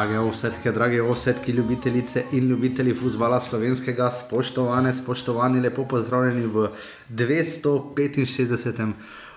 Drage 0.00 0.18
ovsetke, 0.18 0.72
drage 0.72 1.02
ovsetke, 1.02 1.52
ljubitelice 1.52 2.22
in 2.32 2.48
ljubitelji 2.48 2.94
futbola 2.94 3.40
slovenskega, 3.40 4.10
spoštovane, 4.10 4.92
spoštovani, 4.92 5.60
lepo 5.60 5.84
pozdravljeni 5.84 6.46
v 6.46 6.68
265. 7.08 8.92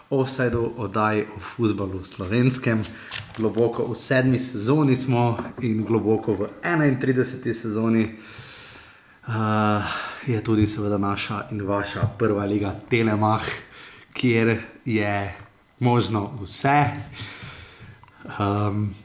offsajdu 0.10 0.72
oddaji 0.78 1.26
o 1.36 1.40
futbalu 1.40 2.04
slovenskem. 2.04 2.84
Globoko 3.38 3.92
v 3.92 3.96
sedmi 3.96 4.40
sezoni 4.40 4.96
smo 4.96 5.38
in 5.62 5.84
globoko 5.84 6.34
v 6.34 6.48
31. 6.64 7.54
sezoni 7.54 8.08
uh, 9.28 9.34
je 10.28 10.44
tudi 10.44 10.68
seveda 10.68 10.98
naša 10.98 11.48
in 11.52 11.68
vaša 11.68 12.08
prva 12.18 12.46
liga 12.46 12.76
Telemach, 12.90 13.52
kjer 14.14 14.62
je 14.86 15.36
možno 15.80 16.32
vse. 16.42 16.86
Um, 18.40 18.96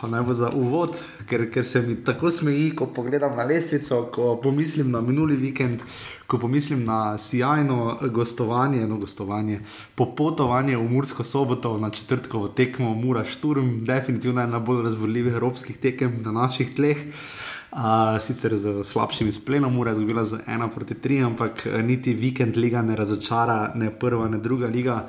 pa 0.00 0.08
naj 0.08 0.22
bo 0.22 0.32
za 0.32 0.50
uvod, 0.54 1.00
ker, 1.26 1.48
ker 1.50 1.66
se 1.66 1.82
mi 1.82 1.96
tako 2.04 2.30
smeji, 2.30 2.70
ko 2.76 2.86
pogledam 2.86 3.36
na 3.36 3.44
lestvico, 3.44 4.04
ko 4.14 4.36
pomislim 4.42 4.90
na 4.90 5.00
minuli 5.00 5.36
vikend, 5.36 5.82
ko 6.26 6.38
pomislim 6.38 6.84
na 6.84 7.18
sjajno 7.18 7.98
gostovanje, 8.14 8.86
no 8.86 8.98
gostovanje, 8.98 9.60
popotovanje 9.94 10.76
v 10.76 10.86
Mursko 10.90 11.24
soboto 11.24 11.78
na 11.78 11.90
četrtkovo 11.90 12.48
tekmo 12.48 12.94
Mura 12.94 13.24
Šturm, 13.24 13.84
definitivno 13.84 14.42
ena 14.42 14.58
bolj 14.58 14.84
razborljivih 14.84 15.34
evropskih 15.34 15.78
tekem 15.78 16.22
na 16.24 16.32
naših 16.32 16.74
tleh. 16.74 17.04
Uh, 17.68 18.16
sicer 18.24 18.56
z 18.56 18.80
slabšim 18.84 19.28
izplenom, 19.28 19.78
ura 19.78 19.90
je 19.90 19.98
zgubila 19.98 20.24
z 20.24 20.38
1 20.46 20.70
proti 20.74 20.94
3, 20.94 21.24
ampak 21.26 21.66
niti 21.84 22.14
vikend 22.14 22.56
liga 22.56 22.82
ne 22.82 22.96
razočara, 22.96 23.72
ne 23.74 23.90
prva, 23.90 24.28
ne 24.28 24.38
druga 24.38 24.66
liga. 24.66 25.02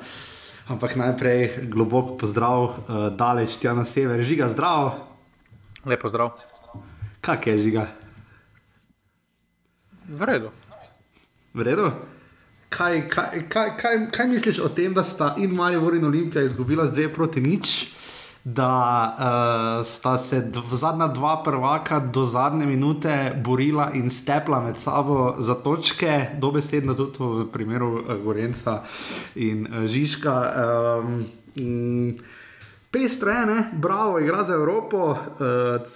Ampak 0.70 0.94
najprej 0.94 1.66
globoko 1.66 2.14
pozdrav, 2.14 2.62
uh, 2.62 3.10
daleč 3.10 3.58
tja 3.58 3.74
na 3.74 3.82
sever, 3.82 4.22
žiga, 4.22 4.46
zdrav. 4.46 5.02
Lepo 5.82 6.06
zdrav. 6.06 6.38
Kak 7.18 7.50
je 7.50 7.58
žiga? 7.58 7.90
V 10.06 10.22
redu. 10.22 10.54
V 11.54 11.66
redu? 11.66 11.90
Kaj, 12.70 13.02
kaj, 13.10 13.50
kaj, 13.50 13.68
kaj, 13.82 13.94
kaj 14.14 14.26
misliš 14.30 14.62
o 14.62 14.70
tem, 14.70 14.94
da 14.94 15.02
sta 15.02 15.34
in 15.42 15.50
Marijo 15.50 15.90
in 15.90 16.06
Olimpija 16.06 16.46
izgubila 16.46 16.86
z 16.86 16.94
dve 16.94 17.08
proti 17.10 17.42
nič? 17.42 17.90
Da 18.44 18.72
uh, 19.80 19.86
sta 19.86 20.18
se 20.18 20.52
zadnja 20.72 21.08
dva 21.08 21.42
prvaka 21.44 21.98
do 22.00 22.24
zadnje 22.24 22.66
minute 22.66 23.32
borila 23.44 23.90
in 23.94 24.10
stepla 24.10 24.60
med 24.60 24.78
sabo 24.80 25.34
za 25.38 25.54
točke, 25.54 26.26
dobesedno 26.40 26.94
tudi 26.94 27.18
v 27.20 27.46
primeru 27.52 28.00
uh, 28.00 28.16
Gorenca 28.24 28.82
in 29.34 29.66
uh, 29.66 29.84
Žižka. 29.84 30.52
Um, 31.04 31.24
Pestro 32.90 33.30
je, 33.30 33.46
ne? 33.46 33.64
bravo, 33.72 34.18
igra 34.18 34.44
za 34.44 34.54
Evropo, 34.54 35.10
uh, 35.10 35.16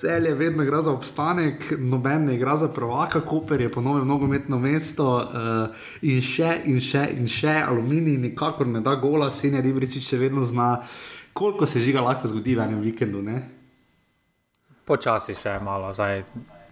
cel 0.01 0.27
je 0.27 0.34
vedno 0.34 0.62
igra 0.62 0.83
za 0.83 0.92
obstanek, 0.92 1.75
noben 1.79 2.25
ne 2.25 2.34
igra 2.34 2.56
za 2.56 2.69
prvaka, 2.69 3.20
Koper 3.20 3.61
je 3.61 3.73
ponovno 3.73 4.05
nogometno 4.05 4.58
mesto 4.58 5.17
uh, 5.17 5.75
in 6.03 6.20
še 6.23 6.61
in 6.64 6.79
še 6.81 7.08
in 7.17 7.27
še, 7.27 7.56
aluminij 7.67 8.20
nikakor 8.29 8.67
ne 8.67 8.81
da 8.81 8.95
gola, 8.95 9.33
Senja 9.34 9.61
Ribričič 9.61 10.06
še 10.06 10.20
vedno 10.23 10.45
zna, 10.45 10.84
koliko 11.35 11.67
se 11.67 11.81
žiga 11.81 12.01
lahko 12.01 12.29
zgodi 12.31 12.55
v 12.55 12.65
enem 12.65 12.81
vikendu. 12.81 13.23
Ne? 13.23 13.43
Počasi 14.87 15.35
še 15.35 15.59
malo, 15.65 15.93
zdaj 15.95 16.23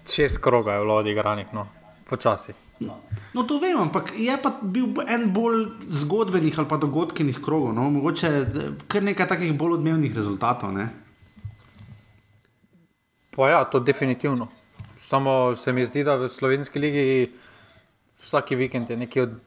šest 0.09 0.39
kroga 0.43 0.77
je 0.77 0.85
bilo 0.85 0.99
odigranih, 1.03 1.53
no, 1.53 1.67
počasi. 2.09 2.55
No. 2.83 2.97
no, 3.35 3.45
to 3.47 3.61
vem, 3.63 3.77
ampak 3.79 4.11
je 4.19 4.35
pa 4.43 4.51
bil 4.63 4.91
en 5.07 5.29
bolj 5.35 5.69
zgodbenih 5.87 6.57
ali 6.59 6.69
pa 6.69 6.81
dogodkenih 6.83 7.39
krogov, 7.39 7.75
no? 7.77 7.91
mogoče 7.95 8.31
kar 8.91 9.07
nekaj 9.07 9.29
takih 9.31 9.55
bolj 9.59 9.79
odmevnih 9.79 10.15
rezultatov. 10.17 10.73
Ne? 10.75 10.89
Pa 13.37 13.49
ja, 13.49 13.63
to 13.65 13.81
definitivno. 13.81 14.49
Samo 14.99 15.57
se 15.57 15.73
mi 15.73 15.87
zdi, 15.87 16.05
da 16.05 16.17
v 16.17 16.29
slovenski 16.29 16.79
ligi 16.79 17.07
vsak 18.23 18.51
vikend 18.59 18.91
je 18.91 18.97
neki 18.97 19.21
od, 19.21 19.39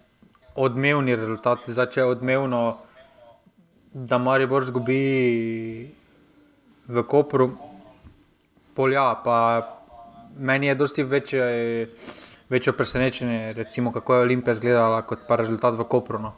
odmevni 0.56 1.16
rezultat. 1.16 1.68
Zdaj, 1.68 1.92
če 1.92 2.02
je 2.02 2.08
odmevno, 2.16 2.62
da 3.96 4.20
Maribor 4.20 4.68
zgubi 4.68 5.00
v 6.88 7.04
Kopru, 7.08 7.50
polja, 8.76 9.08
pa 9.24 9.38
meni 10.36 10.68
je 10.68 10.76
dosti 10.76 11.04
večje 11.04 11.48
večje 12.50 12.74
presenečenje, 12.74 13.54
recimo, 13.54 13.92
kako 13.92 14.16
je 14.16 14.22
Olimpija 14.22 14.54
izgledala 14.54 15.02
kot 15.02 15.20
pa 15.28 15.36
rezultat 15.36 15.80
v 15.80 15.84
Kopru. 15.84 16.20
No. 16.20 16.34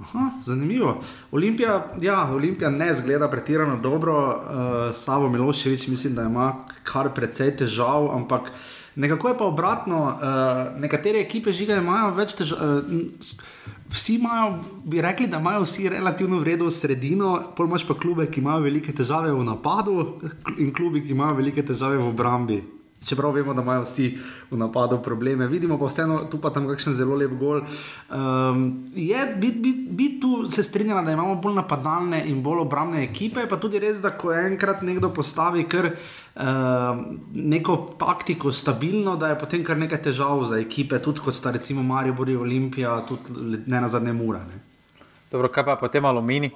Aha, 0.00 0.30
zanimivo. 0.42 1.00
Olimpija, 1.32 1.86
ja, 2.00 2.28
Olimpija 2.34 2.70
ne 2.70 2.94
zgleda 2.94 3.30
pretirano 3.30 3.76
dobro, 3.76 4.14
uh, 4.28 4.94
Savo 4.94 5.28
Miloševič 5.28 5.88
mislim, 5.88 6.14
da 6.14 6.22
ima 6.22 6.54
kar 6.82 7.14
precej 7.14 7.56
težav, 7.56 8.10
ampak 8.14 8.50
nekako 8.94 9.28
je 9.28 9.38
pa 9.38 9.44
obratno. 9.44 10.04
Uh, 10.04 10.80
nekatere 10.80 11.20
ekipe 11.20 11.52
žiga 11.52 11.76
imajo 11.76 12.10
več 12.14 12.34
težav. 12.34 12.58
Uh, 12.58 12.82
Vsi 13.94 14.16
imajo, 14.18 14.58
bi 14.84 15.00
rekli, 15.00 15.26
da 15.30 15.38
imajo 15.38 15.62
vsi 15.62 15.88
relativno 15.88 16.40
vredno 16.42 16.70
sredino, 16.70 17.36
pol 17.56 17.68
imaš 17.70 17.86
pa 17.86 17.94
klube, 17.94 18.26
ki 18.26 18.40
imajo 18.40 18.64
velike 18.66 18.92
težave 18.92 19.30
v 19.32 19.44
napadu, 19.46 20.18
in 20.58 20.72
klubi, 20.74 21.04
ki 21.04 21.14
imajo 21.14 21.36
velike 21.38 21.62
težave 21.62 22.00
v 22.00 22.08
obrambi. 22.08 22.58
Čeprav 23.04 23.34
vemo, 23.36 23.54
da 23.54 23.62
imajo 23.62 23.82
vsi 23.84 24.06
v 24.50 24.56
napadu 24.56 24.98
probleme, 25.02 25.46
vidimo 25.46 25.78
pa 25.78 25.90
vseeno 25.90 26.22
tu 26.30 26.38
pa 26.40 26.50
tam 26.50 26.68
kakšen 26.68 26.94
zelo 26.94 27.16
lep 27.16 27.32
gol. 27.38 27.60
Um, 28.08 28.62
je, 28.96 29.26
bi, 29.36 29.50
bi, 29.52 29.72
bi 29.90 30.08
tu 30.20 30.46
se 30.50 30.64
strinjala, 30.64 31.02
da 31.02 31.12
imamo 31.12 31.34
bolj 31.42 31.58
napadalne 31.58 32.22
in 32.30 32.42
bolj 32.42 32.64
obrambne 32.64 33.02
ekipe, 33.04 33.46
pa 33.50 33.58
tudi 33.60 33.78
res, 33.82 34.00
da 34.00 34.14
ko 34.16 34.32
enkrat 34.32 34.82
nekdo 34.82 35.10
postavi 35.12 35.66
kar 35.68 35.90
uh, 35.90 37.02
neko 37.32 37.76
taktiko 38.00 38.52
stabilno, 38.52 39.16
da 39.16 39.32
je 39.32 39.40
potem 39.40 39.64
kar 39.64 39.76
nekaj 39.78 40.02
težav 40.08 40.44
za 40.48 40.60
ekipe, 40.62 41.00
tudi 41.02 41.24
kot 41.24 41.36
sta 41.36 41.52
recimo 41.52 41.82
Marijo 41.82 42.14
Bori, 42.14 42.36
Olimpija, 42.36 43.02
tudi 43.08 43.60
ne 43.66 43.80
na 43.80 43.88
zadnje 43.88 44.12
mura. 44.12 44.40
Ne. 44.48 44.62
Dobro, 45.32 45.50
kaj 45.52 45.66
pa 45.66 45.76
potem 45.76 46.04
alumini, 46.06 46.52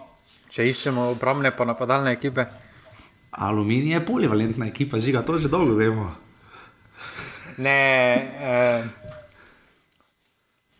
če 0.54 0.64
iščemo 0.70 1.10
obrambne 1.12 1.52
pa 1.52 1.66
napadalne 1.68 2.14
ekipe? 2.16 2.46
Aluminij 3.30 3.92
je 3.92 4.06
polivalentna 4.06 4.66
ekipa, 4.70 5.00
žiga, 5.02 5.20
to 5.22 5.36
že 5.38 5.50
dolgo 5.52 5.76
vemo. 5.76 6.08
Ne, 7.58 7.82
eh, 8.40 8.82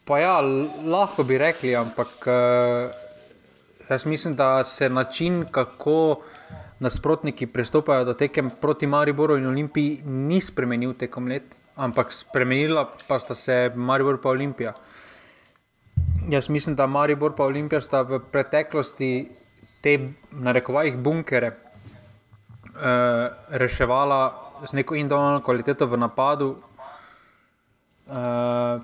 pa 0.04 0.18
ja, 0.18 0.40
lahko 0.86 1.24
bi 1.26 1.38
rekli, 1.38 1.74
ampak 1.76 2.26
eh, 2.26 2.90
jaz 3.90 4.06
mislim, 4.06 4.36
da 4.36 4.64
se 4.64 4.88
način, 4.88 5.44
kako 5.50 6.20
nasprotniki 6.78 7.46
pristopajo 7.46 8.04
do 8.04 8.14
tekem 8.14 8.50
proti 8.60 8.86
Mariboru 8.86 9.36
in 9.36 9.46
Olimpiji, 9.46 10.02
ni 10.04 10.40
spremenil 10.40 10.94
tekom 10.94 11.26
let, 11.28 11.42
ampak 11.76 12.12
spremenila 12.12 12.86
pa 13.08 13.18
sta 13.18 13.34
se 13.34 13.70
Maribor 13.74 14.14
in 14.14 14.30
Olimpija. 14.30 14.72
Jaz 16.30 16.48
mislim, 16.48 16.76
da 16.76 16.86
Maribor 16.86 17.34
in 17.38 17.44
Olimpija 17.44 17.80
sta 17.80 18.02
v 18.02 18.20
preteklosti 18.32 19.28
te, 19.80 19.98
na 20.30 20.52
rekovajih, 20.52 20.96
bunkere 20.96 21.46
eh, 21.46 23.28
reševala 23.48 24.44
z 24.66 24.72
neko 24.72 24.94
individualno 24.94 25.42
kvaliteto 25.42 25.86
v 25.86 25.96
napadu, 25.96 26.56
uh, 28.08 28.80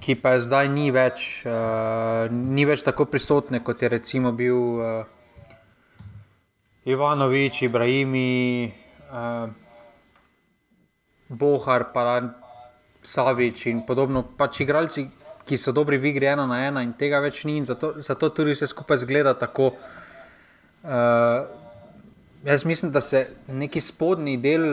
ki 0.00 0.14
pa 0.16 0.34
je 0.36 0.46
zdaj 0.48 0.68
ni 0.72 0.90
več, 0.90 1.42
uh, 1.44 2.26
ni 2.30 2.64
več 2.64 2.84
tako 2.86 3.06
prisotne, 3.10 3.60
kot 3.64 3.82
je 3.82 3.88
recimo 3.92 4.32
bil 4.32 4.56
uh, 4.56 5.04
Ivanovič, 6.88 7.62
Ibrahimi, 7.68 8.72
uh, 9.12 9.50
Bohar, 11.28 11.86
Savič 13.02 13.66
in 13.66 13.84
podobno. 13.86 14.24
Pač 14.36 14.60
igralci, 14.64 15.06
ki 15.44 15.56
so 15.56 15.72
dobri 15.72 15.98
v 15.98 16.12
igri 16.12 16.28
ena 16.30 16.46
na 16.46 16.64
ena 16.66 16.82
in 16.84 16.92
tega 16.98 17.20
več 17.20 17.44
ni 17.44 17.56
in 17.60 17.64
zato, 17.64 17.94
zato 18.04 18.30
tudi 18.30 18.54
vse 18.54 18.68
skupaj 18.70 19.02
zgleda 19.04 19.34
tako. 19.34 19.72
Uh, 20.80 21.44
jaz 22.44 22.64
mislim, 22.64 22.92
da 22.92 23.00
se 23.00 23.26
neki 23.48 23.80
spodnji 23.80 24.36
del 24.40 24.64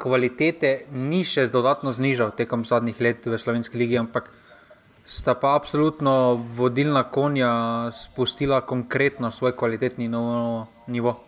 kvalitete 0.00 0.86
ni 0.92 1.22
še 1.28 1.46
dodatno 1.52 1.92
znižal 1.92 2.32
tekom 2.36 2.64
zadnjih 2.64 3.00
let 3.00 3.26
v 3.28 3.38
Slovenski 3.38 3.78
ligi, 3.78 3.98
ampak 4.00 4.30
sta 5.04 5.34
pa 5.34 5.54
absolutno 5.58 6.40
vodilna 6.56 7.04
konja 7.12 7.52
spustila 7.92 8.60
konkretno 8.60 9.30
svoj 9.30 9.56
kvalitetni 9.56 10.08
nivo. 10.86 11.20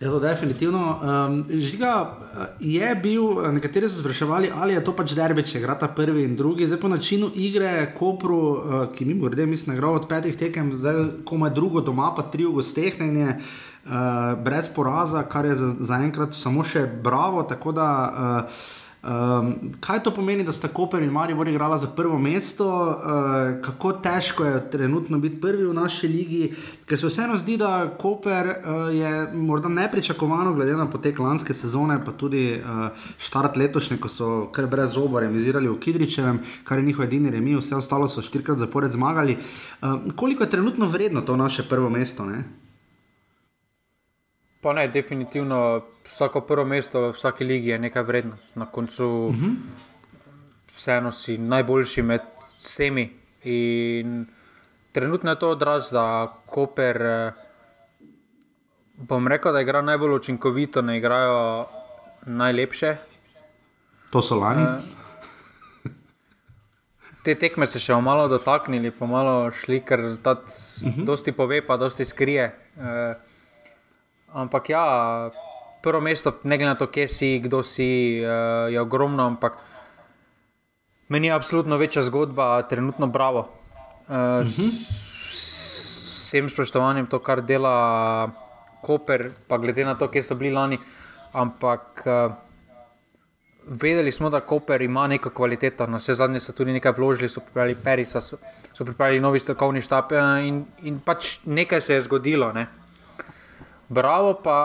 Je 0.00 0.10
to 0.10 0.18
definitivno. 0.20 0.80
Um, 1.00 1.44
žiga 1.48 2.18
je 2.60 2.94
bil, 3.02 3.52
nekateri 3.52 3.88
so 3.88 4.02
spraševali, 4.02 4.50
ali 4.54 4.74
je 4.74 4.82
to 4.84 4.92
pač 4.92 5.14
derbi, 5.14 5.44
če 5.46 5.60
igra 5.60 5.78
ta 5.78 5.88
prvi 5.88 6.26
in 6.26 6.34
drugi. 6.36 6.66
Zdaj 6.66 6.80
po 6.82 6.90
načinu 6.90 7.30
igre, 7.34 7.92
Kopru, 7.94 8.40
uh, 8.40 8.74
ki 8.92 9.06
mi 9.06 9.14
bo 9.14 9.30
redel, 9.30 9.46
mislim, 9.46 9.78
da 9.80 9.92
od 9.94 10.08
petih 10.10 10.36
tekem, 10.36 10.74
zdaj 10.74 10.98
komaj 11.24 11.54
drugo 11.54 11.80
doma, 11.80 12.10
pa 12.16 12.26
tri 12.26 12.44
v 12.44 12.56
gosteh. 12.58 12.98
Uh, 12.98 13.54
brez 14.44 14.68
poraza, 14.74 15.22
kar 15.28 15.44
je 15.44 15.56
zaenkrat 15.80 16.32
za 16.32 16.40
samo 16.46 16.64
še 16.64 16.86
bravo. 17.02 17.42
Tako 17.42 17.72
da 17.72 17.88
uh, 18.08 18.64
Um, 19.04 19.56
kaj 19.80 19.98
to 20.02 20.10
pomeni, 20.10 20.44
da 20.44 20.52
sta 20.52 20.68
Koper 20.68 21.02
in 21.02 21.10
Maribor 21.12 21.48
igrala 21.48 21.76
za 21.78 21.86
prvo 21.96 22.18
mesto, 22.18 22.64
uh, 22.64 23.60
kako 23.64 23.92
težko 23.92 24.44
je 24.44 24.70
trenutno 24.70 25.18
biti 25.18 25.40
prvi 25.40 25.66
v 25.66 25.74
naši 25.74 26.08
ligi, 26.08 26.54
ker 26.88 26.98
se 26.98 27.10
vseeno 27.10 27.36
zdi, 27.36 27.58
da 27.60 27.90
Koper 28.00 28.48
uh, 28.48 28.88
je 28.96 29.28
morda 29.34 29.68
nepričakovano, 29.68 30.54
glede 30.54 30.76
na 30.76 30.88
potek 30.90 31.18
lanske 31.18 31.54
sezone, 31.54 31.98
pa 32.04 32.16
tudi 32.16 32.56
uh, 32.56 32.88
štart 33.18 33.60
letošnje, 33.60 34.00
ko 34.00 34.08
so 34.08 34.32
kar 34.56 34.72
brez 34.72 34.96
zoba 34.96 35.20
remisirali 35.20 35.68
v 35.68 35.78
Kidričevem, 35.84 36.40
kar 36.64 36.80
je 36.80 36.88
njihov 36.88 37.04
edini 37.04 37.30
remi, 37.30 37.58
vse 37.60 37.76
ostalo 37.76 38.08
so 38.08 38.24
štirikrat 38.24 38.58
zapored 38.58 38.92
zmagali. 38.96 39.36
Uh, 39.36 40.00
koliko 40.16 40.48
je 40.48 40.50
trenutno 40.56 40.88
vredno 40.88 41.20
to 41.20 41.36
naše 41.36 41.68
prvo 41.68 41.90
mesto? 41.90 42.24
Ne? 42.24 42.63
Pa 44.64 44.72
ne, 44.72 44.88
definitivno 44.88 45.82
vsako 46.08 46.40
prvo 46.40 46.64
mesto 46.64 47.00
v 47.00 47.12
vsaki 47.12 47.44
ligi 47.44 47.68
je 47.68 47.78
nekaj 47.78 48.02
vredno. 48.02 48.36
Na 48.54 48.66
koncu 48.66 49.06
uh 49.06 49.34
-huh. 49.34 49.54
vseeno 50.76 51.12
si 51.12 51.38
najboljši 51.38 52.02
med 52.02 52.20
vsemi. 52.58 53.12
In 53.44 54.26
trenutno 54.92 55.30
je 55.30 55.38
to 55.38 55.50
odraz, 55.50 55.90
da 55.90 56.34
Koper, 56.46 57.32
bom 58.96 59.28
rekel, 59.28 59.52
da 59.52 59.60
igra 59.60 59.82
najbolj 59.82 60.16
učinkovito, 60.16 60.82
ne 60.82 60.96
igrajo 60.98 61.66
najlepše. 62.26 62.96
To 64.10 64.22
so 64.22 64.36
lani. 64.36 64.62
Uh, 64.62 65.90
te 67.24 67.34
tekme 67.34 67.66
se 67.66 67.78
še 67.80 68.00
malo 68.00 68.28
dotaknili, 68.28 68.90
pa 68.90 69.06
malo 69.06 69.50
šli, 69.50 69.80
ker 69.80 70.00
rezultat 70.00 70.38
uh 70.38 70.88
-huh. 70.88 71.04
dosti 71.04 71.32
pove, 71.32 71.66
pa 71.66 71.76
dosti 71.76 72.04
skrije. 72.04 72.58
Uh, 72.76 72.82
ampak 74.34 74.68
ja, 74.68 74.84
prvo 75.82 76.00
mesto, 76.02 76.34
ne 76.42 76.58
glede 76.58 76.74
na 76.74 76.78
to, 76.78 76.90
kje 76.90 77.08
si, 77.08 77.38
kdo 77.38 77.62
si, 77.62 78.18
uh, 78.18 78.66
je 78.72 78.80
ogromno, 78.80 79.26
ampak 79.26 79.58
meni 81.08 81.30
je 81.30 81.32
absolutno 81.32 81.78
večja 81.78 82.02
zgodba, 82.02 82.62
trenutno 82.68 83.06
bravo. 83.06 83.48
Uh, 84.08 84.14
uh 84.14 84.46
-huh. 84.46 84.70
Vsem 85.30 86.50
spoštovanjem 86.50 87.06
to, 87.06 87.18
kar 87.18 87.42
dela 87.42 88.30
Koper, 88.82 89.30
pa 89.48 89.58
glede 89.58 89.84
na 89.84 89.94
to, 89.94 90.08
kje 90.08 90.22
so 90.22 90.34
bili 90.34 90.50
lani. 90.50 90.78
Ampak 91.32 92.02
uh, 92.06 92.32
vedeli 93.66 94.12
smo, 94.12 94.30
da 94.30 94.40
Koper 94.40 94.82
ima 94.82 95.06
neko 95.06 95.30
kvaliteto. 95.30 95.86
Na 95.86 95.96
vse 95.96 96.14
zadnje 96.14 96.40
so 96.40 96.52
tudi 96.52 96.72
nekaj 96.72 96.92
vložili, 96.92 97.28
so 97.28 97.40
pripravili 97.40 97.76
Perisa, 97.84 98.20
so, 98.20 98.36
so 98.74 98.84
pripravili 98.84 99.20
novi 99.20 99.38
strokovni 99.38 99.80
štab 99.80 100.12
in, 100.42 100.64
in 100.82 101.00
pač 101.00 101.38
nekaj 101.44 101.80
se 101.80 101.94
je 101.94 102.02
zgodilo. 102.02 102.52
Ne. 102.52 102.83
Bravo, 103.94 104.34
pa 104.42 104.56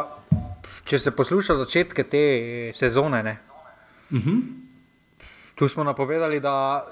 če 0.90 1.00
se 1.00 1.12
posluša 1.14 1.56
začetke 1.62 2.04
te 2.10 2.24
sezone. 2.76 3.38
Uh 4.10 4.18
mhm. 4.18 4.30
-huh. 4.30 4.42
Tu 5.56 5.68
smo 5.68 5.84
napovedali, 5.84 6.40
da 6.40 6.86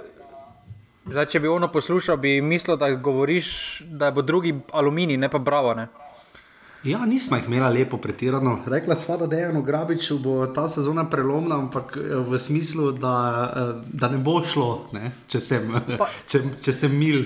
zdaj, 1.05 1.25
če 1.25 1.39
bi 1.39 1.47
ono 1.47 1.71
poslušal, 1.71 2.17
bi 2.17 2.41
mislil, 2.41 2.77
da 2.77 2.89
govoriš, 2.91 3.81
da 3.85 4.11
bo 4.11 4.21
drugi 4.21 4.59
aluminij, 4.71 5.17
ne 5.17 5.29
pa 5.29 5.39
bravo. 5.39 5.73
Ne. 5.73 5.87
Ja, 6.83 7.05
nismo 7.05 7.37
jih 7.37 7.47
imeli 7.47 7.79
lepo 7.79 7.97
pretirano. 7.97 8.59
Rekla 8.67 8.95
sva, 8.95 9.17
da 9.17 9.27
Dejano 9.27 9.61
Grabiču 9.61 10.19
bo 10.19 10.47
ta 10.47 10.69
sezona 10.69 11.09
prelomna, 11.09 11.55
ampak 11.55 11.97
eh, 11.97 12.15
v 12.15 12.39
smislu, 12.39 12.91
da, 12.91 13.15
eh, 13.55 13.89
da 13.93 14.09
ne 14.09 14.17
bo 14.17 14.43
šlo, 14.43 14.89
ne? 14.93 15.11
Če, 15.27 15.41
sem, 15.41 15.73
pa, 15.97 16.09
če, 16.29 16.41
če 16.61 16.73
sem 16.73 16.93
mil. 16.99 17.23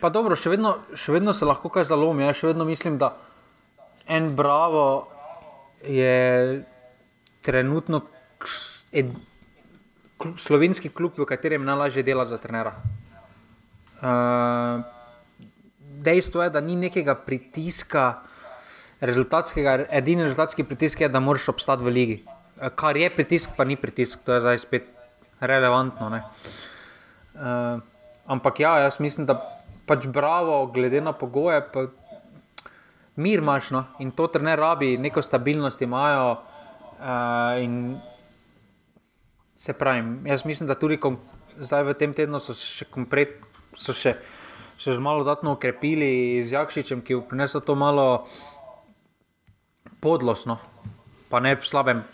Pa 0.00 0.10
dobro, 0.10 0.36
še 0.36 0.50
vedno, 0.50 0.76
še 0.94 1.12
vedno 1.12 1.32
se 1.32 1.44
lahko 1.44 1.68
kaj 1.68 1.84
zalomi. 1.84 2.26
Jaz 2.26 2.42
še 2.42 2.50
vedno 2.50 2.64
mislim, 2.64 2.98
da 2.98 3.14
en 4.08 4.36
bravo 4.36 5.08
je 5.82 6.64
trenutno 7.42 8.02
ed, 8.92 9.10
slovenski 10.38 10.88
klub, 10.88 11.18
v 11.18 11.26
katerem 11.28 11.64
najlažje 11.64 12.02
dela 12.02 12.26
za 12.26 12.38
trenera. 12.38 12.74
Uh, 13.96 14.82
dejstvo 16.02 16.42
je, 16.42 16.50
da 16.50 16.60
ni 16.60 16.76
nekega 16.76 17.14
pritiska, 17.14 18.22
rezultatskega, 19.00 19.86
edini 19.90 20.24
rezultatski 20.24 20.64
pritisk 20.64 21.00
je, 21.00 21.08
da 21.08 21.20
moraš 21.20 21.48
obstati 21.52 21.84
v 21.84 21.92
ligi. 21.92 22.16
Kar 22.74 22.96
je 22.96 23.10
pritisk, 23.12 23.52
pa 23.56 23.64
ni 23.64 23.76
pritisk, 23.76 24.24
to 24.24 24.36
je 24.36 24.40
zdaj 24.40 24.58
spet 24.64 24.88
relevantno. 25.40 26.08
Uh, 26.16 27.82
ampak 28.26 28.60
ja, 28.60 28.78
jaz 28.86 29.00
mislim, 29.00 29.26
da 29.28 29.36
pač 29.86 30.06
bravo, 30.08 30.66
glede 30.72 31.00
na 31.00 31.12
pogoje, 31.12 31.60
pa 31.72 31.86
mir 33.16 33.38
imaš 33.38 33.70
no? 33.70 33.84
in 33.98 34.10
to 34.10 34.26
trener 34.28 34.58
rabi, 34.58 34.96
neko 34.98 35.22
stabilnost 35.22 35.82
imajo. 35.82 36.36
Uh, 36.96 37.96
se 39.56 39.72
pravi, 39.72 40.28
jaz 40.28 40.44
mislim, 40.44 40.66
da 40.66 40.74
tudi 40.74 40.96
kom, 41.00 41.18
zdaj 41.56 41.82
v 41.84 41.94
tem 41.96 42.12
tednu 42.14 42.40
so 42.40 42.54
še 42.56 42.84
komplet, 42.92 43.38
so 43.76 43.94
še, 43.96 44.16
še 44.80 44.96
malo 45.00 45.24
dodatno 45.24 45.56
ukrepili 45.56 46.44
z 46.44 46.52
Jakšičem, 46.56 47.00
ki 47.04 47.16
je 47.16 47.22
prinesel 47.28 47.64
to 47.64 47.74
malo 47.74 48.26
podlost, 50.04 50.46
no? 50.46 50.58
pa, 51.30 51.40
ne 51.40 51.56
slabem, 51.60 52.04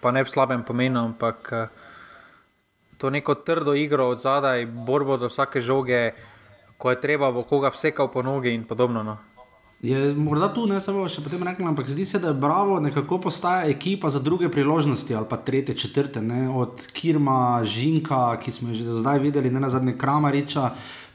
pa 0.00 0.12
ne 0.12 0.24
v 0.24 0.32
slabem 0.32 0.64
pomenu, 0.64 1.04
ampak 1.12 1.52
uh, 1.52 1.68
to 2.96 3.12
neko 3.12 3.36
trdo 3.44 3.76
igro 3.76 4.08
od 4.08 4.24
zadaj, 4.24 4.64
borbo 4.66 5.20
do 5.20 5.28
vsake 5.28 5.60
žoge, 5.60 6.16
ko 6.80 6.92
je 6.92 7.00
treba, 7.00 7.32
bo 7.32 7.44
koga 7.44 7.70
vsekal 7.72 8.08
po 8.12 8.24
nogi 8.24 8.56
in 8.56 8.64
podobno. 8.64 9.04
No? 9.04 9.35
Je 9.82 10.14
morda 10.14 10.48
tu 10.54 10.64
ne 10.66 10.78
samo 10.80 11.04
še 11.04 11.20
potem 11.20 11.42
rekla, 11.44 11.68
ampak 11.68 11.90
zdi 11.92 12.06
se, 12.08 12.18
da 12.18 12.32
je 12.32 12.40
Bravo 12.40 12.78
nekako 12.80 13.18
postaja 13.28 13.68
ekipa 13.68 14.08
za 14.08 14.22
druge 14.24 14.48
priložnosti 14.48 15.14
ali 15.14 15.28
pa 15.28 15.36
tretje, 15.36 15.76
četrte, 15.76 16.22
ne? 16.22 16.48
od 16.48 16.86
Kirma, 16.96 17.60
Žinka, 17.64 18.40
ki 18.40 18.52
smo 18.52 18.72
že 18.74 18.84
zdaj 19.04 19.20
videli, 19.20 19.52
ne 19.52 19.60
na 19.60 19.68
zadnje 19.68 19.98
Kramariča, 20.00 20.70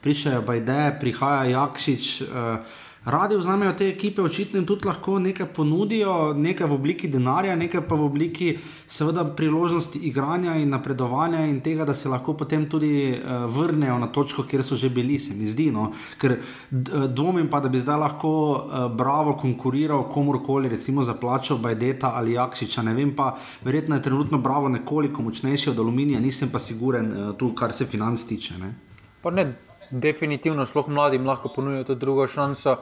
prišajo 0.06 0.46
Bajde, 0.46 1.02
prihaja 1.02 1.50
Jakšič. 1.58 2.14
Uh, 2.22 2.80
radi 3.06 3.36
vzamejo 3.38 3.74
te 3.74 3.88
ekipe, 3.90 4.22
očitno 4.22 4.60
jim 4.60 4.66
tudi 4.66 4.86
lahko 4.86 5.20
nekaj 5.20 5.48
ponudijo, 5.56 6.34
nekaj 6.38 6.68
v 6.68 6.74
obliki 6.74 7.08
denarja, 7.10 7.56
nekaj 7.56 7.82
pa 7.88 7.96
v 7.96 8.06
obliki 8.06 8.50
seveda 8.88 9.24
priložnosti 9.36 10.00
igranja 10.06 10.56
in 10.62 10.70
napredovanja 10.70 11.46
in 11.50 11.62
tega, 11.62 11.86
da 11.86 11.94
se 11.94 12.10
lahko 12.10 12.34
potem 12.38 12.68
tudi 12.70 12.92
uh, 13.12 13.46
vrnejo 13.50 13.98
na 14.00 14.08
točko, 14.08 14.44
kjer 14.44 14.64
so 14.64 14.78
že 14.78 14.90
bili, 14.90 15.20
se 15.20 15.34
mi 15.34 15.48
zdi. 15.48 15.72
No? 15.72 15.92
Ker 16.22 16.38
uh, 16.38 17.08
dvomim 17.10 17.50
pa, 17.50 17.60
da 17.60 17.70
bi 17.70 17.82
zdaj 17.82 17.98
lahko 17.98 18.30
uh, 18.52 18.86
bravo 18.94 19.34
konkuriral 19.34 20.06
komorkoli, 20.10 20.70
recimo 20.70 21.04
za 21.04 21.14
plačo 21.14 21.58
Bajdeta 21.58 22.14
ali 22.16 22.38
Jakšiča, 22.38 22.84
ne 22.84 22.94
vem 22.94 23.16
pa, 23.16 23.34
verjetno 23.66 23.96
je 23.96 24.02
trenutno 24.02 24.38
bravo 24.38 24.70
nekoliko 24.70 25.22
močnejši 25.22 25.70
od 25.70 25.80
aluminija, 25.80 26.20
nisem 26.20 26.54
pa 26.54 26.60
siguren 26.60 27.12
uh, 27.12 27.36
tu, 27.38 27.56
kar 27.56 27.74
se 27.74 27.86
financ 27.86 28.28
tiče. 28.28 28.62
Ne? 28.62 28.74
definitivno, 29.92 30.66
sploh 30.66 30.88
mladim, 30.88 31.28
lahko 31.28 31.50
ponudijo 31.56 31.84
to 31.84 31.96
drugo 31.96 32.28
šanso. 32.28 32.78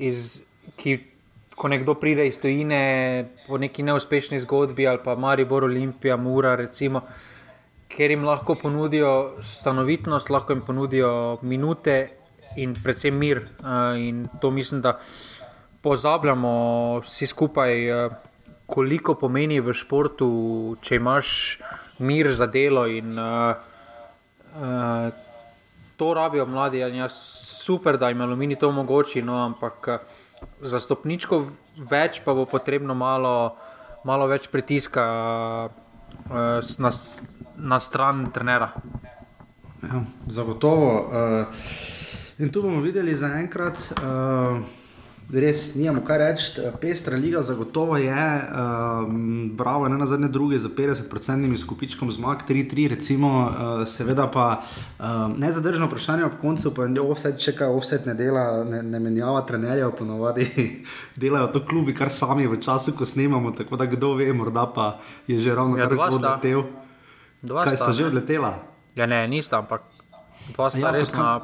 Iz, 0.00 0.40
ki, 0.80 0.96
ko 1.56 1.68
nekdo 1.68 1.94
pride 2.00 2.24
iz 2.28 2.38
tujine 2.40 2.80
po 3.46 3.58
neki 3.60 3.84
neuspešni 3.84 4.40
zgodbi 4.40 4.86
ali 4.88 5.02
pa 5.04 5.14
Maribor, 5.14 5.66
Olimpija, 5.68 6.16
Mura, 6.16 6.54
recimo, 6.56 7.02
ker 7.90 8.10
jim 8.10 8.24
lahko 8.24 8.56
ponudijo 8.56 9.42
stanovitnost, 9.44 10.30
lahko 10.30 10.56
jim 10.56 10.64
ponudijo 10.64 11.12
minute 11.42 11.98
in 12.56 12.74
predvsem 12.74 13.18
mir. 13.18 13.44
In 13.98 14.26
to 14.40 14.50
mislim, 14.50 14.80
da 14.80 14.98
pozabljamo 15.82 16.52
vsi 17.04 17.26
skupaj, 17.26 17.74
koliko 18.66 19.14
pomeni 19.14 19.60
v 19.60 19.74
športu, 19.74 20.30
če 20.82 20.96
imaš 20.96 21.58
mir 21.98 22.32
za 22.32 22.46
delo 22.46 22.86
in. 22.86 23.18
Uh, 23.18 23.68
uh, 24.56 25.29
to 26.00 26.14
rabijo 26.16 26.46
mladi, 26.48 26.80
in 26.80 27.02
je 27.02 27.08
super, 27.60 27.98
da 28.00 28.08
jim 28.08 28.20
aluminij 28.24 28.56
to 28.56 28.68
omogoči, 28.72 29.20
no, 29.22 29.36
ampak 29.44 29.88
eh, 29.88 29.98
za 30.64 30.80
stopničko 30.80 31.42
več 31.90 32.22
pa 32.24 32.32
bo 32.34 32.46
potrebno 32.48 32.96
malo, 32.96 33.56
malo 34.08 34.28
več 34.30 34.48
pritiska 34.48 35.04
uh, 35.68 36.72
na, 36.80 36.90
na 37.56 37.80
stran 37.80 38.30
trenera. 38.32 38.70
Ja, 39.84 40.00
zagotovo. 40.28 40.88
Uh, 41.04 41.64
in 42.40 42.52
tu 42.52 42.64
bomo 42.64 42.80
videli 42.80 43.14
za 43.16 43.34
enkrat. 43.40 43.76
Uh, 44.00 44.64
res 45.32 45.74
nimamo 45.74 46.02
kaj 46.06 46.18
reči. 46.18 46.60
Pestra 46.80 47.16
liga 47.16 47.42
zagotovo 47.42 47.96
je, 47.96 48.14
um, 48.14 49.50
bravo, 49.54 49.88
ne 49.88 49.98
na 49.98 50.06
zadnje 50.06 50.28
druge 50.28 50.58
za 50.58 50.68
50-odstotnim 50.68 51.56
skupičkom 51.58 52.12
zmag, 52.12 52.42
3-3, 52.48 52.88
recimo, 52.88 53.28
uh, 53.28 53.86
seveda 53.88 54.26
pa 54.26 54.62
um, 54.98 55.34
nezadržno 55.38 55.86
vprašanje 55.86 56.24
ob 56.24 56.32
koncu, 56.40 56.74
pa 56.74 56.84
je 56.84 57.00
offset, 57.00 57.38
če 57.38 57.54
kaj 57.56 57.76
offset 57.76 58.06
ne 58.06 58.14
dela, 58.14 58.64
ne, 58.64 58.82
ne 58.82 59.00
menjava 59.00 59.44
trenerjev, 59.46 59.92
ponovadi 59.98 60.48
delajo 61.20 61.52
to 61.54 61.64
klubi, 61.66 61.94
kar 61.94 62.10
sami 62.10 62.46
v 62.46 62.60
času, 62.60 62.96
ko 62.98 63.06
snemamo, 63.06 63.54
tako 63.56 63.76
da 63.76 63.86
kdo 63.86 64.14
ve, 64.18 64.32
morda 64.32 64.66
pa 64.74 64.98
je 65.26 65.38
že 65.38 65.54
ravno 65.54 65.78
ja, 65.78 65.88
kar 65.88 65.98
odletel. 66.10 66.66
Kaj 67.46 67.76
sta 67.76 67.92
že 67.92 68.10
odletela? 68.10 68.54
Ja, 68.96 69.06
ne, 69.06 69.22
nista, 69.28 69.62
ampak 69.62 69.86
dva 70.52 70.70
sta 70.70 70.78
ja, 70.78 70.90
res 70.90 71.12
na. 71.14 71.40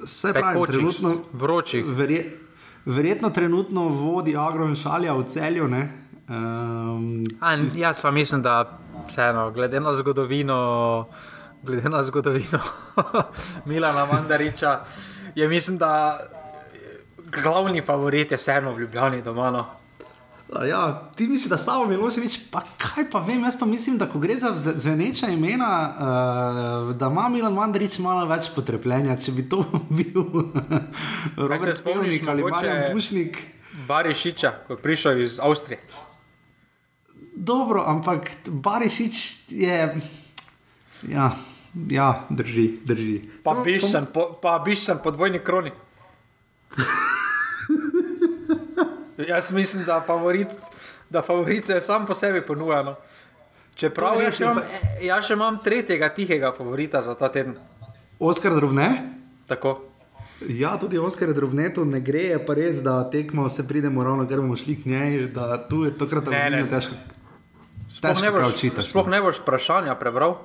Vse 0.00 0.32
pravi, 0.32 0.64
trenutno 0.66 1.10
vročih. 1.36 1.84
Verje, 1.84 2.24
Verjetno 2.84 3.30
trenutno 3.30 3.88
vodi 3.88 4.36
agro 4.36 4.68
in 4.68 4.76
šalja 4.76 5.14
v 5.14 5.24
celju, 5.28 5.68
ne? 5.68 5.82
Um, 6.28 7.24
A, 7.40 7.56
jaz 7.74 8.02
pa 8.02 8.10
mislim, 8.10 8.42
da 8.42 8.78
vseeno, 9.08 9.50
glede 9.50 9.80
na 9.80 9.94
zgodovino, 9.94 11.08
glede 11.62 11.88
na 11.88 12.02
zgodovino 12.02 12.60
Milana 13.68 14.06
Mandariča, 14.06 14.80
je 15.34 15.48
mislim, 15.48 15.78
da 15.78 16.20
glavni 17.42 17.82
favorit 17.82 18.32
je 18.32 18.38
vseeno 18.38 18.72
v 18.72 18.80
Ljubljani 18.80 19.22
doma. 19.22 19.50
No. 19.50 19.79
Ja, 20.60 20.82
ti 21.14 21.26
misliš, 21.26 21.46
da 21.46 21.58
samo 21.58 21.86
Miloševič, 21.86 22.50
pa 22.50 22.64
kaj 22.76 23.06
pa 23.06 23.20
vem, 23.20 23.44
jaz 23.44 23.54
pa 23.58 23.66
mislim, 23.66 23.98
da 23.98 24.08
ko 24.08 24.18
gre 24.18 24.34
za 24.34 24.50
zve- 24.56 24.74
zveneča 24.76 25.28
imena, 25.28 25.68
uh, 25.88 26.96
da 26.96 27.06
ima 27.06 27.28
Milan 27.28 27.54
Mandarič 27.54 27.98
malo 27.98 28.26
več 28.26 28.48
potrpljenja, 28.50 29.14
če 29.16 29.32
bi 29.32 29.44
to 29.44 29.60
bil 29.90 30.24
Robert 31.36 31.78
spomniš, 31.78 31.84
Pevnik 31.84 32.28
ali 32.28 32.42
Marjan 32.44 32.82
Pušnik. 32.92 33.38
Barišiča, 33.86 34.50
ko 34.66 34.72
je 34.72 34.78
prišel 34.78 35.20
iz 35.22 35.38
Avstrije. 35.38 35.78
Dobro, 37.32 37.84
ampak 37.86 38.30
Barišič 38.44 39.22
je. 39.48 39.78
Ja, 41.08 41.30
ja 41.88 42.26
drži, 42.28 42.80
drži. 42.84 43.20
Pa 43.44 43.54
Samo- 43.54 43.64
Biščan, 43.64 44.06
po, 44.12 44.26
po 45.02 45.10
dvojni 45.10 45.38
kroni. 45.38 45.70
Jaz 49.22 49.52
mislim, 49.52 49.84
da 49.84 50.00
favorit, 50.00 50.48
da 51.10 51.22
favorit 51.22 51.66
se 51.66 51.80
sam 51.80 52.06
po 52.06 52.14
sebi 52.14 52.42
ponuja. 52.42 52.82
No. 52.82 52.96
Čeprav 53.74 54.20
jaz 54.20 54.34
še, 54.34 54.44
imam, 54.44 54.56
pa- 54.58 55.02
jaz 55.02 55.24
še 55.24 55.32
imam 55.32 55.58
tretjega 55.58 56.08
tihega 56.10 56.52
favorita 56.52 57.02
za 57.02 57.14
ta 57.14 57.28
teden. 57.28 57.56
Oskar 58.20 58.52
Drobne? 58.52 58.88
Tako. 59.46 59.78
Ja, 60.48 60.76
tudi 60.76 60.98
Oskar 60.98 61.28
Drobnetu 61.30 61.84
ne 61.84 62.00
gre, 62.00 62.22
je 62.26 62.38
pa 62.40 62.54
res, 62.54 62.78
da 62.78 63.02
tekmo 63.04 63.48
se 63.48 63.64
pridemo 63.64 64.04
ravno, 64.04 64.24
ker 64.24 64.36
bomo 64.38 64.56
šli 64.56 64.76
k 64.76 64.86
njej, 64.86 65.26
da 65.28 65.58
tu 65.60 65.84
je 65.84 65.92
tokrat 65.92 66.26
Ne, 66.26 66.50
ne. 66.50 66.62
težko. 66.66 66.94
Sploh 67.90 68.12
Težko 68.12 68.24
ne, 68.24 68.30
boš, 68.32 68.54
čitaš, 68.56 68.88
sploh 68.88 69.08
ne 69.08 69.20
boš 69.20 69.40
vprašanja 69.40 69.94
prebral. 69.96 70.38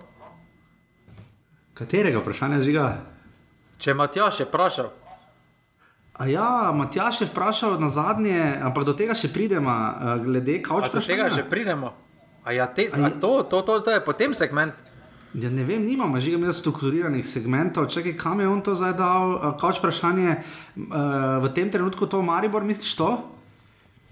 Katerega 1.73 2.19
vprašanja 2.19 2.59
žiga? 2.59 2.85
Če 3.77 3.93
Matjaš 3.93 4.39
je 4.39 4.45
vprašal, 4.45 4.89
A 6.15 6.25
ja, 6.25 6.71
Matjaš 6.71 7.21
je 7.21 7.27
vprašal 7.27 7.75
na 7.75 7.89
zadnje, 7.89 8.39
ampak 8.61 8.83
do 8.83 8.93
tega 8.93 9.11
še 9.11 9.27
pridemo, 9.27 9.67
eh, 9.67 10.19
glede 10.23 10.55
a 10.55 10.63
kauč 10.63 10.87
do 10.87 11.03
tega 11.03 11.27
že 11.27 11.43
pridemo. 11.43 11.91
A 12.41 12.53
ja, 12.53 12.67
te, 12.67 12.87
A 12.87 12.95
a 12.95 13.07
je- 13.09 13.19
to, 13.19 13.43
to, 13.43 13.61
to, 13.61 13.79
to 13.81 13.89
je 13.91 13.99
potem 13.99 14.31
segment. 14.31 14.71
Ja, 15.33 15.51
ne 15.51 15.67
vem, 15.67 15.83
nimamo 15.83 16.15
že 16.15 16.31
imeli 16.31 16.53
strukturiranih 16.53 17.27
segmentov. 17.27 17.91
Čakaj, 17.91 18.15
kam 18.15 18.39
je 18.39 18.47
on 18.47 18.63
to 18.63 18.71
zdaj 18.71 18.95
dal? 18.95 19.23
Kauč 19.59 19.83
vprašanje, 19.83 20.31
uh, 20.31 21.43
v 21.43 21.47
tem 21.51 21.67
trenutku 21.67 22.07
to 22.07 22.23
Maribor, 22.23 22.63
misliš 22.63 22.95
to? 22.95 23.34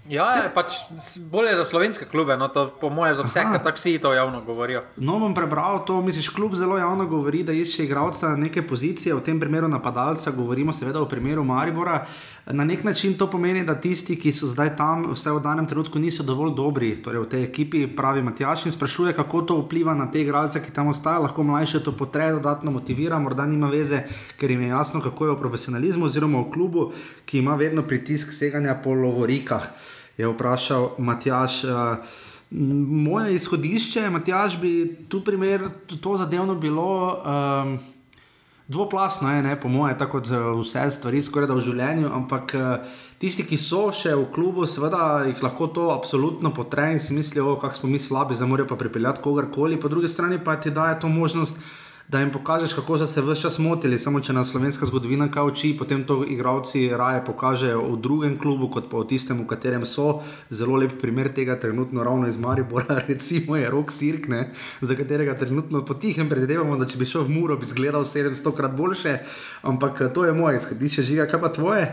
Ja, 0.04 0.34
je 0.34 0.50
pač 0.52 0.66
s- 0.94 1.16
bolje 1.18 1.56
za 1.56 1.64
slovenske 1.64 2.04
klube, 2.04 2.36
no 2.36 2.48
to 2.48 2.68
po 2.70 2.90
mojem 2.90 3.16
za 3.16 3.22
vse, 3.22 3.40
Aha. 3.40 3.52
ker 3.52 3.62
tako 3.62 3.76
vsi 3.76 3.98
to 3.98 4.12
javno 4.12 4.42
govorijo. 4.42 4.82
No, 4.96 5.18
bom 5.18 5.32
prebral 5.32 5.80
to. 5.80 6.00
Misliš, 6.02 6.28
klub 6.28 6.54
zelo 6.54 6.76
javno 6.78 7.06
govori, 7.06 7.42
da 7.42 7.52
išče 7.52 7.84
igralca 7.84 8.28
na 8.28 8.36
neke 8.38 8.60
pozicije, 8.62 9.14
v 9.14 9.22
tem 9.22 9.40
primeru 9.40 9.68
napadalca, 9.68 10.30
govorimo 10.30 10.72
seveda 10.72 11.00
o 11.00 11.08
primeru 11.08 11.44
Maribora. 11.44 12.04
Na 12.46 12.64
nek 12.64 12.84
način 12.84 13.14
to 13.14 13.26
pomeni, 13.26 13.64
da 13.64 13.74
tisti, 13.74 14.16
ki 14.16 14.28
so 14.30 14.46
zdaj 14.46 14.76
tam, 14.76 15.06
vse 15.08 15.32
v 15.32 15.40
danem 15.40 15.64
trenutku 15.66 15.98
niso 15.98 16.22
dovolj 16.22 16.52
dobri, 16.52 16.92
torej 16.98 17.20
v 17.20 17.26
tej 17.26 17.42
ekipi, 17.44 17.86
pravi 17.88 18.20
Matjaš 18.22 18.66
in 18.66 18.72
sprašuje, 18.72 19.14
kako 19.14 19.42
to 19.42 19.56
vpliva 19.56 19.94
na 19.94 20.04
te 20.06 20.20
igralce, 20.20 20.60
ki 20.60 20.68
tam 20.70 20.88
ostajajo. 20.88 21.22
Lahko 21.22 21.42
mlajše 21.42 21.80
to 21.80 21.92
potre, 21.94 22.28
dodatno 22.30 22.70
motivira, 22.70 23.16
morda 23.18 23.46
nima 23.46 23.66
veze, 23.68 24.04
ker 24.36 24.50
jim 24.50 24.60
je 24.60 24.68
jasno, 24.68 25.00
kako 25.00 25.24
je 25.24 25.32
v 25.32 25.40
profesionalizmu 25.40 26.04
oziroma 26.04 26.38
v 26.40 26.50
klubu, 26.50 26.92
ki 27.24 27.38
ima 27.38 27.56
vedno 27.56 27.82
pritisk 27.82 28.32
seganja 28.32 28.76
po 28.76 28.92
lovorikah. 28.92 29.64
Je 30.16 30.28
vprašal 30.28 30.94
Matjaš. 30.98 31.64
Uh, 31.64 32.22
Moje 32.54 33.34
izhodišče, 33.34 34.10
Matjaž, 34.14 34.60
bi 34.60 34.96
tu 35.08 35.24
primer, 35.24 35.64
to 36.00 36.16
zadevno 36.16 36.54
bilo 36.54 37.16
um, 37.18 37.78
dvoplasno, 38.68 39.30
je, 39.32 39.42
ne, 39.42 39.60
po 39.60 39.68
moje, 39.68 39.98
tako 39.98 40.18
kot 40.18 40.30
eh, 40.30 40.38
vse 40.60 40.90
stvari, 40.90 41.22
skoraj 41.22 41.48
da 41.50 41.56
v 41.58 41.64
življenju. 41.66 42.08
Ampak 42.14 42.54
eh, 42.56 42.96
tisti, 43.20 43.44
ki 43.48 43.58
so 43.60 43.88
še 43.92 44.14
v 44.16 44.28
klubu, 44.32 44.66
seveda 44.70 45.24
jih 45.28 45.42
lahko 45.44 45.68
to 45.74 45.90
absolutno 45.92 46.52
potre 46.54 46.92
in 46.94 47.00
si 47.00 47.16
mislijo, 47.16 47.58
kako 47.60 47.82
smo 47.82 47.92
mi 47.92 48.00
slabi, 48.00 48.36
zdaj 48.38 48.48
morajo 48.48 48.70
pa 48.72 48.80
pripeljati 48.80 49.24
kogarkoli. 49.24 49.80
Po 49.80 49.92
drugi 49.92 50.08
strani 50.08 50.40
pa 50.40 50.56
ti 50.56 50.72
daje 50.72 51.00
to 51.00 51.12
možnost. 51.12 51.60
Da 52.08 52.20
jim 52.20 52.30
pokažeš, 52.30 52.74
kako 52.74 52.98
so 52.98 53.06
se 53.06 53.22
vse 53.22 53.40
čas 53.40 53.56
motili, 53.58 53.98
samo 53.98 54.20
če 54.20 54.32
nas 54.36 54.50
slovenska 54.52 54.84
zgodovina 54.86 55.30
kaj 55.32 55.46
uči, 55.48 55.70
potem 55.78 56.02
to 56.04 56.18
igravci 56.28 56.82
raje 56.92 57.22
pokažejo 57.24 57.80
v 57.80 57.96
drugem 57.96 58.34
klubu, 58.38 58.68
kot 58.68 58.90
pa 58.90 59.00
v 59.00 59.06
tistem, 59.08 59.40
v 59.40 59.46
katerem 59.48 59.86
so. 59.88 60.20
Zelo 60.50 60.76
lep 60.76 60.98
primer 61.00 61.32
tega, 61.32 61.56
trenutno 61.60 62.04
ravno 62.04 62.28
iz 62.28 62.36
Maribora, 62.36 63.00
recimo 63.08 63.56
je 63.56 63.70
Rok 63.72 63.92
Sirk, 63.92 64.28
ne, 64.28 64.50
za 64.80 64.94
katerega 64.94 65.38
trenutno 65.40 65.80
potihem 65.84 66.28
predvidevamo, 66.28 66.76
da 66.76 66.84
če 66.84 67.00
bi 67.00 67.08
šel 67.08 67.24
v 67.24 67.38
Muro, 67.38 67.56
bi 67.56 67.64
izgledal 67.64 68.04
700 68.04 68.52
krat 68.56 68.76
boljše. 68.76 69.18
Ampak 69.62 70.04
eh, 70.04 70.12
to 70.12 70.26
je 70.28 70.36
moje 70.36 70.60
izhodišče, 70.60 71.06
žiga, 71.08 71.26
kaj 71.30 71.40
pa 71.40 71.52
tvoje? 71.56 71.88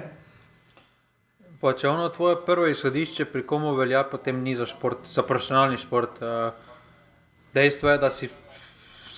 Pa 1.63 1.71
če 1.77 1.87
ono 1.87 2.09
tvoje 2.11 2.35
prvo 2.45 2.67
izhodišče 2.67 3.29
pri 3.31 3.45
komu 3.47 3.77
velja, 3.79 4.03
potem 4.03 4.43
ni 4.43 4.57
za 4.59 4.67
šport, 4.67 5.07
za 5.07 5.23
profesionalni 5.23 5.79
šport. 5.79 6.19
eh, 6.19 6.69
Dejstvo 7.53 7.89
je, 7.89 7.97
da 7.97 8.09
si 8.11 8.29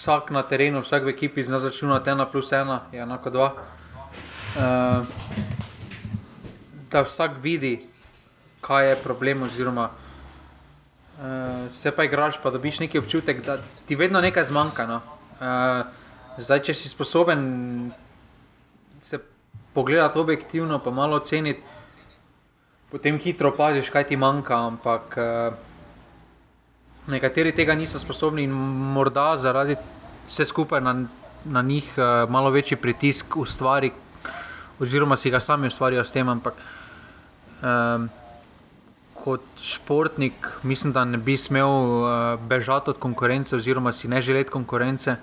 vsak 0.03 0.35
na 0.35 0.43
terenu, 0.43 0.83
vsak 0.83 1.07
v 1.07 1.15
ekipi 1.15 1.39
zna 1.47 1.63
začunati 1.63 2.11
ena 2.11 2.27
plus 2.27 2.51
ena, 2.51 2.91
je 2.91 2.99
enako 2.99 3.29
dva. 3.31 3.49
Eh, 4.59 5.01
Da 6.91 7.01
vsak 7.01 7.41
vidi, 7.41 7.81
kaj 8.61 8.89
je 8.89 8.95
problem, 9.01 9.41
oziroma 9.49 9.89
uh, 9.89 11.25
se 11.73 11.89
pa 11.89 12.03
igraš, 12.05 12.37
pa 12.37 12.51
dobiš 12.53 12.79
neki 12.85 12.99
občutek, 13.01 13.41
da 13.41 13.57
ti 13.89 13.95
vedno 13.97 14.21
nekaj 14.21 14.45
zmanjka. 14.45 14.85
No. 14.85 15.01
Uh, 15.41 15.89
zdaj, 16.37 16.61
če 16.69 16.73
si 16.77 16.89
sposoben 16.89 17.89
se 19.01 19.17
pogledati 19.73 20.21
objektivno, 20.21 20.77
pa 20.85 20.93
malo 20.93 21.17
oceniti, 21.17 21.65
potem 22.93 23.17
hitro 23.17 23.49
opaziš, 23.49 23.89
kaj 23.89 24.13
ti 24.13 24.17
manjka. 24.21 24.61
Ampak 24.67 25.17
uh, 25.17 25.57
nekateri 27.07 27.51
tega 27.51 27.75
niso 27.75 27.99
sposobni 27.99 28.43
in 28.43 28.51
morda 28.95 29.33
zaradi 29.37 29.75
vse 30.27 30.45
skupaj 30.45 30.81
na, 30.81 30.95
na 31.45 31.61
njih 31.61 31.93
uh, 31.97 32.29
malo 32.29 32.49
večji 32.49 32.77
pritisk 32.77 33.37
ustvari, 33.37 33.91
oziroma 34.79 35.17
si 35.17 35.29
ga 35.29 35.39
sami 35.39 35.67
ustvarijo 35.67 36.03
s 36.03 36.11
tem. 36.11 36.29
Ampak 36.29 36.53
um, 37.61 38.09
kot 39.23 39.43
športnik 39.61 40.49
mislim, 40.63 40.93
da 40.93 41.05
ne 41.05 41.17
bi 41.17 41.37
smel 41.37 41.69
uh, 41.69 42.39
bežati 42.39 42.89
od 42.89 42.99
konkurence, 42.99 43.55
oziroma 43.55 43.93
si 43.93 44.07
ne 44.07 44.21
želeti 44.21 44.51
konkurence. 44.51 45.15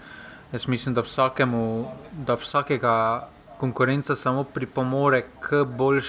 Jaz 0.52 0.66
mislim, 0.66 0.94
da, 0.94 1.00
vsakemu, 1.00 1.92
da 2.12 2.34
vsakega 2.34 3.28
konkurenca 3.58 4.16
samo 4.16 4.44
pripomore 4.44 5.22
k, 5.40 5.64
boljš, 5.64 6.08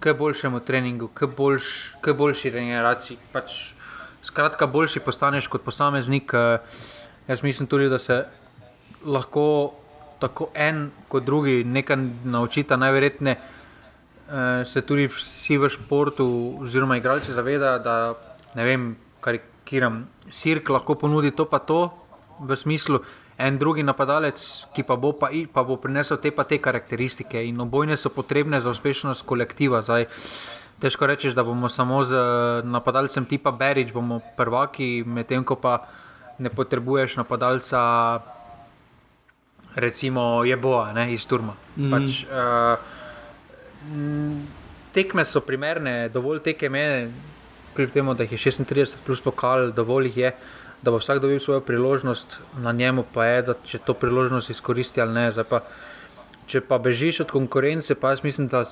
k 0.00 0.14
boljšemu 0.18 0.60
treningu, 0.60 1.08
k, 1.08 1.26
boljš, 1.36 1.94
k 2.00 2.14
boljši 2.16 2.50
regeneraciji. 2.50 3.18
Pač, 3.32 3.74
skratka, 4.22 4.66
boljši 4.66 5.00
postaneš 5.00 5.48
kot 5.48 5.62
posameznik. 5.62 6.32
Uh, 6.34 6.60
jaz 7.28 7.42
mislim 7.42 7.68
tudi, 7.68 7.88
da 7.88 7.98
se 7.98 8.24
lahko 9.04 9.72
tako 10.20 10.50
en 10.54 10.90
kot 11.08 11.24
drugi 11.24 11.64
nekaj 11.64 11.96
naučita, 12.24 12.76
najverjetneje 12.76 13.36
eh, 13.36 14.64
se 14.66 14.82
tudi 14.82 15.08
vsi 15.08 15.58
v 15.58 15.68
športu, 15.68 16.26
oziroma 16.60 16.96
igralci, 16.96 17.32
zavedajo, 17.32 17.78
da 17.78 17.94
ne 18.54 18.66
vem, 18.66 18.84
karikiram, 19.20 20.04
sirk 20.28 20.68
lahko 20.70 20.94
ponudi 20.94 21.30
to, 21.30 21.48
pa 21.48 21.58
to, 21.58 21.88
v 22.40 22.56
smislu. 22.56 23.00
En 23.40 23.56
drugi 23.58 23.82
napadalec, 23.82 24.36
ki 24.76 24.84
pa 24.84 24.96
bo, 25.00 25.14
pa, 25.16 25.30
pa 25.52 25.64
bo 25.64 25.78
prinesel 25.80 26.20
te 26.20 26.30
pa 26.30 26.44
te 26.44 26.58
karakteristike, 26.60 27.40
in 27.40 27.60
obojne 27.60 27.96
so 27.96 28.12
potrebne 28.12 28.60
za 28.60 28.70
uspešnost 28.70 29.24
kolektiva. 29.24 29.80
Zdaj, 29.82 30.06
težko 30.80 31.06
reči, 31.06 31.34
da 31.36 31.44
bomo 31.44 31.68
samo 31.68 32.04
z 32.04 32.16
eh, 32.16 32.62
napadalcem 32.64 33.24
tipa 33.24 33.52
Berič, 33.52 33.92
bomo 33.92 34.20
prvaki, 34.36 35.04
medtem 35.06 35.44
ko 35.44 35.56
pa 35.56 35.86
ne 36.40 36.50
potrebuješ 36.50 37.16
napadalca, 37.20 37.80
recimo 39.76 40.44
Jeboa 40.44 40.92
ne, 40.96 41.12
iz 41.12 41.26
Turma. 41.28 41.52
Mm. 41.76 41.90
Pač, 41.92 42.24
uh, 42.26 42.80
Tekme 44.90 45.24
so 45.24 45.40
primerne, 45.40 46.08
dovolj 46.10 46.40
tekem 46.42 46.74
je, 46.74 47.12
kljub 47.76 47.92
temu, 47.94 48.14
da 48.14 48.24
jih 48.26 48.32
je 48.32 48.38
36 48.50 49.04
plus 49.06 49.20
pokal, 49.22 49.70
dovolj 49.72 50.10
jih 50.10 50.16
je, 50.16 50.32
da 50.82 50.90
bo 50.90 50.98
vsak 50.98 51.20
dobil 51.22 51.38
svojo 51.38 51.60
priložnost, 51.60 52.40
na 52.58 52.72
njemu 52.72 53.04
pa 53.12 53.24
je, 53.24 53.42
da 53.42 53.54
če 53.64 53.78
to 53.86 53.94
priložnost 53.94 54.50
izkoristi 54.50 55.00
ali 55.00 55.14
ne. 55.14 55.30
Zdaj 55.32 55.44
Pa, 55.44 55.60
če 56.50 56.60
pa 56.66 56.78
bežiš 56.82 57.20
od 57.20 57.30
konkurence, 57.30 57.94
pa 57.94 58.10
jaz 58.10 58.24
mislim, 58.24 58.48
da 58.48 58.64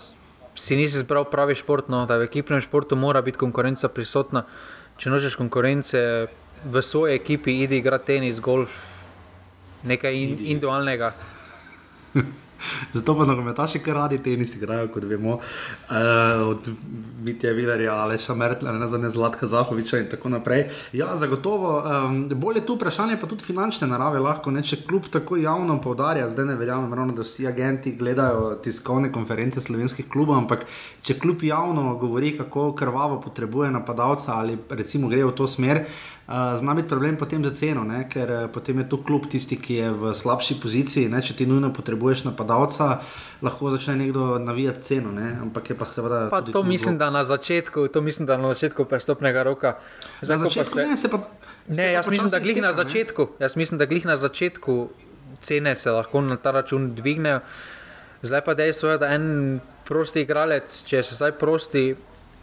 si 0.59 0.77
nisi 0.77 0.99
izbral 0.99 1.29
pravi 1.31 1.55
šport, 1.59 1.89
no, 1.89 2.05
da 2.07 2.19
v 2.19 2.29
ekipnem 2.29 2.61
športu 2.65 2.97
mora 2.97 3.23
biti 3.23 3.39
konkurenca 3.39 3.89
prisotna. 3.89 4.45
Če 4.99 5.13
nočeš 5.13 5.39
konkurence 5.39 6.01
v 6.65 6.83
svoji 6.83 7.15
ekipi, 7.15 7.61
idi 7.63 7.79
igrati 7.79 8.15
tenis, 8.15 8.41
golf, 8.43 8.75
nekaj 9.87 10.15
in, 10.19 10.37
individualnega. 10.39 11.15
Zato 12.93 13.15
pa 13.19 13.25
nogometaši 13.25 13.79
kar 13.79 13.97
radi 13.97 14.19
tenis 14.23 14.57
igrajo, 14.57 14.89
kot 14.95 15.05
vemo, 15.05 15.39
uh, 15.39 16.49
od 16.49 16.69
Mitja 17.23 17.53
Vilerja, 17.53 17.95
Aleša 17.95 18.35
Mertla, 18.35 18.73
ne 18.73 18.89
za 18.89 18.99
ne 18.99 19.11
Zlatka 19.11 19.47
Zahoviča 19.47 19.99
in 19.99 20.09
tako 20.11 20.29
naprej. 20.29 20.65
Ja, 20.93 21.17
zagotovo. 21.17 21.79
Um, 21.79 22.29
bolje 22.35 22.67
tu 22.67 22.75
vprašanje, 22.75 23.21
pa 23.21 23.27
tudi 23.27 23.45
finančne 23.45 23.89
narave 23.89 24.21
lahko, 24.21 24.51
ne, 24.51 24.63
če 24.63 24.83
kljub 24.87 25.09
tako 25.13 25.37
javno 25.37 25.81
povdarja, 25.83 26.29
zdaj 26.29 26.47
ne 26.53 26.59
verjamem, 26.59 26.95
ravno, 26.95 27.15
da 27.17 27.27
vsi 27.27 27.47
agenti 27.47 27.95
gledajo 27.99 28.55
tiskovne 28.65 29.13
konference 29.13 29.61
slovenskih 29.61 30.09
klubov, 30.09 30.39
ampak 30.39 30.67
če 31.03 31.19
kljub 31.19 31.43
javno 31.43 31.95
govori, 32.01 32.37
kako 32.39 32.73
krvavo 32.79 33.21
potrebuje 33.21 33.71
napadalca 33.71 34.35
ali 34.39 34.59
recimo 34.71 35.09
gre 35.09 35.25
v 35.25 35.35
to 35.37 35.47
smer. 35.47 35.85
Uh, 36.29 36.35
Zna 36.59 36.75
biti 36.75 36.89
problem 36.89 37.17
potem 37.17 37.45
za 37.45 37.51
ceno, 37.57 37.85
ne? 37.89 38.03
ker 38.09 38.31
uh, 38.31 38.51
potem 38.53 38.79
je 38.79 38.89
tu 38.89 38.99
klub 39.01 39.25
tisti, 39.33 39.57
ki 39.57 39.75
je 39.75 39.93
v 39.97 40.11
slabši 40.13 40.59
poziciji. 40.61 41.09
Ne? 41.09 41.23
Če 41.25 41.33
ti 41.39 41.47
nujno 41.49 41.71
potrebuješ 41.73 42.27
napadalca, 42.27 42.99
lahko 43.41 43.71
začne 43.73 43.95
nekdo 43.97 44.37
navijati 44.37 44.85
ceno. 44.85 45.09
Ne? 45.09 45.39
Ampak 45.41 45.71
je 45.73 45.77
pa 45.79 45.89
seveda. 45.89 46.27
Pa 46.29 46.43
to 46.45 46.63
mislim, 46.63 46.99
da 47.01 47.09
na 47.11 47.25
začetku, 47.25 47.89
to 47.89 48.05
mislim, 48.05 48.29
da 48.29 48.37
na 48.37 48.53
začetku 48.53 48.85
prestopnega 48.85 49.43
roka. 49.43 49.79
Na 50.21 50.37
začetku 50.37 50.75
se... 50.75 50.85
ne, 50.85 50.97
se 51.01 51.09
pa. 51.09 51.23
Ne, 51.69 51.93
jaz 51.93 52.09
mislim, 52.09 52.31
da 52.31 52.39
glih 52.45 52.61
na 52.61 52.73
začetku. 52.77 53.29
Jaz 53.41 53.57
mislim, 53.57 53.79
da 53.79 53.87
glih 53.89 54.05
na 54.05 54.17
začetku 54.21 54.77
cene 55.41 55.77
se 55.77 55.91
lahko 55.91 56.21
na 56.21 56.37
ta 56.37 56.51
račun 56.51 56.93
dvignejo. 56.95 57.41
Zdaj 58.23 58.45
pa 58.45 58.55
dejstvo 58.55 58.91
je, 58.91 58.99
da 59.01 59.15
en 59.17 59.61
prosti 59.89 60.27
igralec, 60.29 60.83
če 60.85 61.03
se 61.03 61.17
zdaj 61.17 61.39
prosti 61.41 61.95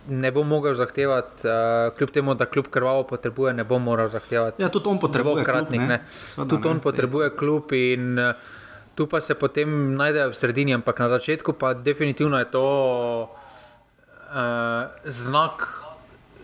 ne 0.07 0.31
bo 0.31 0.43
mogel 0.43 0.73
zahtevati, 0.73 1.47
uh, 1.47 1.97
kljub 1.97 2.09
temu, 2.09 2.33
da 2.33 2.45
kljub 2.45 2.67
krvavo 2.71 3.03
potrebuje, 3.03 3.53
ne 3.53 3.63
bo 3.63 3.79
moral 3.79 4.09
zahtevati. 4.09 4.61
Ja, 4.61 4.69
tudi 4.69 4.89
on 4.89 4.99
potrebuje 4.99 5.43
kratnik. 5.43 5.81
Tudi 6.35 6.67
on 6.67 6.79
potrebuje 6.79 7.29
kljub 7.37 7.73
in 7.73 8.19
uh, 8.19 8.35
tu 8.95 9.07
pa 9.07 9.21
se 9.21 9.35
potem 9.35 9.95
najde 9.95 10.27
v 10.27 10.35
sredini, 10.35 10.73
ampak 10.73 10.99
na 10.99 11.09
začetku 11.09 11.53
pa 11.53 11.73
definitivno 11.73 12.39
je 12.39 12.45
to 12.45 12.65
uh, 13.23 14.39
znak 15.05 15.83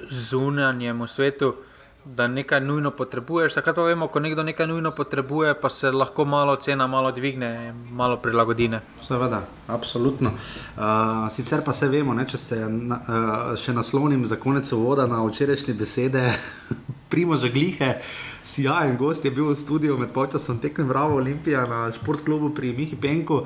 zunanjemu 0.10 1.08
svetu 1.08 1.56
da 2.05 2.27
nekaj 2.27 2.62
nujno 2.62 2.91
potrebuješ. 2.91 3.53
Takrat 3.53 3.75
pa 3.75 3.84
vemo, 3.84 4.08
ko 4.08 4.20
nekdo 4.20 4.43
nekaj 4.43 4.67
nujno 4.67 4.91
potrebuje, 4.91 5.53
pa 5.62 5.70
se 5.70 5.91
lahko 5.91 6.25
malo 6.25 6.55
cena 6.55 6.88
malo 6.88 7.12
dvigne, 7.12 7.74
malo 7.91 8.17
prilagodine. 8.17 8.81
Seveda, 9.01 9.43
absolutno. 9.67 10.31
Uh, 10.77 10.84
sicer 11.31 11.62
pa 11.65 11.74
se 11.74 11.88
vemo, 11.88 12.13
ne, 12.13 12.25
če 12.27 12.38
se 12.38 12.60
na, 12.70 12.98
uh, 12.98 13.53
še 13.58 13.74
naslovnim 13.74 14.25
za 14.25 14.36
konec 14.36 14.72
uvoda 14.74 15.05
na 15.08 15.22
včerajšnje 15.25 15.74
besede, 15.74 16.25
primo 17.13 17.38
že 17.38 17.50
glihe. 17.50 17.96
Sijajen 18.43 18.96
gost 18.98 19.25
je 19.25 19.31
bil 19.31 19.51
v 19.51 19.55
studiu 19.55 19.98
med 20.01 20.10
počasom 20.10 20.58
tekme 20.58 20.88
Bravo 20.89 21.20
Olimpija 21.22 21.62
na 21.70 21.91
športklubu 21.93 22.50
pri 22.58 22.72
Mihi 22.74 22.98
Penku. 22.98 23.43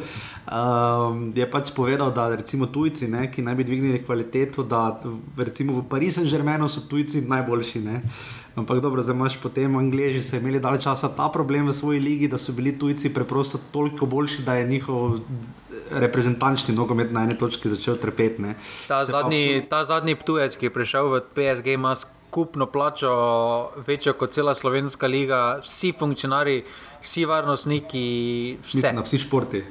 Um, 0.47 1.33
je 1.35 1.43
pač 1.51 1.73
povedal, 1.75 2.13
da 2.15 2.29
recimo 2.31 2.69
tujci, 2.71 3.09
ne, 3.11 3.27
ki 3.27 3.43
naj 3.43 3.55
bi 3.59 3.67
dvignili 3.67 3.99
kvaliteto, 4.05 4.63
da 4.63 4.95
recimo 5.35 5.81
v 5.81 5.83
Parizu 5.89 6.23
in 6.23 6.31
Žermenu 6.31 6.69
so 6.71 6.87
tujci 6.87 7.25
najboljši. 7.27 7.83
Ne. 7.83 8.01
Ampak 8.55 8.79
dobro, 8.79 9.03
zdaj 9.03 9.15
imaš 9.15 9.35
potem 9.43 9.75
Angliji, 9.75 10.21
so 10.23 10.37
imeli 10.39 10.59
dalj 10.63 10.79
časa 10.87 11.09
ta 11.11 11.27
problem 11.29 11.67
v 11.67 11.73
svoji 11.75 11.99
ligi, 11.99 12.27
da 12.31 12.37
so 12.39 12.55
bili 12.55 12.71
tujci 12.79 13.11
preprosto 13.13 13.59
toliko 13.71 14.05
boljši, 14.05 14.45
da 14.47 14.55
je 14.55 14.67
njihov 14.67 15.19
reprezentančni 15.91 16.75
nogomet 16.75 17.11
na 17.11 17.23
eni 17.27 17.37
točki 17.37 17.69
začel 17.69 17.97
trpeti. 17.99 18.55
Ta, 18.87 19.03
absolut... 19.03 19.69
ta 19.69 19.83
zadnji 19.85 20.15
tujec, 20.15 20.55
ki 20.55 20.69
je 20.69 20.73
prišel 20.73 21.11
v 21.11 21.21
PSG, 21.35 21.75
ima 21.75 21.95
skupno 21.95 22.65
plačo 22.65 23.11
večjo 23.87 24.13
kot 24.13 24.31
cela 24.31 24.55
slovenska 24.55 25.07
liga, 25.07 25.59
vsi 25.63 25.93
funkcionarji, 25.99 26.63
vsi 27.05 27.25
varnostniki, 27.25 28.57
vse. 28.63 28.77
Mislim, 28.77 29.03
vsi 29.03 29.19
športi. 29.19 29.63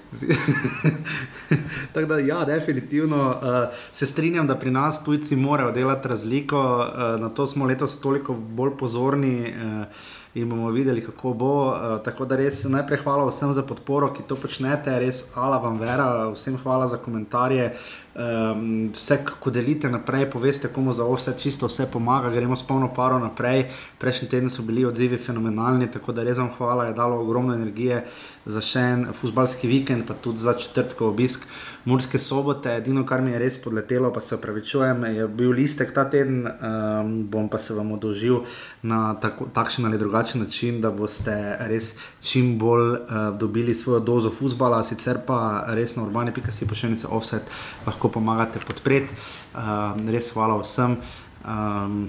Tako 1.92 2.06
da, 2.06 2.18
ja, 2.18 2.44
definitivno 2.44 3.28
uh, 3.28 3.74
se 3.92 4.06
strinjam, 4.06 4.46
da 4.46 4.54
pri 4.54 4.70
nas 4.70 5.04
tujci 5.04 5.36
morajo 5.36 5.72
delati 5.72 6.08
razliko, 6.08 6.60
uh, 6.60 7.20
na 7.20 7.28
to 7.28 7.46
smo 7.46 7.66
letos 7.66 8.00
toliko 8.00 8.34
bolj 8.34 8.76
pozorni. 8.78 9.54
Uh, 9.80 9.86
In 10.34 10.48
bomo 10.50 10.70
videli, 10.70 11.04
kako 11.04 11.32
bo. 11.32 11.66
Uh, 11.66 12.00
tako 12.04 12.24
da 12.26 12.36
res 12.36 12.64
najprej 12.66 12.98
hvala 13.04 13.28
vsem 13.28 13.52
za 13.54 13.62
podporo, 13.62 14.08
ki 14.10 14.24
to 14.26 14.34
počnete, 14.34 14.90
res 14.98 15.28
hvala 15.30 15.60
vam, 15.62 15.76
vera, 15.78 16.08
vsem 16.32 16.56
hvala 16.58 16.88
za 16.90 16.98
komentarje. 16.98 17.68
Um, 18.14 18.90
vse, 18.94 19.16
ko 19.40 19.50
delite 19.50 19.88
naprej, 19.90 20.28
poveste, 20.30 20.68
komu 20.70 20.92
za 20.94 21.02
vse 21.02 21.32
čisto 21.38 21.66
vse 21.66 21.88
pomaga, 21.90 22.30
gremo 22.30 22.54
s 22.56 22.62
polno 22.62 22.86
paro 22.94 23.18
naprej. 23.18 23.64
Prejšnji 23.98 24.28
teden 24.28 24.50
so 24.50 24.62
bili 24.62 24.84
odzivi 24.86 25.18
fenomenalni, 25.18 25.90
tako 25.90 26.14
da 26.14 26.22
res 26.22 26.38
vam 26.38 26.52
hvala, 26.54 26.86
je 26.86 26.94
dalo 26.94 27.18
ogromno 27.18 27.54
energije 27.54 28.04
za 28.46 28.62
še 28.62 28.84
en 28.92 29.02
futbalski 29.18 29.66
vikend, 29.66 30.06
pa 30.06 30.14
tudi 30.14 30.38
za 30.38 30.54
četrtkov 30.54 31.10
obisk. 31.10 31.48
Murske 31.84 32.18
sobote, 32.18 32.70
edino 32.78 33.02
kar 33.04 33.20
mi 33.20 33.34
je 33.34 33.38
res 33.42 33.58
podletelo, 33.60 34.08
pa 34.12 34.20
se 34.24 34.34
opravičujem, 34.38 35.02
je 35.18 35.26
bil 35.28 35.50
listek 35.52 35.92
ta 35.92 36.06
teden, 36.08 36.46
um, 36.48 37.10
bom 37.28 37.48
pa 37.52 37.58
se 37.60 37.76
vam 37.76 37.92
odožil 37.92 38.38
na 38.82 39.14
tako, 39.20 39.50
takšen 39.52 39.84
ali 39.84 40.00
drugačen 40.00 40.40
način, 40.40 40.80
da 40.80 40.90
boste 40.90 41.36
res 41.68 41.92
čim 42.24 42.54
bolj 42.58 42.88
uh, 42.94 42.98
dobili 43.38 43.74
svojo 43.74 44.00
dozo 44.00 44.32
futbola, 44.32 44.80
sicer 44.84 45.20
pa 45.26 45.64
res 45.76 45.96
na 45.96 46.06
urbani.si 46.08 46.68
pošiljnice 46.68 47.06
offset 47.12 47.52
lahko 47.86 48.08
pomagate 48.08 48.64
podpreti. 48.64 49.12
Um, 49.52 50.08
res 50.08 50.32
hvala 50.32 50.60
vsem. 50.62 51.00
Um, 51.44 52.06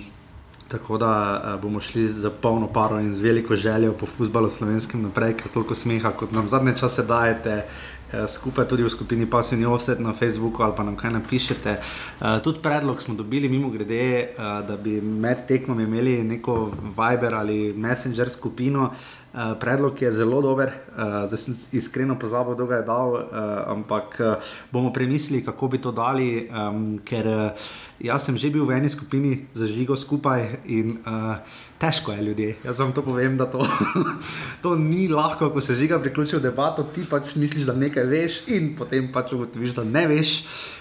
Tako 0.65 0.97
da 0.97 1.09
uh, 1.37 1.61
bomo 1.61 1.77
šli 1.79 2.07
za 2.09 2.31
polno 2.41 2.65
paro 2.73 2.97
in 2.99 3.11
z 3.13 3.21
veliko 3.21 3.55
željo 3.55 3.91
po 3.93 4.07
futbalu 4.09 4.49
slovenskem 4.49 5.03
naprej, 5.03 5.35
ker 5.37 5.51
toliko 5.53 5.75
smeha, 5.77 6.09
kot 6.17 6.31
nam 6.33 6.47
zadnje 6.49 6.73
čase 6.79 7.05
dajete, 7.05 7.59
Eh, 7.59 7.94
skupaj 8.27 8.67
tudi 8.67 8.83
v 8.83 8.89
skupini 8.89 9.25
Passivni 9.29 9.65
Offset 9.65 9.99
na 9.99 10.13
Facebooku 10.13 10.63
ali 10.63 10.73
pa 10.77 10.83
nam 10.83 10.95
kaj 10.95 11.11
napišete. 11.11 11.77
Uh, 12.21 12.39
tudi 12.43 12.59
predlog 12.63 13.01
smo 13.01 13.15
dobili, 13.15 13.49
mimo 13.49 13.69
grede, 13.69 14.29
uh, 14.37 14.67
da 14.67 14.77
bi 14.77 15.01
med 15.01 15.45
tekmom 15.47 15.79
imeli 15.79 16.23
neko 16.23 16.71
Viber 16.95 17.35
ali 17.35 17.73
Messenger 17.73 18.29
skupino. 18.29 18.91
Uh, 19.33 19.57
predlog 19.59 20.01
je 20.01 20.11
zelo 20.11 20.41
dober, 20.41 20.71
uh, 20.95 21.27
zdaj 21.27 21.37
sem 21.37 21.55
iskreno 21.71 22.15
pozabil, 22.19 22.55
kdo 22.55 22.65
ga 22.65 22.75
je 22.75 22.87
dal, 22.87 23.13
uh, 23.13 23.23
ampak 23.67 24.15
uh, 24.19 24.53
bomo 24.71 24.93
premislili, 24.93 25.43
kako 25.43 25.67
bi 25.67 25.77
to 25.77 25.91
dali, 25.91 26.47
um, 26.47 26.99
ker 27.03 27.27
uh, 27.27 27.67
jaz 27.99 28.25
sem 28.25 28.37
že 28.37 28.49
bil 28.49 28.63
v 28.63 28.79
eni 28.79 28.89
skupini 28.89 29.47
za 29.53 29.67
žigo 29.67 29.95
skupaj 29.95 30.63
in 30.65 31.03
uh, 31.03 31.35
težko 31.79 32.11
je 32.11 32.21
ljudje. 32.21 32.55
Jaz 32.63 32.79
vam 32.79 32.93
to 32.93 33.01
povem, 33.01 33.37
da 33.37 33.45
to, 33.45 33.67
to 34.63 34.75
ni 34.75 35.07
lahko, 35.07 35.49
ko 35.49 35.61
se 35.61 35.75
žiga 35.75 35.99
priključil 35.99 36.39
debato, 36.39 36.83
ti 36.83 37.03
pač 37.09 37.35
misliš, 37.35 37.65
da 37.65 37.73
nekaj 37.73 38.07
veš, 38.09 38.39
in 38.47 38.73
potem 38.77 39.11
pač 39.13 39.33
ugotoviš, 39.35 39.75
da 39.75 39.83
ne 39.83 40.07
veš. 40.07 40.33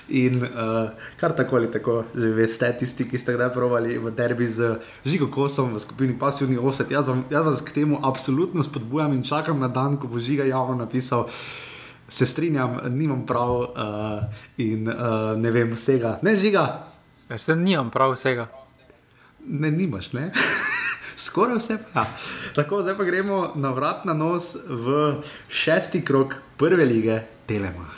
In 0.08 0.42
uh, 0.44 0.90
kar 1.16 1.32
tako 1.32 1.56
ali 1.56 1.70
tako, 1.72 2.02
že 2.14 2.28
veste, 2.36 2.68
tisti, 2.78 3.06
ki 3.08 3.18
ste 3.18 3.34
kdaj 3.38 3.54
provali 3.54 3.96
v 3.98 4.12
derbi 4.12 4.46
z 4.46 4.74
žigo 5.04 5.30
kosom 5.32 5.72
v 5.72 5.80
skupini 5.80 6.16
pasivni 6.18 6.58
offset, 6.60 6.90
jaz, 6.92 7.08
vam, 7.08 7.24
jaz 7.32 7.46
vas 7.46 7.62
k 7.64 7.72
temu 7.72 8.00
absolutno 8.04 8.62
spodbujam 8.62 9.16
in 9.16 9.24
čakam 9.24 9.60
na 9.64 9.68
dan, 9.68 9.96
ko 9.96 10.08
bo 10.08 10.20
žiga 10.20 10.44
javno 10.44 10.76
napisal. 10.76 11.28
Se 12.08 12.26
strinjam, 12.26 12.76
nimam 12.92 13.24
prav 13.26 13.52
uh, 13.64 14.44
in 14.60 14.84
uh, 14.92 15.32
ne 15.40 15.50
vem 15.50 15.72
vsega. 15.72 16.18
Ne 16.22 16.36
žiga. 16.36 16.84
Jaz 17.30 17.48
se 17.48 17.56
nimam 17.56 17.88
prav 17.90 18.12
vsega. 18.12 18.63
Ne, 19.46 19.70
nimaš, 19.70 20.12
ne. 20.12 20.30
skoraj 21.16 21.56
vse. 21.56 21.78
Pa. 21.92 22.06
Tako, 22.54 22.82
zdaj 22.82 22.96
pa 22.96 23.04
gremo 23.04 23.52
na 23.54 23.70
vrat 23.70 24.04
na 24.04 24.14
nos 24.14 24.56
v 24.68 25.20
šesti 25.48 26.04
krok 26.04 26.34
prve 26.56 26.84
lige 26.84 27.22
Telema. 27.46 27.90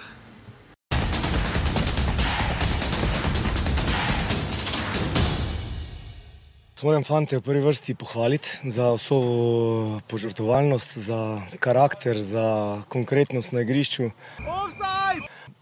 Moram 6.83 7.05
fante 7.05 7.39
v 7.39 7.43
prvi 7.43 7.65
vrsti 7.65 7.95
pohvaliti 7.95 8.71
za 8.71 8.93
vso 8.95 9.17
požrtovalnost, 10.07 10.99
za 10.99 11.43
karakter, 11.59 12.15
za 12.15 12.79
konkretnost 12.89 13.53
na 13.53 13.65
igrišču. 13.67 14.11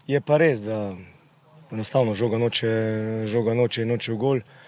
Je 0.05 0.21
pa 0.21 0.37
res, 0.37 0.61
da 0.61 0.93
enostavno 1.71 2.13
žoga 2.13 2.37
noče, 2.37 2.69
žoga 3.25 3.55
noče, 3.57 3.85
noče 3.89 4.13
v 4.13 4.17
gol. 4.21 4.37
Uh, 4.37 4.64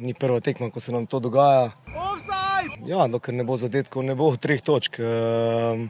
ni 0.00 0.14
prva 0.14 0.40
tekma, 0.40 0.70
ko 0.70 0.80
se 0.80 0.92
nam 0.92 1.06
to 1.06 1.20
dogaja. 1.20 1.70
Ja, 2.86 3.06
dokler 3.08 3.36
ne 3.36 3.44
bo 3.44 3.56
zadetkov, 3.56 4.04
ne 4.04 4.14
bo 4.18 4.32
treh 4.36 4.60
točk. 4.60 4.98
Uh, 5.00 5.86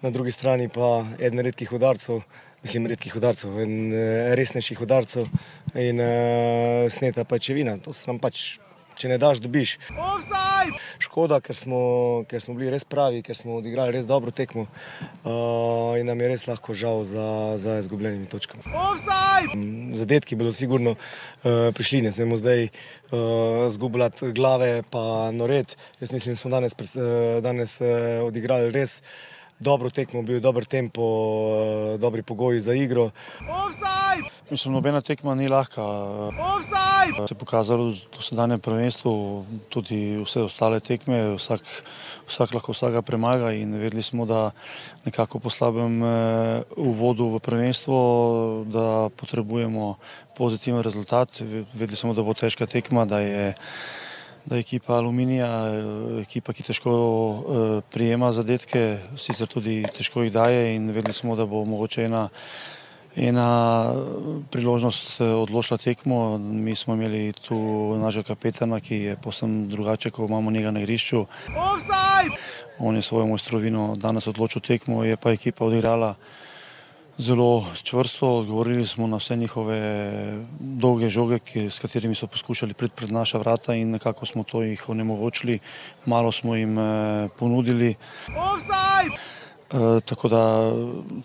na 0.00 0.10
drugi 0.10 0.32
strani 0.32 0.68
pa 0.72 1.04
eden 1.18 1.44
redkih 1.44 1.72
udarcev, 1.72 2.22
mislim, 2.62 2.86
redkih 2.88 3.16
udarcev, 3.16 3.58
en 3.60 3.92
resnejših 4.38 4.80
udarcev 4.80 5.28
in 5.74 6.00
uh, 6.00 6.88
sneta 6.88 7.24
pa 7.24 7.38
čevina. 7.38 7.76
To 7.84 7.92
se 7.92 8.08
nam 8.08 8.18
pač 8.18 8.58
če 9.00 9.08
ne 9.08 9.18
daš, 9.20 9.40
dobiš. 9.40 9.78
Offside! 9.96 10.76
Škoda, 11.00 11.40
ker 11.40 11.56
smo, 11.56 11.80
ker 12.28 12.42
smo 12.44 12.54
bili 12.58 12.68
res 12.72 12.84
pravi, 12.84 13.22
ker 13.24 13.36
smo 13.38 13.56
odigrali 13.60 13.94
res 13.96 14.08
dobro 14.08 14.32
tekmo 14.34 14.66
uh, 14.66 15.96
in 15.96 16.10
nam 16.10 16.20
je 16.20 16.28
res 16.34 16.44
lahko 16.50 16.76
žal 16.76 17.04
za, 17.08 17.56
za 17.60 17.78
izgubljenimi 17.80 18.28
točkami. 18.28 18.64
Offside! 18.68 19.56
Mm, 19.56 19.96
zadetki 19.96 20.36
bodo 20.36 20.52
sigurno 20.56 20.94
uh, 20.96 21.70
prišli, 21.76 22.04
ne 22.04 22.12
smemo 22.12 22.36
zdaj 22.40 22.68
uh, 22.68 23.66
zgubljati 23.72 24.32
glave 24.36 24.82
pa 24.92 25.30
noret. 25.32 25.76
Jaz 26.00 26.12
mislim, 26.12 26.36
da 26.36 26.44
smo 26.44 26.52
danes, 26.52 26.76
uh, 26.76 27.40
danes 27.44 27.80
uh, 27.80 27.88
odigrali 28.28 28.72
res 28.76 29.00
dobro 29.60 29.90
tekmo, 29.90 30.22
bil 30.22 30.40
dober 30.40 30.64
tempo, 30.64 31.02
uh, 31.02 32.00
dobri 32.00 32.22
pogoji 32.22 32.60
za 32.60 32.74
igro. 32.74 33.10
Mislim, 34.50 34.74
nobena 34.74 35.00
tekma 35.00 35.34
ni 35.34 35.48
lahka. 35.48 35.82
Offside! 36.26 37.26
Se 37.28 37.34
je 37.34 37.38
pokazalo 37.38 37.90
v 37.90 38.00
dosedanjem 38.16 38.60
prvenstvu, 38.60 39.12
tudi 39.68 40.18
vse 40.24 40.42
ostale 40.42 40.80
tekme, 40.80 41.36
vsak, 41.36 41.62
vsak 42.26 42.54
lahko 42.54 42.72
vsega 42.72 43.02
premaga 43.02 43.52
in 43.52 43.76
vedeli 43.78 44.02
smo, 44.02 44.26
da 44.26 44.50
nekako 45.04 45.38
po 45.38 45.50
slabem 45.50 46.02
uvodu 46.76 47.28
v 47.36 47.40
prvenstvo, 47.40 47.96
da 48.66 49.08
potrebujemo 49.16 49.94
pozitiven 50.36 50.82
rezultat. 50.82 51.40
Vedeli 51.72 51.96
smo, 51.96 52.14
da 52.14 52.22
bo 52.22 52.34
težka 52.34 52.66
tekma, 52.66 53.04
da 53.04 53.20
je 53.20 53.54
da 54.46 54.56
je 54.56 54.60
ekipa 54.60 54.96
Aluminija, 54.96 55.50
ekipa, 56.22 56.52
ki 56.52 56.62
težko 56.62 56.92
prijema 57.92 58.32
zadetke, 58.32 58.98
sicer 59.16 59.48
tudi 59.48 59.82
težko 59.96 60.24
jih 60.24 60.32
daje 60.32 60.74
in 60.74 60.90
vedeli 60.90 61.14
smo, 61.14 61.36
da 61.36 61.46
bo 61.46 61.64
mogoče 61.64 62.04
ena 62.04 62.28
ena 63.16 63.92
priložnost 64.50 65.20
odločila 65.20 65.78
tekmo. 65.78 66.38
Mi 66.38 66.76
smo 66.76 66.94
imeli 66.94 67.32
tu 67.32 67.58
našega 67.98 68.26
kapetana, 68.26 68.80
ki 68.80 68.96
je 68.96 69.16
posebno 69.16 69.66
drugače, 69.66 70.10
ko 70.10 70.24
imamo 70.24 70.50
njega 70.50 70.70
na 70.70 70.80
igrišču. 70.80 71.26
On 72.78 72.96
je 72.96 73.02
svojo 73.02 73.26
mojstrovino 73.26 73.96
danes 73.96 74.26
odločil 74.26 74.62
tekmo, 74.62 75.04
je 75.04 75.16
pa 75.16 75.30
ekipa 75.30 75.64
odigrala 75.64 76.14
zelo 77.20 77.66
čvrsto, 77.82 78.28
odgovorili 78.36 78.86
smo 78.86 79.06
na 79.06 79.16
vse 79.16 79.36
njihove 79.36 79.78
dolge 80.60 81.08
žoge, 81.08 81.38
ki, 81.38 81.70
s 81.70 81.78
katerimi 81.78 82.14
so 82.14 82.26
poskušali 82.26 82.74
priti 82.74 82.94
pred 82.96 83.12
naša 83.12 83.38
vrata 83.38 83.74
in 83.74 83.90
nekako 83.90 84.26
smo 84.26 84.42
to 84.42 84.62
jih 84.62 84.88
onemogočili, 84.88 85.58
malo 86.06 86.32
smo 86.32 86.54
jim 86.56 86.78
eh, 86.78 87.28
ponudili. 87.38 87.94
Uh, 89.72 90.02
tako 90.02 90.28
da 90.28 90.72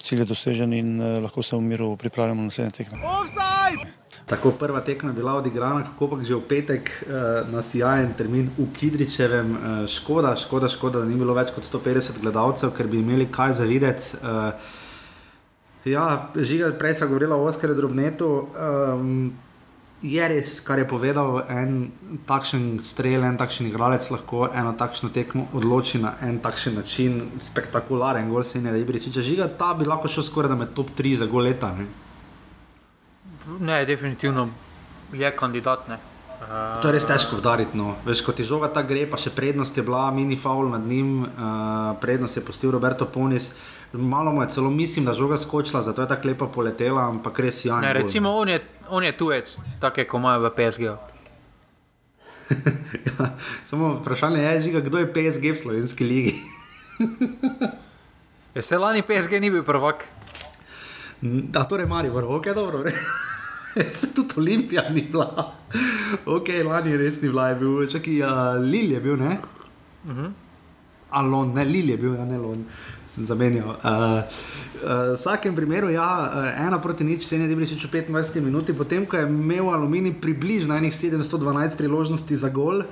cilj 0.02 0.20
je 0.20 0.26
dosežen 0.26 0.74
in 0.74 1.02
uh, 1.02 1.24
lahko 1.24 1.44
se 1.44 1.56
v 1.56 1.62
miru 1.62 1.96
pripravljamo 1.98 2.42
na 2.42 2.46
naslednje 2.46 2.72
tekme. 2.72 3.00
Tako 4.26 4.52
prva 4.52 4.82
tekma 4.82 5.10
je 5.10 5.14
bila 5.14 5.34
odigrana, 5.34 5.84
kako 5.84 6.08
pa 6.08 6.24
že 6.24 6.36
v 6.36 6.42
petek 6.50 6.92
uh, 7.08 7.50
na 7.50 7.62
sijajen 7.62 8.14
termin 8.14 8.50
v 8.58 8.68
Kidričevem. 8.74 9.52
Uh, 9.52 9.88
škoda, 9.90 10.36
škoda, 10.36 10.70
škoda, 10.70 11.00
da 11.00 11.06
ni 11.06 11.16
bilo 11.16 11.34
več 11.34 11.56
kot 11.56 11.64
150 11.66 12.22
gledalcev, 12.22 12.70
ker 12.78 12.88
bi 12.88 13.02
imeli 13.02 13.32
kaj 13.32 13.54
za 13.54 13.66
videti. 13.66 14.22
Uh, 15.86 15.92
ja, 15.92 16.30
žiga, 16.36 16.72
prej 16.80 16.96
sem 16.96 17.08
govorila 17.08 17.36
o 17.36 17.46
Oskarju 17.46 17.76
Drobnetu. 17.76 18.48
Um, 18.58 19.34
je 20.02 20.28
res, 20.28 20.60
kar 20.62 20.80
je 20.80 20.88
povedal, 20.88 21.44
en 21.50 21.92
takšen 22.28 22.80
strel, 22.84 23.24
en 23.24 23.38
takšen 23.38 23.70
igralec 23.70 24.06
lahko 24.12 24.50
eno 24.54 24.74
takšno 24.78 25.10
tekmo 25.10 25.48
odloči 25.54 26.02
na 26.02 26.16
en 26.22 26.40
takšen 26.40 26.76
način, 26.76 27.22
spektakularen, 27.40 28.30
gol 28.30 28.44
se 28.44 28.62
ne 28.62 28.74
da 28.74 28.82
ibriči. 28.82 29.14
Če 29.14 29.22
žiga, 29.22 29.48
ta 29.48 29.74
bi 29.74 29.86
lahko 29.86 30.12
šel 30.12 30.26
skoraj 30.28 30.54
da 30.54 30.58
med 30.60 30.74
top 30.78 30.92
3 30.98 31.16
za 31.22 31.30
gol 31.30 31.48
leta. 31.48 31.72
Ne? 31.78 31.88
ne, 33.60 33.86
definitivno 33.86 34.50
je 35.14 35.32
kandidat. 35.38 35.88
Ne. 35.88 35.98
To 36.82 36.88
je 36.90 36.94
res 36.94 37.06
težko 37.08 37.40
vdariti. 37.40 37.78
No. 37.78 37.96
Veš, 38.06 38.22
ko 38.26 38.34
ti 38.36 38.44
žoga 38.44 38.68
ta 38.74 38.84
gre, 38.86 39.06
pa 39.10 39.18
še 39.18 39.32
prednost 39.34 39.78
je 39.78 39.86
bila, 39.86 40.10
mini 40.12 40.38
faul 40.38 40.70
nad 40.70 40.84
njim, 40.86 41.24
uh, 41.24 41.96
prednost 42.02 42.38
je 42.38 42.44
postil 42.46 42.74
Roberto 42.76 43.06
Ponis. 43.06 43.54
Malo 43.98 44.32
mu 44.32 44.42
je 44.42 44.50
celo 44.50 44.70
mislim, 44.70 45.06
da 45.06 45.14
žoga 45.14 45.38
skočila, 45.38 45.82
zato 45.82 46.02
je 46.02 46.08
tako 46.08 46.28
lepa 46.28 46.46
poletela, 46.46 47.08
ampak 47.10 47.40
res 47.40 47.66
je. 47.66 47.72
Ne, 47.82 47.94
recimo, 47.94 48.32
on 48.32 48.50
je, 48.50 48.60
on 48.90 49.04
je 49.04 49.18
tujec, 49.18 49.58
tako 49.80 50.06
kot 50.10 50.20
imajo 50.20 50.40
v 50.40 50.52
PSG. 50.56 50.82
ja, 53.08 53.30
samo 53.66 53.94
vprašanje 53.94 54.42
je, 54.42 54.62
žiga, 54.62 54.80
kdo 54.80 54.98
je 54.98 55.14
PSG 55.14 55.52
v 55.52 55.58
slovenski 55.58 56.04
ligi. 56.04 56.36
je 58.56 58.62
se 58.62 58.78
lani 58.78 59.02
PSG 59.02 59.40
ni 59.42 59.52
bil 59.52 59.64
prvak. 59.64 60.06
Da, 61.22 61.64
torej 61.64 61.86
Maribor, 61.86 62.24
ok, 62.24 62.48
dobro. 62.56 62.84
Tudi 64.16 64.34
Olimpija 64.38 64.90
ni 64.90 65.02
bila. 65.02 65.54
ok, 66.26 66.48
lani 66.66 66.98
res 66.98 67.22
ni 67.22 67.30
bila, 67.30 67.50
je 67.50 67.56
bil, 67.56 67.88
čakaj, 67.88 68.22
uh, 68.22 68.60
Lil 68.64 68.92
je 68.92 69.00
bil, 69.00 69.18
ne? 69.18 69.38
Uh 70.06 70.12
-huh. 70.12 70.32
Alon, 71.10 71.54
ne, 71.54 71.66
Lil 71.66 71.90
je 71.90 71.98
bil, 71.98 72.16
ja, 72.16 72.26
ne 72.26 72.38
Lon 72.38 72.66
zamenjal. 73.24 73.80
Uh, 73.80 73.80
uh, 73.80 74.20
v 74.84 75.16
vsakem 75.16 75.56
primeru, 75.56 75.90
ja, 75.90 76.54
ena 76.68 76.80
proti 76.82 77.04
nič, 77.04 77.24
se 77.24 77.36
je 77.36 77.48
nekaj 77.48 77.80
čez 77.80 77.90
25 77.90 78.42
minut, 78.44 78.68
potem 78.78 79.06
ko 79.06 79.18
je 79.18 79.24
imel 79.24 79.72
aluminij 79.72 80.20
približno 80.22 80.76
712 80.76 81.78
priložnosti 81.78 82.36
za 82.36 82.50
gol. 82.50 82.84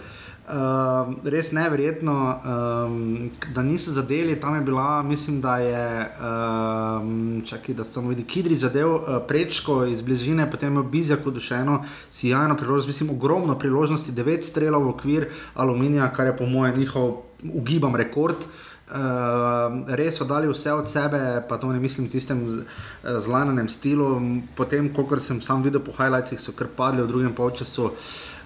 Uh, 0.44 1.16
res 1.24 1.54
neverjetno, 1.56 2.12
um, 2.12 3.30
da 3.56 3.64
niso 3.64 3.94
zadeli. 3.96 4.36
Tam 4.36 4.56
je 4.56 4.62
bila, 4.62 5.00
mislim, 5.04 5.40
da 5.42 5.58
je, 5.58 6.10
um, 6.20 7.42
čakaj, 7.48 7.76
da 7.76 7.84
sem 7.88 8.10
videl, 8.12 8.26
Kidri 8.28 8.58
zadev 8.60 8.92
uh, 8.92 9.24
prečko 9.28 9.86
iz 9.88 10.02
bližine, 10.02 10.50
potem 10.52 10.76
je 10.76 10.84
Bizjak 10.84 11.24
odušeno, 11.28 11.86
sjajno 12.12 12.58
priložnost, 12.60 12.88
mislim, 12.88 13.16
ogromno 13.16 13.56
priložnosti, 13.56 14.12
devet 14.12 14.44
strelov 14.44 14.84
v 14.84 14.92
okvir 14.92 15.30
aluminija, 15.56 16.12
kar 16.12 16.28
je 16.28 16.38
po 16.38 16.46
mojem 16.46 16.76
njihov 16.76 17.24
ugibam 17.54 17.96
rekord. 17.96 18.36
Uh, 18.36 18.73
Uh, 18.94 19.96
res 19.98 20.20
so 20.20 20.26
dali 20.30 20.46
vse 20.46 20.70
od 20.74 20.90
sebe, 20.90 21.42
pa 21.50 21.58
to 21.58 21.72
ne 21.74 21.80
mislim 21.82 22.06
v 22.06 22.12
tistem 22.14 22.44
uh, 22.46 23.18
zlanem 23.18 23.70
stilu. 23.70 24.22
Potem, 24.56 24.92
kot 24.94 25.18
sem 25.18 25.42
sam 25.42 25.64
videl 25.66 25.82
po 25.82 25.96
highlightsih, 25.98 26.38
so 26.38 26.54
kar 26.54 26.70
padli 26.70 27.02
v 27.02 27.10
drugem 27.10 27.34
polčasu. 27.34 27.90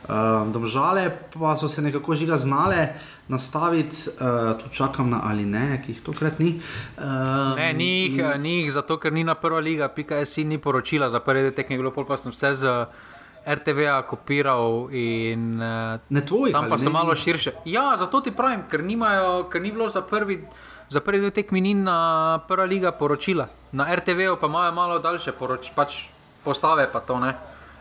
Uh, 0.07 0.47
domžale 0.53 1.09
pa 1.33 1.57
so 1.59 1.67
se 1.67 1.81
nekako 1.81 2.15
žiga 2.15 2.37
znale 2.37 2.93
nastaviti, 3.27 4.07
uh, 4.21 4.55
tu 4.55 4.71
čakam 4.71 5.09
na 5.09 5.19
ali 5.27 5.43
ne, 5.43 5.81
ki 5.83 5.91
jih 5.91 6.01
tokrat 6.01 6.39
ni. 6.39 6.61
Uh, 6.95 7.57
ne, 7.59 7.73
ni 7.75 7.89
jih, 8.07 8.23
ni 8.39 8.61
jih, 8.61 8.71
zato 8.71 8.95
ker 9.03 9.11
ni 9.11 9.27
na 9.27 9.35
prva 9.35 9.59
liga, 9.59 9.91
pika 9.91 10.23
je 10.23 10.25
si 10.25 10.47
ni 10.47 10.57
poročila, 10.57 11.09
za 11.09 11.19
prvi 11.19 11.51
tekme 11.51 11.75
je 11.75 11.83
bilo 11.83 11.91
pol 11.91 12.07
pa 12.07 12.15
sem 12.15 12.31
vse 12.31 12.55
z. 12.55 12.71
Uh, 12.71 13.15
RTV-a 13.47 14.01
kopiral 14.03 14.91
in 14.91 15.61
uh, 15.61 16.21
tvoj, 16.25 16.51
tam 16.51 16.67
pa 16.69 16.77
so 16.77 16.91
malo 16.91 17.15
širše. 17.15 17.63
Ja, 17.65 17.95
zato 17.99 18.21
ti 18.21 18.31
pravim, 18.35 18.65
ker, 18.67 18.83
nimajo, 18.83 19.47
ker 19.51 19.61
ni 19.61 19.71
bilo 19.71 19.87
za 19.89 20.01
prvi, 20.01 20.41
za 20.89 20.99
prvi 20.99 21.19
dve 21.23 21.31
tekmi 21.31 21.73
na 21.73 22.39
prva 22.47 22.65
liga 22.67 22.91
poročila. 22.91 23.47
Na 23.71 23.87
RTV-u 23.95 24.35
pa 24.41 24.47
imajo 24.47 24.71
malo 24.71 24.99
daljše 24.99 25.31
poroč, 25.31 25.71
pač 25.75 26.03
postave, 26.43 26.89
pa 26.91 26.99
to 26.99 27.19
ne. 27.19 27.33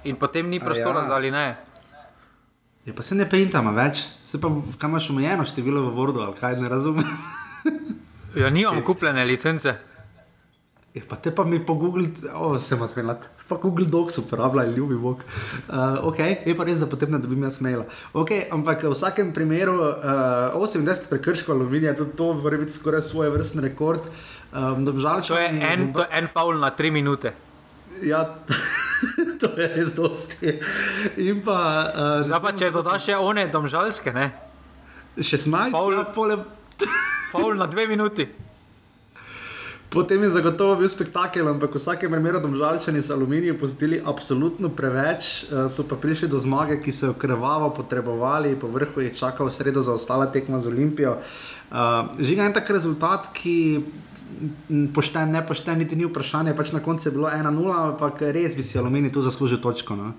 In 0.04 0.16
potem 0.16 0.46
ni 0.46 0.60
prostora 0.60 1.02
ja. 1.02 1.08
za 1.08 1.14
ali 1.14 1.30
ne. 1.30 1.56
Je 2.86 2.94
pa 2.94 3.02
se 3.02 3.18
ne 3.18 3.26
printama 3.26 3.72
več, 3.74 4.04
se 4.24 4.38
pa 4.40 4.50
kam 4.78 4.94
imaš 4.94 5.10
omejeno 5.10 5.44
število 5.44 5.82
v 5.88 5.94
Wordu, 5.96 6.22
ali 6.22 6.38
kaj 6.38 6.60
ne 6.62 6.70
razumem. 6.70 7.08
ja, 8.42 8.50
nimam 8.50 8.78
kupljene 8.86 9.24
licence. 9.26 9.74
Je 10.96 11.02
pa 11.04 11.16
te 11.20 11.28
pa 11.28 11.44
mi 11.44 11.58
po 11.60 11.74
Google, 11.76 12.08
oh, 12.32 12.56
se 12.56 12.74
imaš 12.74 12.94
smelat 12.96 13.26
pa 13.48 13.56
Google 13.60 13.84
Docs 13.84 14.18
uporablja, 14.18 14.64
ljubi 14.64 14.96
Bog. 14.96 15.20
Uh, 15.68 16.08
ok, 16.08 16.18
je 16.46 16.54
pa 16.56 16.64
res, 16.64 16.80
da 16.80 16.88
potem 16.88 17.10
ne 17.12 17.18
dobim 17.20 17.42
jaz 17.44 17.58
maila. 17.60 17.84
Ok, 18.16 18.32
ampak 18.50 18.86
v 18.86 18.92
vsakem 18.94 19.34
primeru 19.36 19.74
uh, 19.76 20.56
28 20.56 21.10
prekrškov 21.10 21.52
aluminija, 21.54 21.92
tudi 21.98 22.16
to 22.16 22.30
mora 22.40 22.56
biti 22.56 22.72
skoraj 22.72 23.04
svoj 23.04 23.28
vrstni 23.34 23.66
rekord. 23.68 24.08
Um, 24.56 24.86
Dobžal, 24.88 25.20
to 25.20 25.36
je 25.36 25.50
en, 25.52 25.92
doba... 25.92 26.08
en 26.16 26.30
faul 26.32 26.56
na 26.64 26.72
3 26.72 26.90
minute. 26.90 27.34
Ja, 28.00 28.24
to 29.40 29.52
je 29.52 29.68
res 29.76 29.92
dosti. 30.00 30.56
In 31.28 31.44
pa, 31.44 31.60
uh, 31.92 32.24
Zdaj 32.24 32.40
pa, 32.40 32.54
če 32.56 32.72
dodaš 32.72 33.10
še 33.10 33.20
one 33.20 33.46
domžalske, 33.52 34.16
ne? 34.16 34.32
16, 35.20 35.76
faul, 35.76 36.00
ja, 36.00 36.08
pole... 36.16 36.40
faul 37.36 37.60
na 37.60 37.68
2 37.68 37.88
minuti. 37.92 38.45
Potem 39.86 40.22
je 40.22 40.34
zagotovo 40.34 40.74
bil 40.76 40.88
spektakel, 40.90 41.46
ampak 41.46 41.70
v 41.70 41.78
vsakem 41.78 42.10
primeru 42.10 42.42
domžalčani 42.42 42.98
z 42.98 43.14
aluminijem 43.14 43.54
pozitili 43.54 44.02
absolutno 44.02 44.66
preveč, 44.66 45.46
uh, 45.46 45.70
so 45.70 45.86
pa 45.86 45.94
prišli 45.94 46.26
do 46.26 46.42
zmage, 46.42 46.82
ki 46.82 46.90
so 46.90 47.12
jo 47.12 47.14
krvavo 47.14 47.70
potrebovali, 47.70 48.58
po 48.58 48.66
vrhu 48.66 49.06
je 49.06 49.14
čakal 49.14 49.46
sredo 49.46 49.86
za 49.86 49.94
ostale 49.94 50.26
tekme 50.26 50.58
z 50.58 50.66
Olimpijo. 50.66 51.22
Uh, 51.70 52.10
Žiga 52.18 52.50
je 52.50 52.56
tak 52.58 52.70
rezultat, 52.70 53.30
ki 53.30 53.86
pošten, 54.90 55.30
ne 55.30 55.46
pošten, 55.46 55.78
niti 55.78 55.94
ni 55.94 56.10
vprašanje, 56.10 56.58
pač 56.58 56.74
na 56.74 56.82
koncu 56.82 57.06
je 57.06 57.14
bilo 57.14 57.30
1-0, 57.30 57.46
ampak 57.94 58.26
res 58.34 58.58
bi 58.58 58.66
si 58.66 58.74
aluminij 58.78 59.14
tu 59.14 59.22
zaslužil 59.22 59.62
točko. 59.62 59.94
No? 59.94 60.18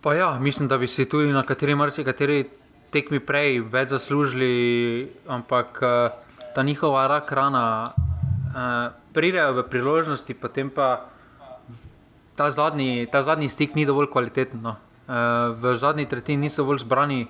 Pa 0.00 0.16
ja, 0.16 0.32
mislim, 0.40 0.72
da 0.72 0.80
bi 0.80 0.88
si 0.88 1.04
tudi 1.04 1.36
na 1.36 1.44
kateri 1.44 1.76
marsikateri 1.76 2.48
tekmi 2.88 3.20
prej 3.20 3.60
več 3.60 3.92
zaslužili, 3.92 5.12
ampak. 5.28 5.84
Uh, 5.84 6.27
ta 6.58 6.62
njihova 6.62 7.06
rak 7.06 7.32
rana, 7.32 7.92
uh, 7.94 8.90
pridejo 9.14 9.52
v 9.52 9.62
priložnosti, 9.70 10.34
potem 10.34 10.66
pa 10.66 11.06
ta 12.34 12.50
zadnji, 12.50 13.06
ta 13.06 13.22
zadnji 13.22 13.46
stik 13.48 13.78
ni 13.78 13.86
dovolj 13.86 14.10
kvaliteten. 14.10 14.58
No. 14.66 14.74
Uh, 15.06 15.54
v 15.54 15.76
zadnji 15.78 16.08
tretjini 16.10 16.50
niso 16.50 16.64
dovolj 16.66 16.82
zbrani. 16.82 17.28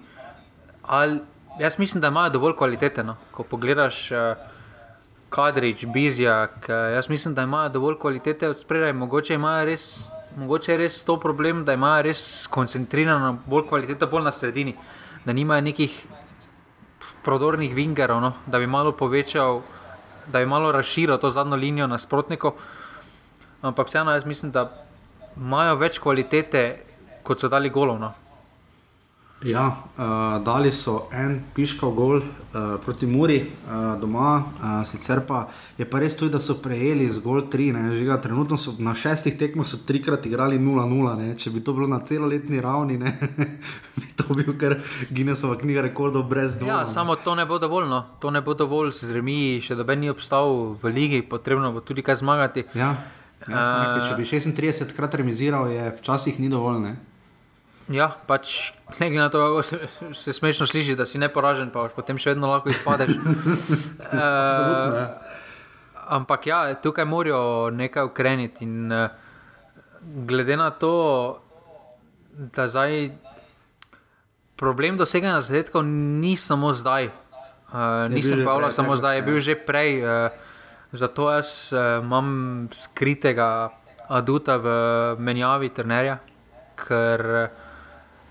Ali, 0.82 1.20
jaz 1.60 1.76
mislim, 1.76 2.00
da 2.00 2.08
imajo 2.08 2.30
dovolj 2.30 2.56
kvalitete. 2.56 3.04
No. 3.04 3.18
Ko 3.30 3.44
pogledaš 3.44 4.08
uh, 4.16 4.40
Kadrič, 5.28 5.84
Bizjak, 5.92 6.64
uh, 6.64 6.96
jaz 6.96 7.12
mislim, 7.12 7.34
da 7.36 7.44
imajo 7.44 7.68
dovolj 7.68 7.98
kvalitete 8.00 8.48
od 8.48 8.56
spredaj. 8.56 8.96
Mogoče 8.96 9.36
imajo 9.36 9.66
res. 9.68 10.08
Mogoče 10.36 10.72
je 10.72 10.78
res 10.78 11.04
to 11.04 11.20
problem, 11.20 11.66
da 11.68 11.76
imajo 11.76 12.08
res 12.08 12.24
skoncentrirano 12.48 13.36
bolj 13.44 13.68
kvaliteto, 13.68 14.08
bolj 14.08 14.24
na 14.24 14.32
sredini, 14.32 14.72
da 15.28 15.36
nimajo 15.36 15.68
nekih 15.68 16.00
prodornih 17.24 17.74
vingerov, 17.74 18.20
no? 18.20 18.32
da 18.46 18.58
bi 18.58 18.66
malo 18.66 18.92
povečal, 18.92 19.62
da 20.26 20.38
bi 20.38 20.46
malo 20.46 20.72
razširil 20.72 21.18
to 21.18 21.30
zadnjo 21.30 21.56
linijo 21.56 21.86
nasprotnikov. 21.86 22.52
Ampak 23.62 23.86
vseeno, 23.86 24.12
jaz 24.12 24.24
mislim, 24.24 24.52
da 24.52 24.70
imajo 25.36 25.76
več 25.76 25.98
kvalitete, 25.98 26.64
kot 27.22 27.40
so 27.40 27.48
dali 27.48 27.70
golovno. 27.70 28.12
Ja, 29.42 29.68
uh, 29.70 30.44
dali 30.44 30.70
so 30.74 31.04
en 31.14 31.36
piškal 31.54 31.92
gol 31.94 32.16
uh, 32.18 32.24
proti 32.82 33.06
Muri 33.06 33.36
uh, 33.38 33.94
doma, 34.00 34.32
uh, 34.42 34.86
sicer 34.86 35.20
pa 35.26 35.44
je 35.78 35.86
pa 35.86 36.00
res 36.02 36.16
tudi, 36.18 36.32
da 36.34 36.40
so 36.42 36.56
prejeli 36.58 37.06
zgolj 37.06 37.44
tri. 37.50 37.68
Žiga, 37.70 38.16
trenutno 38.18 38.56
so 38.58 38.74
na 38.82 38.96
šestih 38.98 39.36
tekmah 39.38 39.66
trikrat 39.86 40.26
igrali 40.26 40.58
0-0. 40.58 41.36
Če 41.38 41.52
bi 41.54 41.62
to 41.62 41.72
bilo 41.72 41.86
na 41.86 42.00
celoletni 42.02 42.58
ravni, 42.60 42.98
ne, 42.98 43.14
bi 44.00 44.08
to 44.18 44.34
bil 44.34 44.56
kar 44.58 44.74
Guinnessova 45.10 45.54
knjiga 45.60 45.86
rekordov 45.86 46.26
brez 46.26 46.58
dvoma. 46.58 46.80
Ja, 46.80 46.86
samo 46.86 47.14
to 47.14 47.36
ne 47.38 47.46
bo 47.46 47.60
dovolj. 47.62 47.86
No. 47.86 48.02
To 48.18 48.34
ne 48.34 48.42
bo 48.42 48.58
dovolj, 48.58 48.90
z 48.90 49.12
remi 49.14 49.60
še 49.62 49.78
doben 49.78 50.02
ni 50.02 50.10
obstal 50.10 50.74
v 50.82 50.90
ligi, 50.90 51.22
potrebno 51.22 51.70
bo 51.70 51.80
tudi 51.80 52.02
kaj 52.02 52.24
zmagati. 52.24 52.66
Ja. 52.74 52.96
Ja, 53.46 53.54
nekaj, 53.54 54.08
če 54.08 54.14
bi 54.18 54.26
36 54.26 54.96
krat 54.96 55.14
remiziral, 55.14 55.70
je 55.70 55.92
včasih 56.00 56.40
ni 56.42 56.50
dovolj. 56.50 56.82
Ne? 56.82 56.96
Ja, 57.88 58.10
pač 58.28 58.72
ne 59.00 59.08
glede 59.08 59.22
na 59.22 59.28
to, 59.32 59.40
kako 59.40 60.14
se 60.14 60.32
smešno 60.32 60.66
sliši, 60.66 60.96
da 60.96 61.06
si 61.06 61.18
ne 61.18 61.30
poražen, 61.32 61.70
pa 61.72 61.86
potem 61.88 62.18
še 62.20 62.34
vedno 62.34 62.50
lahko 62.50 62.68
izpadeš. 62.68 63.14
uh, 63.16 64.98
ampak 66.18 66.46
ja, 66.50 66.58
tukaj 66.76 67.08
morajo 67.08 67.70
nekaj 67.72 68.10
ukreniti. 68.10 68.68
In, 68.68 68.92
uh, 68.92 69.08
glede 70.28 70.58
na 70.60 70.68
to, 70.70 70.92
da 72.52 72.68
zdaj 72.68 73.08
problem 74.58 75.00
doseganja 75.00 75.40
zadetkov 75.46 75.86
ni 75.88 76.36
samo 76.36 76.74
zdaj, 76.76 77.08
uh, 77.08 78.04
nisem 78.12 78.44
pa 78.44 78.58
vla 78.58 78.68
samo 78.74 79.00
zdaj, 79.00 79.16
je 79.16 79.26
bil 79.30 79.40
že 79.40 79.56
prej. 79.56 80.04
Uh, 80.04 80.46
Zato 80.88 81.26
jaz 81.28 81.68
uh, 81.76 82.00
imam 82.00 82.68
skritega 82.72 83.68
aduta 84.08 84.56
v 84.56 84.68
menjavi 85.20 85.68
trenerja, 85.68 86.14
ker 86.80 87.20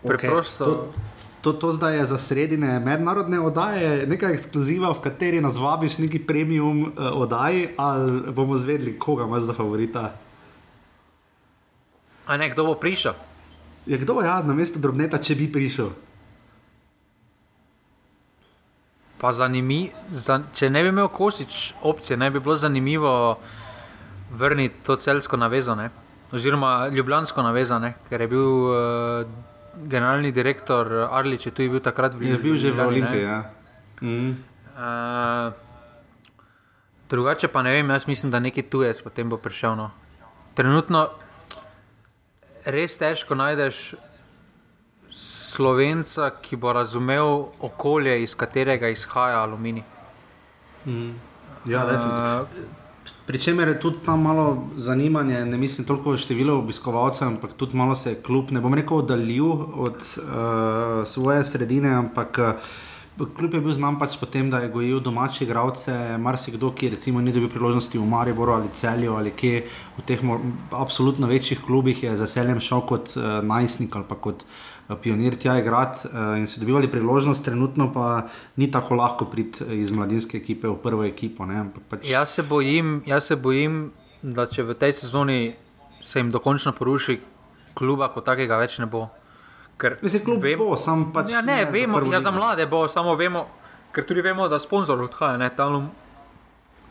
preprosto. 0.03 0.65
Okay. 0.65 1.15
To, 1.41 1.53
to, 1.53 1.53
to 1.53 1.71
zdaj 1.71 1.97
je 1.97 2.05
za 2.05 2.17
sredine 2.17 2.79
mednarodne 2.79 3.39
oddaje, 3.39 4.07
nekaj 4.07 4.33
ekskluziva, 4.33 4.91
v 4.91 5.01
kateri 5.01 5.41
nas 5.41 5.55
vabiš 5.55 5.97
neki 5.97 6.19
premium 6.25 6.81
uh, 6.83 6.89
oddaji, 7.13 7.69
ali 7.77 8.31
bomo 8.31 8.57
zvedeli, 8.57 8.97
koga 8.99 9.23
imaš 9.23 9.43
za 9.43 9.53
favorita. 9.53 10.13
A 12.27 12.37
ne, 12.37 12.49
kdo 12.49 12.65
bo 12.65 12.75
prišel? 12.75 13.13
Je 13.85 13.97
kdo 13.97 14.19
ja, 14.21 14.41
na 14.43 14.53
mestu 14.53 14.79
drobneta, 14.83 15.21
če 15.23 15.35
bi 15.35 15.47
prišel? 15.47 15.93
Pa 19.17 19.31
zanimivo, 19.31 19.95
za, 20.11 20.41
če 20.53 20.69
ne 20.69 20.83
bi 20.83 20.91
imel 20.91 21.07
kosič 21.07 21.73
opcije, 21.81 22.17
ne 22.17 22.27
bi 22.31 22.43
bilo 22.43 22.55
zanimivo 22.59 23.39
vrniti 24.35 24.83
to 24.83 24.95
celsko 24.99 25.37
navezane, 25.37 25.89
oziroma 26.31 26.89
ljubljansko 26.91 27.41
navezane, 27.41 27.95
ker 28.09 28.21
je 28.21 28.27
bil 28.27 28.49
uh, 28.67 29.46
generalni 29.85 30.31
direktor 30.31 31.07
Arlič, 31.11 31.47
tu 31.53 31.61
je 31.61 31.69
bil 31.69 31.79
takrat 31.79 32.15
v 32.15 32.21
Ljubljani. 32.21 32.37
Je 32.37 32.43
bil 32.43 32.55
že 32.55 32.71
v 32.71 32.79
Olimpiji. 32.87 33.23
Ja. 33.23 33.39
Mm. 34.01 34.33
Uh, 34.77 35.53
drugače 37.09 37.47
pa 37.47 37.61
ne 37.61 37.71
vem, 37.71 37.89
jaz 37.89 38.07
mislim, 38.07 38.31
da 38.31 38.39
neki 38.39 38.61
tujec 38.61 39.01
potem 39.01 39.29
bo 39.29 39.37
prišel. 39.37 39.75
No. 39.75 39.91
Trenutno 40.53 41.09
res 42.65 42.97
težko 42.97 43.35
najdeš 43.35 43.95
slovenca, 45.09 46.29
ki 46.41 46.59
bo 46.59 46.73
razumel 46.73 47.47
okolje, 47.63 48.21
iz 48.23 48.35
katerega 48.35 48.89
izhaja 48.91 49.39
aluminij. 49.41 49.83
Mm. 50.85 51.15
Ja, 51.65 51.83
definitivno. 53.27 53.57
Pričemer 53.57 53.67
je 53.67 53.79
tudi 53.79 53.97
tam 54.05 54.21
malo 54.21 54.67
zanimanje, 54.75 55.45
ne 55.45 55.57
mislim 55.57 55.87
toliko 55.87 56.11
o 56.11 56.17
številu 56.17 56.57
obiskovalcev, 56.57 57.27
ampak 57.27 57.53
tudi 57.53 57.77
malo 57.77 57.95
se 57.95 58.09
je 58.09 58.21
kljub, 58.23 58.51
ne 58.51 58.61
bom 58.61 58.73
rekel, 58.73 58.97
oddaljil 58.97 59.51
od 59.75 59.95
uh, 59.95 61.07
svoje 61.07 61.45
sredine, 61.45 61.89
ampak 61.89 62.39
uh, 62.39 62.69
Kljub 63.17 63.53
je 63.53 63.59
bil 63.61 63.73
znan 63.73 63.95
pač 63.97 64.13
po 64.21 64.27
tem, 64.29 64.51
da 64.53 64.59
je 64.61 64.69
gojil 64.69 64.99
domače 65.01 65.41
igralce, 65.43 66.17
marsikdo, 66.21 66.69
ki 66.69 66.91
recimo 66.93 67.17
ni 67.21 67.31
dobil 67.33 67.49
priložnosti 67.49 67.97
v 67.97 68.05
Mariboru 68.05 68.53
ali 68.53 68.69
Celju 68.69 69.15
ali 69.17 69.31
kje 69.33 69.63
v 69.97 70.05
teh 70.05 70.21
absolutno 70.69 71.25
večjih 71.27 71.63
klubih, 71.65 72.03
je 72.03 72.13
za 72.17 72.27
seljem 72.27 72.61
šel 72.61 72.85
kot 72.85 73.15
uh, 73.17 73.41
najstnik 73.41 73.95
ali 73.95 74.05
pa 74.05 74.15
kot 74.21 74.45
uh, 74.45 74.66
pionir 74.95 75.35
tja 75.35 75.57
igrati 75.59 76.07
uh, 76.07 76.37
in 76.39 76.47
so 76.47 76.59
dobivali 76.59 76.87
priložnost, 76.91 77.45
trenutno 77.45 77.91
pa 77.93 78.27
ni 78.55 78.71
tako 78.71 78.95
lahko 78.95 79.25
priti 79.25 79.65
iz 79.81 79.91
mladinske 79.91 80.37
ekipe 80.37 80.67
v 80.67 80.77
prvo 80.83 81.03
ekipo. 81.03 81.47
Pač... 81.89 82.07
Jaz, 82.07 82.29
se 82.29 82.43
bojim, 82.43 83.01
jaz 83.05 83.27
se 83.27 83.35
bojim, 83.35 83.91
da 84.21 84.47
če 84.47 84.63
v 84.63 84.75
tej 84.79 84.93
sezoni 84.93 85.55
se 86.01 86.19
jim 86.19 86.31
dokončno 86.31 86.71
poruši, 86.71 87.19
kluba 87.75 88.07
kot 88.13 88.25
takega 88.25 88.57
več 88.57 88.79
ne 88.79 88.87
bo. 88.87 89.07
Ker 89.77 89.99
se 90.01 90.23
kljub 90.23 90.41
temu, 90.41 90.71
sam 90.77 91.11
pač. 91.13 91.29
Ja, 91.31 91.41
ne, 91.41 91.61
ne 91.65 91.71
vemo, 91.71 92.01
ja, 92.13 92.21
za 92.21 92.31
mlade 92.31 92.65
bo, 92.65 92.87
samo 92.87 93.13
vemo, 93.15 93.45
ker 93.93 94.07
tudi 94.07 94.23
vemo, 94.25 94.47
da 94.47 94.59
sponzor 94.59 95.03
odhaja. 95.03 95.49
Talum 95.53 95.91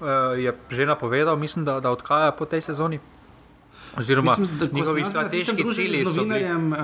uh, 0.01 0.37
je 0.39 0.53
že 0.71 0.87
napovedal, 0.87 1.37
mislim, 1.37 1.65
da, 1.65 1.81
da 1.81 1.91
odhaja 1.91 2.31
po 2.37 2.47
tej 2.47 2.61
sezoni. 2.61 3.01
Oziroma, 3.99 4.37
mislim, 4.39 4.71
njihovi 4.73 5.05
strateški 5.07 5.65
cilji 5.75 6.05
so. 6.05 6.13
Novinarjem, 6.13 6.73
uh, 6.73 6.79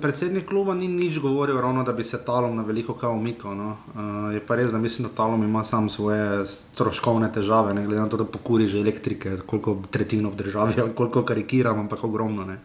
predsednik 0.00 0.48
kluba 0.48 0.74
ni 0.74 0.88
nič 0.88 1.18
govoril, 1.18 1.60
ravno, 1.60 1.82
da 1.82 1.92
bi 1.92 2.04
se 2.04 2.24
talom 2.24 2.56
na 2.56 2.62
veliko 2.62 2.94
kao 2.94 3.12
umikal. 3.12 3.56
No. 3.56 3.76
Uh, 3.94 4.34
je 4.34 4.40
pa 4.46 4.56
res, 4.56 4.72
da 4.72 4.78
mislim, 4.78 5.08
da 5.08 5.14
talom 5.14 5.44
ima 5.44 5.64
sam 5.64 5.88
svoje 5.90 6.46
stroškovne 6.46 7.32
težave, 7.32 7.74
ne 7.74 7.84
glede 7.86 8.00
na 8.00 8.08
to, 8.08 8.16
da 8.16 8.24
pokuri 8.24 8.66
že 8.66 8.80
elektrike, 8.80 9.36
koliko 9.46 9.76
tretjino 9.90 10.30
v 10.30 10.36
državi 10.36 10.74
koliko 10.96 11.24
karikiram, 11.24 11.80
ampak 11.80 12.04
ogromno. 12.04 12.44
Ne. 12.44 12.58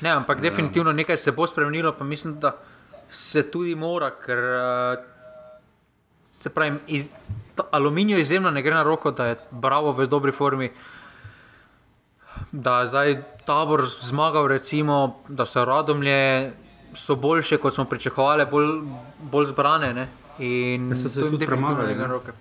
Ne, 0.00 0.10
ampak 0.10 0.38
ja. 0.38 0.50
definitivno 0.50 0.92
nekaj 0.92 1.16
se 1.16 1.32
bo 1.32 1.46
spremenilo, 1.46 1.92
pa 1.98 2.04
mislim, 2.04 2.38
da 2.40 2.56
se 3.10 3.42
tudi 3.50 3.74
mora, 3.74 4.10
ker 4.24 4.38
uh, 4.38 5.04
se 6.24 6.50
pravi, 6.50 6.78
iz, 6.86 7.10
aluminijo 7.70 8.18
izjemno 8.18 8.50
ne 8.50 8.62
gre 8.62 8.74
na 8.74 8.82
roko, 8.82 9.10
da 9.10 9.26
je 9.26 9.36
bravo 9.50 9.92
v 9.92 10.06
dobri 10.06 10.32
formi. 10.32 10.70
Da 12.52 12.80
je 12.80 12.88
zdaj 12.88 13.22
tabor 13.44 13.86
zmagal, 14.02 14.46
recimo, 14.46 15.16
da 15.28 15.46
so 15.46 15.64
radomlje 15.64 16.52
so 16.94 17.14
boljše, 17.14 17.56
kot 17.56 17.74
smo 17.74 17.84
pričakovali, 17.84 18.46
bolj, 18.50 18.68
bolj 19.22 19.46
zbrane. 19.46 19.94
Ne? 19.94 20.08
In 20.38 20.88
da 20.88 20.96
so 20.96 21.08
se 21.08 21.30
tudi 21.30 21.46
premagali 21.46 21.94
na 21.94 22.06
roke. 22.06 22.32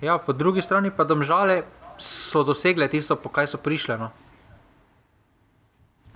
Ja, 0.00 0.18
po 0.18 0.32
drugi 0.32 0.62
strani 0.62 0.90
pa 0.90 1.04
domžale 1.04 1.62
so 1.98 2.44
dosegle 2.44 2.88
tisto, 2.88 3.16
po 3.16 3.28
kaj 3.28 3.46
so 3.46 3.58
prišle. 3.58 3.98
No? 3.98 4.10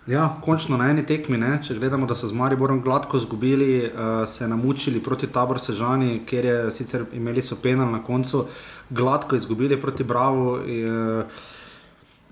Ja, 0.07 0.29
končno 0.45 0.77
na 0.77 0.89
eni 0.91 1.03
tekmi, 1.07 1.37
ne? 1.39 1.59
če 1.65 1.75
gledamo, 1.77 2.07
da 2.07 2.15
so 2.17 2.29
z 2.29 2.33
Mariborom 2.33 2.81
gladko 2.81 3.17
izgubili, 3.17 3.91
uh, 3.91 4.25
se 4.29 4.49
namučili 4.49 5.03
proti 5.05 5.27
taboru 5.27 5.61
Sežani, 5.61 6.23
ker 6.27 6.45
je 6.45 6.57
sicer 6.73 7.05
imeli 7.13 7.43
so 7.43 7.59
penal 7.63 7.91
na 7.93 8.01
koncu, 8.05 8.47
gladko 8.91 9.37
izgubili 9.37 9.81
proti 9.81 10.05
Bravo. 10.05 10.55
Uh, 10.63 11.41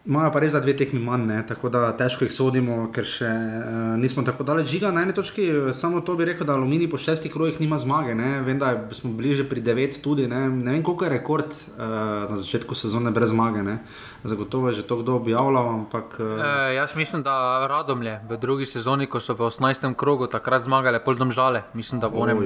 Imajo 0.07 0.31
pa 0.31 0.39
res 0.39 0.53
za 0.55 0.61
dve 0.63 0.71
tekmi 0.79 1.01
manj, 1.03 1.25
ne? 1.27 1.37
tako 1.43 1.67
da 1.67 1.89
težko 1.99 2.23
jih 2.23 2.31
sodimo, 2.31 2.77
ker 2.95 3.03
še 3.11 3.27
uh, 3.27 3.97
nismo 3.99 4.23
tako 4.23 4.45
daleč 4.47 4.69
žiga. 4.71 4.93
Na 4.95 5.03
eni 5.03 5.11
točki 5.11 5.49
samo 5.75 5.99
to 6.07 6.15
bi 6.15 6.29
rekel, 6.29 6.47
da 6.47 6.55
Aluminij 6.55 6.87
po 6.93 7.01
šestih 7.03 7.33
krojih 7.35 7.59
nima 7.59 7.75
zmage. 7.83 8.15
Ne? 8.15 8.29
Vem, 8.47 8.61
da 8.63 8.71
smo 8.95 9.11
bliže 9.19 9.49
pri 9.51 9.65
devet 9.67 9.99
tudi. 10.05 10.29
Ne, 10.31 10.45
ne 10.47 10.77
vem, 10.77 10.85
koliko 10.87 11.09
je 11.09 11.11
rekord 11.11 11.51
uh, 11.51 11.83
na 12.31 12.39
začetku 12.39 12.79
sezone 12.79 13.11
brez 13.11 13.35
zmage. 13.35 13.67
Ne? 13.67 13.81
Zagotovo 14.23 14.71
je 14.71 14.79
že 14.79 14.87
to 14.87 15.03
kdo 15.03 15.19
objavljal. 15.19 15.75
Ampak, 15.75 16.21
uh... 16.23 16.39
e, 16.39 16.79
jaz 16.79 16.95
mislim, 16.95 17.27
da 17.27 17.67
radomlje 17.67 18.21
v 18.31 18.39
drugi 18.39 18.71
sezoni, 18.71 19.11
ko 19.11 19.19
so 19.19 19.35
v 19.35 19.51
18. 19.51 19.91
krogu 19.99 20.31
takrat 20.31 20.71
zmagali, 20.71 21.03
poldom 21.03 21.35
žale. 21.35 21.67
Mislim, 21.75 21.99
da 21.99 22.15
bo 22.15 22.31
ne. 22.31 22.39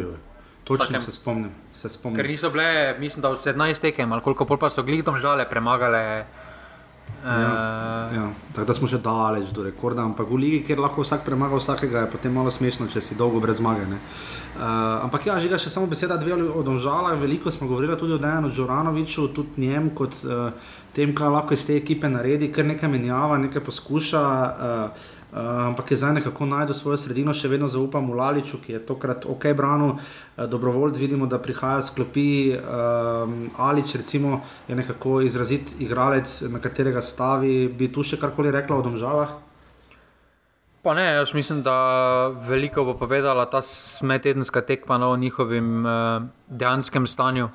Točno 0.65 0.87
takem, 0.87 1.03
se, 1.03 1.13
spomnim, 1.13 1.53
se 1.77 1.89
spomnim. 1.93 2.17
Ker 2.17 2.29
niso 2.29 2.49
bile, 2.49 2.97
mislim, 3.01 3.21
da 3.21 3.37
v 3.37 3.41
17 3.43 3.91
tekem 3.91 4.13
ali 4.13 4.25
koliko 4.25 4.49
pol 4.49 4.57
pa 4.57 4.73
so 4.73 4.81
glidom 4.81 5.21
žale 5.21 5.45
premagali. 5.45 6.25
Ja, 7.25 8.11
ja. 8.15 8.29
Tako 8.55 8.67
da 8.67 8.75
smo 8.75 8.89
še 8.89 8.99
daleč 9.05 9.51
do 9.53 9.65
rekorda, 9.67 10.07
ampak 10.09 10.29
v 10.31 10.39
ligi, 10.41 10.61
kjer 10.65 10.81
lahko 10.81 11.05
vsak 11.05 11.27
premaga 11.27 11.59
vsakega, 11.61 12.07
je 12.07 12.13
potem 12.15 12.33
malo 12.33 12.53
smešno, 12.53 12.89
če 12.89 13.03
si 13.05 13.19
dolgo 13.19 13.43
brez 13.45 13.61
zmage. 13.61 13.85
Uh, 13.85 15.05
ampak 15.05 15.29
ja, 15.29 15.37
žiga 15.41 15.61
še 15.61 15.73
samo 15.73 15.89
beseda 15.91 16.17
dve 16.21 16.35
o 16.49 16.65
domžalah. 16.65 17.19
Veliko 17.21 17.53
smo 17.53 17.69
govorili 17.69 17.99
tudi 18.01 18.17
o 18.17 18.21
Dejanu 18.21 18.51
Džoranoviču, 18.51 19.29
tudi 19.37 19.69
njem 19.69 19.93
kot 19.97 20.17
uh, 20.25 20.51
tem, 20.97 21.13
kaj 21.17 21.33
lahko 21.37 21.55
iz 21.55 21.67
te 21.69 21.77
ekipe 21.77 22.09
naredi, 22.09 22.49
ker 22.53 22.67
nekaj 22.67 22.89
menjava, 22.89 23.39
nekaj 23.45 23.69
poskuša. 23.69 24.25
Uh, 24.25 25.09
ampak 25.33 25.91
je 25.91 25.97
zdaj 25.97 26.15
nekako 26.15 26.47
najdel 26.47 26.75
svojo 26.75 26.97
sredino, 26.99 27.35
še 27.35 27.49
vedno 27.49 27.69
zaupam 27.69 28.11
v 28.11 28.17
Laliču, 28.19 28.59
ki 28.65 28.73
je 28.73 28.81
tokrat 28.87 29.27
ok 29.27 29.53
branil. 29.57 29.95
Uh, 29.95 30.47
Dobrovoljno 30.51 30.99
vidimo, 30.99 31.27
da 31.27 31.39
prihaja 31.39 31.83
sklopi. 31.83 32.55
Uh, 32.57 33.61
Alič, 33.61 33.95
recimo, 33.95 34.41
je 34.69 34.77
nekako 34.77 35.21
izrazit 35.21 35.77
igralec, 35.79 36.43
na 36.51 36.59
katerega 36.59 37.03
stavi. 37.03 37.69
Bi 37.69 37.93
tu 37.93 38.03
še 38.03 38.19
karkoli 38.19 38.51
rekla 38.51 38.81
o 38.81 38.83
domžalah? 38.83 39.37
Pa 40.83 40.95
ne, 40.97 41.05
jaz 41.19 41.35
mislim, 41.37 41.61
da 41.63 42.33
veliko 42.49 42.85
bo 42.85 42.95
povedala 42.97 43.45
ta 43.51 43.61
smetedenska 43.63 44.63
tekma 44.65 44.99
no, 44.99 45.11
o 45.13 45.17
njihovem 45.17 45.85
uh, 45.85 46.23
dejanskem 46.49 47.07
stanju. 47.07 47.51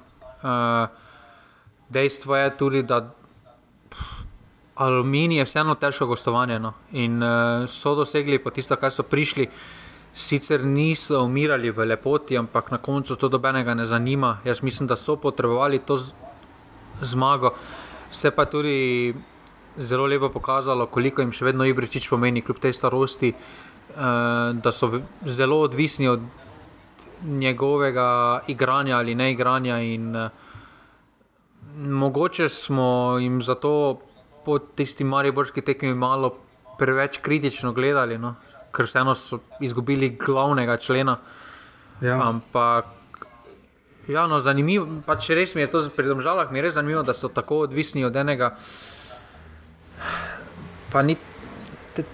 Uh, 0.45 0.87
dejstvo 1.89 2.35
je 2.35 2.57
tudi, 2.57 2.83
da 2.83 3.14
Aluminij 4.75 5.37
je 5.37 5.45
vseeno 5.45 5.75
težko 5.79 6.05
gostovanje. 6.05 6.59
No. 6.59 6.73
In 6.91 7.23
uh, 7.23 7.63
so 7.71 7.95
dosegli 7.95 8.39
po 8.43 8.51
tisto, 8.51 8.75
kar 8.75 8.91
so 8.91 9.03
prišli. 9.03 9.47
Sicer 10.15 10.63
niso 10.63 11.21
umirali 11.23 11.71
v 11.71 11.85
lepoti, 11.85 12.37
ampak 12.37 12.71
na 12.71 12.77
koncu 12.77 13.15
to 13.15 13.27
dobenega 13.27 13.73
ne 13.75 13.85
zanima. 13.85 14.37
Jaz 14.43 14.61
mislim, 14.63 14.87
da 14.87 14.95
so 14.95 15.15
potrebovali 15.15 15.79
to 15.79 15.97
zmago. 17.01 17.53
Se 18.11 18.31
pa 18.31 18.45
tudi 18.45 19.13
zelo 19.77 20.05
lepo 20.05 20.29
pokazalo, 20.29 20.87
koliko 20.87 21.21
jim 21.21 21.31
še 21.31 21.45
vedno 21.45 21.67
Ibričič 21.67 22.07
pomeni, 22.09 22.41
kljub 22.41 22.59
tej 22.63 22.73
starosti, 22.73 23.31
uh, 23.31 24.55
da 24.55 24.71
so 24.71 24.91
zelo 25.23 25.59
odvisni 25.63 26.07
od 26.07 26.23
njegovega 27.23 28.41
igranja 28.47 28.97
ali 28.97 29.15
ne 29.15 29.31
igranja. 29.31 29.79
In, 29.79 30.15
uh, 30.15 30.29
mogoče 31.75 32.49
smo 32.49 33.17
jim 33.19 33.41
zato 33.41 33.99
po 34.45 34.59
tisti 34.59 35.03
mariborski 35.03 35.61
tekmi 35.61 35.93
malo 35.93 36.35
preveč 36.79 37.17
kritično 37.21 37.73
gledali, 37.73 38.17
no? 38.17 38.35
ker 38.75 38.85
vseeno 38.89 39.15
so 39.15 39.39
izgubili 39.63 40.09
glavnega 40.19 40.77
člena. 40.77 41.17
Ja. 42.01 42.19
Ampak. 42.27 42.85
Ja, 44.07 44.27
no, 44.27 44.37
zanimivo, 44.43 44.85
pač 45.05 45.31
res 45.33 45.55
mi 45.55 45.63
je 45.63 45.69
to 45.71 45.79
pri 45.95 46.11
državah, 46.11 46.51
mi 46.51 46.59
je 46.59 46.67
res 46.67 46.75
zanimivo, 46.75 47.01
da 47.01 47.15
so 47.15 47.31
tako 47.31 47.63
odvisni 47.65 48.03
od 48.05 48.15
enega. 48.15 48.51
Pa 50.91 51.01
ni 51.01 51.15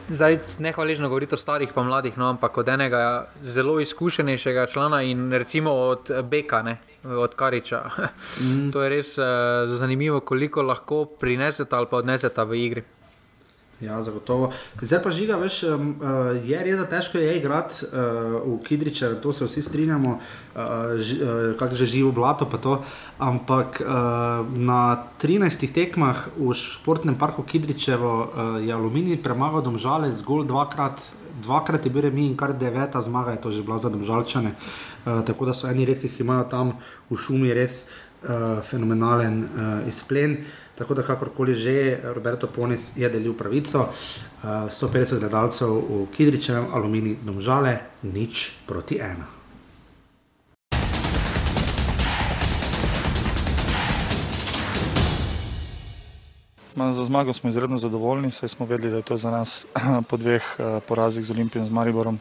zdaj 0.08 0.38
nehvaležno 0.60 1.10
govoriti 1.10 1.36
o 1.36 1.38
starih, 1.41 1.74
pa 1.74 1.84
mladih, 1.84 2.17
no, 2.17 2.30
ampak 2.30 2.58
od 2.58 2.70
enega 2.70 3.02
zelo 3.44 3.80
izkušenejšega 3.82 4.65
člana 4.72 5.02
in 5.04 5.32
recimo 5.34 5.74
od 5.74 6.12
Beka, 6.30 6.62
ne, 6.62 6.78
od 7.03 7.35
Kariča. 7.35 7.83
Mm. 8.41 8.71
to 8.71 8.81
je 8.81 8.89
res 8.89 9.17
uh, 9.17 9.25
zanimivo, 9.67 10.19
koliko 10.19 10.61
lahko 10.61 11.05
prinesete 11.05 11.75
ali 11.75 11.87
pa 11.91 11.97
odnesete 11.97 12.43
v 12.43 12.55
igri. 12.55 12.83
Ja, 13.81 13.97
zagotovo. 14.01 14.51
Zdaj 14.81 14.99
pa 15.03 15.09
žiga, 15.09 15.35
veš, 15.41 15.63
um, 15.63 15.95
uh, 15.97 16.37
je 16.45 16.57
res 16.63 16.77
da 16.77 16.85
težko 16.85 17.17
je 17.17 17.37
igrati 17.37 17.85
uh, 17.89 18.37
v 18.45 18.59
Kidriče, 18.63 19.15
to 19.21 19.33
se 19.33 19.45
vsi 19.45 19.61
strinjamo, 19.61 20.11
uh, 20.11 20.61
uh, 20.61 21.57
kako 21.57 21.75
že 21.75 21.85
živo 21.85 22.11
blato. 22.11 22.45
Ampak 23.17 23.81
uh, 23.81 24.45
na 24.53 25.09
13 25.21 25.73
tekmah 25.73 26.29
v 26.37 26.53
športnem 26.53 27.17
parku 27.17 27.41
Kidričevo 27.43 28.13
uh, 28.13 28.27
je 28.61 28.73
aluminij 28.73 29.17
premagal 29.23 29.65
domžale 29.65 30.13
zgolj 30.13 30.45
dvakrat. 30.45 31.01
Dvakrat 31.44 31.86
je 31.86 31.91
bil 31.91 32.02
remi 32.02 32.28
in 32.28 32.38
kar 32.38 32.54
deveta 32.54 33.02
zmaga 33.02 33.32
je 33.32 33.41
to 33.41 33.52
že 33.52 33.63
bila 33.63 33.78
za 33.78 33.89
domžalčane. 33.89 34.56
Uh, 35.06 35.22
tako 35.26 35.46
da 35.46 35.54
so 35.54 35.70
eni 35.70 35.86
redki, 35.86 36.10
ki 36.10 36.24
imajo 36.24 36.44
tam 36.50 36.74
v 37.10 37.17
šumi 37.17 37.54
res 37.54 37.88
uh, 37.88 38.62
fenomenalen 38.63 39.44
uh, 39.44 39.88
izplen. 39.88 40.38
Tako 40.82 40.94
da, 40.94 41.04
kakorkoli 41.04 41.56
že, 41.56 42.00
Roberto 42.15 42.48
Ponis 42.48 42.98
je 42.98 43.10
delil 43.10 43.34
pravico. 43.38 43.89
Uh, 44.41 44.65
eh, 44.65 44.70
150 44.70 45.20
gledalcev 45.20 45.70
v 45.70 46.08
Kidričevem, 46.15 46.74
aluminij, 46.74 47.20
domžale, 47.22 48.02
nič 48.02 48.65
proti 48.65 48.98
ena. 48.98 49.40
Za 56.75 57.03
zmago 57.03 57.34
smo 57.34 57.49
izredno 57.49 57.77
zadovoljni, 57.77 58.31
saj 58.31 58.49
smo 58.49 58.65
vedeli, 58.65 58.91
da 58.91 58.97
je 58.97 59.03
to 59.03 59.17
za 59.17 59.31
nas 59.31 59.65
po 60.10 60.17
dveh 60.17 60.43
eh, 60.60 60.79
porazih 60.88 61.25
z 61.25 61.31
Olimpijo 61.31 61.62
in 61.62 61.67
z 61.67 61.71
Mariborom 61.71 62.19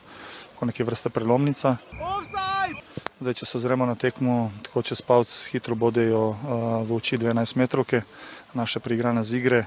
nekaj 0.67 0.87
vrste 0.87 1.11
prelomnica. 1.11 1.77
Zdaj, 3.21 3.35
če 3.35 3.47
se 3.47 3.57
ozremo 3.57 3.87
na 3.87 3.95
tekmo, 3.95 4.51
tako 4.65 4.83
čez 4.83 5.03
palc 5.05 5.33
hitro 5.53 5.77
bodejo 5.77 6.23
uh, 6.33 6.37
v 6.89 6.97
oči 6.97 7.19
12 7.21 7.57
metrovke 7.57 8.03
naše 8.55 8.81
priigrane 8.81 9.25
z 9.25 9.37
igre, 9.37 9.65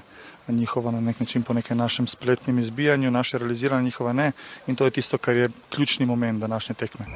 njihova 0.48 0.90
na 0.90 1.00
nek 1.00 1.20
način 1.20 1.42
po 1.42 1.54
nekem 1.54 1.78
našem 1.78 2.06
spletnem 2.06 2.58
izbijanju, 2.58 3.10
naše 3.10 3.38
realiziranje 3.38 3.84
njihova 3.84 4.12
ne. 4.12 4.32
In 4.66 4.76
to 4.76 4.84
je 4.84 4.90
tisto, 4.90 5.18
kar 5.18 5.36
je 5.36 5.50
ključni 5.70 6.06
moment 6.06 6.40
današnje 6.40 6.74
tekme. 6.74 7.06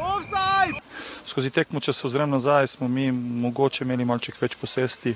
Skozi 1.28 1.50
tekmo, 1.52 1.76
če 1.76 1.92
se 1.92 2.06
ozrem 2.08 2.30
nazaj, 2.32 2.70
smo 2.72 2.86
mi 2.88 3.10
mogoče 3.12 3.84
imeli 3.84 4.06
malček 4.08 4.38
več 4.40 4.54
posesti, 4.56 5.12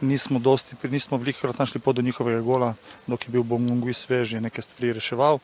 nismo, 0.00 0.40
dosti, 0.40 0.78
nismo 0.88 1.18
veliko 1.20 1.50
našli 1.58 1.80
pod 1.84 1.98
do 1.98 2.02
njihovega 2.02 2.40
gola, 2.40 2.70
dok 3.06 3.26
je 3.26 3.32
bil 3.34 3.44
Bongungi 3.44 3.92
svež 3.92 4.38
in 4.38 4.46
nekaj 4.48 4.64
stvari 4.64 4.94
reševal. 4.96 5.36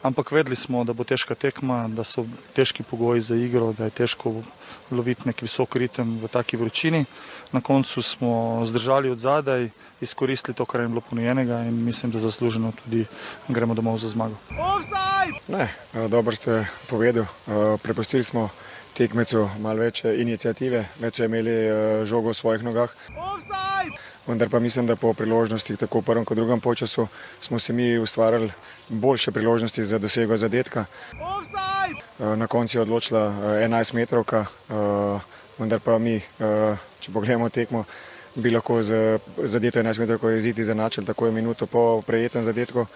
Ampak 0.00 0.32
vedeli 0.32 0.56
smo, 0.56 0.80
da 0.88 0.94
bo 0.96 1.04
težka 1.04 1.36
tekma, 1.36 1.82
da 1.92 2.06
so 2.08 2.24
težki 2.56 2.80
pogoji 2.82 3.20
za 3.20 3.36
igro, 3.36 3.74
da 3.76 3.90
je 3.90 3.96
težko 4.00 4.32
loviti 4.90 5.28
nek 5.28 5.44
visok 5.44 5.76
ritem 5.76 6.16
v 6.22 6.32
taki 6.32 6.56
vročini. 6.56 7.04
Na 7.52 7.60
koncu 7.60 8.00
smo 8.02 8.64
zdržali 8.64 9.12
od 9.12 9.20
zadaj, 9.20 9.68
izkoristili 10.00 10.56
to, 10.56 10.64
kar 10.64 10.80
je 10.80 10.88
bilo 10.88 11.04
ponujenega 11.04 11.60
in 11.68 11.84
mislim, 11.84 12.16
da 12.16 12.24
zasluženo 12.24 12.72
tudi 12.80 13.04
gremo 13.48 13.76
domov 13.76 14.00
za 14.00 14.08
zmago. 14.08 14.40
Ne, 15.48 15.68
eh, 15.68 16.08
dobro 16.08 16.32
ste 16.32 16.64
povedali. 16.88 17.26
Eh, 17.26 17.76
prepustili 17.82 18.24
smo 18.24 18.48
tekmecu 18.96 19.48
malo 19.60 19.84
več 19.84 20.04
inicijative, 20.04 20.84
več 21.00 21.20
so 21.20 21.26
imeli 21.28 21.54
eh, 21.54 22.04
žogo 22.04 22.32
v 22.32 22.38
svojih 22.38 22.64
nogah. 22.66 22.94
Vendar 24.26 24.50
pa 24.52 24.60
mislim, 24.60 24.86
da 24.86 24.96
po 24.96 25.14
priložnostih, 25.16 25.78
tako 25.80 26.00
v 26.00 26.08
prvem 26.10 26.24
kot 26.24 26.38
drugem 26.38 26.60
času, 26.60 27.08
smo 27.40 27.58
si 27.58 27.72
mi 27.72 27.98
ustvarjali 27.98 28.52
boljše 28.88 29.32
priložnosti 29.32 29.84
za 29.84 29.98
dosego 29.98 30.36
zadetka. 30.36 30.84
Na 32.18 32.46
koncu 32.46 32.78
je 32.78 32.82
odločila 32.82 33.32
11 33.64 33.94
metrovka, 33.94 34.44
vendar 35.58 35.80
pa 35.80 35.98
mi, 35.98 36.20
če 37.00 37.12
pogledamo 37.12 37.48
tekmo, 37.48 37.84
bi 38.34 38.50
lahko 38.50 38.82
z 38.82 39.18
zadeto 39.42 39.78
11 39.78 39.98
metrov 39.98 40.36
iziti 40.36 40.64
za 40.64 40.74
načel, 40.74 41.04
tako 41.04 41.26
je 41.26 41.32
minuto 41.32 41.66
po 41.66 42.02
prejetem 42.06 42.44
zadetku. 42.44 42.86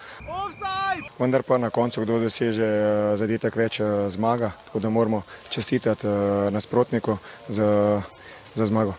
Vendar 1.19 1.43
pa 1.43 1.57
na 1.57 1.69
koncu, 1.69 2.01
kdo 2.01 2.19
doseže 2.19 2.63
eh, 2.63 3.15
zadetek 3.15 3.55
več, 3.55 3.79
eh, 3.79 4.09
zmaga, 4.09 4.51
tako 4.65 4.79
da 4.79 4.89
moramo 4.89 5.23
čestitati 5.49 6.07
eh, 6.07 6.51
nasprotniku 6.51 7.17
za, 7.47 8.01
za 8.55 8.65
zmago. 8.65 8.95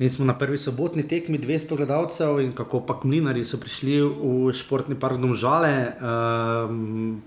Mi 0.00 0.08
smo 0.08 0.24
na 0.24 0.32
prvi 0.32 0.58
sobotni 0.58 1.04
tekmi 1.08 1.38
200 1.38 1.76
gledalcev 1.76 2.40
in 2.40 2.52
kako 2.56 2.80
pa 2.88 3.00
mlinari 3.04 3.44
so 3.44 3.60
prišli 3.60 4.00
v 4.00 4.52
športni 4.56 4.96
park 4.96 5.20
Domžale. 5.20 5.92
Um, 6.00 7.20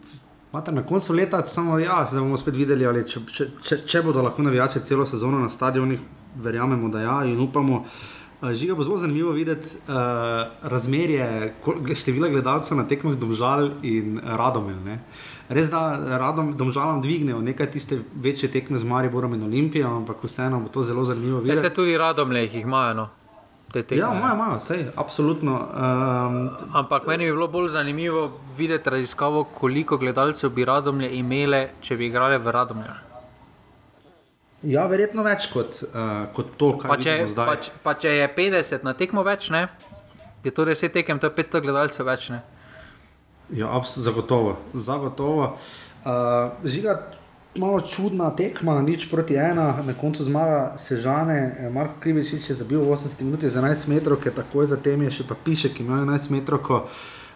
Mate, 0.54 0.72
na 0.72 0.84
koncu 0.86 1.14
leta 1.14 1.42
samo, 1.46 1.80
ja, 1.80 2.06
se 2.06 2.20
bomo 2.20 2.38
spet 2.38 2.54
videli, 2.54 2.86
ali, 2.86 3.02
če, 3.10 3.20
če, 3.26 3.46
če, 3.66 3.78
če 3.90 4.02
bodo 4.06 4.22
lahko 4.22 4.44
navijači 4.46 4.84
celo 4.86 5.06
sezono 5.10 5.40
na 5.42 5.50
stadionih, 5.50 6.04
verjamemo, 6.46 6.92
da 6.94 7.02
ja, 7.02 7.16
in 7.26 7.40
upamo. 7.42 7.80
Uh, 8.44 8.52
Žiga 8.54 8.76
bo 8.76 8.84
zelo 8.84 8.98
zanimivo 9.02 9.32
videti 9.32 9.80
uh, 9.88 9.96
razmerje 10.70 11.54
števila 11.96 12.30
gledalcev 12.30 12.78
na 12.78 12.86
tekmah 12.86 13.16
Domžal 13.18 13.70
in 13.82 14.20
Radomel. 14.22 14.78
Ne? 14.86 15.00
Res 15.50 15.72
da 15.72 15.82
radom, 16.22 16.54
Domžalam 16.60 17.02
dvignejo 17.02 17.42
nekaj 17.42 17.72
tiste 17.74 18.02
večje 18.14 18.52
tekme 18.52 18.78
z 18.78 18.86
Mariborom 18.86 19.34
in 19.34 19.48
Olimpijo, 19.48 19.90
ampak 20.04 20.22
vseeno 20.28 20.60
bo 20.60 20.70
to 20.70 20.84
zelo 20.84 21.06
zanimivo 21.08 21.40
videti. 21.40 21.64
Ja, 21.64 21.70
se 21.70 21.76
tudi 21.76 21.98
Radomle 21.98 22.46
jih 22.46 22.62
imajo. 22.62 22.94
No 23.02 23.10
te 23.74 23.82
tekme. 23.82 24.02
Ja, 24.02 24.12
imajo, 24.14 24.36
imajo, 24.38 24.58
vse, 24.62 24.78
absolutno. 24.96 25.56
Um, 25.58 26.38
Ampak 26.78 27.08
meni 27.10 27.26
bi 27.26 27.34
bilo 27.34 27.48
bolj 27.52 27.72
zanimivo 27.74 28.28
videti 28.58 28.94
raziskavo, 28.94 29.44
koliko 29.44 29.98
gledalcev 29.98 30.54
bi 30.54 30.66
radomlje 30.66 31.10
imele, 31.18 31.64
če 31.82 31.98
bi 31.98 32.08
igrali 32.12 32.38
v 32.38 32.54
radomljah. 32.54 33.02
Ja, 34.64 34.86
verjetno 34.88 35.26
več 35.26 35.50
kot, 35.52 35.82
uh, 35.90 36.28
kot 36.36 36.54
to, 36.58 36.76
kar 36.80 36.94
pa 36.94 37.00
če, 37.02 37.18
zdaj. 37.34 37.50
Pa, 37.50 37.80
pa 37.84 37.96
če 38.00 38.14
je 38.22 38.30
50 38.38 38.86
na 38.88 38.94
tekmo 38.96 39.26
več, 39.28 39.50
ne? 39.52 39.68
je 40.44 40.52
to 40.52 40.66
res 40.68 40.84
tekem, 40.84 41.20
to 41.20 41.30
je 41.30 41.36
500 41.36 41.64
gledalcev 41.64 42.08
več. 42.08 42.30
Ne? 42.34 42.42
Ja, 43.56 43.72
zagotovo. 43.84 44.58
zagotovo. 44.74 45.56
Uh, 46.04 46.52
žiga, 46.68 47.00
malo 47.56 47.82
čudna 47.82 48.30
tekma, 48.36 48.82
nič 48.82 49.10
proti 49.10 49.36
ena, 49.36 49.84
na 49.86 49.94
koncu 49.94 50.24
zmaga 50.24 50.78
Sežane, 50.78 51.56
eh, 51.60 51.70
Marko 51.70 51.94
Krivič 52.00 52.50
je 52.50 52.56
zabil 52.56 52.82
80 52.82 53.22
minut 53.22 53.44
za 53.44 53.62
11 53.62 53.88
metrov, 53.88 54.18
ki 54.22 54.30
je 54.30 54.36
takoj 54.36 54.66
zatem 54.66 55.02
je 55.02 55.12
še 55.12 55.24
pa 55.28 55.36
piše, 55.36 55.70
ki 55.70 55.84
ima 55.84 56.02
11 56.02 56.32
metrov. 56.32 56.60
Ko, 56.64 56.88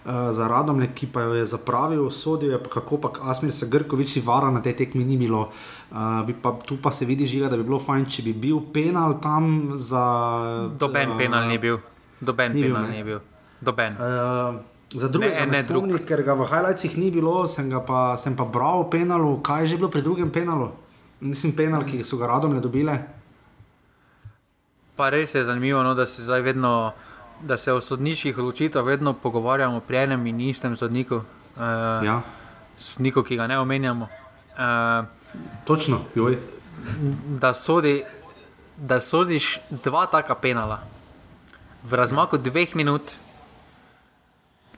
Uh, 0.07 0.31
za 0.31 0.47
Radomlje, 0.47 0.87
ki 0.95 1.07
pa 1.11 1.21
jo 1.21 1.33
je 1.35 1.45
zapravil, 1.45 2.09
sodijo 2.09 2.55
je, 2.55 2.63
pa 2.63 2.69
kako 2.69 2.97
pa 2.97 3.09
Asmir 3.27 3.51
se 3.51 3.67
Grkovič 3.67 4.23
vara 4.23 4.47
na 4.51 4.63
tej 4.63 4.73
tekmi 4.73 5.03
ni 5.03 5.17
bilo. 5.17 5.51
Uh, 5.91 6.23
pa, 6.41 6.55
tu 6.63 6.77
pa 6.79 6.91
se 6.95 7.03
vidi 7.05 7.27
žiga, 7.27 7.49
da 7.51 7.57
bi 7.57 7.67
bilo 7.67 7.75
fajn, 7.75 8.05
če 8.07 8.23
bi 8.23 8.33
bil 8.33 8.61
penal 8.71 9.19
tam 9.19 9.75
za. 9.75 10.05
Doben 10.79 11.11
uh, 11.11 11.17
penal 11.17 11.51
ni 11.51 11.57
bil. 11.59 11.83
Doben 12.21 12.55
ni 12.55 12.63
penal 12.63 12.87
bil, 12.87 12.91
ni 12.95 13.03
bil. 13.03 13.19
Doben. 13.59 13.99
Uh, 13.99 14.63
Za 14.95 15.07
druge, 15.11 15.29
ne, 15.29 15.45
ne 15.45 15.63
drugih, 15.67 16.05
ker 16.07 16.23
ga 16.23 16.33
v 16.33 16.47
highlightsih 16.47 16.97
ni 16.97 17.11
bilo, 17.11 17.47
sem, 17.47 17.67
pa, 17.87 18.15
sem 18.15 18.35
pa 18.35 18.45
bral 18.47 18.85
o 18.85 18.89
penalu. 18.89 19.41
Kaj 19.43 19.67
je 19.67 19.67
že 19.67 19.79
bilo 19.81 19.91
pri 19.91 20.01
drugem 20.01 20.31
penalu? 20.31 20.71
Nisem 21.21 21.51
penal, 21.51 21.83
ki 21.83 22.05
so 22.07 22.15
ga 22.17 22.29
radom 22.31 22.55
ne 22.55 22.61
dobile. 22.63 22.95
Pa 24.95 25.09
res 25.09 25.35
je 25.35 25.43
zanimivo, 25.45 25.83
no, 25.83 25.91
da 25.93 26.05
se 26.05 26.23
zdaj 26.23 26.41
vedno 26.41 26.93
da 27.41 27.57
se 27.57 27.73
o 27.73 27.81
sodniških 27.81 28.37
odločitvah 28.37 28.85
vedno 28.85 29.13
pogovarjamo 29.13 29.79
pri 29.79 29.97
enem 29.97 30.27
in 30.27 30.41
istem 30.41 30.75
sodniku. 30.75 31.15
Uh, 31.15 32.05
Ja, 32.05 32.21
Sodniku, 32.77 33.23
ki 33.23 33.35
ga 33.35 33.47
ne 33.47 33.59
omenjamo. 33.59 34.07
Uh, 34.57 35.05
točno, 35.65 35.99
joj. 36.15 36.37
da, 37.41 37.53
sodi, 37.53 38.03
da 38.77 38.99
sodiš 38.99 39.59
dva 39.83 40.05
taka 40.05 40.35
penala 40.35 40.79
v 41.83 41.93
razmaku 41.93 42.37
dveh 42.37 42.75
minut, 42.75 43.11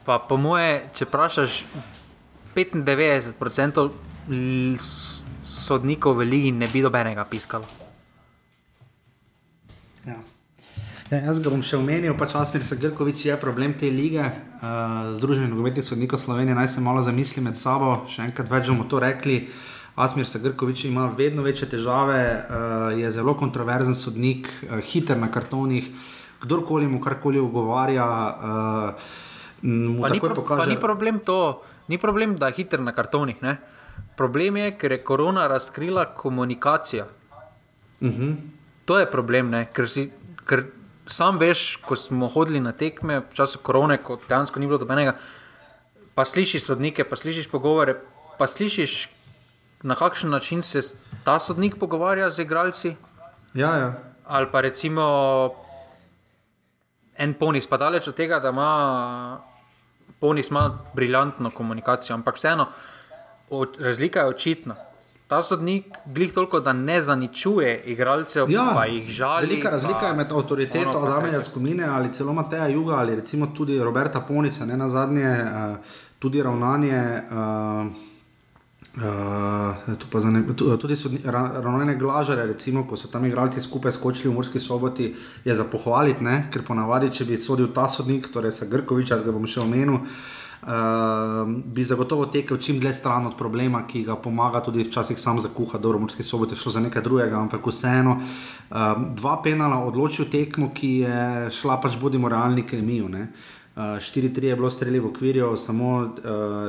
pa 0.05 0.19
po 0.19 0.37
moje, 0.37 0.89
če 0.93 1.05
vprašaš 1.05 1.63
95% 2.55 3.89
l- 4.29 4.75
s- 4.75 5.21
sodnikov 5.43 6.15
v 6.15 6.25
Ligi, 6.25 6.51
ne 6.51 6.67
bi 6.67 6.81
dobenega 6.81 7.25
piskalo. 7.25 7.65
Ja. 10.05 10.19
Ja, 11.09 11.17
jaz 11.25 11.39
ga 11.41 11.49
bom 11.49 11.61
še 11.61 11.73
omenil, 11.73 12.13
pač 12.13 12.35
Asmir 12.37 12.61
Sagrkovič 12.61 13.23
je 13.25 13.37
problem 13.37 13.73
te 13.73 13.89
lige. 13.89 14.21
Uh, 14.21 15.09
Združenje 15.11 15.49
nogometnih 15.49 15.81
sodnikov 15.81 16.19
Slovenije 16.19 16.53
naj 16.53 16.67
se 16.69 16.81
malo 16.81 17.01
zamisli 17.01 17.41
med 17.41 17.57
sabo, 17.57 18.05
še 18.05 18.27
enkrat 18.27 18.45
več 18.47 18.69
bomo 18.69 18.85
to 18.85 19.01
rekli. 19.01 19.47
Asmir 19.95 20.29
Sagrkovič 20.29 20.85
ima 20.85 21.07
vedno 21.09 21.41
večje 21.41 21.65
težave, 21.67 22.19
uh, 22.21 22.45
je 22.93 23.09
zelo 23.09 23.33
kontroverzen 23.33 23.97
sodnik, 23.97 24.51
uh, 24.63 24.77
hiter 24.79 25.17
na 25.17 25.27
kartonih, 25.27 25.89
kdorkoli 26.39 26.85
mu 26.87 27.01
karkoli 27.01 27.41
ugovarja. 27.41 28.05
Uh, 28.05 29.17
mu 29.61 30.01
Pa 30.01 30.09
ni, 30.09 30.19
pro, 30.19 30.35
pa 30.35 30.65
ni 30.65 30.77
problem 30.79 31.19
to, 31.19 31.61
ni 31.87 31.97
problem, 31.97 32.35
da 32.35 32.47
je 32.47 32.53
hiter 32.53 32.81
na 32.81 32.91
kartonih. 32.91 33.41
Ne? 33.41 33.57
Problem 34.17 34.57
je, 34.57 34.71
ker 34.77 34.91
je 34.91 35.03
korona 35.03 35.47
razkrila 35.47 36.05
komunikacijo. 36.15 37.05
Uh 38.01 38.09
-huh. 38.09 38.35
To 38.85 38.99
je 38.99 39.05
problem, 39.11 39.49
ne? 39.49 39.67
ker, 39.73 39.89
si, 39.89 40.11
ker 40.45 40.63
sam 41.07 41.37
veš, 41.37 41.77
ko 41.85 41.95
smo 41.95 42.27
hodili 42.27 42.59
na 42.59 42.71
tekme 42.71 43.19
v 43.19 43.33
času 43.33 43.59
korone, 43.59 43.97
ko 43.97 44.19
dejansko 44.29 44.59
ni 44.59 44.67
bilo 44.67 44.77
dobenega, 44.77 45.15
pa 46.15 46.25
slišiš 46.25 46.63
sodnike, 46.63 47.03
pa 47.03 47.15
slišiš 47.15 47.49
pogovore, 47.49 47.95
pa 48.37 48.47
slišiš, 48.47 49.09
na 49.83 49.95
kakšen 49.95 50.29
način 50.29 50.61
se 50.61 50.81
ta 51.23 51.39
sodnik 51.39 51.75
pogovarja 51.79 52.29
z 52.29 52.39
igralci. 52.39 52.95
Ja, 53.53 53.75
ja. 53.75 53.93
Ali 54.25 54.47
pa 54.51 54.61
recimo 54.61 55.03
en 57.17 57.33
ponis, 57.33 57.67
pa 57.67 57.77
daleč 57.77 58.07
od 58.07 58.15
tega, 58.15 58.39
da 58.39 58.49
ima 58.49 59.41
ponis 60.19 60.49
ima 60.49 60.63
briljantno 60.93 61.49
komunikacijo, 61.49 62.13
ampak 62.13 62.35
vseeno, 62.35 62.67
od, 63.49 63.77
razlika 63.79 64.19
je 64.19 64.25
očitna. 64.27 64.75
Ta 65.27 65.43
sodnik 65.43 65.85
glih 66.05 66.33
toliko, 66.33 66.59
da 66.59 66.73
ne 66.73 67.01
zaničuje 67.01 67.83
igralcev, 67.85 68.49
Ja, 68.49 68.71
pa 68.75 68.85
jih 68.85 69.09
žali. 69.09 69.47
Velika 69.47 69.69
razlika 69.69 70.07
je 70.07 70.13
med 70.13 70.31
avtoriteto 70.31 70.91
kaj- 70.91 71.41
Skomine 71.41 71.83
ali 71.85 72.13
celo 72.13 72.33
Mateja 72.33 72.67
Juga 72.67 72.95
ali 72.95 73.15
recimo 73.15 73.47
tudi 73.47 73.79
Roberta 73.79 74.19
Ponica, 74.21 74.65
ne 74.65 74.77
na 74.77 74.89
zadnje, 74.89 75.37
uh, 75.43 75.77
tudi 76.19 76.43
ravnanje. 76.43 77.21
Uh, 77.23 78.08
Uh, 78.99 79.95
tu 79.95 80.07
pa 80.11 80.19
zanem, 80.19 80.55
tu, 80.55 80.77
tudi 80.77 80.95
ravnanje 81.23 81.95
glažare, 81.95 82.45
recimo, 82.45 82.83
ko 82.83 82.97
so 82.97 83.07
tam 83.07 83.25
igralci 83.25 83.61
skupaj 83.61 83.95
skočili 83.95 84.27
v 84.27 84.35
Murski 84.35 84.59
soboti, 84.59 85.15
je 85.45 85.55
za 85.55 85.63
pohvaliti, 85.63 86.23
ne? 86.23 86.49
ker 86.51 86.65
ponavadi, 86.67 87.07
če 87.07 87.23
bi 87.25 87.37
sodil 87.39 87.69
ta 87.71 87.87
sodnik, 87.87 88.27
torej 88.27 88.51
Sagrkovič, 88.51 89.13
jaz 89.13 89.23
ga 89.23 89.31
bom 89.31 89.47
še 89.47 89.61
omenil, 89.63 90.01
uh, 90.03 91.47
bi 91.47 91.85
zagotovo 91.87 92.27
tekel 92.27 92.59
čim 92.59 92.81
dlje 92.83 92.91
stran 92.97 93.29
od 93.29 93.37
problema, 93.39 93.85
ki 93.87 94.03
ga 94.03 94.17
pomaga 94.19 94.59
tudi 94.65 94.83
včasih 94.83 95.15
sam 95.15 95.39
zakuha, 95.39 95.79
dobro, 95.79 96.01
v 96.01 96.09
Murski 96.09 96.25
soboti 96.27 96.57
je 96.57 96.63
šlo 96.65 96.75
za 96.75 96.83
nekaj 96.83 97.05
drugega, 97.05 97.39
ampak 97.39 97.71
vseeno. 97.71 98.17
Uh, 98.19 98.99
dva 99.15 99.37
penala 99.39 99.79
odločil 99.79 100.27
tekmo, 100.27 100.73
ki 100.75 100.91
je 101.05 101.23
šla 101.55 101.79
pač 101.79 101.95
bodimo 101.95 102.27
realni 102.27 102.67
k 102.67 102.81
remiju. 102.81 103.07
ne. 103.07 103.29
Uh, 103.29 103.58
4-3 103.79 104.43
je 104.43 104.55
bilo 104.55 104.69
streljivo 104.69 105.07
v 105.07 105.11
okvirju, 105.11 105.57
samo 105.57 105.89
uh, 105.99 106.09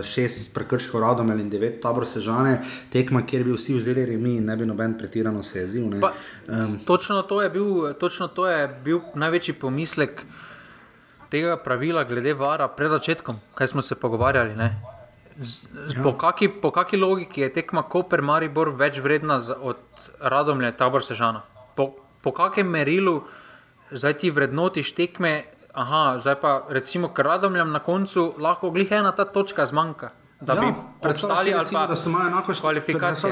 6 0.07 0.55
prekrškov 0.55 1.01
radom 1.01 1.31
in 1.31 1.51
9 1.51 1.81
tabor 1.83 2.07
sežane, 2.07 2.61
tekma, 2.93 3.25
kjer 3.27 3.45
bi 3.45 3.57
vsi 3.57 3.75
vzeli 3.75 4.07
remi 4.07 4.37
in 4.39 4.47
ne 4.47 4.57
bi 4.57 4.67
noben 4.67 4.95
pretirano 4.99 5.43
se 5.43 5.61
jezil. 5.61 5.91
Pa, 6.01 6.13
um, 6.49 6.79
točno, 6.87 7.23
to 7.23 7.43
je 7.43 7.51
bil, 7.51 7.93
točno 7.99 8.29
to 8.29 8.47
je 8.47 8.69
bil 8.85 9.01
največji 9.15 9.55
pomislek 9.59 10.25
tega 11.31 11.57
pravila 11.57 12.05
glede 12.05 12.35
vara 12.35 12.69
pred 12.69 12.91
začetkom, 12.91 13.39
kaj 13.55 13.69
smo 13.69 13.83
se 13.83 13.95
pogovarjali. 13.95 14.57
Ne? 14.57 14.71
Z, 15.41 15.69
z, 15.89 15.97
ja. 15.97 16.03
po, 16.03 16.13
kaki, 16.19 16.49
po 16.49 16.71
kaki 16.71 16.97
logiki 16.97 17.41
je 17.41 17.53
tekma 17.53 17.83
Koper 17.83 18.23
Maribor 18.23 18.75
več 18.77 18.99
vredna 19.01 19.39
za, 19.41 19.57
od 19.57 19.79
Radomlja 20.21 20.73
Tabor 20.77 21.05
Sežana? 21.07 21.43
Po, 21.77 21.95
po 22.23 22.33
kakem 22.37 22.69
merilu 22.69 23.23
zdaj 23.91 24.19
ti 24.23 24.31
vrednotiš 24.31 24.93
tekme? 24.95 25.45
Aha, 25.75 26.18
zdaj 26.21 26.35
pa 26.41 26.62
recimo, 26.68 27.12
ker 27.14 27.27
Radomljam 27.27 27.71
na 27.73 27.79
koncu 27.79 28.35
lahko 28.39 28.71
glih 28.71 28.93
ena 28.93 29.12
ta 29.12 29.25
točka 29.25 29.66
zmanjka. 29.66 30.11
Da 30.41 30.55
bi 30.55 30.61
si, 30.61 31.09
obstali 31.09 31.53
ali 31.53 31.59
recimo, 31.59 31.87
da 31.87 31.97
so 31.97 32.09
imajo 32.09 32.27
enako 32.29 32.55
si, 32.55 32.62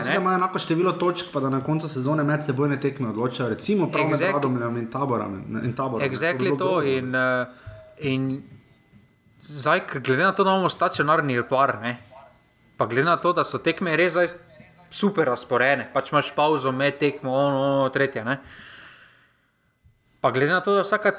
da 0.04 0.14
imajo 0.14 0.36
enako 0.36 0.58
število 0.58 0.92
točk, 0.92 1.32
pa 1.32 1.40
da 1.40 1.50
na 1.50 1.60
koncu 1.64 1.88
sezone 1.88 2.22
med 2.24 2.44
sebojne 2.44 2.80
tekme 2.80 3.08
odločajo, 3.08 3.48
recimo 3.48 3.90
prav 3.92 4.08
med 4.08 4.20
Exactly. 4.20 4.32
Radomljem 4.32 4.76
in 4.76 4.90
Taborom. 4.90 5.34
In 5.64 5.72
taborom. 5.76 6.10
Exactly 6.10 6.52
bi 6.52 6.58
to. 6.58 6.68
grozno. 6.68 6.92
In, 6.92 7.14
in 7.98 8.42
zdaj, 9.42 9.86
ker 9.86 10.00
glede 10.04 10.22
na 10.22 10.32
to, 10.32 10.44
da 10.44 10.50
imamo 10.50 10.68
stacionarni 10.68 11.40
var, 11.50 11.78
ne, 11.82 11.96
pa 12.76 12.86
glede 12.86 13.08
na 13.08 13.16
to, 13.16 13.32
da 13.32 13.44
so 13.44 13.58
tekme 13.58 13.96
res 13.96 14.12
zdaj 14.12 14.28
super 14.90 15.26
razporejene, 15.28 15.88
pač 15.92 16.12
imaš 16.12 16.34
pauzo 16.36 16.72
med 16.72 16.98
tekmo, 16.98 17.32
ono, 17.32 17.62
ono 17.62 17.88
tretje. 17.88 18.24
Ne. 18.24 18.38
Pa 20.20 20.30
glede 20.30 20.52
na 20.52 20.60
to, 20.60 20.76
da 20.76 20.84
vsaka 20.84 21.12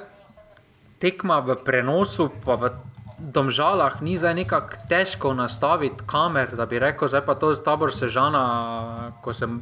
tekma 0.99 1.39
v 1.39 1.55
prenosu, 1.65 2.29
pa 2.45 2.55
v 2.59 2.71
domžalah 3.19 3.99
ni 4.01 4.15
zdaj 4.15 4.35
nekako 4.35 4.79
težko 4.87 5.33
nastaviti 5.33 6.03
kamer, 6.07 6.55
da 6.55 6.65
bi 6.65 6.79
rekel, 6.79 7.11
zdaj 7.11 7.25
pa 7.27 7.35
to 7.35 7.51
z 7.55 7.63
tabor 7.63 7.95
sežana, 7.95 9.11
ko 9.23 9.33
sem. 9.33 9.61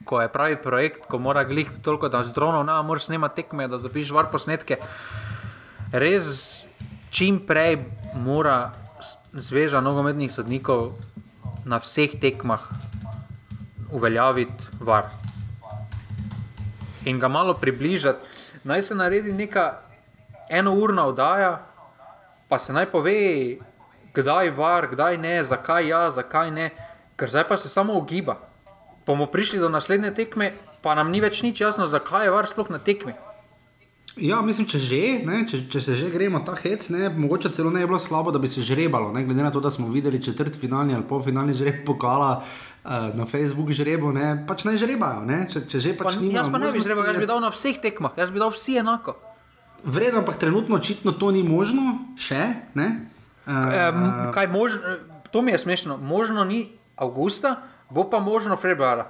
Ko 0.00 0.16
je 0.16 0.32
pravi 0.32 0.56
projekt, 0.56 1.04
ko 1.04 1.20
mora 1.20 1.44
glih 1.44 1.68
toliko, 1.84 2.08
da 2.08 2.24
z 2.24 2.32
dronov 2.32 2.64
ne 2.64 2.72
moreš 2.82 3.10
snemati 3.12 3.42
tekme, 3.42 3.68
da 3.68 3.76
dobiš 3.76 4.14
var 4.16 4.30
posnetke. 4.32 4.80
Res 5.92 6.64
čim 7.12 7.44
prej 7.44 7.84
mora 8.16 8.72
Zveza 9.30 9.78
nogometnih 9.80 10.32
sodnikov 10.32 10.98
na 11.62 11.78
vseh 11.78 12.16
tekmah 12.18 12.64
uveljaviti 13.92 14.80
var 14.80 15.12
in 17.04 17.20
ga 17.20 17.28
malo 17.28 17.54
približati. 17.54 18.26
Naj 18.64 18.82
se 18.82 18.94
naredi 18.94 19.32
neka 19.32 19.89
enourna 20.50 21.06
oddaja, 21.06 21.52
pa 22.48 22.58
se 22.58 22.72
naj 22.72 22.90
pove, 22.90 23.14
kdaj 24.12 24.50
var, 24.50 24.88
kdaj 24.88 25.18
ne, 25.18 25.44
zakaj 25.44 25.88
ja, 25.88 26.10
zakaj 26.10 26.50
ne, 26.50 26.70
ker 27.16 27.30
zdaj 27.30 27.46
pa 27.46 27.56
se 27.56 27.68
samo 27.68 27.94
ogiba. 27.94 28.36
Bomo 29.06 29.26
prišli 29.26 29.58
do 29.58 29.68
naslednje 29.68 30.10
tekme, 30.12 30.52
pa 30.82 30.94
nam 30.94 31.10
ni 31.10 31.20
več 31.20 31.42
nič 31.42 31.60
jasno, 31.60 31.86
zakaj 31.86 32.26
je 32.26 32.30
var 32.30 32.46
sploh 32.46 32.68
na 32.68 32.78
tekmi. 32.80 33.14
Ja, 34.16 34.40
mislim, 34.42 34.66
če, 34.66 34.78
že, 34.80 34.98
ne, 35.22 35.44
če, 35.46 35.70
če 35.70 35.80
se 35.80 35.94
že 35.94 36.08
gremo 36.10 36.40
ta 36.42 36.56
hec, 36.56 36.88
ne, 36.90 37.06
mogoče 37.08 37.48
celo 37.48 37.70
ne 37.70 37.78
bi 37.78 37.86
bilo 37.86 37.98
slabo, 37.98 38.32
da 38.34 38.38
bi 38.38 38.50
se 38.50 38.58
žrebalo. 38.60 39.12
Ne, 39.12 39.22
glede 39.24 39.38
na 39.38 39.50
to, 39.50 39.60
da 39.60 39.70
smo 39.70 39.86
videli 39.86 40.18
četrt 40.18 40.58
finalni 40.58 40.94
ali 40.94 41.06
polfinalni 41.06 41.54
žreb 41.54 41.84
pokala 41.86 42.32
uh, 42.34 42.90
na 43.14 43.24
Facebooku 43.24 43.70
žrebu, 43.72 44.10
ne, 44.12 44.44
pač 44.44 44.66
naj 44.66 44.82
žrebajo. 44.82 45.22
Ne, 45.22 45.46
če, 45.46 45.62
če 45.64 45.78
že 45.78 45.94
Pa, 45.94 46.10
pač 46.10 46.18
nimajo 46.18 46.42
jaz 46.42 46.50
pa 46.50 46.58
ne 46.58 46.72
bi 46.72 46.82
žrebal, 46.82 47.06
jaz 47.06 47.14
je- 47.14 47.22
bi 47.22 47.26
dal 47.26 47.40
na 47.40 47.50
vseh 47.50 47.78
tekmah, 47.78 48.18
jaz 48.18 48.30
bi 48.30 48.42
dal 48.42 48.50
vsi 48.50 48.76
enako. 48.76 49.14
Vredno, 49.84 50.20
ampak 50.20 50.36
trenutno 50.36 50.76
očitno 50.76 51.12
to 51.12 51.30
ni 51.30 51.42
možno, 51.42 51.98
še. 52.18 52.42
Ne? 52.74 52.88
Uh, 52.90 53.20
Um, 53.50 54.32
kaj 54.34 54.46
možno, 54.46 54.80
to 55.30 55.42
mi 55.42 55.52
je 55.52 55.58
smešno, 55.58 55.96
možno 55.96 56.44
ni 56.44 56.68
avgusta, 56.96 57.56
bo 57.90 58.04
pa 58.10 58.20
možno 58.20 58.56
februarja. 58.56 59.08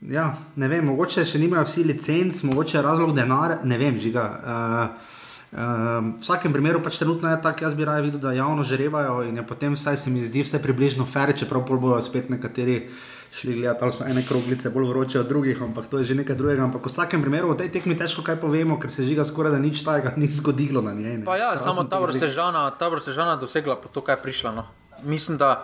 Ja, 0.00 0.34
ne 0.56 0.68
vem, 0.68 0.84
mogoče 0.84 1.24
še 1.24 1.38
nimajo 1.38 1.64
vsi 1.68 1.84
licenc, 1.84 2.42
mogoče 2.48 2.78
je 2.78 2.82
razlog 2.82 3.14
denar, 3.16 3.58
ne 3.64 3.78
vem, 3.78 3.98
žiga. 3.98 4.26
Uh, 4.26 5.16
Uh, 5.50 5.58
v 5.58 6.22
vsakem 6.22 6.52
primeru 6.54 6.78
pač 6.78 7.00
trenutno 7.00 7.26
je 7.26 7.40
tako, 7.42 7.64
jaz 7.66 7.72
bi 7.74 7.82
raje 7.82 8.04
videl, 8.04 8.20
da 8.22 8.30
javno 8.30 8.62
žrebajo 8.62 9.24
in 9.26 9.40
je 9.40 9.42
potem 9.42 9.74
vsaj 9.74 9.96
se 9.98 10.10
mi 10.10 10.22
zdi 10.22 10.44
vse 10.46 10.60
približno 10.62 11.02
fair, 11.10 11.32
čeprav 11.34 11.66
bojo 11.66 11.98
spet 12.06 12.30
nekateri 12.30 12.86
šli 13.32 13.54
gledati, 13.54 13.84
ali 13.84 13.92
so 13.92 14.04
ene 14.04 14.22
kroglice 14.26 14.70
bolj 14.70 14.88
vroče 14.88 15.20
od 15.20 15.28
drugih, 15.28 15.62
ampak 15.62 15.86
to 15.86 15.98
je 15.98 16.04
že 16.04 16.14
nekaj 16.14 16.36
drugega. 16.36 16.64
Ampak 16.64 16.82
v 16.82 16.88
vsakem 16.88 17.22
primeru 17.22 17.52
v 17.52 17.56
tej 17.56 17.70
tekmi 17.70 17.94
težko 17.94 18.22
kaj 18.22 18.36
povemo, 18.36 18.74
ker 18.76 18.90
se 18.90 19.04
žiga 19.04 19.24
skoraj 19.24 19.52
da 19.52 19.58
nič 19.58 19.84
tajega 19.84 20.12
ni 20.16 20.26
zgodilo 20.26 20.82
na 20.82 20.92
njej. 20.92 21.18
ne. 21.18 21.24
Pa 21.24 21.36
ja, 21.36 21.50
Razen 21.50 21.64
samo 21.64 21.82
teh 21.82 21.90
tabor 21.90 22.10
dveh- 22.10 22.20
Sežana, 22.20 22.70
tabor 22.70 23.00
Sežana 23.00 23.36
dosegla 23.36 23.76
po 23.76 23.88
to, 23.88 24.00
kaj 24.00 24.14
je 24.14 24.22
prišla. 24.22 24.50
No. 24.52 24.66
Mislim, 25.02 25.38
da, 25.38 25.62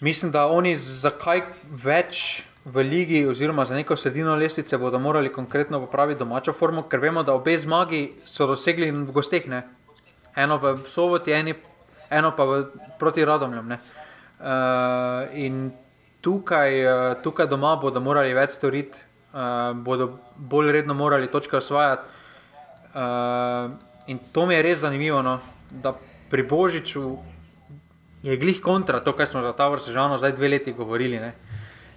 mislim, 0.00 0.32
da 0.32 0.46
oni 0.46 0.76
zakaj 0.76 1.42
več 1.64 2.44
v 2.64 2.80
ligi, 2.82 3.26
oziroma 3.26 3.64
za 3.64 3.74
neko 3.74 3.96
sredino 3.96 4.36
lestvice, 4.36 4.78
bodo 4.78 4.98
morali 4.98 5.32
konkretno 5.32 5.80
popraviti 5.80 6.18
domačo 6.18 6.52
formo, 6.52 6.82
ker 6.82 7.00
vemo, 7.00 7.22
da 7.22 7.32
obe 7.32 7.58
zmagi 7.58 8.12
so 8.24 8.46
dosegli 8.46 8.90
v 8.90 9.12
gosteh. 9.12 9.48
Ne. 9.48 9.62
Eno 10.36 10.56
v 10.58 10.78
soboti, 10.88 11.32
eni, 11.32 11.54
eno 12.10 12.32
pa 12.36 12.44
v, 12.44 12.64
proti 12.98 13.24
Radomljam. 13.24 13.68
ne. 13.68 13.78
Uh, 14.40 15.28
in 15.32 15.72
tukaj, 16.24 16.78
uh, 16.84 17.22
tukaj 17.22 17.48
doma 17.52 17.74
bodo 17.76 18.00
morali 18.00 18.32
več 18.34 18.56
storiti, 18.56 19.00
uh, 19.34 19.74
bodo 19.76 20.14
bolj 20.36 20.72
redno 20.78 20.96
morali 20.96 21.28
točke 21.30 21.58
osvajati. 21.60 22.08
Uh, 22.94 23.74
in 24.08 24.20
to 24.32 24.46
mi 24.46 24.56
je 24.56 24.62
res 24.64 24.80
zanimivo, 24.80 25.20
no? 25.22 25.38
da 25.70 25.92
pri 26.30 26.42
Božiču 26.48 27.16
je 28.24 28.36
glih 28.40 28.60
kontra 28.62 29.02
to, 29.04 29.12
kar 29.12 29.26
smo 29.28 29.42
za 29.42 29.52
ta 29.52 29.68
vrsta 29.68 29.92
žano 29.92 30.18
zdaj 30.18 30.32
dve 30.38 30.48
leti 30.48 30.72
govorili. 30.72 31.20
Ne? 31.20 31.34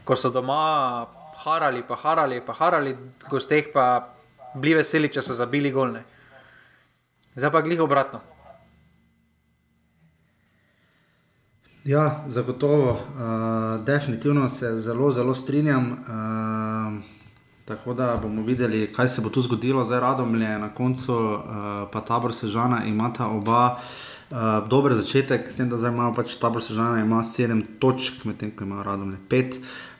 Ko 0.04 0.16
so 0.16 0.30
doma 0.34 1.08
harali, 1.46 1.84
pa 1.88 1.96
harali, 1.96 2.42
pa 2.46 2.54
harali, 2.54 2.96
gosteh 3.30 3.72
pa 3.74 3.86
bili 4.56 4.82
veseli, 4.82 5.12
če 5.14 5.22
so 5.22 5.38
zabili 5.38 5.72
golne. 5.72 6.04
Zdaj 7.38 7.54
pa 7.54 7.62
glih 7.62 7.82
obratno. 7.86 8.20
Ja, 11.88 12.24
zagotovo, 12.30 12.92
uh, 12.92 13.86
definitivno 13.86 14.50
se 14.50 14.80
zelo, 14.80 15.12
zelo 15.12 15.36
strinjam. 15.36 15.92
Uh, 15.92 17.04
tako 17.66 17.94
da 17.94 18.20
bomo 18.22 18.42
videli, 18.42 18.94
kaj 18.94 19.08
se 19.08 19.22
bo 19.22 19.30
tu 19.30 19.42
zgodilo, 19.42 19.86
zdaj 19.86 20.00
radom 20.00 20.42
je 20.42 20.60
na 20.60 20.70
koncu, 20.70 21.14
uh, 21.14 21.42
pa 21.92 22.02
tabor 22.02 22.34
sežana 22.34 22.84
imata 22.86 23.28
oba. 23.28 23.78
Uh, 24.32 24.38
dober 24.70 24.94
začetek, 24.94 25.48
s 25.52 25.56
tem, 25.56 25.70
da 25.70 25.78
zdaj 25.78 25.94
imamo 25.94 26.12
pač 26.16 26.36
tabor 26.36 26.64
sežana, 26.64 27.00
ima 27.00 27.24
sedem 27.24 27.64
točk, 27.80 28.26
medtem 28.26 28.52
ko 28.52 28.68
ima 28.68 28.84
radom 28.84 29.16
le 29.16 29.24
pet. 29.30 29.56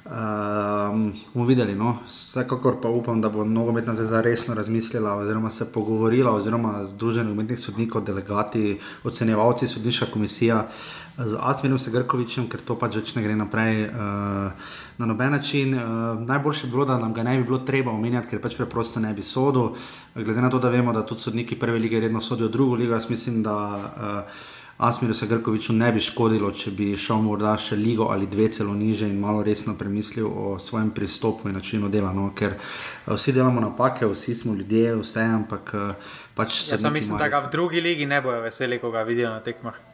Um, 0.08 1.14
bomo 1.34 1.48
videli, 1.48 1.76
no. 1.76 1.98
vsekakor 2.08 2.82
pa 2.82 2.90
upam, 2.90 3.22
da 3.22 3.30
bo 3.30 3.46
nogometna 3.46 3.96
zveza 3.96 4.22
resno 4.22 4.56
razmislila, 4.56 5.16
oziroma 5.24 5.50
se 5.52 5.72
pogovorila, 5.72 6.36
oziroma 6.36 6.86
združenih 6.86 7.32
umetnih 7.32 7.60
sodnikov, 7.60 8.04
delegati, 8.04 8.80
ocenjevalci, 9.04 9.68
sodniška 9.68 10.12
komisija. 10.12 10.66
Uh, 10.68 11.07
z 11.18 11.38
Asmirom 11.42 11.80
Segrkovičem, 11.82 12.46
ker 12.46 12.62
to 12.62 12.76
pač 12.78 13.00
ne 13.18 13.24
gre 13.26 13.34
naprej 13.34 13.90
uh, 13.90 14.54
na 14.98 15.06
noben 15.10 15.32
način. 15.34 15.74
Uh, 15.74 15.82
najboljše 16.22 16.68
bi 16.68 16.72
bilo, 16.72 16.86
da 16.86 17.00
nam 17.02 17.14
ga 17.14 17.24
ne 17.24 17.38
bi 17.38 17.44
bilo 17.44 17.58
treba 17.66 17.92
omenjati, 17.92 18.30
ker 18.30 18.42
pač 18.42 18.58
preprosto 18.58 19.02
ne 19.02 19.14
bi 19.18 19.26
sodel. 19.26 19.74
Glede 20.14 20.42
na 20.42 20.50
to, 20.54 20.60
da 20.60 20.70
vemo, 20.70 20.94
da 20.94 21.06
tudi 21.06 21.26
sodniki 21.26 21.58
prve 21.58 21.80
lige 21.80 22.00
redno 22.00 22.22
sodijo 22.22 22.48
drugo 22.54 22.76
ligo, 22.76 22.94
jaz 22.94 23.10
mislim, 23.10 23.42
da 23.44 23.58
uh, 23.58 24.46
Asmiru 24.78 25.14
Segrkoviču 25.18 25.74
ne 25.74 25.90
bi 25.92 26.00
škodilo, 26.00 26.52
če 26.54 26.72
bi 26.78 26.92
šel 26.94 27.24
morda 27.26 27.56
še 27.58 27.76
ligo 27.76 28.12
ali 28.14 28.30
dve 28.30 28.52
celo 28.54 28.78
niže 28.78 29.10
in 29.10 29.18
malo 29.18 29.42
resno 29.42 29.74
premislil 29.74 30.30
o 30.30 30.60
svojem 30.62 30.92
pristopu 30.94 31.50
in 31.50 31.58
načinu 31.58 31.90
dela. 31.90 32.14
No? 32.14 32.30
Ker 32.38 32.60
vsi 33.10 33.34
delamo 33.34 33.62
napake, 33.62 34.06
vsi 34.06 34.38
smo 34.38 34.54
ljudje, 34.54 34.94
vse, 35.02 35.26
ampak 35.42 35.74
pač 36.38 36.62
se. 36.62 36.78
Jaz 36.78 36.94
mislim, 36.94 37.18
da 37.18 37.34
ga 37.34 37.42
v 37.50 37.52
drugi 37.58 37.82
ligi 37.82 38.06
ne 38.06 38.22
bojo 38.22 38.46
veseli, 38.46 38.78
ko 38.78 38.94
ga 38.94 39.02
vidijo 39.02 39.34
na 39.34 39.42
tekmah. 39.42 39.87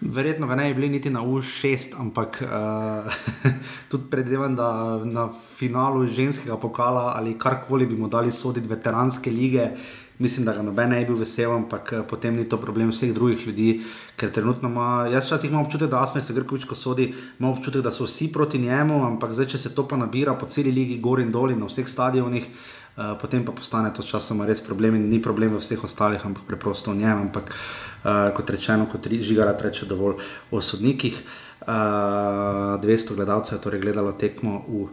Verjetno 0.00 0.46
ga 0.46 0.54
ne 0.54 0.68
bi 0.68 0.74
bili 0.74 0.88
niti 0.88 1.10
na 1.10 1.20
U6, 1.20 1.96
ampak 2.00 2.42
uh, 2.42 3.12
tudi 3.90 4.04
predvidevam, 4.10 4.54
da 4.56 5.00
na 5.04 5.28
finalu 5.56 6.06
ženskega 6.06 6.56
pokala 6.56 7.12
ali 7.16 7.38
karkoli 7.38 7.86
bi 7.86 7.96
mu 7.96 8.08
dali 8.08 8.30
soditi 8.32 8.68
veteranske 8.68 9.30
lige. 9.30 9.70
Mislim, 10.18 10.46
da 10.46 10.52
ga 10.52 10.62
noben 10.62 10.90
ne 10.90 11.00
bi 11.00 11.06
bil 11.06 11.18
vesel, 11.18 11.52
ampak 11.54 11.92
eh, 11.92 12.00
potem 12.10 12.34
ni 12.34 12.44
to 12.48 12.56
problem 12.58 12.90
vseh 12.90 13.12
drugih 13.14 13.46
ljudi, 13.46 13.84
ker 14.18 14.32
trenutno 14.34 14.68
ima, 14.68 15.06
jaz 15.06 15.28
včasih 15.28 15.50
imam 15.50 15.62
občutek, 15.62 15.90
da 15.90 16.00
Asmer 16.02 16.24
se 16.24 16.34
Grkovič, 16.34 16.64
ko 16.66 16.74
sodi, 16.74 17.12
ima 17.38 17.52
občutek, 17.52 17.84
da 17.86 17.92
so 17.94 18.02
vsi 18.04 18.32
proti 18.34 18.58
njemu, 18.58 19.04
ampak 19.06 19.30
zdaj, 19.32 19.46
če 19.52 19.58
se 19.58 19.74
to 19.74 19.86
pa 19.88 19.96
nabira 19.96 20.34
po 20.34 20.50
celi 20.50 20.72
ligi, 20.74 20.98
gor 20.98 21.22
in 21.22 21.30
dol 21.30 21.54
in 21.54 21.62
na 21.62 21.70
vseh 21.70 21.86
stadionih, 21.86 22.50
uh, 22.50 23.14
potem 23.20 23.46
pa 23.46 23.54
postane 23.54 23.94
to 23.94 24.02
časoma 24.02 24.46
res 24.46 24.58
problem 24.66 24.98
in 24.98 25.06
ni 25.06 25.22
problem 25.22 25.54
v 25.54 25.62
vseh 25.62 25.86
ostalih, 25.86 26.26
ampak 26.26 26.50
preprosto 26.50 26.90
v 26.90 26.98
njem. 26.98 27.22
Ampak 27.28 27.54
uh, 27.54 27.87
kot 28.36 28.50
rečeno, 28.50 28.86
kot 28.86 29.08
žigara 29.08 29.56
reče 29.62 29.86
dovolj 29.86 30.22
o 30.50 30.60
sodnikih. 30.60 31.22
Uh, 31.58 31.74
eh, 31.74 32.78
200 32.80 33.14
gledalcev 33.14 33.58
je 33.58 33.62
torej 33.62 33.80
gledalo 33.80 34.12
tekmo 34.12 34.62
v 34.68 34.82
uh, 34.82 34.90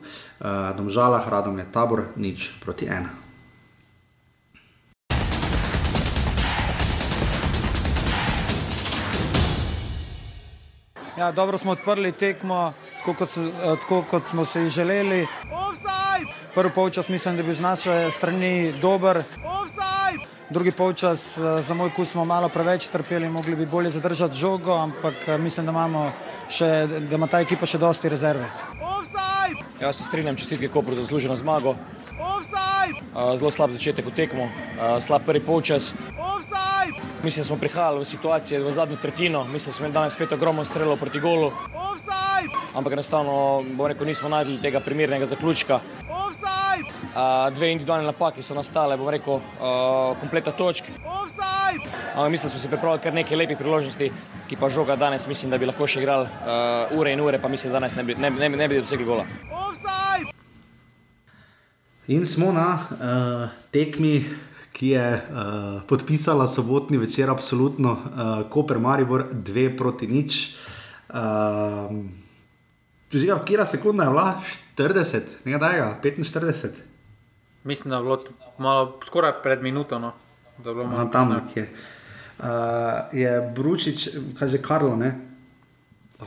Domžalah, 0.78 1.24
radom 1.30 1.60
je 1.60 1.66
tabor, 1.72 2.03
nič 2.16 2.51
proti 2.60 2.89
ena. 2.89 3.10
Ja, 11.18 11.32
dobro 11.32 11.58
smo 11.58 11.72
odprli 11.72 12.12
tekmo, 12.12 12.74
tako 12.99 13.14
kot, 13.14 13.30
tako 13.82 14.03
kot 14.10 14.28
smo 14.28 14.45
se 14.45 14.66
želeli. 14.66 15.28
Prvi 16.56 16.72
polčas 16.76 17.10
mislim, 17.10 17.36
da 17.36 17.39
je 17.39 17.43
bil 17.45 17.53
z 17.53 17.62
naše 17.62 18.12
strani 18.12 18.74
dober. 18.82 19.24
Offside! 19.45 19.84
Drugi 20.49 20.71
polčas 20.71 21.37
eh, 21.37 21.61
za 21.61 21.73
moj 21.73 21.89
kus 21.89 22.11
smo 22.11 22.25
malo 22.25 22.49
preveč 22.49 22.87
trpeli, 22.87 23.29
mogli 23.29 23.55
bi 23.55 23.65
bolje 23.65 23.89
zadržati 23.89 24.37
žogo, 24.37 24.73
ampak 24.73 25.13
eh, 25.27 25.37
mislim, 25.37 25.65
da, 25.65 26.11
še, 26.49 26.67
da 27.09 27.15
ima 27.15 27.27
ta 27.27 27.41
ekipa 27.41 27.65
še 27.65 27.81
dosti 27.81 28.09
rezerve. 28.09 28.45
Offside! 28.77 29.65
Jaz 29.81 29.97
se 29.97 30.03
strinjam, 30.03 30.37
čestitke 30.37 30.69
Koper 30.69 30.93
za 30.93 31.01
zasluženo 31.01 31.35
zmago. 31.35 31.73
Offside! 32.19 33.01
Eh, 33.01 33.37
zelo 33.41 33.51
slab 33.51 33.73
začetek 33.73 34.05
v 34.05 34.13
tekmo, 34.13 34.45
slab 35.01 35.25
prvi 35.25 35.41
polčas. 35.41 35.95
Offside! 36.13 37.01
Mislim, 37.23 37.41
da 37.41 37.49
smo 37.49 37.57
prihajali 37.57 38.05
v 38.05 38.05
situacijo 38.05 38.67
v 38.67 38.71
zadnjo 38.71 39.01
tretjino, 39.01 39.47
mislim, 39.49 39.73
da 39.73 39.77
smo 39.79 39.89
danes 39.89 40.13
spet 40.13 40.37
ogromno 40.37 40.61
strelov 40.61 41.01
proti 41.01 41.19
golu. 41.19 41.49
Offside! 41.73 42.53
Ampak 42.77 42.93
enostavno, 42.93 43.65
bom 43.73 43.89
rekel, 43.89 44.05
nismo 44.05 44.29
najdli 44.29 44.61
tega 44.61 44.83
primernega 44.85 45.25
zaključka 45.25 45.81
dve 47.55 47.72
individualne 47.72 48.05
napake 48.05 48.43
so 48.43 48.55
nastale, 48.57 48.97
bom 48.97 49.09
rekel, 49.09 49.39
kompleta 50.20 50.51
točk. 50.51 50.91
Uh, 52.16 52.30
mislim, 52.30 52.45
da 52.45 52.49
smo 52.49 52.59
si 52.59 52.68
pripravili 52.68 53.01
kar 53.01 53.13
nekaj 53.13 53.38
lepih 53.38 53.57
priložnosti, 53.57 54.11
ki 54.47 54.55
pa 54.55 54.70
žoga 54.70 54.95
danes, 54.95 55.28
mislim, 55.28 55.51
da 55.51 55.57
bi 55.57 55.66
lahko 55.66 55.88
še 55.88 55.99
igrali 55.99 56.28
uh, 56.28 56.97
ure 56.97 57.11
in 57.11 57.20
ure, 57.20 57.39
pa 57.41 57.47
mislim, 57.51 57.74
da 57.74 57.80
danes 57.80 57.95
ne 57.95 58.03
bi, 58.03 58.16
ne, 58.16 58.30
ne, 58.30 58.49
ne 58.49 58.68
bi 58.68 58.80
dosegli 58.80 59.05
gola. 59.05 59.26
Offside! 59.51 60.32
In 62.07 62.26
smo 62.26 62.53
na 62.55 62.68
uh, 62.80 63.49
tekmi, 63.72 64.24
ki 64.72 64.93
je 64.93 65.05
uh, 65.16 65.82
podpisala 65.88 66.47
sobotni 66.47 66.97
večer, 67.01 67.30
absolutno, 67.30 67.97
uh, 67.97 68.34
Koper 68.49 68.80
Maribor 68.80 69.28
2 69.34 69.78
proti 69.78 70.07
nič. 70.07 70.55
Uh, 71.09 71.91
Žiga, 73.16 73.39
kira 73.47 73.66
sekunda 73.66 74.03
je 74.03 74.11
bila? 74.11 74.41
40, 74.78 75.39
nekaj 75.45 75.72
tega, 75.72 75.88
45. 76.03 76.94
Mislim, 77.66 77.89
da 77.89 77.97
je 77.97 78.03
bilo 78.03 78.24
malo 78.57 78.99
skoraj 79.05 79.32
pred 79.43 79.61
minuto. 79.61 79.99
No, 79.99 80.13
je 80.66 80.74
malo 80.74 81.09
tam 81.09 81.34
nekje. 81.34 81.70
Uh, 82.39 82.45
je 83.11 83.51
Bručič, 83.55 84.09
kaj 84.39 84.49
že 84.49 84.61
Karlo, 84.61 84.95
ne? 84.95 85.16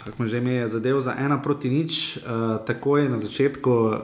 Kako 0.05 0.27
že 0.27 0.41
mi 0.41 0.51
je 0.51 0.69
zadev 0.69 1.01
za 1.01 1.15
ena 1.19 1.39
proti 1.43 1.71
nič, 1.71 2.17
uh, 2.17 2.65
tako 2.67 2.99
je 2.99 3.09
na 3.09 3.19
začetku, 3.19 3.71
uh, 3.71 3.95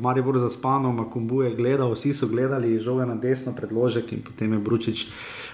Marijo 0.00 0.24
Bor 0.24 0.38
za 0.38 0.50
spano, 0.50 0.92
Makumbu 0.92 1.42
je 1.42 1.54
gledal, 1.54 1.92
vsi 1.92 2.12
so 2.12 2.28
gledali, 2.28 2.80
žoga 2.80 3.04
na 3.04 3.14
desno 3.14 3.52
predložek 3.56 4.12
in 4.12 4.20
potem 4.22 4.52
je 4.52 4.58
Bručič 4.58 5.06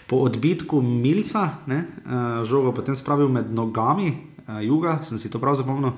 po 0.07 0.17
odbitku 0.17 0.83
Milca, 0.83 1.63
ne, 1.67 1.85
uh, 2.07 2.43
žogo 2.49 2.73
potem 2.73 2.97
spravil 2.97 3.29
med 3.29 3.53
nogami, 3.53 4.15
uh, 4.49 4.59
juga, 4.65 5.03
sem 5.03 5.19
si 5.19 5.31
to 5.31 5.39
prav 5.39 5.55
zapomnil. 5.55 5.93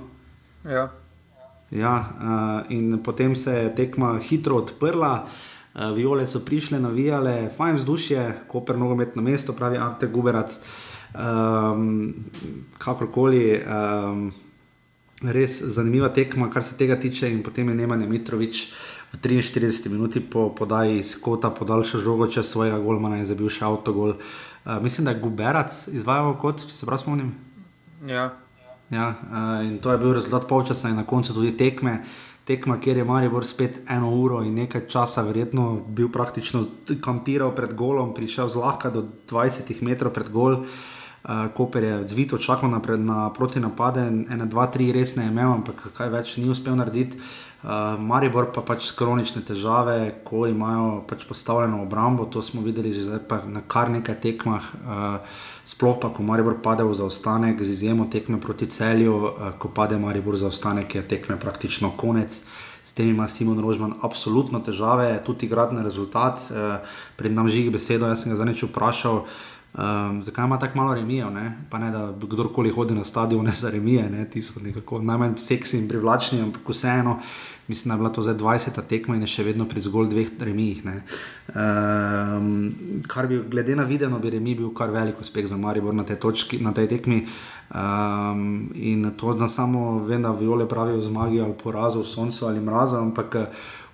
Ja. 0.65 0.91
Ja, 1.71 1.95
uh, 1.99 2.71
in 2.71 2.99
potem 3.03 3.35
se 3.37 3.51
je 3.51 3.75
tekma 3.75 4.19
hitro 4.23 4.61
odprla, 4.63 5.27
uh, 5.27 5.91
viole 5.97 6.27
so 6.27 6.45
prišle, 6.47 6.79
navijale, 6.81 7.51
fajn 7.57 7.77
vzdušje, 7.77 8.27
koper 8.49 8.79
nogometno 8.79 9.23
mesto, 9.23 9.53
pravi 9.53 9.79
Ante 9.79 10.07
Guberac. 10.07 10.59
Um, 11.17 12.15
kakorkoli, 12.79 13.63
um, 13.63 14.29
res 15.23 15.63
zanimiva 15.75 16.11
tekma, 16.13 16.51
kar 16.53 16.65
se 16.65 16.77
tega 16.77 16.99
tiče. 17.01 17.31
In 17.33 17.43
potem 17.43 17.69
je 17.69 17.75
Nemanja 17.75 18.07
Mitrovič 18.07 18.67
v 19.15 19.21
43 19.23 19.89
minuti 19.91 20.21
po 20.21 20.51
podaji 20.55 20.99
iz 20.99 21.15
kota 21.21 21.51
podaljšal 21.51 22.01
žogo 22.01 22.27
čez 22.27 22.51
svojega 22.51 22.79
golmana 22.79 23.19
in 23.19 23.27
zabil 23.27 23.49
še 23.49 23.65
avtogol. 23.65 24.19
Uh, 24.67 24.79
mislim, 24.83 25.07
da 25.07 25.17
je 25.17 25.23
Guberac 25.25 25.87
izvajal 25.89 26.37
kot, 26.39 26.67
če 26.69 26.77
se 26.77 26.87
prav 26.87 27.01
spomnim. 27.03 27.33
Ja. 28.07 28.46
Ja, 28.91 29.09
uh, 29.11 29.67
in 29.67 29.79
to 29.83 29.91
je 29.91 29.99
bil 29.99 30.15
rezultat 30.15 30.47
polčasa 30.49 30.89
in 30.89 30.97
na 30.97 31.05
koncu 31.07 31.35
tudi 31.35 31.57
tekme. 31.57 32.05
Tekma, 32.47 32.77
kjer 32.79 32.97
je 32.97 33.05
Maribor 33.05 33.47
spet 33.47 33.81
eno 33.91 34.13
uro 34.15 34.45
in 34.47 34.55
nekaj 34.55 34.85
časa, 34.89 35.25
verjetno 35.27 35.81
bil 35.89 36.07
praktično 36.15 36.63
kampiral 37.03 37.51
pred 37.55 37.75
golom, 37.75 38.13
prišel 38.15 38.49
zlahka 38.49 38.91
do 38.95 39.03
20 39.27 39.83
metrov 39.83 40.15
pred 40.15 40.31
gol. 40.31 40.63
Uh, 40.63 41.51
Koper 41.55 41.83
je 41.83 42.03
zvito 42.07 42.39
čakal 42.39 42.71
na, 42.71 42.79
na 42.97 43.33
proti 43.35 43.61
napade, 43.61 44.07
ena, 44.07 44.47
dva, 44.47 44.69
tri 44.71 44.93
res 44.95 45.17
ne 45.17 45.27
je 45.27 45.35
imel, 45.35 45.57
ampak 45.59 45.89
kaj 45.97 46.13
več 46.15 46.37
ni 46.39 46.47
uspel 46.47 46.79
narediti. 46.79 47.19
Uh, 47.65 47.97
Maribor 47.99 48.53
pa 48.55 48.63
pač 48.63 48.93
kronične 48.95 49.41
težave, 49.43 50.21
ko 50.25 50.47
imajo 50.47 51.03
pač 51.09 51.25
postavljeno 51.27 51.83
obrambo, 51.83 52.29
to 52.29 52.43
smo 52.43 52.63
videli 52.63 52.93
že 52.93 53.09
zdaj 53.09 53.49
na 53.51 53.65
kar 53.67 53.91
nekaj 53.91 54.21
tekmah. 54.23 54.65
Uh, 54.85 55.45
sploh 55.67 55.99
pa, 55.99 56.15
ko 56.15 56.23
Maribor 56.23 56.63
pade 56.63 56.87
v 56.87 56.95
zaostanek, 56.95 57.59
z 57.59 57.75
izjemo 57.75 58.07
tekme 58.07 58.39
proti 58.39 58.71
celju, 58.71 59.15
eh, 59.27 59.53
ko 59.59 59.69
pade 59.69 59.99
Maribor 59.99 60.39
v 60.39 60.47
zaostanek, 60.47 60.95
je 60.95 61.03
tekme 61.03 61.37
praktično 61.37 61.91
konec. 61.99 62.47
S 62.87 62.95
tem 62.95 63.11
ima 63.11 63.27
Simon 63.27 63.59
Rožman 63.59 63.99
absolutno 63.99 64.63
težave, 64.63 65.19
tudi 65.27 65.51
gradni 65.51 65.83
rezultat. 65.83 66.39
Eh, 66.39 66.79
pred 67.19 67.35
nami 67.35 67.51
žigi 67.51 67.75
besedo, 67.75 68.07
jaz 68.07 68.23
sem 68.23 68.31
ga 68.31 68.39
za 68.39 68.47
neč 68.47 68.63
vprašal. 68.63 69.27
Um, 69.77 70.23
zakaj 70.23 70.45
ima 70.45 70.59
tako 70.59 70.79
malo 70.79 70.95
remijev, 70.95 71.27
pa 71.71 71.79
ne 71.79 71.91
da 71.91 72.15
kdorkoli 72.21 72.71
hodi 72.71 72.95
na 72.95 73.05
stadione 73.05 73.51
za 73.53 73.71
remije, 73.71 74.11
ne? 74.11 74.31
ti 74.31 74.43
so 74.43 74.61
nekako 74.61 75.03
najmanj 75.03 75.37
seksi 75.37 75.79
in 75.79 75.89
privlačni, 75.89 76.41
ampak 76.41 76.69
vseeno, 76.69 77.19
mislim, 77.69 77.89
da 77.89 77.95
je 77.95 77.99
bila 77.99 78.11
to 78.11 78.23
zdaj 78.23 78.35
20. 78.35 78.81
tekma 78.89 79.15
in 79.17 79.21
je 79.21 79.29
še 79.29 79.45
vedno 79.45 79.69
pri 79.69 79.81
zgolj 79.81 80.09
dveh 80.09 80.31
remijih. 80.41 80.81
Um, 80.87 82.73
kar 83.07 83.29
bi, 83.29 83.43
glede 83.51 83.77
na 83.77 83.85
videno, 83.85 84.19
bi 84.19 84.31
remi 84.31 84.55
bil 84.55 84.73
kar 84.75 84.91
velik 84.91 85.21
uspeh 85.21 85.47
za 85.47 85.57
Maribor 85.57 85.95
na 85.95 86.05
tej, 86.05 86.17
točki, 86.25 86.59
na 86.65 86.73
tej 86.73 86.89
tekmi. 86.89 87.27
Um, 87.75 88.71
in 88.75 89.11
to, 89.17 89.35
da 89.35 89.49
samo 89.49 89.99
vem, 90.09 90.23
da 90.23 90.33
viole 90.33 90.69
pravijo 90.69 91.03
zmagi 91.05 91.41
ali 91.41 91.53
porazu, 91.63 92.05
soncu 92.05 92.47
ali 92.47 92.61
mrazu, 92.61 92.97
ampak 92.97 93.37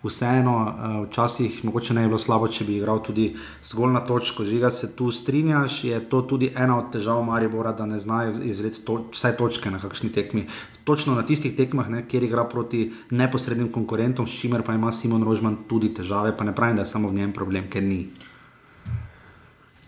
vseeno, 0.03 0.55
uh, 0.63 0.97
včasih 1.07 1.65
mogoče 1.65 1.95
ne 1.95 2.03
bi 2.03 2.11
bilo 2.11 2.19
slabo, 2.19 2.49
če 2.49 2.65
bi 2.65 2.77
igral 2.77 3.03
tudi 3.03 3.29
zgolj 3.65 3.93
na 3.93 4.03
točko. 4.05 4.45
Žiga 4.45 4.71
se 4.71 4.97
tu 4.97 5.13
strinjaš, 5.13 5.85
je 5.85 6.01
to 6.09 6.23
tudi 6.23 6.53
ena 6.57 6.79
od 6.79 6.91
težav 6.93 7.23
Maribora, 7.25 7.73
da 7.73 7.87
ne 7.87 7.99
znajo 7.99 8.35
izreči 8.43 8.85
to, 8.85 8.99
vse 9.13 9.37
točke 9.37 9.71
na 9.71 9.79
kakšni 9.83 10.13
tekmi. 10.13 10.47
Točno 10.85 11.15
na 11.15 11.23
tistih 11.23 11.57
tekmah, 11.57 11.89
ne, 11.89 12.03
kjer 12.09 12.27
igra 12.27 12.45
proti 12.45 12.93
neposrednim 13.11 13.71
konkurentom, 13.73 14.27
s 14.27 14.41
čimer 14.41 14.63
pa 14.67 14.75
ima 14.75 14.93
Simon 14.93 15.23
Rožman 15.23 15.57
tudi 15.69 15.95
težave, 15.95 16.37
pa 16.37 16.45
ne 16.45 16.55
pravim, 16.55 16.77
da 16.77 16.83
je 16.83 16.93
samo 16.95 17.09
v 17.09 17.21
njem 17.23 17.33
problem, 17.33 17.71
ker 17.71 17.83
ni. 17.83 18.09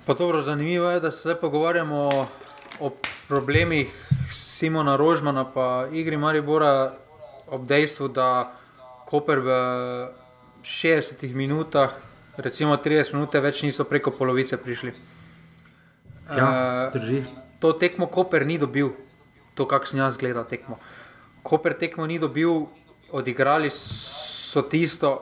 Pa 0.07 0.15
dobro, 0.15 0.43
zanimivo 0.43 0.91
je, 0.91 1.01
da 1.01 1.11
se 1.11 1.23
zdaj 1.23 1.41
pogovarjamo 1.41 2.29
o 2.81 2.91
problemih 3.29 3.89
Simona 4.31 4.97
Rožmana, 4.97 5.45
pa 5.45 5.87
igri 5.93 6.17
Maribora, 6.17 6.95
ob 7.47 7.67
dejstvu, 7.67 8.09
da 8.09 8.53
Koper 9.05 9.39
v 9.45 9.51
60 10.65 11.21
minutah, 11.37 11.93
recimo 12.37 12.77
30 12.77 13.13
minut, 13.13 13.37
več 13.37 13.61
niso 13.63 13.85
preko 13.85 14.15
polovice 14.17 14.57
prišli. 14.57 14.95
Ja, 16.33 16.89
drži. 16.95 17.21
Uh, 17.21 17.43
to 17.61 17.75
tekmo 17.77 18.09
Koper 18.09 18.47
ni 18.49 18.57
dobil, 18.57 18.95
to 19.55 19.69
kakšen 19.69 20.01
jaz 20.01 20.17
gledam 20.17 20.49
tekmo. 20.49 20.81
Koper 21.45 21.77
tekmo 21.77 22.09
ni 22.09 22.17
dobil, 22.19 22.65
odigrali 23.13 23.69
so 23.71 24.65
tisto, 24.65 25.13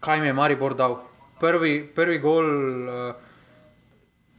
kaj 0.00 0.16
jim 0.16 0.30
je 0.30 0.32
Maribor 0.32 0.72
dal. 0.74 1.04
Prvi, 1.36 1.84
prvi 1.92 2.16
gol, 2.24 2.48
uh, 2.88 3.12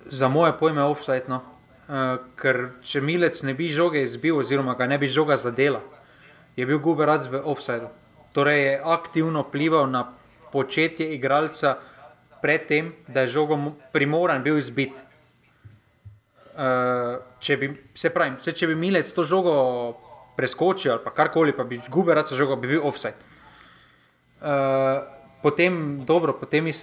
za 0.10 0.26
moje 0.26 0.58
pojme, 0.58 0.82
je 0.82 0.90
offside. 0.90 1.30
No. 1.30 1.44
Uh, 1.86 2.18
ker 2.36 2.82
če 2.82 3.00
Milec 3.06 3.38
ne 3.46 3.54
bi 3.54 3.70
žoge 3.70 4.02
izbil, 4.02 4.42
oziroma 4.42 4.74
ga 4.74 4.90
ne 4.90 4.98
bi 4.98 5.06
žoga 5.08 5.38
zadela, 5.38 5.86
je 6.58 6.66
bil 6.66 6.82
Guberac 6.82 7.30
v 7.30 7.46
offsideu 7.46 7.94
torej 8.38 8.60
je 8.64 8.82
aktivno 8.86 9.42
vplival 9.42 9.90
na 9.90 10.14
početje 10.52 11.10
igralca, 11.16 11.78
predtem, 12.42 12.94
da 13.08 13.24
je 13.26 13.34
žogo 13.34 13.58
primoran 13.92 14.44
bil 14.46 14.60
izbit. 14.62 14.94
Uh, 16.58 17.18
če 17.42 17.58
bi, 17.58 17.72
se 17.98 18.12
pravi, 18.14 18.38
se, 18.42 18.54
če 18.54 18.70
bi 18.70 18.76
Milec 18.78 19.10
to 19.14 19.26
žogo 19.26 19.56
preskočil 20.38 20.94
ali 20.94 21.16
karkoli, 21.18 21.54
pa 21.54 21.66
bi 21.66 21.82
izgubil 21.82 22.14
rad 22.14 22.30
žogo, 22.30 22.60
bi 22.62 22.76
bil 22.76 22.86
offside. 22.86 23.18
Uh, 24.38 25.02
potem, 25.42 26.06
dobro, 26.06 26.38
potem 26.38 26.70
iz, 26.70 26.80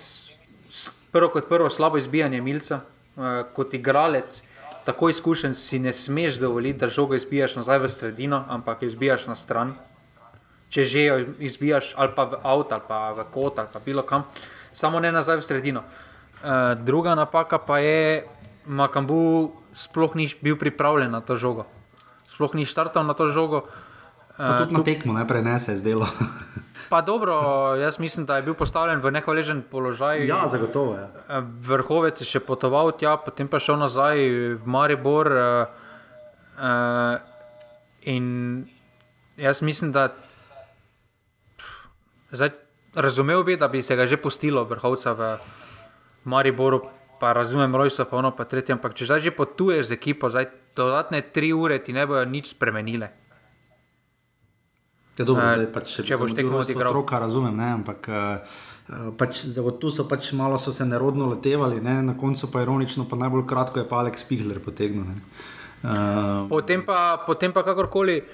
prvo 1.15 1.31
kot 1.31 1.49
prvo 1.49 1.71
slabo 1.71 2.03
izbijanje 2.03 2.43
Milca, 2.43 2.83
uh, 2.83 3.47
kot 3.55 3.75
igralec, 3.79 4.43
tako 4.85 5.15
izkušen 5.15 5.55
si 5.55 5.79
ne 5.79 5.95
smeš 5.95 6.43
dovoliti, 6.43 6.83
da 6.83 6.91
žogo 6.91 7.15
izbijaš 7.15 7.61
nazaj 7.63 7.83
v 7.87 7.95
sredino, 7.95 8.45
ampak 8.49 8.83
izbijaš 8.83 9.31
na 9.31 9.39
stran 9.39 9.77
če 10.75 10.85
že 10.85 11.05
jo 11.07 11.17
izbijaš, 11.39 11.95
ali 11.95 12.11
pa 12.17 12.27
v 12.27 12.41
avto, 12.43 12.75
ali 12.75 12.87
pa 12.89 12.99
v 13.15 13.27
kot, 13.31 13.63
ali 13.63 13.71
pa 13.71 13.79
bilo 13.79 14.03
kam, 14.03 14.27
samo 14.75 14.99
ne 14.99 15.15
nazaj 15.15 15.39
v 15.39 15.47
sredino. 15.47 15.87
Uh, 16.43 16.75
druga 16.75 17.15
napaka 17.15 17.63
pa 17.63 17.79
je, 17.79 18.27
da 18.27 18.35
Makambu 18.67 19.53
sploh 19.75 20.15
ni 20.17 20.29
bil 20.41 20.57
pripravljen 20.57 21.11
na 21.11 21.21
to 21.21 21.37
žogo. 21.37 21.67
Sploh 22.25 22.55
ni 22.57 22.65
štartal 22.65 23.05
na 23.05 23.15
to 23.15 23.29
žogo. 23.29 23.69
Uh, 24.39 24.65
tudi 24.65 24.75
na 24.75 24.83
tekmo 24.83 25.13
ne 25.13 25.61
se 25.61 25.73
je 25.73 25.79
zdelo. 25.79 26.09
Pa 26.89 27.01
dobro, 27.01 27.35
jaz 27.81 27.99
mislim, 27.99 28.27
da 28.27 28.37
je 28.37 28.43
bil 28.43 28.55
postavljen 28.55 29.01
v 29.01 29.11
nehvaležen 29.11 29.63
položaj. 29.71 30.27
Ja, 30.27 30.49
zagotovo 30.49 30.95
je. 30.95 31.01
Ja. 31.01 31.41
Vrhovec 31.41 32.21
je 32.21 32.27
še 32.29 32.41
potoval 32.45 32.93
tja, 32.93 33.17
potem 33.17 33.49
pa 33.49 33.59
šel 33.59 33.81
nazaj 33.81 34.21
v 34.61 34.65
Maribor. 34.69 35.27
Uh, 35.33 35.67
uh, 36.61 37.17
in 38.05 38.27
jaz 39.37 39.63
mislim, 39.63 39.93
da 39.93 40.13
Zdaj, 42.35 42.51
razumel 42.95 43.45
bi, 43.47 43.57
da 43.57 43.69
bi 43.69 43.83
se 43.83 43.97
ga 43.97 44.07
že 44.07 44.17
pustilo, 44.17 44.65
vrhovca 44.65 45.13
v 45.13 45.23
Mariboru, 46.25 46.83
pa 47.21 47.33
razumem, 47.33 47.77
rojstvo 47.77 48.05
pa 48.11 48.17
ono, 48.17 48.35
pa 48.37 48.45
tretje. 48.45 48.75
Ampak 48.75 48.95
če 48.99 49.07
zdaj 49.07 49.21
že 49.21 49.31
potuješ 49.31 49.93
z 49.93 49.97
ekipo, 49.99 50.31
zdaj 50.31 50.51
dodatne 50.77 51.23
tri 51.31 51.53
ure 51.55 51.79
ti 51.79 51.95
ne 51.95 52.07
bojo 52.07 52.25
nič 52.27 52.55
spremenile. 52.59 53.11
Ja, 55.15 55.23
dobro, 55.23 55.47
zdaj, 55.47 55.71
pač, 55.71 55.95
če, 55.95 56.07
če 56.11 56.19
boš 56.19 56.35
tekmo 56.35 56.59
odigral. 56.59 56.91
Otroka 56.91 57.23
razumem, 57.23 57.55
ne, 57.55 57.69
ampak 57.79 58.09
uh, 58.11 59.13
pač, 59.15 59.45
tu 59.79 59.93
so 59.95 60.09
pač 60.11 60.33
malo 60.35 60.59
so 60.59 60.75
se 60.75 60.83
nerodno 60.83 61.31
letevali, 61.31 61.79
ne, 61.79 62.01
na 62.03 62.17
koncu 62.19 62.51
pa 62.51 62.65
ironično, 62.67 63.07
pa 63.07 63.19
najbolj 63.21 63.47
kratko 63.47 63.79
je 63.79 63.87
pa 63.87 64.03
Alex 64.03 64.27
Pihler 64.27 64.59
potegnil. 64.59 65.07
Uh, 65.85 66.51
potem, 66.51 66.83
pa, 66.83 67.23
potem 67.23 67.55
pa 67.55 67.63
kakorkoli, 67.63 68.25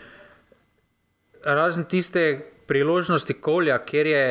razen 1.44 1.84
tiste 1.84 2.24
priložnosti 2.71 3.35
kolja, 3.43 3.79
kjer 3.83 4.07
je. 4.07 4.25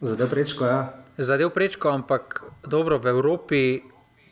Zadev 0.00 0.30
prečko, 0.30 0.66
ja. 0.66 0.80
Zadev 1.18 1.50
prečko, 1.50 1.90
ampak 1.90 2.44
dobro, 2.62 3.00
v 3.02 3.10
Evropi 3.10 3.62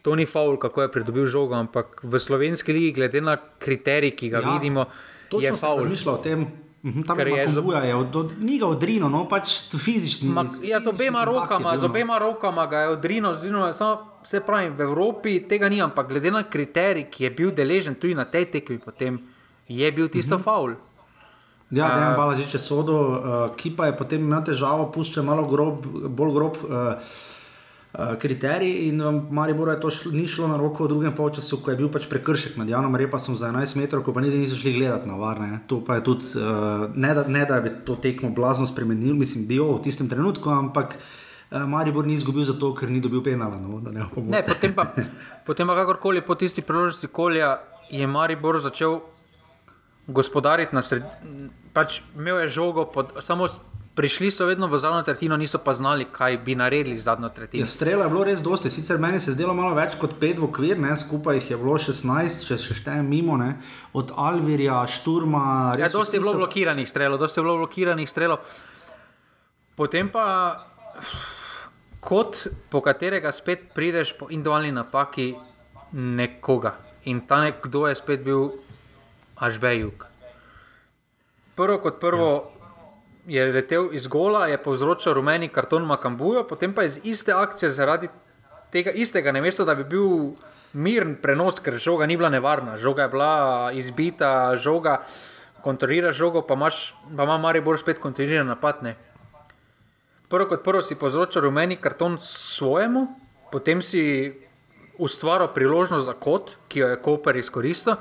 to 0.06 0.14
ni 0.14 0.26
faul, 0.26 0.54
kako 0.54 0.86
je 0.86 0.92
pridobil 0.94 1.26
žogo, 1.26 1.58
ampak 1.58 1.98
v 2.06 2.14
slovenski 2.22 2.70
ligi, 2.70 2.92
glede 2.94 3.18
na 3.18 3.34
kriterij, 3.34 4.14
ki 4.14 4.30
ga 4.30 4.38
ja, 4.38 4.54
vidimo, 4.54 4.86
je 5.34 5.50
faul. 5.58 5.82
Razmišljal 5.82 6.14
o 6.14 6.22
tem. 6.22 6.46
Mhm, 6.86 7.02
tam 7.02 7.18
je 7.18 7.24
bilo, 7.24 8.22
ni 8.38 8.60
ga 8.62 8.68
odrino, 8.70 9.08
no 9.10 9.24
pač 9.26 9.74
fizični. 9.74 10.30
Ma, 10.30 10.44
ja, 10.62 10.78
z 10.78 10.86
obema 10.86 11.24
rokama, 11.26 11.74
z 11.74 11.88
obema 11.88 12.20
rokama 12.22 12.68
ga 12.70 12.84
je 12.84 12.88
odrino, 12.94 13.34
zino, 13.34 13.66
samo, 13.74 14.22
se 14.22 14.38
pravi, 14.38 14.70
v 14.70 14.86
Evropi 14.86 15.40
tega 15.50 15.66
ni, 15.66 15.82
ampak 15.82 16.06
glede 16.06 16.30
na 16.30 16.44
kriterij, 16.46 17.08
ki 17.10 17.26
je 17.26 17.30
bil 17.34 17.50
deležen 17.50 17.98
tudi 17.98 18.14
na 18.14 18.28
tej 18.30 18.46
tekmi, 18.54 18.78
potem 18.78 19.18
je 19.66 19.90
bil 19.90 20.06
tisto 20.06 20.38
uh 20.38 20.40
-huh. 20.40 20.44
faul. 20.44 20.78
Ja, 21.70 21.88
da 21.88 22.10
je 22.10 22.16
malo 22.16 22.34
že 22.38 22.44
če 22.46 22.58
sodo, 22.62 22.96
uh, 22.96 23.38
ki 23.58 23.72
pa 23.74 23.88
je 23.88 23.96
potem 23.98 24.22
imel 24.22 24.44
težavo, 24.46 24.86
pušča 24.94 25.24
malo 25.26 25.48
grob, 25.50 25.82
bolj 26.14 26.30
grob 26.36 26.60
uh, 26.62 26.76
uh, 26.94 28.12
kriterij. 28.22 28.86
In 28.86 29.02
um, 29.02 29.18
Maribor 29.34 29.72
je 29.74 29.80
to 29.82 29.90
šlo, 29.90 30.12
ni 30.14 30.28
šlo 30.30 30.46
na 30.46 30.60
roko 30.62 30.86
v 30.86 30.92
drugem 30.94 31.16
polčasu, 31.18 31.58
ko 31.64 31.74
je 31.74 31.80
bil 31.80 31.90
pač 31.90 32.06
prekršek 32.06 32.54
med 32.60 32.70
Janom 32.70 32.94
Repasom 32.94 33.34
za 33.34 33.50
11 33.50 33.82
metrov, 33.82 34.06
ko 34.06 34.14
pa 34.14 34.22
niti 34.22 34.38
niso 34.38 34.54
šli 34.54 34.76
gledati 34.78 35.10
na 35.10 35.18
varne. 35.18 35.58
To 35.66 35.80
pa 35.82 35.98
je 35.98 36.06
tudi, 36.06 36.30
uh, 36.38 36.86
ne, 36.94 37.14
da, 37.18 37.26
ne 37.26 37.42
da 37.50 37.58
bi 37.64 37.74
to 37.82 37.98
tekmo 37.98 38.30
blazno 38.30 38.66
spremenil, 38.70 39.18
mislim, 39.18 39.48
bil 39.50 39.66
v 39.74 39.82
tistem 39.88 40.10
trenutku, 40.10 40.50
ampak. 40.50 40.98
Maribor 41.46 42.02
ni 42.02 42.16
izgubil 42.18 42.42
zato, 42.42 42.72
ker 42.74 42.90
ni 42.90 42.98
dobil 42.98 43.20
penala. 43.22 43.54
No, 43.62 43.78
ne, 43.78 44.02
ne, 44.02 44.40
potem 44.42 44.72
pa, 44.74 44.88
potem 45.46 45.68
pa 45.70 45.76
kakorkoli 45.78 46.18
po 46.26 46.34
tisti 46.34 46.58
priložnosti 46.58 47.06
kolja 47.06 47.52
je 47.86 48.02
Maribor 48.10 48.58
začel 48.58 48.98
gospodariti 50.06 50.74
na 50.74 50.82
sredini. 50.82 51.50
Pač 51.72 52.00
imel 52.16 52.40
je 52.44 52.48
žogo, 52.48 52.86
pod, 52.90 53.12
samo 53.20 53.48
prišli 53.96 54.30
so 54.30 54.46
vedno 54.46 54.68
v 54.68 54.78
zadnjo 54.78 55.02
tretjino, 55.02 55.36
niso 55.36 55.58
pa 55.58 55.72
znali, 55.72 56.04
kaj 56.12 56.36
bi 56.44 56.54
naredili 56.54 56.98
z 56.98 57.02
zadnjo 57.02 57.28
tretjino. 57.28 57.64
Ja, 57.64 57.68
strela 57.68 58.04
je 58.04 58.10
bilo 58.12 58.24
res 58.24 58.42
dosti, 58.44 58.70
sicer 58.70 58.98
meni 59.00 59.20
se 59.20 59.30
je 59.30 59.34
zdelo 59.34 59.54
malo 59.56 59.72
več 59.74 59.96
kot 60.00 60.18
pet 60.20 60.38
v 60.38 60.44
okvir, 60.44 60.76
ne? 60.80 60.92
skupaj 60.96 61.40
jih 61.40 61.50
je 61.50 61.58
bilo 61.60 61.78
16, 61.80 62.44
če 62.48 62.58
še 62.60 62.76
štejem 62.82 63.08
mimo, 63.08 63.38
ne? 63.40 63.54
od 63.96 64.12
Alvirja, 64.16 64.82
Šturma. 64.92 65.74
Ja, 65.80 65.88
dosti 65.88 66.20
je 66.20 66.24
bilo 66.26 66.36
blokiranih 66.36 66.88
strelov, 66.88 67.20
dosti 67.24 67.40
je 67.40 67.46
bilo 67.48 67.56
blokiranih 67.64 68.10
strelov. 68.10 68.44
Potem 69.76 70.12
pa. 70.12 70.26
Kot 72.06 72.44
po 72.70 72.78
katerega 72.84 73.32
spet 73.34 73.72
prideš 73.74 74.12
po 74.14 74.28
individualni 74.30 74.70
napaki 74.70 75.32
nekoga. 75.96 76.76
In 77.10 77.24
ta 77.26 77.40
nekdo 77.42 77.88
je 77.88 77.96
spet 77.98 78.22
bil 78.22 78.52
Ažbejuk. 79.36 80.06
Prvo 81.56 81.78
kot 81.78 82.00
prvo 82.00 82.52
ja. 83.26 83.44
je 83.44 83.52
letel 83.52 83.88
iz 83.92 84.06
gola, 84.06 84.46
je 84.46 84.58
povzročil 84.62 85.14
rumeni 85.16 85.48
karton 85.48 85.86
Makambujo, 85.86 86.44
potem 86.48 86.74
pa 86.74 86.84
iz 86.84 86.98
iste 87.04 87.32
akcije 87.32 87.70
zaradi 87.70 88.08
tega 88.72 88.90
istega, 88.90 89.32
ne 89.32 89.40
mesto, 89.40 89.64
da 89.64 89.74
bi 89.74 89.84
bil 89.84 90.36
miren 90.72 91.16
prenos, 91.22 91.60
ker 91.60 91.78
žoga 91.80 92.06
ni 92.06 92.16
bila 92.16 92.28
nevarna, 92.28 92.76
žoga 92.78 93.06
je 93.06 93.08
bila 93.08 93.32
izbita, 93.72 94.56
žoga 94.56 95.00
kontrolira 95.66 96.12
žogo, 96.12 96.44
pa, 96.46 96.54
imaš, 96.54 96.94
pa 97.16 97.24
ima 97.26 97.38
Maribor 97.42 97.78
spet 97.78 97.98
kontroliran 97.98 98.46
napad. 98.46 98.82
Ne. 98.86 98.94
Prvo 100.30 100.46
kot 100.50 100.62
prvo 100.62 100.82
si 100.82 100.94
povzročil 100.94 101.42
rumeni 101.42 101.78
karton 101.80 102.18
svojemu, 102.22 103.06
potem 103.50 103.82
si 103.82 104.30
ustvaril 104.98 105.50
priložnost 105.54 106.06
za 106.06 106.14
kot, 106.14 106.54
ki 106.68 106.84
jo 106.84 106.90
je 106.92 107.00
Koper 107.02 107.36
izkoristil. 107.36 107.98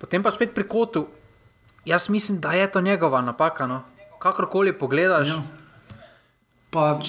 Potem 0.00 0.22
pa 0.22 0.32
spet 0.32 0.54
pri 0.56 0.64
kotu. 0.68 1.06
Jaz 1.84 2.08
mislim, 2.08 2.40
da 2.40 2.52
je 2.52 2.72
to 2.72 2.80
njegova 2.80 3.20
napaka. 3.22 3.66
No. 3.66 3.82
Kakorkoli 4.18 4.72
pogledaš, 4.78 5.28
ja. 5.28 5.42
Pa, 6.70 7.00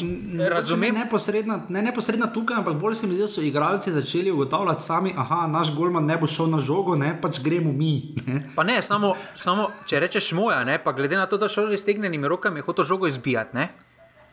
Razumem. 0.50 0.94
Ne 0.94 1.00
neposredna, 1.00 1.60
ne 1.70 1.82
neposredna 1.82 2.28
tukaj, 2.34 2.58
ampak 2.58 2.80
bolj 2.82 2.96
se 2.96 3.08
mi 3.08 3.14
zdi, 3.14 3.22
da 3.22 3.28
so 3.28 3.42
igralci 3.46 3.92
začeli 3.92 4.32
ugotavljati 4.32 4.84
sami, 4.84 5.14
da 5.14 5.48
naš 5.48 5.76
golman 5.76 6.06
ne 6.06 6.18
bo 6.18 6.28
šel 6.28 6.50
na 6.50 6.58
žogo, 6.60 6.96
ne 6.96 7.14
pač 7.22 7.40
gremo 7.44 7.72
mi. 7.72 8.16
Ne. 8.26 8.42
Pa 8.56 8.64
ne, 8.64 8.82
samo, 8.82 9.14
samo 9.36 9.68
če 9.86 10.00
rečeš 10.02 10.32
moja, 10.34 10.64
ne, 10.66 10.80
pa 10.84 10.96
glede 10.98 11.18
na 11.18 11.28
to, 11.30 11.38
da 11.38 11.50
šel 11.50 11.70
z 11.70 11.78
iztegnjenimi 11.78 12.28
rokami, 12.28 12.60
je 12.60 12.66
hotel 12.66 12.90
žogo 12.90 13.08
izbijati. 13.08 13.56
Ne. 13.58 13.70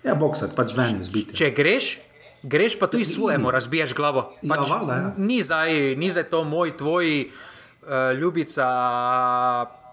Ja, 0.05 0.15
boksati, 0.17 0.57
pač 0.57 0.73
ven 0.77 1.03
izbiti. 1.05 1.37
Če 1.37 1.51
greš, 1.53 1.99
greš 2.43 2.79
pa 2.81 2.89
tudi 2.89 3.05
svojemu, 3.05 3.51
razbiješ 3.53 3.93
glavo. 3.95 4.31
Ja, 4.41 4.55
Pač, 4.55 4.65
valjda, 4.71 4.97
ja. 4.97 5.13
ni, 5.19 5.43
zdaj, 5.45 5.77
ni 6.01 6.09
zdaj 6.11 6.31
to 6.33 6.41
moj, 6.49 6.73
tvoj, 6.81 7.29
uh, 7.89 8.19
ljubica, 8.19 8.67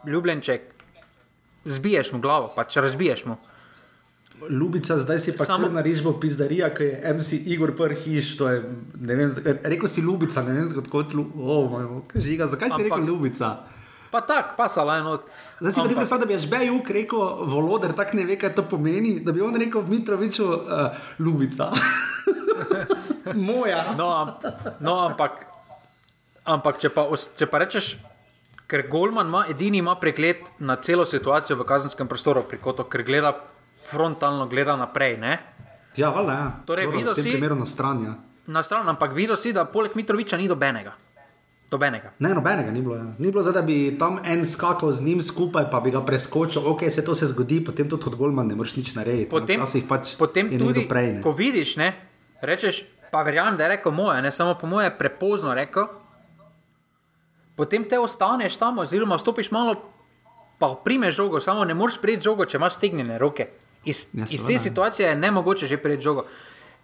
ljubljenček. 0.05 0.61
Zbiješ 1.65 2.11
mu 2.11 2.19
glavo, 2.19 2.51
pač 2.55 2.77
razbiješ 2.77 3.25
mu. 3.25 3.37
Ljubica, 4.49 4.97
zdaj 4.99 5.19
si 5.19 5.37
pa 5.37 5.45
Samo- 5.45 5.69
na 5.71 5.81
rižbo 5.81 6.19
pizdarija, 6.19 6.69
ki 6.75 6.83
je 6.83 7.13
MC 7.13 7.33
Igor 7.47 7.71
Prhiš. 7.77 8.37
to 8.37 8.49
je, 8.49 8.63
vem, 8.93 9.31
Rekel 9.63 9.87
si 9.87 10.01
Ljubica, 10.01 10.43
ne 10.43 10.53
vem, 10.53 10.83
kot 10.91 11.15
oh, 11.39 12.03
žiga. 12.15 12.47
Zakaj 12.47 12.69
si 12.69 12.73
Ampak- 12.73 12.83
rekel 12.83 13.07
Ljubica? 13.07 13.55
Pa 14.11 14.21
tako, 14.21 14.53
pa 14.57 14.69
salaj 14.69 15.03
not. 15.03 15.25
Zdaj 15.59 15.71
si 15.73 15.95
predstavljaj, 15.95 16.27
da 16.27 16.33
bi 16.33 16.39
Žbejuk 16.39 16.89
rekel 16.89 17.19
Voloder, 17.51 17.91
tako 17.93 18.17
ne 18.17 18.23
ve, 18.25 18.37
kaj 18.39 18.53
to 18.55 18.63
pomeni, 18.63 19.19
da 19.19 19.31
bi 19.31 19.41
on 19.41 19.55
rekel 19.55 19.83
Mitroviču 19.87 20.45
uh, 20.45 20.59
Ljubica. 21.19 21.71
Moja. 23.49 23.95
No, 23.97 24.09
am, 24.09 24.31
no 24.79 24.95
ampak, 25.09 25.31
ampak 26.45 26.79
če, 26.79 26.89
pa, 26.89 27.05
če 27.37 27.45
pa 27.45 27.57
rečeš, 27.57 27.95
ker 28.65 28.87
Golman 28.87 29.27
ima 29.27 29.45
edini 29.49 29.77
ima 29.77 29.95
pregled 29.95 30.45
na 30.59 30.75
celo 30.75 31.05
situacijo 31.05 31.57
v 31.57 31.63
kazenskem 31.63 32.07
prostoru, 32.07 32.43
pri 32.43 32.57
kotu, 32.57 32.83
ker 32.83 33.03
gleda 33.03 33.33
frontalno, 33.85 34.47
gleda 34.47 34.75
naprej. 34.75 35.17
Ne? 35.17 35.39
Ja, 35.95 36.09
valjda, 36.09 36.33
ja. 36.33 36.47
Torej, 36.65 36.85
Dobro, 36.85 36.97
videl 36.97 37.15
si- 37.15 37.59
na 37.59 37.65
stran. 37.65 38.03
Ja. 38.03 38.13
Na 38.47 38.63
stran, 38.63 38.87
ampak 38.87 39.13
videl 39.13 39.35
si, 39.35 39.53
da 39.53 39.65
poleg 39.65 39.95
Mitroviča 39.95 40.37
ni 40.37 40.47
dobenega. 40.47 40.93
dobenega. 41.65 42.13
Ne, 42.19 42.29
nobenega 42.29 42.71
ni 42.71 42.81
bilo. 42.81 42.95
Ja. 42.95 43.03
Ni 43.19 43.31
bilo, 43.31 43.43
zdaj, 43.43 43.53
da 43.53 43.61
bi 43.61 43.97
tam 43.99 44.19
en 44.23 44.45
skakal 44.45 44.91
z 44.91 45.01
njim 45.01 45.21
skupaj, 45.21 45.65
pa 45.71 45.79
bi 45.79 45.91
ga 45.91 46.01
preskočil. 46.01 46.61
Ok, 46.63 46.85
se 46.89 47.05
to 47.05 47.15
se 47.15 47.27
zgodi, 47.27 47.65
potem 47.65 47.89
tudi 47.89 48.03
kot 48.03 48.15
Golman 48.15 48.47
ne 48.47 48.55
moreš 48.55 48.75
nič 48.75 48.95
narediti. 48.95 49.29
Potem, 49.29 49.59
Včasih 49.59 49.83
pač 49.83 50.13
potem 50.15 50.47
tudi, 50.49 50.85
prej. 50.87 51.13
Ne. 51.13 51.21
ko 51.21 51.31
vidiš, 51.31 51.75
ne, 51.75 51.89
rečeš, 52.39 52.85
pa 53.11 53.23
verjamem, 53.23 53.57
da 53.57 53.63
je 53.63 53.69
rekel 53.69 53.91
moje, 53.91 54.21
ne 54.21 54.31
samo 54.31 54.53
po 54.55 54.67
moje, 54.67 54.93
prepozno 54.93 55.53
rekel. 55.53 55.89
Potem 57.55 57.83
te 57.89 57.99
ostaneš 57.99 58.57
tam, 58.57 58.79
oziroma 58.79 59.17
stopiš 59.19 59.51
malo, 59.51 59.75
pa 60.59 60.75
primeš 60.83 61.15
žogo, 61.15 61.39
samo 61.39 61.65
ne 61.65 61.73
moreš 61.73 62.01
prijeti 62.01 62.23
žogo, 62.23 62.45
če 62.45 62.57
imaš 62.57 62.75
stegnjene 62.75 63.17
roke. 63.17 63.47
Iz, 63.85 64.07
Ja, 64.13 64.25
iz 64.29 64.45
te 64.47 64.57
situacije 64.59 65.09
je 65.09 65.15
ne 65.15 65.31
mogoče 65.31 65.67
že 65.67 65.77
prijeti 65.77 66.03
žogo. 66.03 66.25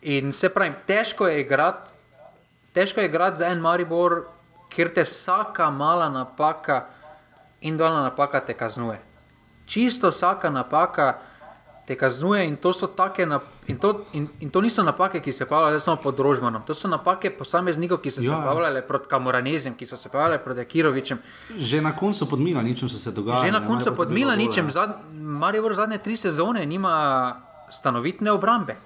In 0.02 0.34
se 0.34 0.50
pravi, 0.50 0.74
težko 0.88 1.28
je 1.28 1.42
igrati, 1.42 1.92
težko 2.74 3.02
je 3.02 3.06
igrati 3.06 3.38
za 3.38 3.48
en 3.48 3.60
Maribor, 3.60 4.26
kjer 4.70 4.94
te 4.94 5.04
vsaka 5.04 5.70
mala 5.70 6.10
napaka, 6.10 6.86
individualna 7.62 8.04
napaka 8.04 8.40
te 8.46 8.54
kaznuje. 8.54 9.02
Čisto 9.66 10.10
vsaka 10.10 10.50
napaka 10.50 11.20
te 11.92 11.98
kaznuje 11.98 12.46
in 12.48 12.56
to 12.56 12.72
so 12.74 12.88
take 12.88 13.26
nap 13.26 13.44
in 13.68 13.76
to, 13.78 14.06
in, 14.14 14.28
in 14.40 14.50
to 14.50 14.62
niso 14.62 14.84
napake, 14.84 15.20
ki 15.20 15.34
se 15.34 15.46
pojavljajo 15.46 15.80
samo 15.80 15.98
pod 16.00 16.20
Rožmanom, 16.20 16.64
to 16.64 16.74
so 16.74 16.88
napake 16.88 17.30
posameznikov, 17.36 18.00
ki 18.00 18.12
so 18.12 18.22
se 18.22 18.28
Ja. 18.28 18.38
pojavljale 18.40 18.82
proti 18.82 19.10
Kamoranezem, 19.10 19.76
ki 19.76 19.86
so 19.86 19.98
se 19.98 20.10
pojavljale 20.10 20.40
proti 20.40 20.66
Kirovičem. 20.66 21.20
Že 21.52 21.82
na 21.82 21.92
koncu 21.92 22.30
pod 22.30 22.40
Milaničem 22.40 22.90
so 22.90 22.98
se 22.98 23.12
dogajali. 23.12 23.48
Že 23.48 23.52
na 23.52 23.68
koncu 23.68 23.96
pod 23.96 24.12
Milaničem, 24.12 24.72
zad, 24.72 25.02
Maribor 25.14 25.74
zadnje 25.74 25.98
tri 25.98 26.16
sezone 26.18 26.66
nima 26.66 27.36
stanovitne 27.70 28.32
obrambe. 28.32 28.78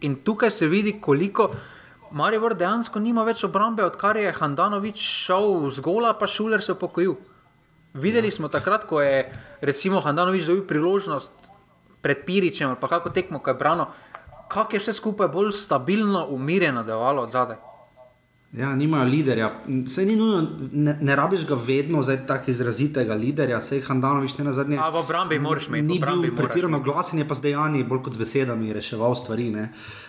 In 0.00 0.16
tukaj 0.16 0.50
se 0.50 0.66
vidi, 0.66 0.98
koliko 1.00 1.50
Maribor 2.10 2.54
dejansko 2.54 2.98
nima 2.98 3.22
več 3.22 3.44
obrambe, 3.44 3.84
odkar 3.84 4.16
je 4.16 4.32
Handanovič 4.32 4.98
šel 4.98 5.70
z 5.70 5.80
gola, 5.80 6.12
pa 6.14 6.26
Šuler 6.26 6.62
se 6.62 6.72
upokojil. 6.72 7.14
Videli 7.94 8.30
smo 8.30 8.48
takrat, 8.48 8.84
ko 8.84 9.00
je 9.00 9.30
recimo 9.60 10.00
Handanovič 10.00 10.46
dobil 10.46 10.66
priložnost 10.66 11.30
pred 12.04 12.24
Piričem 12.26 12.68
ali 12.68 12.76
pa 12.80 12.88
kako 12.88 13.10
tekmo, 13.10 13.40
ko 13.40 13.50
je 13.50 13.60
brano, 13.60 13.88
kako 14.48 14.76
je 14.76 14.80
vse 14.84 14.92
skupaj 14.92 15.28
bolj 15.32 15.54
stabilno, 15.56 16.26
umirjeno 16.30 16.84
delovalo 16.84 17.22
od 17.22 17.32
zadaj. 17.32 17.56
Ja, 18.54 18.74
nimajo 18.76 19.04
liderja. 19.04 19.48
Se 19.86 20.04
ni 20.06 20.14
nujno, 20.16 20.48
ne, 20.72 20.92
ne 21.00 21.16
rabiš 21.16 21.42
ga 21.46 21.56
vedno, 21.58 22.02
zdaj 22.02 22.20
tako 22.26 22.52
izrazitega 22.52 23.14
liderja, 23.14 23.58
sej 23.60 23.80
Handanovič 23.82 24.36
ne 24.38 24.44
na 24.44 24.52
zadnje. 24.52 24.78
A 24.78 24.92
v 24.94 25.00
obrambi 25.00 25.38
moraš 25.42 25.66
imeti, 25.66 25.88
Ni 25.88 25.98
bil 25.98 26.36
pretirano 26.36 26.78
glasen, 26.80 27.18
je 27.18 27.26
pa 27.28 27.34
z 27.34 27.48
dejanji, 27.48 27.82
bolj 27.84 28.04
kot 28.06 28.14
z 28.14 28.22
besedami 28.22 28.70
reševal 28.72 29.16
stvari. 29.18 29.50
ne. 29.50 29.64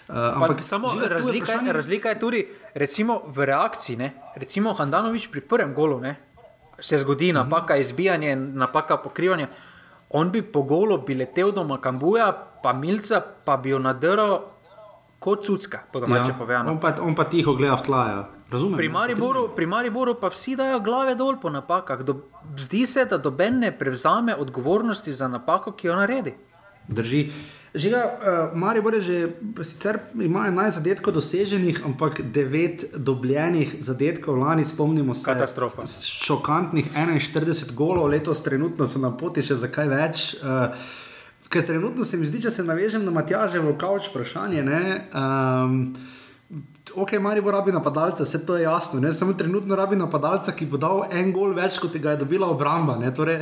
Uh, 0.07 0.13
Pa, 0.13 0.35
ampak 0.35 0.61
samo 0.63 0.93
Žiga, 0.93 1.01
tu 1.01 1.07
je 1.07 1.13
razlika, 1.13 1.51
je, 1.51 1.73
razlika 1.73 2.09
je 2.09 2.19
tudi 2.19 2.45
recimo, 2.75 3.21
v 3.27 3.45
reakciji. 3.45 3.97
Ne? 3.97 4.13
Recimo 4.35 4.73
Handanovič 4.73 5.31
pri 5.33 5.41
prvem 5.41 5.73
golu 5.73 5.99
ne? 5.99 6.15
se 6.79 6.99
zgodi 6.99 7.33
napaka 7.33 7.77
izbijanja, 7.77 8.35
napaka 8.35 8.97
pokrivanja. 8.97 9.47
On 10.09 10.29
bi 10.31 10.41
po 10.41 10.61
golu 10.63 10.97
bi 11.05 11.15
letel 11.15 11.51
do 11.51 11.63
Makambuja, 11.63 12.31
pa 12.63 12.73
Milca, 12.73 13.21
pa 13.21 13.57
bi 13.57 13.73
jo 13.73 13.79
nadrl 13.79 14.37
kot 15.19 15.45
cucka, 15.45 15.79
po 15.91 15.99
domače 15.99 16.29
ja, 16.29 16.35
povedano. 16.37 16.71
on, 16.71 16.79
pa, 16.79 16.93
on 17.01 17.15
pa 17.15 17.25
tiho 17.25 17.55
gleda 17.57 17.75
v 17.75 17.85
tla. 17.85 18.01
Ja. 18.09 18.21
Razumem. 18.51 18.77
Pri 18.77 18.85
ja, 18.85 18.93
Mariboru, 18.93 19.47
pri 19.55 19.65
Mariboru 19.65 20.13
pa 20.21 20.29
vsi 20.29 20.53
dajo 20.55 20.79
glave 20.79 21.15
dol 21.17 21.39
po 21.41 21.49
napakah. 21.49 22.03
Do, 22.05 22.29
zdi 22.57 22.85
se, 22.85 23.05
da 23.09 23.17
doben 23.17 23.59
ne 23.59 23.71
prevzame 23.73 24.35
odgovornosti 24.35 25.13
za 25.13 25.27
napako, 25.27 25.73
ki 25.73 25.87
jo 25.87 25.95
naredi. 25.97 26.35
Drži. 26.87 27.23
Žiga, 27.75 28.01
uh, 28.05 28.57
Maribor 28.57 28.93
je 28.93 29.01
že 29.01 29.17
sicer 29.63 29.99
ima 30.15 30.47
11 30.47 30.79
zadetkov 30.79 31.13
doseženih, 31.13 31.81
ampak 31.85 32.21
9 32.23 32.85
dobljenih 32.97 33.75
zadetkov. 33.79 34.39
Lani 34.39 34.65
spomnimo 34.65 35.15
se. 35.15 35.25
Katastrofa. 35.25 35.83
Šokantnih 36.23 36.87
41 36.95 37.73
golov, 37.73 38.07
letos 38.07 38.43
trenutno 38.43 38.87
so 38.87 38.99
na 38.99 39.11
poti 39.11 39.43
še 39.43 39.59
za 39.59 39.67
kaj 39.67 39.87
več. 39.91 40.27
Uh, 40.39 40.71
ker 41.49 41.65
trenutno 41.67 42.05
se 42.05 42.17
mi 42.17 42.27
zdi, 42.27 42.41
če 42.47 42.51
se 42.51 42.63
navežem 42.63 43.03
na 43.05 43.11
Matjaževo 43.11 43.75
kavč 43.79 44.07
vprašanje. 44.11 44.63
Ne, 44.63 44.83
um, 45.11 45.95
Ok, 46.95 47.17
Maribor 47.19 47.53
rabi 47.53 47.71
napadalca, 47.71 48.23
vse 48.23 48.45
to 48.45 48.55
je 48.55 48.63
jasno. 48.63 48.99
Ne? 48.99 49.13
Samo 49.13 49.33
trenutno 49.33 49.75
rabi 49.75 49.97
napadalca, 49.99 50.53
ki 50.55 50.65
bo 50.69 50.77
dal 50.79 51.03
en 51.11 51.33
gol 51.35 51.51
več, 51.57 51.79
kot 51.81 51.97
ga 51.99 52.13
je 52.13 52.21
dobila 52.21 52.47
obramba. 52.47 52.95
Ne? 53.01 53.11
Torej, 53.11 53.41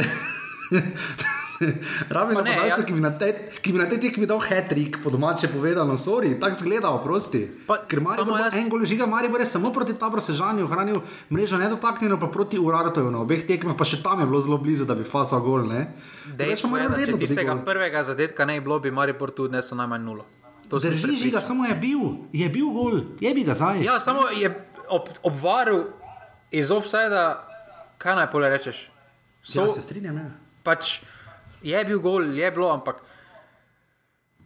rabi 2.15 2.33
Pa 2.35 2.41
ne, 2.41 2.51
napadalca, 2.51 2.81
ja. 2.81 2.85
ki 2.85 2.93
bi 2.93 3.01
na 3.01 3.11
tej 3.17 3.33
ki 3.61 3.71
bi 3.71 3.77
na 3.79 3.85
tej 3.89 3.99
tekmi 4.03 4.27
dal 4.29 4.41
hat-trick, 4.41 4.99
po 5.03 5.09
domače 5.13 5.47
povedano, 5.53 5.97
sorry, 5.97 6.33
tako 6.39 6.59
zgleda, 6.59 6.89
oprosti. 6.89 7.43
Pa, 7.67 7.77
Ker 7.87 8.01
Maribor 8.01 8.39
jaz... 8.39 8.53
jaz- 8.53 8.59
en 8.61 8.69
gol 8.69 8.85
žiga, 8.85 9.05
Maribor 9.05 9.39
je 9.39 9.49
samo 9.49 9.73
proti 9.73 9.93
Tabro 9.93 10.21
Sežanju 10.21 10.65
ohranil 10.65 11.01
mrežo 11.29 11.57
nedotaknjeno, 11.57 12.19
pa 12.19 12.27
proti 12.27 12.59
Urartoju 12.59 13.11
na 13.11 13.21
obeh 13.21 13.45
tekmah, 13.47 13.77
pa 13.77 13.85
še 13.85 14.01
tam 14.03 14.23
je 14.23 14.29
bilo 14.29 14.41
zelo 14.41 14.57
blizu, 14.57 14.85
da 14.85 14.95
bi 14.95 15.05
fasal 15.07 15.41
gol. 15.45 15.67
Ne? 15.69 15.93
Dejstvo 16.37 16.77
je, 16.77 16.89
da 16.89 16.97
če 17.05 17.17
tistega 17.17 17.53
gol. 17.53 17.65
prvega 17.65 18.03
zadetka 18.03 18.45
ne 18.45 18.59
bi 18.59 18.65
bilo, 18.65 18.79
bi 18.79 18.91
Maribor 18.91 19.31
tu 19.31 19.49
odnesel 19.49 19.77
najmanj 19.77 20.03
nulo. 20.03 20.25
To 20.71 20.79
Drži 20.79 21.29
žiga, 21.29 21.41
samo 21.41 21.65
je 21.69 21.75
bil, 21.75 22.25
je 22.33 22.47
bil 22.49 22.69
gol, 22.73 22.95
je 23.21 23.29
bi 23.33 23.43
ga 23.45 23.53
zdaj. 23.53 23.83
Ja, 23.83 23.99
samo 24.01 24.25
je 24.33 24.49
ob, 24.89 25.11
obvaril 25.21 25.91
iz 26.49 26.71
offsajda, 26.71 27.45
kaj 28.01 28.15
naj 28.15 28.31
pole 28.31 28.49
rečeš. 28.49 28.89
So, 29.43 29.67
ja, 29.67 29.69
se 29.69 29.83
strinjam. 29.83 30.17
Ja. 30.17 30.31
pač 30.63 31.01
je 31.63 31.85
bil 31.85 31.99
gol, 31.99 32.27
je 32.35 32.51
bilo, 32.51 32.69
ampak 32.73 33.01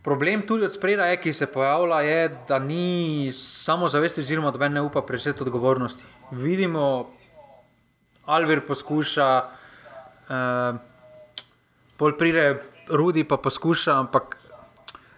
problem 0.04 0.46
tudi 0.48 0.66
od 0.66 0.74
spredaj, 0.74 1.18
ki 1.22 1.34
se 1.34 1.50
pojavlja, 1.52 2.02
je, 2.02 2.22
da 2.48 2.60
ni 2.60 3.32
samo 3.34 3.90
zavesti, 3.90 4.22
oziroma 4.22 4.52
da 4.52 4.70
ne 4.70 4.82
upa 4.82 5.02
prevzeti 5.02 5.44
odgovornosti. 5.44 6.04
Vidimo, 6.32 7.12
Alvir 8.26 8.62
poskuša, 8.68 9.28
uh, 10.30 10.80
pol 11.98 12.18
pride 12.18 12.62
Rudi 12.88 13.24
pa 13.24 13.38
poskuša, 13.38 14.00
ampak 14.00 14.38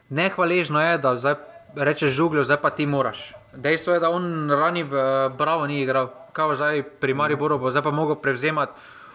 nehvaležno 0.10 0.82
je, 0.82 0.98
da 0.98 1.16
zdaj 1.16 1.36
rečeš 1.76 2.12
žugljo, 2.12 2.44
zdaj 2.44 2.62
pa 2.62 2.70
ti 2.70 2.86
moraš. 2.86 3.34
Dejstvo 3.54 3.94
je, 3.94 4.00
da 4.00 4.10
on 4.10 4.50
rani 4.50 4.84
v 4.84 4.94
eh, 4.94 5.30
Bravo 5.38 5.68
ni 5.68 5.82
igral, 5.82 6.10
kao 6.34 6.56
zdaj 6.56 6.84
pri 7.02 7.14
Mariboru, 7.14 7.58
bo 7.60 7.72
zdaj 7.72 7.84
pa 7.84 7.92
mogel 7.92 8.16
prevzemati 8.16 8.74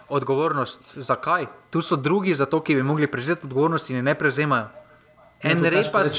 odgovornost. 0.09 0.81
Zakaj? 0.97 1.47
Tu 1.71 1.81
so 1.81 1.97
drugi 1.97 2.35
za 2.35 2.47
to, 2.47 2.61
ki 2.61 2.75
bi 2.75 2.83
mogli 2.85 3.07
prevzeti 3.07 3.45
odgovornost 3.45 3.91
in 3.91 4.01
ne 4.01 4.15
prevzemajo. 4.15 4.69
En 5.43 5.59
Ja, 5.59 5.71
težko 5.71 5.99
repas, 5.99 6.15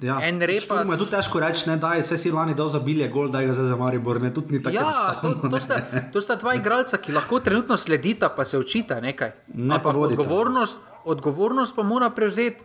ja, 0.00 0.18
En 0.20 0.40
repas- 0.40 0.64
Šturmu 0.64 0.92
je 0.92 0.98
tudi 0.98 1.10
težko 1.12 1.40
reči, 1.40 1.64
ne, 1.66 1.76
da 1.76 1.92
je 1.92 2.02
vse 2.02 2.18
si 2.18 2.30
lani 2.30 2.54
dal 2.54 2.68
za 2.68 2.78
bilje, 2.80 3.08
gol, 3.08 3.28
da 3.28 3.40
je 3.40 3.46
ga 3.46 3.52
zdaj 3.52 3.66
za 3.66 3.76
Maribor, 3.76 4.20
ne, 4.20 4.30
tudi 4.30 4.52
ni 4.52 4.62
tako 4.62 4.74
Ja, 4.74 5.14
to, 5.14 5.34
to, 5.36 5.48
ne. 5.48 5.60
sta, 5.60 5.76
to 6.08 6.20
sta 6.20 6.36
dva 6.36 6.54
igralca, 6.54 6.98
ki 6.98 7.12
lahko 7.12 7.40
trenutno 7.40 7.76
sledita, 7.76 8.28
pa 8.30 8.44
se 8.44 8.58
učita 8.58 9.00
nekaj. 9.00 9.32
Ne 9.48 9.68
pa 9.70 9.74
Ampak 9.76 9.94
vodita. 9.94 10.20
odgovornost, 10.20 10.76
odgovornost 11.06 11.76
pa 11.76 11.82
mora 11.84 12.10
prevzeti 12.10 12.60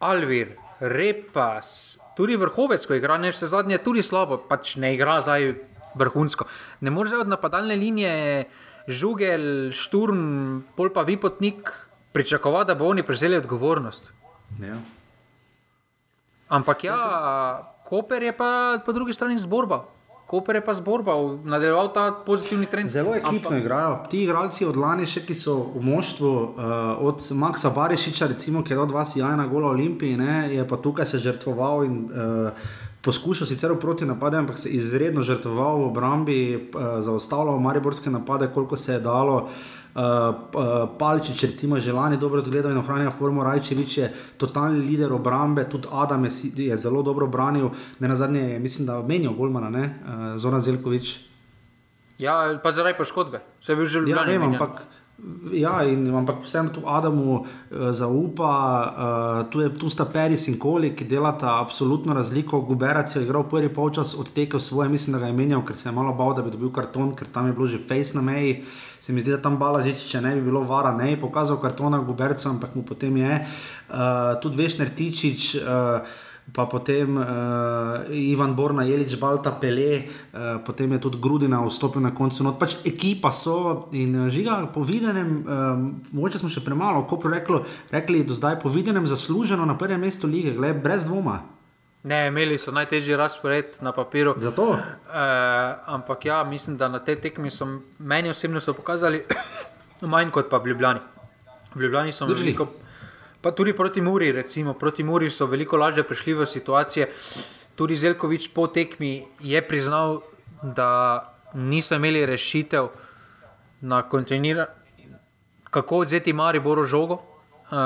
Alvir, 0.00 0.52
Repas, 0.80 1.70
tudi 2.14 2.36
vrhovec, 2.36 2.82
ko 2.82 2.94
igra, 2.94 3.16
ne 3.16 3.30
vse 3.30 3.46
zadnje, 3.46 3.78
tudi 3.78 3.98
slabo, 4.00 4.38
pač 4.40 4.76
ne 4.76 4.92
igra 4.92 5.20
zdaj 5.20 5.54
vrhunsko. 5.94 6.44
Ne 6.80 6.90
moreš 6.90 7.10
zdaj 7.10 7.20
od 7.20 7.28
napadalne 7.28 7.74
linije 7.74 8.44
žugel, 8.88 9.70
šturm, 9.72 10.62
pol 10.76 10.90
pa 10.94 11.04
vipotnik 11.04 11.72
pričakovati, 12.12 12.68
da 12.68 12.74
bo 12.74 12.88
oni 12.88 13.02
prevzeli 13.02 13.36
odgovornost. 13.36 14.08
Ja. 14.64 14.78
Ampak 16.48 16.84
ja, 16.84 16.98
Koper 17.84 18.22
je 18.22 18.32
pa 18.36 18.80
po 18.84 18.92
drugi 18.92 19.12
strani 19.12 19.38
zborba. 19.38 19.84
Koper 20.28 20.58
je 20.58 20.64
pa 20.64 20.74
zborba, 20.74 21.14
nadaljeval 21.44 21.92
ta 21.92 22.10
pozitivni 22.26 22.66
trend. 22.66 22.88
Zelo 22.88 23.14
ekipno 23.14 23.48
Ampak... 23.48 23.60
igrajo. 23.60 23.98
Ti 24.10 24.18
igralci 24.22 24.66
od 24.68 24.76
lani, 24.76 25.06
še, 25.08 25.22
ki 25.24 25.32
so 25.32 25.54
v 25.72 25.80
moštvu, 25.88 26.32
uh, 26.32 27.00
od 27.00 27.24
Maxa 27.32 27.72
Barišiča, 27.72 28.28
recimo, 28.34 28.60
ki 28.60 28.74
je 28.74 28.76
dal 28.76 28.90
dva 28.90 29.06
sjajna 29.08 29.46
gola 29.48 29.70
Olimpiji, 29.72 30.18
ne, 30.20 30.50
je 30.52 30.66
pa 30.68 30.76
tukaj 30.84 31.08
se 31.08 31.22
žrtvoval 31.24 31.86
in 31.88 31.96
uh, 32.12 32.68
poskušal 33.00 33.48
sicer 33.48 33.72
proti 33.80 34.04
napadem, 34.04 34.44
ampak 34.44 34.60
se 34.60 34.68
izredno 34.68 35.24
žrtvoval 35.24 35.80
v 35.80 35.88
obrambi, 35.88 36.38
uh, 36.76 37.00
zaustavljal 37.00 37.56
mariborske 37.64 38.12
napade, 38.12 38.50
koliko 38.52 38.76
se 38.76 38.98
je 38.98 39.00
dalo. 39.00 39.46
Uh, 39.98 40.04
uh, 40.54 40.86
Palčič, 40.94 41.42
recimo, 41.42 41.74
že 41.82 41.90
lani 41.90 42.14
dobro 42.16 42.38
zgledal 42.38 42.70
in 42.70 42.78
ohranja 42.78 43.10
formo, 43.10 43.42
Rajčevič 43.42 43.96
je 43.98 44.06
totalni 44.38 44.78
lider 44.78 45.10
obrambe, 45.10 45.64
tudi 45.66 45.90
Adam 45.90 46.22
je, 46.24 46.30
je 46.54 46.76
zelo 46.78 47.02
dobro 47.02 47.26
branil, 47.26 47.74
ne 47.98 48.06
na 48.08 48.14
zadnje, 48.14 48.58
mislim, 48.62 48.86
da 48.86 49.02
menijo 49.02 49.32
Golmana, 49.34 49.70
ne, 49.70 49.82
uh, 49.82 50.38
Zoran 50.38 50.62
Zelkovič. 50.62 51.18
Ja, 52.18 52.60
pa 52.62 52.70
zaradi 52.70 52.94
poškodbe, 52.98 53.42
vse 53.58 53.74
bi 53.74 53.86
že 53.86 53.98
ljubljeno. 53.98 54.22
Ja, 54.22 54.38
vem, 54.38 54.42
ampak. 54.42 54.86
Ja, 55.50 55.80
in, 55.82 56.04
ampak 56.14 56.44
vseeno 56.44 56.70
tu 56.70 56.84
Adamu 56.86 57.40
uh, 57.42 57.46
zaupa, 57.90 58.52
uh, 58.86 59.50
tu, 59.50 59.60
je, 59.60 59.72
tu 59.74 59.90
sta 59.90 60.06
Peris 60.06 60.46
in 60.46 60.58
Koli, 60.62 60.92
ki 60.94 61.08
delata 61.10 61.56
absolutno 61.58 62.14
razliko. 62.14 62.60
Guberac 62.62 63.16
je 63.16 63.24
igral 63.24 63.48
prvi 63.50 63.68
polčas, 63.74 64.14
odtekel 64.14 64.60
svoje, 64.60 64.88
mislim, 64.88 65.16
da 65.16 65.24
ga 65.24 65.26
je 65.26 65.34
menjal, 65.34 65.64
ker 65.66 65.76
se 65.76 65.88
je 65.88 65.94
malo 65.96 66.14
bal, 66.14 66.36
da 66.38 66.44
bi 66.46 66.54
dobil 66.54 66.70
karton, 66.70 67.16
ker 67.18 67.26
tam 67.34 67.50
je 67.50 67.56
bilo 67.58 67.66
že 67.66 67.82
face 67.82 68.14
na 68.14 68.22
meji. 68.22 68.62
Se 69.00 69.12
mi 69.12 69.20
zdi, 69.20 69.34
da 69.34 69.42
tam 69.42 69.58
bala 69.58 69.82
že, 69.82 69.96
če 69.98 70.22
ne 70.22 70.36
bi 70.38 70.46
bilo 70.46 70.62
vara, 70.62 70.94
ne 70.94 71.10
bi 71.10 71.20
pokazal 71.20 71.58
kartona 71.58 71.98
Gubercu, 71.98 72.48
ampak 72.54 72.78
mu 72.78 72.86
potem 72.86 73.16
je. 73.18 73.42
Uh, 73.90 74.38
tudi 74.42 74.62
veš, 74.62 74.78
Nertičič. 74.78 75.54
Uh, 75.58 76.26
Pa 76.48 76.64
potem 76.64 77.16
uh, 77.20 78.08
Ivan 78.08 78.54
Borna, 78.56 78.86
Jelič, 78.88 79.18
Balta, 79.20 79.52
Pele, 79.52 80.08
uh, 80.32 80.62
potem 80.64 80.92
je 80.96 80.98
tudi 80.98 81.20
Grudina 81.20 81.60
vstopil 81.60 82.00
na 82.00 82.14
koncu. 82.16 82.40
No, 82.46 82.54
pač 82.56 82.78
ekipa 82.88 83.28
so 83.32 83.90
in 83.92 84.30
žiga, 84.32 84.62
po 84.72 84.80
videnem, 84.80 85.44
um, 85.44 85.84
mogoče 86.16 86.40
smo 86.40 86.48
še 86.48 86.64
premalo, 86.64 87.04
kot 87.04 87.28
rekli, 87.28 87.60
rekli 87.92 88.24
do 88.24 88.32
zdaj, 88.32 88.56
po 88.64 88.72
videnem 88.72 89.04
zasluženo 89.04 89.68
na 89.68 89.76
prvem 89.76 90.00
mestu 90.00 90.30
lige, 90.30 90.56
gled, 90.56 90.80
brez 90.80 91.04
dvoma. 91.04 91.42
Ne, 92.02 92.28
imeli 92.28 92.58
so 92.58 92.72
najtežji 92.72 93.16
razpored 93.16 93.76
na 93.80 93.92
papiru. 93.92 94.34
Zato. 94.38 94.72
E, 94.74 94.80
ampak 95.86 96.24
ja, 96.24 96.44
mislim, 96.44 96.76
da 96.76 96.88
na 96.88 96.98
te 96.98 97.16
tekmi 97.16 97.50
so 97.50 97.66
meni 97.98 98.30
osebno 98.30 98.60
so 98.60 98.72
pokazali 98.72 99.24
manj 100.12 100.30
kot 100.30 100.50
pa 100.50 100.58
v 100.58 100.72
Ljubljani. 100.72 101.00
V 101.74 101.82
Ljubljani 101.82 102.12
so 102.12 102.26
veliko, 102.26 102.66
pa 103.42 103.50
tudi 103.50 103.72
proti 103.72 104.00
Muri, 104.00 104.32
recimo, 104.32 104.74
proti 104.74 105.04
Muri 105.04 105.30
so 105.30 105.46
veliko 105.46 105.76
lažje 105.76 106.02
prišli 106.02 106.34
v 106.34 106.46
situacije. 106.46 107.08
Tudi 107.76 107.96
Zelkovič 107.96 108.48
po 108.54 108.66
tekmi 108.66 109.26
je 109.40 109.62
priznal, 109.62 110.22
da 110.62 111.34
niso 111.54 111.94
imeli 111.94 112.26
rešitev 112.26 112.88
na 113.80 114.02
kontinuirano, 114.02 114.66
kako 115.70 115.98
odzeti 115.98 116.32
Mariboru 116.32 116.84
žogo, 116.84 117.22
e, 117.70 117.76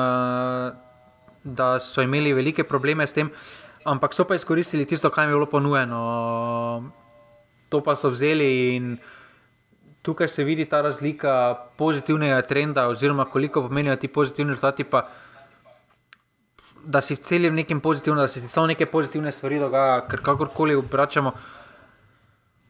da 1.44 1.78
so 1.80 2.02
imeli 2.02 2.32
velike 2.32 2.64
probleme 2.64 3.06
s 3.06 3.12
tem 3.12 3.30
ampak 3.84 4.14
so 4.14 4.24
pa 4.24 4.34
izkoristili 4.34 4.86
tisto, 4.86 5.10
kar 5.10 5.24
jim 5.24 5.30
je 5.30 5.36
bilo 5.36 5.46
ponujeno. 5.46 5.98
To 7.68 7.80
pa 7.80 7.96
so 7.96 8.10
vzeli 8.10 8.76
in 8.76 8.96
tukaj 10.02 10.28
se 10.28 10.44
vidi 10.44 10.64
ta 10.64 10.82
razlika 10.82 11.54
pozitivnega 11.78 12.42
trenda, 12.42 12.88
oziroma 12.88 13.24
koliko 13.24 13.62
pomenijo 13.62 13.96
ti 13.96 14.08
pozitivni 14.08 14.52
rezultati. 14.52 14.84
Da 16.84 17.00
si 17.00 17.14
v 17.14 17.22
celem 17.22 17.54
nekem 17.54 17.80
pozitivnem, 17.80 18.20
da 18.24 18.28
se 18.28 18.40
ti 18.40 18.48
samo 18.48 18.66
neke 18.66 18.86
pozitivne 18.86 19.32
stvari 19.32 19.58
dogaja, 19.58 20.00
ker 20.10 20.22
kakorkoli 20.22 20.74
obračamo, 20.74 21.32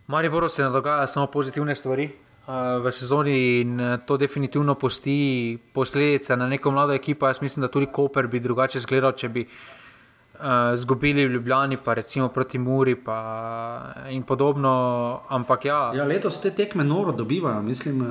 Marijo 0.07 0.31
Boro 0.31 0.49
se 0.49 0.63
ne 0.63 0.71
dogaja 0.71 1.07
samo 1.07 1.27
pozitivne 1.27 1.75
stvari 1.75 2.11
uh, 2.47 2.85
v 2.85 2.93
sezoni 2.93 3.61
in 3.61 3.81
to 4.07 4.17
definitivno 4.17 4.75
posti 4.75 5.59
posledice 5.75 6.37
na 6.37 6.47
neko 6.47 6.71
mlado 6.71 6.93
ekipo. 6.93 7.27
Jaz 7.27 7.41
mislim, 7.43 7.63
da 7.63 7.69
tudi 7.69 7.87
Koper 7.87 8.27
bi 8.27 8.41
drugače 8.41 8.79
izgledal, 8.79 9.13
če 9.13 9.29
bi 9.29 9.47
uh, 9.47 10.75
izgubili 10.75 11.25
uh, 11.25 11.31
v 11.31 11.35
Ljubljani, 11.35 11.77
pa 11.85 11.95
recimo 11.95 12.29
proti 12.29 12.59
Muri 12.59 12.95
pa, 12.95 13.95
in 14.11 14.23
podobno. 14.23 15.23
Ampak 15.29 15.65
ja. 15.65 15.81
ja, 15.95 16.05
letos 16.05 16.41
te 16.43 16.51
tekme 16.51 16.85
noro 16.85 17.13
dobivajo. 17.13 17.63
Mislim, 17.63 18.05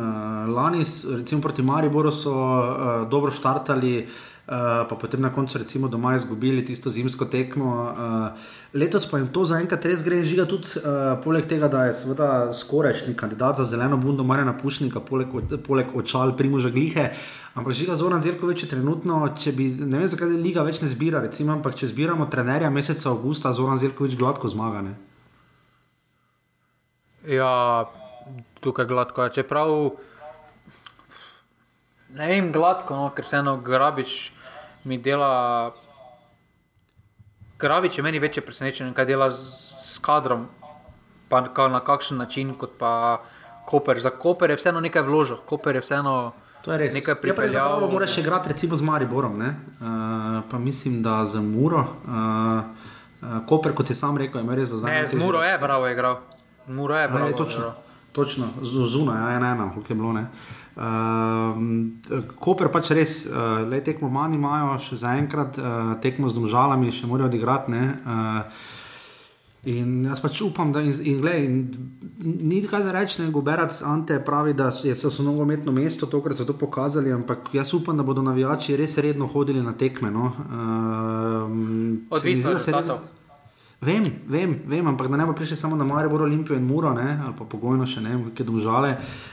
lani, 0.56 0.86
recimo 1.18 1.42
proti 1.42 1.62
Mariboru, 1.62 2.12
so 2.12 2.34
uh, 2.34 3.10
dobro 3.10 3.32
štartali. 3.32 3.98
Uh, 4.00 4.31
pa 4.52 4.96
potem 5.00 5.22
na 5.24 5.30
koncu, 5.32 5.62
recimo, 5.62 5.88
doma 5.88 6.16
izgubili 6.16 6.66
tisto 6.66 6.92
zimsko 6.92 7.26
tekmo. 7.32 7.72
Uh, 7.72 8.50
letos 8.76 9.08
pa 9.08 9.22
jim 9.22 9.30
to 9.32 9.46
zaenkrat 9.48 9.86
res 9.88 10.04
gre 10.04 10.22
žiga, 10.28 10.44
tudi 10.44 10.76
uh, 10.82 11.16
poleg 11.24 11.48
tega, 11.48 11.70
da 11.72 11.86
je 11.88 11.94
seveda 12.02 12.32
skorajšnji 12.54 13.16
kandidat 13.16 13.64
za 13.64 13.70
zeleno 13.72 13.98
bundo, 13.98 14.28
Marjana 14.28 14.58
Pušnika, 14.58 15.00
poleg, 15.08 15.32
poleg 15.68 15.96
očal 15.96 16.36
Primoža 16.36 16.70
Glihe. 16.70 17.12
Uh, 17.12 17.42
Ampak 17.52 17.76
žiga 17.76 18.00
Zoran 18.00 18.24
Zirkovič 18.24 18.64
je 18.64 18.70
trenutno, 18.72 19.28
bi, 19.52 19.66
ne 19.76 20.00
vem 20.00 20.08
zakaj 20.08 20.30
liga 20.40 20.64
več 20.64 20.80
ne 20.80 20.88
zbira, 20.88 21.20
recimo, 21.20 21.52
ampak 21.52 21.76
če 21.76 21.92
zbiramo 21.92 22.30
trenerja 22.32 22.70
meseca 22.72 23.10
avgusta, 23.12 23.52
Zoran 23.52 23.76
Zirkovič 23.76 24.16
gladko 24.16 24.48
zmaga. 24.48 24.80
Ne? 24.88 24.94
Ja, 27.28 27.92
tukaj 28.64 28.88
gladko 28.88 29.28
je. 29.28 29.34
Čeprav, 29.42 29.74
ne 32.16 32.30
vem, 32.32 32.54
gladko, 32.56 32.96
no, 32.96 33.12
ker 33.12 33.28
vseeno 33.28 33.58
Grabič 33.60 34.32
mi 34.84 34.98
dela. 34.98 35.72
Grabič 37.60 37.98
je 37.98 38.04
meni 38.04 38.20
večje 38.20 38.42
presenečenje, 38.46 38.94
kaj 38.94 39.06
dela 39.06 39.32
s 39.32 40.00
kadrom, 40.02 40.48
pa 41.30 41.42
na 41.68 41.80
kakšen 41.80 42.18
način, 42.18 42.54
kot 42.54 42.72
pa 42.80 43.22
Koper. 43.66 44.00
Za 44.00 44.10
Koper 44.10 44.50
je 44.50 44.56
vseeno 44.56 44.80
nekaj 44.82 45.02
vložil, 45.02 45.38
Koper 45.46 45.76
je 45.76 45.82
vseeno. 45.82 46.34
To 46.66 46.72
je 46.72 46.78
res. 46.78 46.94
Nekaj 46.94 47.16
pripeljal. 47.22 47.82
Ja, 47.82 47.90
moraš 47.90 48.16
še 48.16 48.22
igrati 48.22 48.50
recimo 48.54 48.78
z 48.78 48.86
Mariborom, 48.86 49.40
uh, 49.42 49.48
pa 50.50 50.58
mislim, 50.62 51.02
da 51.02 51.26
z 51.26 51.42
Muro. 51.42 51.86
Uh, 52.06 52.12
uh, 53.22 53.40
Koper, 53.50 53.74
kot 53.74 53.88
si 53.90 53.96
sam 53.98 54.18
rekel, 54.18 54.42
je 54.42 54.58
res 54.58 54.70
za 54.70 54.82
zdaj. 54.82 54.94
Ne, 54.94 55.08
z 55.08 55.18
Muro 55.18 55.42
je 55.46 55.58
bravo 55.58 55.90
igral. 55.90 56.20
Muro 56.68 56.98
je 56.98 57.08
bravo. 57.08 57.30
Ne, 57.30 57.38
točno, 57.38 57.74
točno, 58.12 58.50
zunaj, 58.62 59.18
ja, 59.22 59.38
ena, 59.38 59.54
ena, 59.56 59.72
koliko 59.74 59.94
je 59.94 59.98
bilo. 59.98 60.14
Ne. 60.14 60.28
Uh, 60.72 62.22
Koper 62.40 62.72
pač 62.72 62.94
res, 62.96 63.26
uh, 63.28 63.64
le 63.68 63.82
tekmo 63.84 64.08
manj 64.10 64.38
imajo, 64.38 64.78
še 64.80 65.02
zaenkrat 65.04 65.60
uh, 65.60 65.96
tekmo 66.04 66.32
z 66.32 66.40
domžalami, 66.40 66.94
še 66.96 67.10
morajo 67.12 67.28
odigrati. 67.32 67.76
Uh, 67.76 68.70
In 69.70 70.08
jaz 70.10 70.18
pač 70.24 70.40
upam, 70.42 70.72
da 70.74 70.82
in, 70.82 70.96
in, 71.06 71.20
gled, 71.22 71.44
in, 71.46 71.92
ni 72.50 72.64
kaj 72.66 72.82
za 72.82 72.94
reči, 72.96 73.20
ne 73.22 73.30
Goberac 73.30 73.84
Ante 73.86 74.18
pravi, 74.26 74.56
da 74.58 74.72
so, 74.74 74.90
so, 74.98 75.12
so 75.14 75.22
nogometno 75.22 75.70
mesto, 75.72 76.10
tokrat 76.10 76.40
so 76.40 76.48
to 76.50 76.56
pokazali, 76.58 77.14
ampak 77.14 77.54
jaz 77.54 77.76
upam, 77.78 77.98
da 77.98 78.04
bodo 78.04 78.26
navijači 78.26 78.74
res 78.80 78.98
redno 78.98 79.30
hodili 79.30 79.62
na 79.62 79.76
tekme. 79.78 80.10
No. 80.10 80.32
Uh, 80.34 82.18
Odvisno 82.18 82.56
od 82.58 82.66
tega, 82.66 82.98
Vem, 83.82 84.04
vem, 84.30 84.60
vem, 84.70 84.88
ampak 84.88 85.08
da 85.10 85.18
ne 85.18 85.26
bo 85.26 85.34
prišli 85.34 85.58
samo 85.58 85.76
na 85.76 85.84
Marijo, 85.84 86.14
Olimpijo 86.14 86.58
in 86.58 86.66
Muro, 86.66 86.94
ne, 86.94 87.18
ali 87.26 87.34
pa 87.38 87.46
pogojno 87.50 87.86
še 87.90 88.02
ne, 88.02 88.14
ki 88.38 88.46
domžale. 88.46 88.92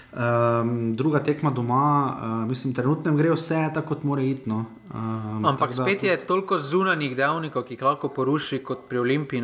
Um, 0.09 0.94
druga 0.96 1.20
tekma 1.20 1.50
doma, 1.50 2.16
uh, 2.22 2.48
mislim, 2.48 2.72
trenutno 2.74 3.12
gre 3.16 3.34
vse 3.34 3.66
tako, 3.74 3.94
kot 3.94 4.04
mora 4.09 4.22
iti. 4.24 4.48
No. 4.48 4.64
Um, 4.94 5.44
ampak 5.44 5.74
spet 5.76 6.00
da, 6.00 6.06
je 6.06 6.16
toliko 6.26 6.59
zunanjih 6.59 7.16
dejavnikov, 7.16 7.66
ki 7.68 7.76
jih 7.76 7.84
lahko 7.84 8.09
poruši 8.09 8.62
kot 8.64 8.88
pri 8.88 8.98
Olimpiji 9.04 9.42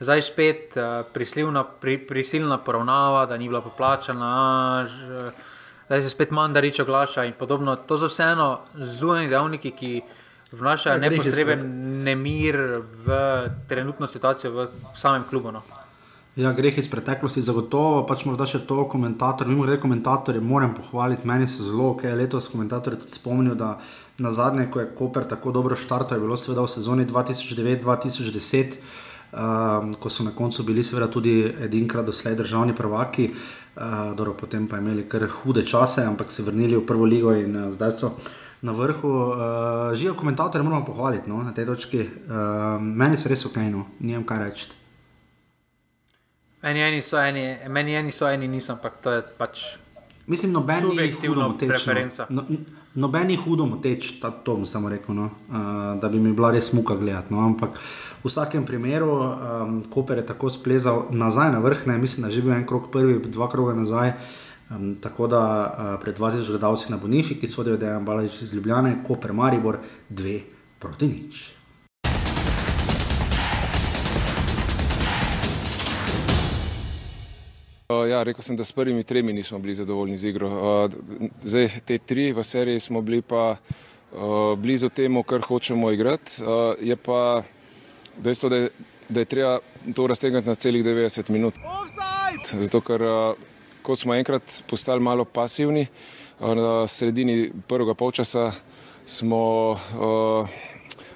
zdaj 0.00 0.22
spet 0.22 0.76
uh, 0.76 1.06
prisilna, 1.12 1.64
pri, 1.64 1.98
prisilna 2.06 2.58
poravnava, 2.58 3.26
da 3.26 3.36
ni 3.36 3.48
bila 3.48 3.62
poplačena, 3.62 4.86
zdaj 5.86 6.02
se 6.02 6.10
spet 6.10 6.30
manj 6.30 6.52
darič 6.52 6.80
oglaša 6.80 7.24
in 7.24 7.32
podobno. 7.38 7.76
To 7.76 7.98
so 7.98 8.10
vseeno 8.10 8.60
zunanji 8.74 9.28
dejavniki, 9.28 9.70
ki 9.70 10.02
vnašajo 10.52 10.98
ja, 10.98 11.00
neposreden 11.08 11.64
nemir 12.04 12.58
v 13.06 13.22
trenutno 13.68 14.06
situacijo 14.06 14.52
v 14.52 14.68
samem 14.94 15.24
klubu. 15.30 15.52
No. 15.52 15.62
Ja, 16.36 16.50
greh 16.52 16.78
iz 16.78 16.88
preteklosti, 16.90 17.44
zagotovo 17.46 18.02
pač 18.08 18.24
morda 18.26 18.46
še 18.50 18.64
to 18.66 18.88
komentator. 18.90 19.46
Mimo 19.46 19.62
grede, 19.62 19.78
komentatorje 19.82 20.42
moram 20.42 20.74
pohvaliti, 20.74 21.28
meni 21.30 21.46
so 21.46 21.62
zelo, 21.62 21.92
je 22.02 22.10
letos 22.10 22.50
komentator 22.50 22.96
tudi 22.98 23.14
spomnil, 23.14 23.54
da 23.54 23.78
na 24.18 24.32
zadnje, 24.34 24.66
ko 24.70 24.82
je 24.82 24.90
Koper 24.98 25.28
tako 25.30 25.52
dobro 25.54 25.78
štartal, 25.78 26.18
je 26.18 26.24
bilo 26.26 26.38
seveda 26.38 26.66
v 26.66 26.74
sezoni 26.74 27.06
2009-2010 27.06 28.78
um, 29.34 29.94
ko 29.94 30.10
so 30.10 30.24
na 30.24 30.30
koncu 30.30 30.62
bili 30.62 30.84
seveda 30.84 31.10
tudi 31.10 31.54
edinkrat 31.60 32.06
doslej 32.06 32.34
državni 32.34 32.76
prvaki, 32.76 33.30
uh, 33.76 34.14
dobro, 34.16 34.34
potem 34.34 34.68
pa 34.68 34.78
imeli 34.78 35.08
kar 35.08 35.26
hude 35.28 35.66
čase, 35.66 36.04
ampak 36.06 36.32
se 36.32 36.42
vrnili 36.42 36.76
v 36.76 36.86
prvo 36.86 37.04
ligo 37.04 37.34
in 37.34 37.56
uh, 37.56 37.70
zdaj 37.70 37.98
so. 37.98 38.16
Na 38.64 38.72
vrhu, 38.72 39.08
uh, 39.08 39.36
živijo 39.94 40.14
komentatorje, 40.14 40.64
moramo 40.64 40.86
pohvaliti 40.86 41.28
no, 41.30 41.42
na 41.42 41.52
tej 41.52 41.66
točki. 41.66 42.00
Uh, 42.00 42.80
meni 42.80 43.16
so 43.16 43.28
res 43.28 43.44
ok, 43.46 43.60
no, 43.68 43.84
nimam 44.00 44.24
kaj 44.24 44.40
reči. 44.40 44.83
Meni 46.64 46.80
eni 46.80 47.02
so 47.02 47.18
eni, 47.20 47.42
meni 47.68 47.92
eni 47.98 48.12
so 48.12 48.28
eni, 48.28 48.48
nisem, 48.48 48.78
ampak 48.78 48.96
to 49.04 49.12
je 49.12 49.22
pač. 49.36 49.64
Mislim, 50.26 50.52
nobeni 50.52 50.80
subjektivno 50.80 51.48
preferenca. 51.60 52.26
No, 52.30 52.44
nobeni 52.94 53.36
hudo 53.36 53.66
moteč, 53.68 54.14
to 54.20 54.54
bom 54.54 54.64
samo 54.66 54.88
rekel, 54.88 55.12
no, 55.14 55.26
uh, 55.28 55.60
da 56.00 56.08
bi 56.08 56.22
mi 56.22 56.32
bila 56.32 56.54
res 56.54 56.72
muka 56.72 56.96
gledati. 56.96 57.34
No, 57.34 57.42
ampak 57.44 57.76
v 58.22 58.32
vsakem 58.32 58.64
primeru, 58.64 59.10
um, 59.12 59.82
Koper 59.92 60.22
je 60.22 60.26
tako 60.32 60.48
splezal 60.50 61.10
nazaj 61.12 61.52
na 61.52 61.60
vrh, 61.60 61.84
ne, 61.90 61.98
mislim, 62.00 62.24
da 62.24 62.32
je 62.32 62.38
že 62.38 62.46
bil 62.46 62.56
en 62.56 62.64
krok 62.66 62.88
prvi, 62.92 63.18
dva 63.28 63.50
kroga 63.52 63.76
nazaj. 63.76 64.14
Um, 64.72 64.94
tako 65.04 65.28
da 65.28 65.42
uh, 65.44 65.90
pred 66.00 66.16
20 66.16 66.48
gledalci 66.48 66.92
na 66.92 66.96
Bonifiki 66.96 67.48
sodijo, 67.48 67.76
da 67.76 67.92
je 67.92 68.00
Balaž 68.00 68.40
iz 68.40 68.54
Ljubljane, 68.54 69.02
Koper 69.04 69.36
Maribor 69.36 69.82
2 70.08 70.40
proti 70.80 71.12
nič. 71.12 71.53
Ja, 78.10 78.22
rekel 78.22 78.42
sem, 78.42 78.56
da 78.56 78.64
s 78.64 78.72
prvimi 78.72 79.02
tremi 79.02 79.32
nismo 79.32 79.58
bili 79.58 79.74
zadovoljni 79.74 80.16
z 80.16 80.28
igro. 80.28 80.50
Zdaj, 81.44 81.68
te 81.84 81.98
tri 81.98 82.32
v 82.32 82.44
seriji 82.44 82.80
smo 82.80 83.02
bili 83.02 83.22
pa 83.22 83.56
blizu 84.56 84.88
temu, 84.88 85.22
kar 85.22 85.40
hočemo 85.40 85.90
igrati. 85.90 86.42
Je 86.80 86.96
pa 86.96 87.42
dejstvo, 88.16 88.48
da 88.48 88.56
je, 88.56 88.68
da 89.08 89.20
je 89.20 89.24
treba 89.24 89.58
to 89.94 90.06
raztegniti 90.06 90.48
na 90.48 90.54
celih 90.54 90.84
90 90.84 91.30
minut. 91.30 91.54
Zato, 92.52 92.80
ker 92.80 93.02
ko 93.82 93.96
smo 93.96 94.14
enkrat 94.14 94.62
postali 94.70 95.00
malo 95.00 95.24
pasivni, 95.24 95.86
na 96.40 96.86
sredini 96.86 97.50
prvega 97.68 97.94
polčasa 97.94 98.52
smo 99.04 99.76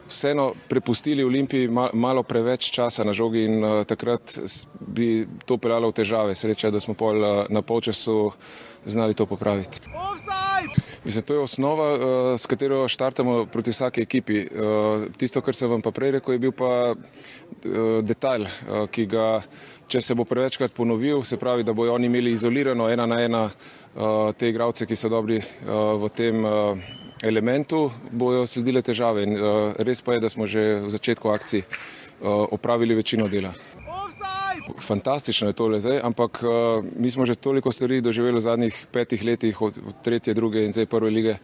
vseeno 0.08 0.52
prepustili 0.68 1.24
Olimpiji 1.24 1.68
malo 1.92 2.22
preveč 2.22 2.70
časa 2.70 3.04
na 3.04 3.12
žogi 3.12 3.44
in 3.44 3.64
uh, 3.64 3.84
takrat 3.84 4.38
bi 4.80 5.26
to 5.44 5.58
peljalo 5.60 5.92
v 5.92 5.98
težave. 6.00 6.34
Sreča, 6.34 6.70
da 6.70 6.80
smo 6.80 6.94
pol 6.94 7.20
uh, 7.20 7.44
na 7.48 7.62
polčasu 7.62 8.32
znali 8.84 9.14
to 9.14 9.26
popraviti. 9.26 9.80
Mislim, 11.04 11.24
to 11.24 11.34
je 11.34 11.40
osnova, 11.40 11.94
uh, 11.94 12.00
s 12.38 12.46
katero 12.46 12.88
štartamo 12.88 13.46
proti 13.46 13.70
vsaki 13.70 14.02
ekipi. 14.02 14.40
Uh, 14.40 15.06
tisto, 15.16 15.40
kar 15.40 15.54
sem 15.54 15.70
vam 15.70 15.82
pa 15.82 15.90
prej 15.90 16.18
rekel, 16.18 16.34
je 16.34 16.38
bil 16.38 16.52
pa 16.52 16.92
uh, 16.92 16.98
detalj, 18.02 18.44
uh, 18.44 18.86
ki 18.90 19.06
ga, 19.06 19.40
če 19.88 20.00
se 20.00 20.14
bo 20.14 20.24
prevečkrat 20.28 20.74
ponovil, 20.74 21.22
se 21.22 21.36
pravi, 21.36 21.64
da 21.64 21.72
bojo 21.72 21.94
oni 21.94 22.10
imeli 22.10 22.32
izolirano 22.32 22.90
ena 22.90 23.06
na 23.06 23.22
ena 23.24 23.44
uh, 23.48 24.32
te 24.36 24.48
igravce, 24.48 24.86
ki 24.86 24.96
so 24.96 25.08
dobri 25.12 25.38
uh, 25.40 25.96
v 26.02 26.12
tem. 26.16 26.44
Uh, 26.44 27.06
elementu 27.22 27.90
bojo 28.10 28.46
sledile 28.46 28.82
težave. 28.82 29.24
In, 29.26 29.36
uh, 29.36 29.72
res 29.78 30.02
pa 30.02 30.16
je, 30.16 30.22
da 30.24 30.28
smo 30.28 30.46
že 30.46 30.80
v 30.84 30.90
začetku 30.90 31.30
akcij 31.30 31.62
uh, 31.62 32.46
opravili 32.50 32.94
večino 32.94 33.28
dela. 33.28 33.54
Fantastično 34.80 35.48
je 35.48 35.56
tole 35.56 35.80
zdaj, 35.80 36.00
ampak 36.04 36.42
uh, 36.42 36.84
mi 36.96 37.10
smo 37.10 37.24
že 37.24 37.34
toliko 37.34 37.72
stvari 37.72 38.00
doživeli 38.00 38.36
v 38.36 38.44
zadnjih 38.44 38.86
petih 38.92 39.24
letih, 39.24 39.62
od, 39.62 39.78
od 39.78 40.02
tretje, 40.04 40.34
druge 40.34 40.64
in 40.64 40.72
zdaj 40.72 40.86
prve 40.86 41.10
lige, 41.10 41.36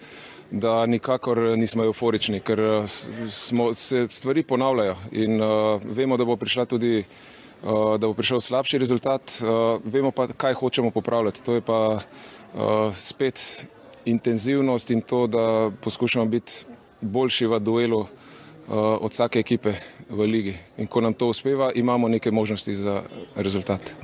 da 0.51 0.87
nikakor 0.87 1.39
nismo 1.57 1.85
euforični, 1.85 2.41
ker 2.41 2.85
smo, 3.29 3.73
se 3.75 4.07
stvari 4.11 4.43
ponavljajo 4.43 4.97
in 5.13 5.41
uh, 5.41 5.81
vemo, 5.83 6.17
da 6.17 6.25
bo 6.25 6.37
prišla 6.37 6.65
tudi. 6.65 7.05
Uh, 7.65 7.97
da 7.97 8.05
bo 8.05 8.13
prišel 8.13 8.43
slabši 8.45 8.77
rezultat, 8.79 9.39
uh, 9.41 9.81
vemo 9.89 10.11
pa, 10.13 10.27
kaj 10.29 10.53
hočemo 10.53 10.91
popravljati. 10.91 11.41
To 11.45 11.55
je 11.55 11.61
pa 11.65 11.97
uh, 11.97 12.93
spet 12.93 13.65
intenzivnost 14.05 14.91
in 14.91 15.01
to, 15.01 15.27
da 15.27 15.71
poskušamo 15.81 16.25
biti 16.27 16.65
boljši 17.01 17.47
v 17.47 17.59
duelu 17.59 18.01
uh, 18.01 18.09
od 19.01 19.13
vsake 19.13 19.39
ekipe 19.39 19.73
v 20.11 20.21
ligi. 20.21 20.55
In 20.77 20.87
ko 20.87 21.01
nam 21.01 21.15
to 21.15 21.29
uspeva, 21.29 21.71
imamo 21.75 22.09
neke 22.09 22.31
možnosti 22.31 22.75
za 22.75 23.03
rezultat. 23.37 23.95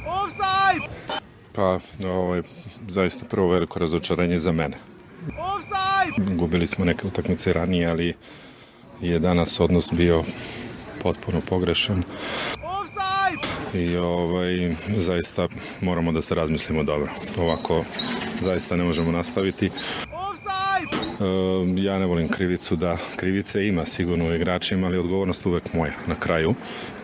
Pa, 1.52 1.78
ovo 2.04 2.34
je 2.34 2.42
zaista 2.88 3.24
prvo 3.24 3.48
veliko 3.48 3.78
razočaranje 3.78 4.38
za 4.38 4.52
mene. 4.52 4.76
Gubili 6.36 6.66
smo 6.66 6.84
neke 6.84 7.06
utakmice 7.06 7.52
ranije, 7.52 7.86
ali 7.86 8.14
je 9.00 9.18
danas 9.18 9.60
odnos 9.60 9.92
bio 9.92 10.24
potpuno 11.02 11.40
pogrešan. 11.48 12.02
I 13.74 13.96
ovaj, 13.96 14.74
zaista 14.96 15.48
moramo 15.80 16.12
da 16.12 16.22
se 16.22 16.34
razmislimo 16.34 16.82
dobro. 16.82 17.08
Ovako 17.38 17.84
zaista 18.40 18.76
ne 18.76 18.84
možemo 18.84 19.12
nastaviti. 19.12 19.66
E, 19.66 19.70
ja 21.76 21.98
ne 21.98 22.06
volim 22.06 22.28
krivicu 22.28 22.76
da 22.76 22.96
krivice 23.16 23.66
ima 23.66 23.84
sigurno 23.84 24.26
u 24.26 24.34
igračima, 24.34 24.86
ali 24.86 24.98
odgovornost 24.98 25.46
uvek 25.46 25.72
moja 25.72 25.92
na 26.06 26.14
kraju. 26.14 26.54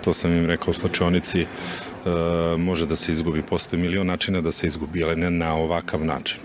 To 0.04 0.14
sam 0.14 0.32
im 0.32 0.46
rekao 0.46 0.70
u 0.70 0.74
slačionici. 0.74 1.40
E, 1.40 1.46
može 2.58 2.86
da 2.86 2.96
se 2.96 3.12
izgubi. 3.12 3.42
Postoji 3.42 3.82
milion 3.82 4.06
načina 4.06 4.40
da 4.40 4.52
se 4.52 4.66
izgubi, 4.66 5.04
ali 5.04 5.16
ne 5.16 5.30
na 5.30 5.54
ovakav 5.54 6.04
način. 6.04 6.38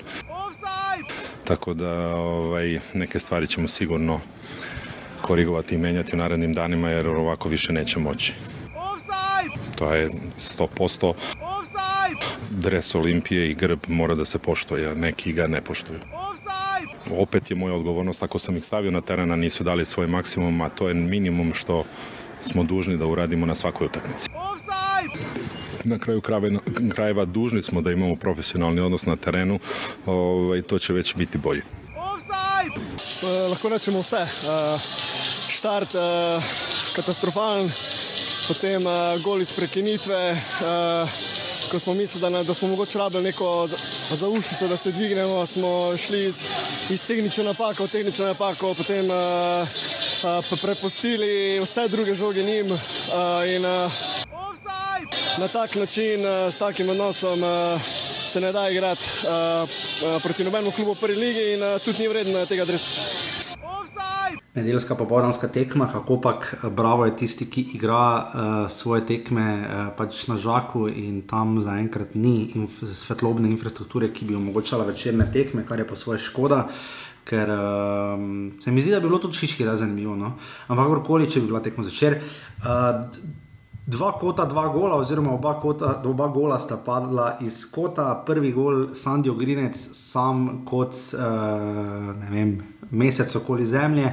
Tako 1.43 1.73
da 1.73 2.15
ovaj, 2.15 2.79
neke 2.93 3.19
stvari 3.19 3.47
ćemo 3.47 3.67
sigurno 3.67 4.19
korigovati 5.21 5.75
i 5.75 5.77
menjati 5.77 6.15
u 6.15 6.19
narednim 6.19 6.53
danima 6.53 6.89
jer 6.89 7.07
ovako 7.07 7.49
više 7.49 7.73
neće 7.73 7.99
moći. 7.99 8.33
To 9.75 9.93
je 9.93 10.09
100% 10.39 11.13
dres 12.49 12.95
Olimpije 12.95 13.49
i 13.49 13.53
grb 13.53 13.79
mora 13.87 14.15
da 14.15 14.25
se 14.25 14.39
poštuje, 14.39 14.91
a 14.91 14.93
neki 14.93 15.33
ga 15.33 15.47
ne 15.47 15.61
poštuju. 15.61 15.99
Opet 17.17 17.51
je 17.51 17.55
moja 17.55 17.75
odgovornost, 17.75 18.23
ako 18.23 18.39
sam 18.39 18.57
ih 18.57 18.65
stavio 18.65 18.91
na 18.91 19.01
teren, 19.01 19.31
a 19.31 19.35
nisu 19.35 19.63
dali 19.63 19.85
svoj 19.85 20.07
maksimum, 20.07 20.61
a 20.61 20.69
to 20.69 20.87
je 20.87 20.93
minimum 20.93 21.53
što 21.53 21.83
smo 22.41 22.63
dužni 22.63 22.97
da 22.97 23.05
uradimo 23.05 23.45
na 23.45 23.55
svakoj 23.55 23.85
utakmici. 23.85 24.29
Na 25.83 25.99
kraju 25.99 26.21
krajeva 26.95 27.25
dužni 27.25 27.61
smo 27.61 27.81
da 27.81 27.91
imamo 27.91 28.15
profesionalni 28.15 28.81
odnos 28.81 29.05
na 29.05 29.15
terenu, 29.15 29.59
ovaj, 30.05 30.61
to 30.61 30.79
će 30.79 30.93
već 30.93 31.15
biti 31.15 31.37
bolje. 31.37 31.61
Uh, 33.21 33.49
lahko 33.49 33.69
rečemo 33.69 33.99
vse. 33.99 34.17
Uh, 34.17 34.81
štart 35.49 35.95
uh, 35.95 36.01
katastrofalen, 36.95 37.69
potem 38.51 38.83
uh, 38.83 39.15
gol 39.23 39.39
iz 39.39 39.53
prekinitve. 39.55 40.35
Uh, 40.35 41.07
ko 41.71 41.79
smo 41.79 41.93
mislili, 41.93 42.31
da, 42.31 42.43
da 42.43 42.53
smo 42.53 42.67
mogoče 42.67 42.97
rabili 42.99 43.23
neko 43.23 43.67
zaušnico, 44.11 44.67
da 44.67 44.77
se 44.77 44.91
dvignemo, 44.91 45.45
smo 45.45 45.97
šli 45.97 46.25
iz, 46.25 46.35
iz 46.89 47.01
tehnične 47.01 47.43
napake 47.43 47.83
v 47.83 47.87
tehnično 47.87 48.25
napako, 48.25 48.73
potem 48.73 49.05
uh, 49.07 49.67
uh, 50.27 50.59
prepustili 50.61 51.59
vse 51.63 51.87
druge 51.87 52.15
žoge 52.15 52.43
njim. 52.43 52.71
Uh, 52.71 52.77
in, 53.47 53.65
uh, 53.65 53.91
na 55.39 55.47
tak 55.47 55.75
način, 55.75 56.25
uh, 56.25 56.51
s 56.51 56.57
takim 56.57 56.89
odnosom, 56.89 57.43
uh, 57.43 57.81
se 58.31 58.41
ne 58.41 58.51
da 58.51 58.69
igrati 58.69 59.03
uh, 59.23 59.31
uh, 59.63 60.21
proti 60.21 60.43
nobenemu 60.43 60.71
klubu 60.71 60.93
v 60.93 60.99
prvi 60.99 61.15
ligi 61.15 61.53
in 61.53 61.63
uh, 61.63 61.81
tudi 61.81 61.99
ni 61.99 62.07
vredno 62.07 62.45
tega 62.45 62.65
dresa 62.65 63.10
nedeljska 64.55 64.95
popoldanska 64.95 65.47
tekma, 65.47 65.87
kako 65.91 66.17
pač 66.21 66.49
Bravo 66.75 67.05
je 67.05 67.15
tisti, 67.15 67.47
ki 67.49 67.65
igra 67.75 68.03
uh, 68.17 68.71
svoje 68.71 69.05
tekme 69.07 69.45
uh, 69.59 69.83
pač 69.97 70.25
na 70.27 70.37
žaku 70.37 70.87
in 70.89 71.21
tam 71.27 71.61
zaenkrat 71.63 72.15
ni 72.15 72.51
inf 72.55 72.81
svetlobne 72.83 73.49
infrastrukture, 73.49 74.11
ki 74.13 74.27
bi 74.27 74.35
omogočala 74.35 74.85
večerne 74.85 75.29
tekme, 75.31 75.63
kar 75.67 75.79
je 75.79 75.87
pa 75.87 75.95
svoje 75.95 76.19
škoda. 76.19 76.65
Ker 77.23 77.51
um, 77.53 78.51
se 78.59 78.71
mi 78.71 78.81
zdi, 78.81 78.91
da 78.91 78.99
bi 78.99 79.07
bilo 79.07 79.19
tudi 79.21 79.37
šiški 79.37 79.65
razumljivo. 79.65 80.15
No? 80.15 80.33
Ampak, 80.67 80.87
kakorkoli, 80.87 81.29
če 81.31 81.39
bi 81.39 81.51
bila 81.53 81.61
tekmo 81.63 81.85
začer. 81.85 82.17
Uh, 82.65 83.05
dva 83.85 84.11
kota, 84.19 84.45
dva 84.45 84.67
gola, 84.73 84.97
oziroma 84.99 85.31
oba, 85.33 85.53
kota, 85.61 85.93
oba 86.05 86.27
gola 86.33 86.59
sta 86.59 86.79
padla 86.85 87.37
iz 87.45 87.63
kota. 87.71 88.23
Prvi 88.25 88.51
gol, 88.51 88.87
Sandijo 88.97 89.37
Grinec, 89.39 89.77
sam 89.95 90.65
kot 90.65 90.97
uh, 91.13 92.11
vem, 92.33 92.57
mesec 92.91 93.35
okoli 93.35 93.65
zemlje. 93.65 94.11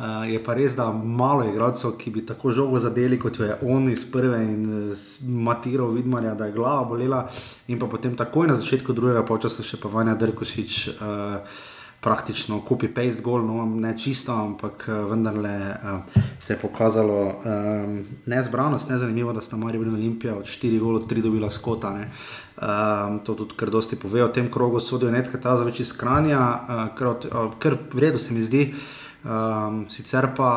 Uh, 0.00 0.24
je 0.32 0.38
pa 0.44 0.54
res, 0.56 0.76
da 0.76 0.86
malo 0.92 1.42
je 1.44 1.50
igralcev, 1.50 1.92
ki 2.00 2.10
bi 2.10 2.22
tako 2.26 2.54
žogo 2.56 2.78
zadeli, 2.80 3.18
kot 3.20 3.36
jo 3.38 3.44
je 3.44 3.56
on 3.68 3.90
iz 3.90 4.04
prve 4.12 4.38
in 4.44 4.62
uh, 4.68 5.02
Matiro 5.28 5.90
Vidmarja, 5.92 6.34
da 6.34 6.46
je 6.48 6.54
glava 6.56 6.84
bolela. 6.88 7.26
In 7.68 7.78
pa 7.78 7.86
potem 7.86 8.16
takoj 8.16 8.48
na 8.48 8.56
začetku 8.56 8.96
drugega 8.96 9.26
počasa 9.28 9.66
še 9.66 9.76
pa 9.82 9.92
Vanja 9.92 10.14
Drkošič. 10.16 10.78
Uh, 10.94 11.68
Praktično 12.00 12.62
copy-paste 12.68 13.20
gol, 13.22 13.42
no, 13.44 13.66
ne 13.66 13.92
čisto, 13.98 14.32
ampak 14.32 14.86
vendarle 14.88 15.56
uh, 15.70 16.22
se 16.38 16.54
je 16.54 16.58
pokazalo 16.58 17.18
um, 17.26 17.98
nezbranost, 18.26 18.88
ne 18.88 18.98
zanimivo, 18.98 19.32
da 19.32 19.40
sta 19.40 19.56
Marijo 19.56 19.82
in 19.82 19.94
Olimpija 19.94 20.36
od 20.36 20.44
4 20.44 20.78
gola, 20.80 21.00
3 21.00 21.22
dobila 21.22 21.50
skota. 21.50 21.92
Um, 21.92 23.20
to 23.24 23.34
tudi 23.34 23.54
kar 23.56 23.70
dosti 23.70 23.96
pove 23.96 24.24
o 24.24 24.28
tem 24.28 24.48
krogu, 24.50 24.80
sodijo 24.80 25.12
nekaj 25.12 25.40
ta 25.40 25.56
zaveč 25.56 25.80
iz 25.80 25.92
Kranja, 25.92 26.40
uh, 26.40 27.52
kar 27.58 27.76
v 27.92 27.98
redu 27.98 28.18
se 28.18 28.34
mi 28.34 28.42
zdi. 28.42 28.72
Uh, 28.72 28.99
Um, 29.20 29.84
sicer 29.92 30.30
pa 30.32 30.52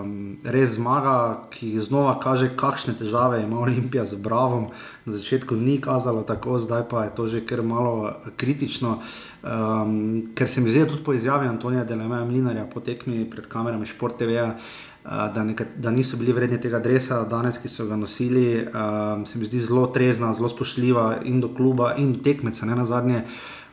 um, 0.00 0.38
res 0.48 0.78
zmaga, 0.78 1.44
ki 1.52 1.74
znova 1.76 2.14
kaže, 2.24 2.48
kakšne 2.56 2.94
težave 2.96 3.42
ima 3.42 3.60
Olimpija 3.60 4.06
z 4.08 4.16
Bravom. 4.16 4.70
Na 5.04 5.12
začetku 5.12 5.56
ni 5.60 5.76
kazalo 5.80 6.22
tako, 6.24 6.56
zdaj 6.58 6.88
pa 6.88 7.04
je 7.04 7.14
to 7.14 7.26
že 7.26 7.44
kar 7.44 7.60
malo 7.62 8.16
kritično. 8.36 9.02
Um, 9.44 10.32
ker 10.34 10.48
se 10.48 10.60
mi 10.60 10.72
zdi 10.72 10.86
tudi 10.88 11.04
po 11.04 11.12
izjavi 11.12 11.48
Antonija 11.48 11.84
Delema 11.84 12.24
Mlinarja 12.24 12.64
po 12.64 12.80
tekmi 12.80 13.28
pred 13.30 13.44
kamerami 13.44 13.86
Šport 13.86 14.16
TV. 14.16 14.40
Uh, 14.40 15.28
da, 15.34 15.44
neka, 15.44 15.64
da 15.76 15.90
niso 15.90 16.16
bili 16.16 16.32
vredni 16.32 16.60
tega 16.60 16.78
dresa, 16.78 17.24
danes, 17.28 17.60
ki 17.62 17.68
so 17.68 17.84
ga 17.86 17.96
nosili, 17.96 18.64
um, 18.64 19.26
se 19.26 19.38
mi 19.38 19.44
zdi 19.44 19.60
zelo 19.60 19.86
trezna, 19.86 20.32
zelo 20.34 20.48
spoštljiva 20.48 21.20
in 21.24 21.40
do 21.40 21.52
kluba, 21.54 21.92
in 22.00 22.22
tekmeca, 22.24 22.66
ne 22.66 22.76
na 22.76 22.86
zadnje. 22.88 23.22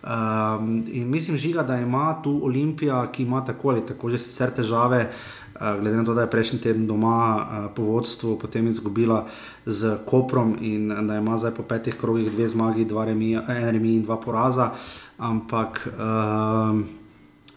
Um, 0.04 0.84
in 0.92 1.10
mislim, 1.10 1.38
žiga, 1.38 1.64
da 1.64 1.78
ima 1.78 2.22
tu 2.24 2.40
Olimpija, 2.44 3.12
ki 3.12 3.24
ima 3.24 3.46
tako 3.46 3.70
ali 3.70 3.86
tako 3.86 4.10
že 4.10 4.18
sicer 4.18 4.52
težave, 4.52 5.10
uh, 5.56 5.62
glede 5.80 5.98
na 5.98 6.06
to, 6.06 6.14
da 6.14 6.22
je 6.22 6.32
prejšnji 6.32 6.60
teden 6.60 6.88
doma 6.88 7.36
uh, 7.36 7.72
po 7.76 7.84
vodstvu, 7.84 8.40
potem 8.40 8.68
izgubila 8.68 9.28
z 9.66 9.98
Koprom 10.06 10.58
in 10.62 10.92
da 11.08 11.16
ima 11.16 11.38
zdaj 11.38 11.52
po 11.52 11.64
petih 11.64 11.96
krogih 11.96 12.32
dve 12.32 12.48
zmagi, 12.48 12.86
dva 12.86 13.06
remi, 13.06 13.34
en 13.34 13.70
remi 13.72 13.96
in 13.96 14.04
dva 14.04 14.18
poraza. 14.18 14.72
Ampak. 15.18 15.88
Um, 16.00 17.03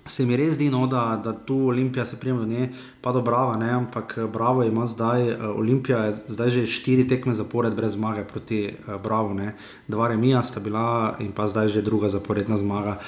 se 0.07 0.27
mi 0.27 0.37
res 0.37 0.55
zdi, 0.55 0.71
no, 0.71 0.87
da, 0.87 1.21
da 1.25 1.33
tu 1.33 1.57
Olimpija 1.69 2.05
se 2.05 2.17
prijema 2.17 2.41
do 2.41 2.47
nje, 2.47 2.69
pa 3.01 3.13
do 3.13 3.23
Brava, 3.23 3.57
ne, 3.57 3.71
ampak 3.71 4.15
eh, 4.19 4.27
Bravo 4.27 4.65
ima 4.65 4.87
zdaj, 4.87 5.31
uh, 5.31 5.59
Olimpija 5.59 5.99
je 5.99 6.17
zdaj 6.27 6.51
že 6.51 6.67
štiri 6.67 7.09
tekme 7.09 7.35
zapored 7.35 7.75
brez 7.75 7.95
zmage 7.95 8.25
proti 8.25 8.75
uh, 8.75 9.03
Bravo, 9.03 9.35
ne. 9.35 9.55
dva 9.89 10.09
remija 10.09 10.43
sta 10.43 10.61
bila 10.61 11.17
in 11.19 11.33
pa 11.33 11.49
zdaj 11.49 11.69
že 11.69 11.83
druga 11.83 12.09
zaporedna 12.09 12.57
zmaga. 12.57 12.99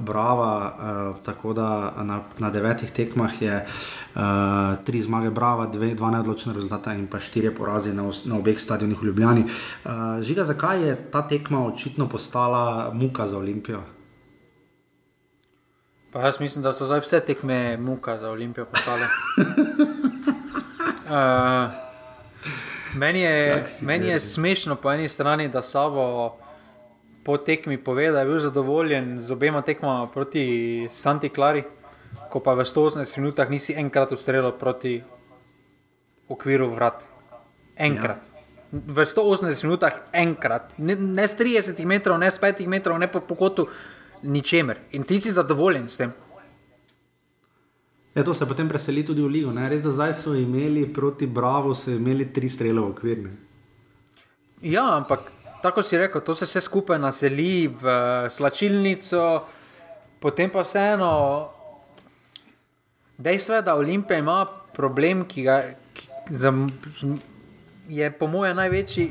Brava, 0.00 0.74
tako 1.24 1.52
da 1.52 1.94
na, 2.04 2.20
na 2.38 2.50
devetih 2.50 2.90
tekmah 2.90 3.42
je 3.42 3.66
uh, 4.14 4.20
tri 4.84 5.02
zmage, 5.02 5.30
brava, 5.30 5.66
dve, 5.66 5.94
dva 5.94 6.10
neodločene 6.10 6.54
rezultate 6.54 6.92
in 6.98 7.06
pa 7.06 7.20
štiri 7.20 7.54
porazi 7.54 7.94
na, 7.94 8.04
na 8.26 8.36
obeh 8.36 8.60
stadionih 8.60 9.00
v 9.00 9.06
Ljubljani. 9.06 9.44
Uh, 9.48 10.20
žiga, 10.20 10.44
zakaj 10.44 10.88
je 10.88 10.96
ta 11.10 11.22
tekma 11.28 11.64
očitno 11.66 12.08
postala 12.08 12.90
muka 12.92 13.26
za 13.26 13.38
Olimpijo? 13.38 13.80
Pa 16.12 16.20
jaz 16.20 16.40
mislim, 16.40 16.62
da 16.62 16.72
so 16.72 16.86
zdaj 16.86 17.00
vse 17.00 17.20
tekme 17.20 17.76
muka 17.76 18.18
za 18.18 18.30
Olimpijo 18.30 18.66
postale. 18.66 19.06
uh, 21.08 21.70
meni 23.02 23.20
je, 23.20 23.64
meni 23.82 24.06
je 24.06 24.20
smešno 24.20 24.76
po 24.76 24.92
eni 24.92 25.08
strani, 25.08 25.48
da 25.48 25.62
Savo 25.62 26.36
po 27.24 27.36
tekmi 27.36 27.78
pove, 27.84 28.10
da 28.10 28.20
je 28.20 28.26
bil 28.26 28.38
zadovoljen 28.38 29.20
z 29.20 29.32
obema 29.32 29.62
tekmama 29.62 30.06
proti 30.06 30.88
Santi 30.92 31.28
Clari, 31.28 31.62
ko 32.30 32.40
pa 32.40 32.54
v 32.54 32.64
118 32.64 33.18
minutah 33.18 33.50
nisi 33.50 33.74
enkrat 33.78 34.12
ustrelil 34.12 34.52
proti 34.52 35.02
okviru 36.28 36.68
vrat. 36.74 37.04
Enkrat. 37.76 38.18
Ja. 38.18 38.28
V 38.72 39.04
180 39.04 39.64
minutah 39.64 39.92
enkrat, 40.12 40.72
ne, 40.78 40.96
ne 40.96 41.28
s 41.28 41.36
30 41.38 41.84
metrov, 41.84 42.18
ne 42.18 42.30
s 42.30 42.40
5 42.40 42.66
metrov, 42.66 42.98
ne 42.98 43.08
po 43.08 43.20
pokotu 43.20 43.68
ničemer. 44.22 44.78
In 44.90 45.04
ti 45.04 45.20
si 45.20 45.32
zadovoljen 45.32 45.88
s 45.88 45.96
tem. 45.96 46.12
Ja, 48.14 48.24
to 48.24 48.34
se 48.34 48.46
potem 48.46 48.68
preseli 48.68 49.04
tudi 49.04 49.22
v 49.22 49.28
Ligo. 49.28 49.52
Ne? 49.52 49.68
Res, 49.68 49.80
da 49.80 49.90
zdaj 49.90 50.12
so 50.14 50.34
imeli 50.36 50.84
proti 50.92 51.26
Bravo, 51.26 51.72
so 51.74 51.90
imeli 51.90 52.28
tri 52.32 52.50
strele 52.52 52.80
v 52.80 52.90
okvir. 52.92 53.22
Ne? 53.24 53.32
Ja, 54.62 54.84
ampak 54.98 55.32
tako 55.62 55.82
si 55.82 55.96
rekel, 55.96 56.20
to 56.20 56.34
se 56.34 56.44
vse 56.44 56.60
skupaj 56.60 57.00
naseli 57.00 57.68
v 57.68 57.84
slačilnico, 58.30 59.46
potem 60.20 60.52
pa 60.52 60.60
vseeno. 60.60 61.12
Dejstvo 63.16 63.56
je, 63.56 63.62
da 63.62 63.78
Olimpija 63.80 64.18
ima 64.18 64.44
problem, 64.74 65.24
ki 65.24 65.42
ga 65.42 65.56
ki, 65.94 66.08
za, 66.36 66.52
je 67.88 68.10
po 68.12 68.26
mojem 68.26 68.56
največji, 68.56 69.08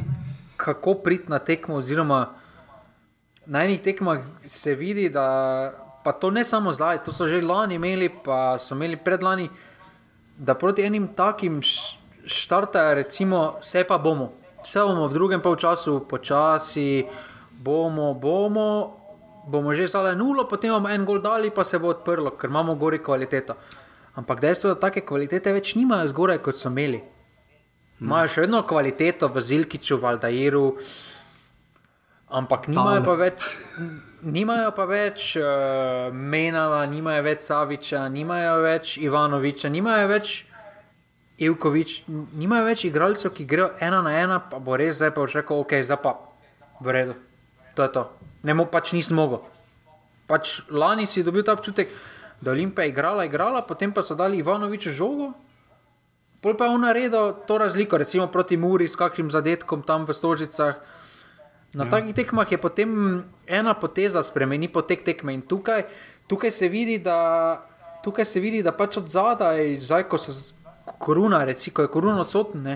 kako 0.57 0.99
priti 1.01 1.32
na 1.32 1.39
tekmo, 1.39 1.82
oziroma 1.82 2.40
na 3.51 3.65
enih 3.65 3.81
tekmah 3.83 4.19
se 4.45 4.75
vidi, 4.75 5.09
da 5.09 5.73
pa 6.03 6.11
to 6.11 6.31
ne 6.31 6.45
samo 6.45 6.71
zdaj, 6.71 7.03
to 7.03 7.11
so 7.11 7.27
že 7.27 7.41
lani 7.43 7.75
imeli, 7.75 8.07
pa 8.09 8.55
so 8.59 8.75
imeli 8.75 8.95
predlani, 8.95 9.49
da 10.37 10.55
proti 10.55 10.85
enim 10.87 11.09
takim 11.13 11.59
štartajo, 12.25 12.95
recimo, 12.95 13.59
vse 13.61 13.83
pa 13.83 13.97
bomo. 13.97 14.31
Vse 14.63 14.79
bomo 14.87 15.07
v 15.07 15.13
drugem 15.13 15.41
polčasu 15.43 15.99
počasi, 16.09 17.03
bomo, 17.51 18.13
bomo, 18.13 18.97
bomo 19.47 19.73
že 19.75 19.91
zdaj 19.91 20.15
nulo, 20.15 20.47
potem 20.47 20.71
bomo 20.71 20.89
en 20.89 21.05
gol 21.05 21.19
dali, 21.19 21.51
pa 21.51 21.67
se 21.67 21.79
bo 21.79 21.91
odprlo, 21.91 22.37
ker 22.39 22.49
imamo 22.49 22.75
gori 22.75 23.03
kvaliteto. 23.03 23.59
Ampak 24.15 24.39
dejstvo 24.39 24.71
je, 24.71 24.75
da 24.75 24.87
take 24.87 25.03
kvalitete 25.03 25.51
več 25.51 25.75
nimajo 25.75 26.07
zgoraj, 26.07 26.39
kot 26.39 26.55
so 26.55 26.71
imeli. 26.71 27.03
Imajo 27.99 28.31
še 28.31 28.47
vedno 28.47 28.63
kvaliteto 28.63 29.27
v 29.27 29.43
Zilkiču, 29.43 29.99
v 29.99 30.07
Aldairu, 30.07 30.69
ampak 32.32 32.67
nimajo 32.71 33.03
pa 33.05 33.15
več. 33.19 33.43
Nimajo 34.21 34.71
pa 34.77 34.86
več 34.86 35.36
uh, 35.41 36.13
Menava, 36.13 36.86
nimajo 36.86 37.25
več 37.25 37.45
Saviča, 37.47 38.05
nimajo 38.13 38.61
več 38.63 38.95
Ivanoviča, 39.01 39.71
nimajo 39.73 40.07
več 40.11 40.34
Ivkovič, 41.41 41.93
nimajo 42.38 42.67
več 42.67 42.86
igralcev, 42.86 43.34
ki 43.34 43.47
grejo 43.49 43.71
ena 43.82 44.03
na 44.05 44.13
ena, 44.13 44.38
pa 44.45 44.61
bo 44.61 44.77
res 44.77 44.99
zdaj 44.99 45.15
pa 45.15 45.25
rekel, 45.25 45.63
ok, 45.65 45.73
zdaj 45.82 45.99
pa 46.03 46.13
v 46.86 46.93
redu. 46.93 47.15
To 47.73 47.88
je 47.88 47.91
to. 47.95 48.03
Ne 48.45 48.53
mo 48.53 48.67
pač 48.69 48.93
nisem 48.93 49.17
mogel. 49.17 49.41
Pač 50.29 50.61
lani 50.69 51.09
si 51.09 51.25
dobil 51.25 51.41
ta 51.41 51.57
občutek, 51.57 51.89
da 52.41 52.53
Olimpija 52.53 52.86
je 52.86 52.93
igrala, 52.93 53.25
igrala, 53.25 53.65
potem 53.65 53.89
pa 53.89 54.05
so 54.05 54.13
dali 54.13 54.38
Ivanoviču 54.38 54.93
žogo. 54.93 55.34
Pol 56.41 56.57
pa 56.57 56.65
je 56.69 56.73
on 56.73 56.86
naredil 56.86 57.34
to 57.45 57.57
razliko, 57.57 57.97
recimo 58.01 58.25
proti 58.27 58.57
Muri 58.57 58.89
s 58.89 58.97
kakšnim 58.97 59.29
zadetkom 59.29 59.82
tam 59.86 60.05
v 60.09 60.13
Stožicah. 60.13 60.82
Na 61.74 61.86
ja. 61.88 61.89
takih 61.89 62.15
tekmah 62.15 62.51
je 62.51 62.57
potem 62.59 63.24
ena 63.47 63.74
poteza 63.74 64.24
spremeni 64.24 64.67
potek 64.67 65.05
tekme 65.07 65.34
in 65.34 65.41
tukaj, 65.41 65.86
tukaj 66.28 66.51
se 66.51 66.67
vidi, 66.67 66.97
da, 66.99 67.61
tukaj 68.03 68.26
se 68.26 68.39
vidi, 68.39 68.59
da 68.63 68.74
pač 68.76 68.97
od 68.99 69.07
zadaj, 69.07 69.78
zdaj 69.80 70.03
ko 70.11 70.17
se 70.19 70.36
koruna, 70.99 71.45
recimo, 71.47 71.76
ko 71.76 71.82
je 71.82 71.91
koruna 71.93 72.22
odsotna, 72.22 72.76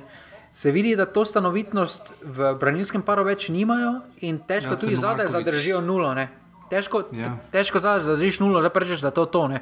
se 0.56 0.72
vidi, 0.72 0.96
da 0.96 1.06
to 1.06 1.26
stanovitnost 1.26 2.12
v 2.24 2.54
branilskem 2.60 3.04
paru 3.04 3.26
več 3.28 3.50
nimajo 3.52 3.98
in 4.24 4.40
težko 4.48 4.78
ja, 4.78 4.80
tudi 4.80 4.96
zadaj 4.96 5.28
zadržijo 5.34 5.82
nulo. 5.84 6.14
Ne. 6.16 6.30
Težko, 6.72 7.04
ja. 7.12 7.34
težko 7.52 7.84
zadaj 7.84 8.06
zadržiš 8.08 8.40
nulo, 8.40 8.64
zdaj 8.64 8.72
rečeš, 8.80 9.04
da 9.04 9.12
to 9.12 9.28
je 9.28 9.32
to. 9.36 9.44
Ne. 9.52 9.60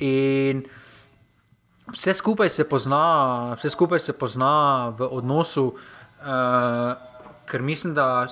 In 0.00 0.64
vse 1.92 2.14
skupaj 2.16 2.48
se 2.48 2.64
pozna, 2.64 3.54
vse 3.58 3.70
skupaj 3.70 4.00
se 4.00 4.16
pozna 4.16 4.88
v 4.96 5.10
odnosu, 5.12 5.66
uh, 5.74 6.96
ker 7.44 7.62
mislim, 7.62 7.92
da 7.94 8.24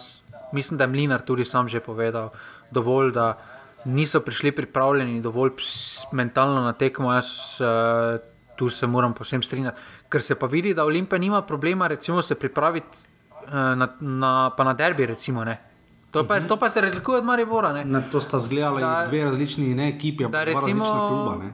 mislim, 0.52 0.78
da 0.78 0.84
je 0.84 0.88
Mlinar 0.88 1.20
tudi 1.20 1.44
sam 1.44 1.68
že 1.68 1.80
povedal, 1.80 2.30
dovolj, 2.70 3.12
da 3.12 3.38
niso 3.84 4.20
prišli 4.20 4.52
pripravljeni, 4.52 5.20
dovolj 5.20 5.50
mentalno 6.12 6.60
na 6.60 6.72
tekmo. 6.72 7.12
Jaz 7.12 7.26
uh, 7.60 8.20
tu 8.56 8.68
se 8.68 8.86
moram 8.86 9.14
posebno 9.14 9.42
strinjati, 9.42 9.80
ker 10.08 10.22
se 10.22 10.34
pa 10.34 10.46
vidi, 10.46 10.74
da 10.74 10.84
Olimpija 10.84 11.18
nima 11.18 11.42
problema, 11.42 11.86
recimo, 11.86 12.22
se 12.22 12.34
pripraviti 12.34 12.98
uh, 13.46 13.52
na, 13.52 13.88
na, 14.00 14.50
na 14.58 14.74
derbi. 14.74 15.06
Recimo, 15.06 15.44
To 16.12 16.26
pa, 16.26 16.36
je, 16.36 16.48
to 16.48 16.56
pa 16.56 16.70
se 16.70 16.80
razlikuje 16.80 17.18
od 17.18 17.24
Maribora. 17.24 17.84
Na 17.84 18.02
to 18.12 18.20
sta 18.20 18.38
zgledali 18.38 18.80
da, 18.80 19.04
dve 19.08 19.24
različni 19.24 19.74
ne, 19.74 19.88
ekipi, 19.88 20.26
da 20.28 20.44
recimo, 20.44 20.84
kluba, 20.84 21.36
ne. 21.44 21.52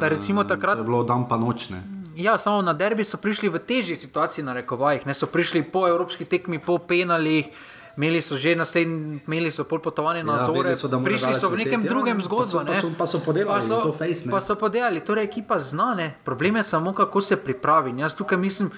da 0.00 0.08
recimo 0.08 0.44
takrat. 0.44 0.74
To 0.74 0.80
je 0.80 0.84
bilo 0.84 1.02
dan 1.02 1.28
pa 1.28 1.36
nočne. 1.36 1.82
Ja, 2.16 2.38
samo 2.38 2.62
na 2.62 2.72
derbi 2.72 3.04
so 3.04 3.16
prišli 3.16 3.48
v 3.48 3.58
težji 3.58 3.96
situaciji, 3.96 4.44
na 4.44 4.52
rekovajih. 4.52 5.06
Ne 5.06 5.14
so 5.14 5.26
prišli 5.26 5.62
po 5.62 5.88
evropski 5.88 6.24
tekmi, 6.24 6.58
po 6.58 6.78
penalih, 6.78 7.50
uh, 7.50 7.75
imeli 7.96 8.22
so 8.22 8.36
že 8.36 8.56
naslednji, 8.56 9.20
imeli 9.26 9.50
so 9.50 9.64
pol 9.64 9.80
potovanje 9.80 10.24
na 10.24 10.36
ja, 10.36 10.46
Zore, 10.46 10.76
so, 10.76 10.88
prišli 10.88 11.32
so 11.34 11.48
v 11.48 11.64
nekem 11.64 11.80
ja, 11.80 11.88
drugem 11.88 12.20
zgodbi. 12.20 12.52
Pa, 12.52 12.64
pa, 12.64 12.88
pa 12.98 13.06
so 13.08 13.18
podelali 13.24 13.60
pa 13.60 13.60
so, 13.64 13.80
to 13.80 13.92
face. 13.96 14.28
Ne? 14.28 14.30
Pa 14.30 14.40
so 14.44 14.54
podelali, 14.56 15.00
torej 15.00 15.24
ekipa 15.24 15.56
znane. 15.58 16.20
Problem 16.24 16.60
je 16.60 16.62
samo, 16.62 16.92
kako 16.92 17.20
se 17.20 17.40
pripravi. 17.40 17.96
In 17.96 18.04
jaz 18.04 18.14
tukaj 18.14 18.38
mislim, 18.38 18.70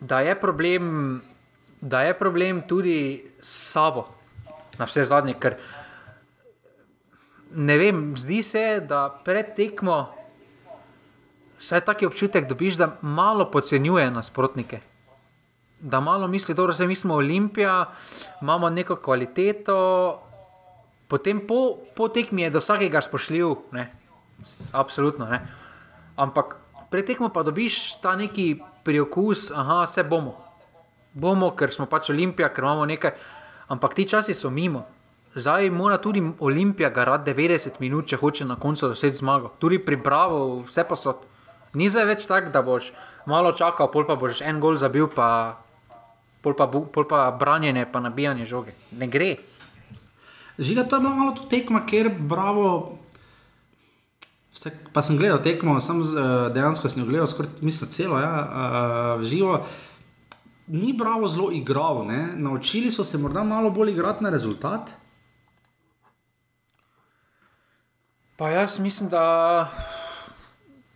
da 0.00 0.24
je 0.24 0.32
problem, 0.40 1.20
da 1.80 2.02
je 2.08 2.18
problem 2.18 2.64
tudi 2.64 3.28
s 3.40 3.76
sabo, 3.76 4.08
na 4.80 4.88
vse 4.88 5.04
zadnje. 5.04 5.36
Ker 5.36 5.60
ne 7.52 7.76
vem, 7.78 8.16
zdi 8.16 8.42
se, 8.42 8.80
da 8.80 9.08
pred 9.24 9.52
tekmo. 9.56 10.16
Vsaj 11.58 11.82
taki 11.84 12.06
občutek 12.06 12.46
dobiš, 12.48 12.78
da 12.78 12.96
malo 13.02 13.50
podcenjuje 13.50 14.10
nasprotnike 14.14 14.87
da 15.80 16.00
malo 16.00 16.28
misli, 16.28 16.54
da 16.54 16.72
se 16.72 16.86
mi 16.86 16.94
smo 16.94 17.14
Olimpija, 17.14 17.86
imamo 18.42 18.70
neko 18.70 18.96
kvaliteto, 18.96 20.20
potem 21.08 21.46
po, 21.46 21.78
po 21.96 22.08
tekmi 22.08 22.42
je 22.42 22.50
do 22.50 22.58
vsakega 22.58 23.00
spoštljiv, 23.00 23.54
absolutno. 24.72 25.26
Ne? 25.26 25.46
Ampak 26.16 26.56
pred 26.90 27.06
tekmo 27.06 27.28
pa 27.28 27.42
dobiš 27.42 28.00
ta 28.00 28.16
neki 28.16 28.58
priokus, 28.84 29.50
da 29.50 29.86
se 29.86 30.02
bomo. 30.02 30.36
Bomo, 31.12 31.50
ker 31.56 31.70
smo 31.70 31.86
pač 31.86 32.10
Olimpija, 32.10 32.48
ker 32.52 32.64
imamo 32.64 32.86
nekaj. 32.86 33.12
Ampak 33.68 33.94
ti 33.94 34.08
časi 34.08 34.34
so 34.34 34.50
mimo. 34.50 34.86
Zdaj 35.34 35.70
mora 35.70 35.98
tudi 35.98 36.22
Olimpija 36.40 36.90
garati 36.90 37.30
90 37.30 37.80
minut, 37.80 38.06
če 38.08 38.16
hoče 38.16 38.44
na 38.44 38.56
koncu 38.56 38.88
doseči 38.88 39.20
zmago. 39.20 39.52
Tudi 39.58 39.78
pri 39.78 39.96
Bravo, 39.96 40.62
vse 40.66 40.84
pa 40.88 40.96
so. 40.96 41.18
Ni 41.76 41.90
zdaj 41.92 42.06
več 42.08 42.26
tako, 42.26 42.50
da 42.50 42.62
boš 42.64 42.92
malo 43.28 43.52
čakal, 43.52 43.90
pol 43.92 44.06
pa 44.08 44.16
boš 44.16 44.40
en 44.40 44.60
gol 44.60 44.78
zabil, 44.80 45.06
pa 45.12 45.60
pol 46.42 46.54
pa, 46.54 46.66
pol 46.66 47.04
pa 47.08 47.30
branjenje, 47.30 47.86
pa 47.92 48.00
nabijanje 48.00 48.46
žoge. 48.46 48.74
Ne 48.92 49.06
gre. 49.06 49.36
Žiga, 50.58 50.84
to 50.84 50.96
je 50.96 51.00
bilo 51.00 51.14
malo 51.14 51.34
tekma, 51.50 51.84
ker 51.86 52.10
bravo. 52.18 52.98
Vse, 54.54 54.72
pa 54.92 55.02
sem 55.06 55.18
gledal 55.18 55.38
tekmo, 55.42 55.76
sem 55.80 56.00
uh, 56.02 56.48
dejansko 56.54 56.90
sem 56.90 57.06
gledal, 57.06 57.28
skoraj 57.30 57.60
mislim, 57.62 57.90
celo, 57.94 58.18
ja, 58.18 58.32
uh, 58.42 59.22
živo. 59.22 59.60
Ni 60.68 60.92
bravo 60.92 61.28
zelo 61.28 61.52
igral, 61.54 62.02
ne? 62.06 62.34
naučili 62.36 62.90
so 62.92 63.04
se 63.04 63.18
morda 63.18 63.44
malo 63.44 63.70
bolj 63.70 63.94
igrati 63.94 64.24
na 64.24 64.30
rezultat. 64.30 64.90
Pa 68.36 68.50
jaz 68.50 68.78
mislim, 68.78 69.08
da 69.08 69.70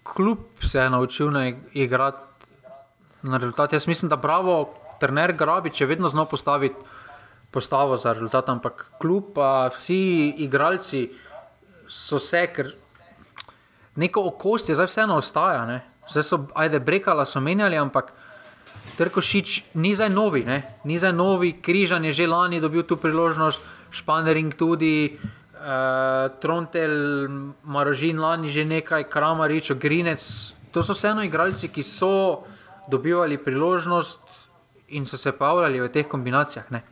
kljub 0.02 0.38
se 0.62 0.78
je 0.78 0.90
naučil 0.90 1.30
na 1.30 1.52
igrati 1.72 2.22
na 3.22 3.36
rezultat. 3.36 3.72
Jaz 3.72 3.86
mislim, 3.86 4.08
da 4.08 4.16
bravo, 4.16 4.74
trener 5.02 5.34
Grabič 5.34 5.80
je 5.80 5.90
vedno 5.90 6.08
znal 6.08 6.28
postaviti 6.30 6.78
postavo 7.50 7.96
za 7.96 8.12
rezultat, 8.12 8.48
ampak 8.48 8.86
kljub 9.00 9.38
vsi 9.76 10.34
igralci 10.46 11.10
so 11.88 12.18
se, 12.22 12.46
ker 12.54 12.70
neko 13.96 14.22
okost 14.30 14.70
je 14.70 14.78
zdaj 14.78 14.88
vseeno 14.88 15.18
ostaja. 15.20 15.66
Ne? 15.66 15.82
Zdaj 16.10 16.24
so, 16.24 16.38
ajde, 16.54 16.80
brekala 16.80 17.26
so 17.26 17.42
menjali, 17.42 17.76
ampak 17.76 18.14
Trkošič 18.96 19.74
ni 19.80 19.94
zdaj 19.94 20.10
novi, 20.10 20.42
ne? 20.44 20.62
ni 20.84 20.98
zdaj 20.98 21.12
novi, 21.16 21.52
križan 21.62 22.04
je 22.04 22.12
že 22.12 22.26
lani 22.26 22.60
dobil 22.60 22.82
tu 22.82 22.96
priložnost, 22.96 23.62
španering 23.90 24.54
tudi. 24.54 25.18
Uh, 25.62 26.26
Trontel, 26.42 27.28
Marožin, 27.62 28.18
lani 28.18 28.50
že 28.50 28.64
nekaj, 28.66 29.06
Kramarič, 29.06 29.70
Grinec. 29.78 30.22
To 30.74 30.82
so 30.82 30.96
vseeno 30.96 31.22
igralci, 31.22 31.70
ki 31.70 31.82
so 31.86 32.42
dobivali 32.90 33.38
priložnost 33.38 34.31
in 34.92 35.06
so 35.08 35.16
se 35.16 35.32
pavljali 35.32 35.80
v 35.80 35.88
teh 35.92 36.08
kombinacijah. 36.08 36.70
Ne? 36.72 36.82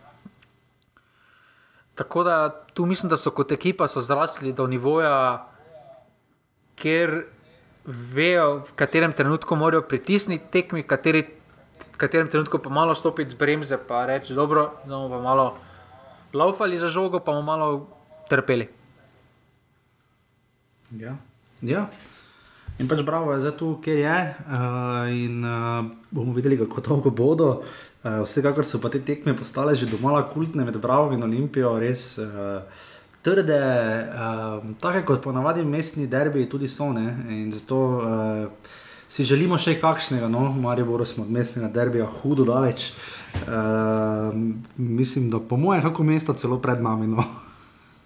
Tako 1.94 2.24
da 2.24 2.36
tu 2.74 2.86
mislim, 2.86 3.10
da 3.10 3.16
so 3.16 3.30
kot 3.30 3.52
ekipa 3.52 3.88
zrasli 4.02 4.52
do 4.52 4.66
nivoja, 4.66 5.46
kjer 6.80 7.24
vejo, 7.84 8.62
v 8.68 8.72
katerem 8.76 9.12
trenutku 9.12 9.56
morajo 9.56 9.82
pritisniti 9.88 10.48
tekmi, 10.50 10.82
kateri, 10.82 11.26
v 11.92 11.96
katerem 12.00 12.28
trenutku 12.28 12.58
pa 12.58 12.72
malo 12.72 12.94
stopiti 12.94 13.30
z 13.30 13.36
bremze 13.36 13.76
in 13.76 14.06
reči: 14.06 14.34
Dobro, 14.34 14.80
bomo 14.86 15.08
pa 15.08 15.20
malo 15.20 15.46
laufali 16.32 16.78
za 16.78 16.88
žogo, 16.88 17.20
pa 17.20 17.32
bomo 17.32 17.42
malo 17.42 17.86
trpeli. 18.28 18.68
Ja. 20.90 21.16
ja. 21.62 21.88
In 22.80 22.88
pač 22.88 23.04
bravo 23.04 23.32
je 23.36 23.44
za 23.44 23.52
to, 23.52 23.76
kjer 23.84 23.98
je. 23.98 24.18
Uh, 24.48 25.04
in 25.12 25.44
uh, 25.44 25.84
bomo 26.10 26.32
videli, 26.32 26.56
kako 26.58 26.80
dolgo 26.80 27.10
bodo. 27.10 27.60
Uh, 28.00 28.22
vsekakor 28.24 28.64
so 28.64 28.80
pa 28.80 28.88
te 28.88 29.02
tekme 29.04 29.34
postale 29.36 29.74
že 29.76 29.84
domala 29.86 30.22
kultne 30.24 30.64
med 30.64 30.76
Bravo 30.80 31.12
in 31.12 31.22
Olimpijo, 31.22 31.74
res 31.78 32.16
uh, 32.18 32.62
trde, 33.22 33.60
uh, 34.08 34.64
tako 34.80 35.02
kot 35.12 35.22
ponavadi 35.22 35.64
mestni 35.64 36.06
derbi, 36.08 36.48
tudi 36.48 36.68
so 36.68 36.92
ne. 36.92 37.12
In 37.28 37.52
zato 37.52 37.76
uh, 37.76 38.72
si 39.10 39.26
želimo 39.26 39.58
še 39.58 39.74
kakšnega, 39.82 40.30
no, 40.30 40.48
Marijo 40.54 40.86
Boro 40.86 41.04
smo 41.04 41.26
od 41.26 41.30
mestnega 41.34 41.68
derbija 41.68 42.06
hudo 42.06 42.46
daleč. 42.48 42.92
Uh, 43.42 44.32
mislim, 44.76 45.28
da 45.30 45.40
po 45.40 45.56
mojem, 45.56 45.82
kako 45.82 46.06
mesto 46.06 46.34
celo 46.34 46.60
pred 46.62 46.80
nami. 46.82 47.10
No. 47.10 47.24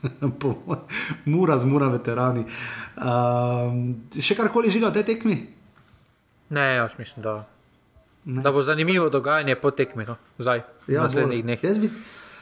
mura 1.24 1.58
z 1.58 1.64
mura, 1.64 1.88
veterani. 1.92 2.44
Um, 2.96 3.84
še 4.20 4.36
karkoli 4.36 4.72
žiga 4.72 4.90
v 4.90 4.98
tej 4.98 5.06
tekmi? 5.14 5.36
Ne, 6.54 6.66
jaz 6.80 6.96
mislim, 6.98 7.24
da, 7.24 7.36
da 8.24 8.52
bo 8.52 8.62
zanimivo 8.62 9.09
dogajanje 9.09 9.56
po 9.60 9.70
tekmi, 9.70 10.05
no, 10.09 10.16
zdaj, 10.38 10.64
ja, 10.86 11.01
v 11.01 11.09
naslednjih 11.09 11.44
dneh. 11.44 11.64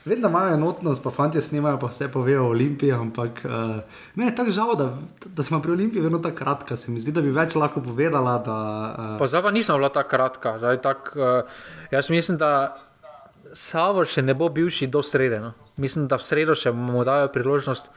Vem, 0.04 0.18
da 0.18 0.28
imajo 0.28 0.54
enotnost, 0.54 1.02
pa 1.02 1.10
fanti 1.14 1.40
snimajo, 1.40 1.78
pa 1.78 1.86
vse 1.86 2.08
povejo 2.10 2.44
o 2.44 2.50
Olimpiji, 2.50 2.90
ampak 2.92 3.44
uh, 3.46 3.82
ne, 4.18 4.26
je 4.26 4.34
tako 4.34 4.50
žal, 4.50 4.72
da, 4.76 4.88
da 5.26 5.44
smo 5.46 5.60
pri 5.62 5.76
Olimpiji 5.76 6.02
vedno 6.02 6.18
tako 6.18 6.36
kratka. 6.36 6.76
Se 6.76 6.90
mi 6.90 6.98
zdi, 7.00 7.12
da 7.14 7.22
bi 7.22 7.30
več 7.30 7.54
lahko 7.54 7.80
povedala. 7.80 8.32
Da, 8.42 8.56
uh... 8.98 9.12
Pa 9.20 9.28
zdaj 9.30 9.44
pa 9.46 9.52
nisem 9.54 9.78
bila 9.78 9.92
tako 9.94 10.10
kratka. 10.10 10.56
Zdaj, 10.58 10.80
tak, 10.82 11.12
uh, 11.14 11.46
jaz 11.94 12.10
mislim, 12.10 12.38
da 12.42 12.50
Savor 13.54 14.08
še 14.10 14.24
ne 14.26 14.34
bo 14.34 14.48
bivši 14.50 14.90
do 14.90 15.04
srede. 15.06 15.38
No 15.38 15.52
mislim, 15.76 16.08
da 16.08 16.18
v 16.18 16.26
sredo 16.26 16.56
še 16.58 16.72
bomo 16.74 17.04
dali 17.06 17.30
priložnost. 17.32 17.88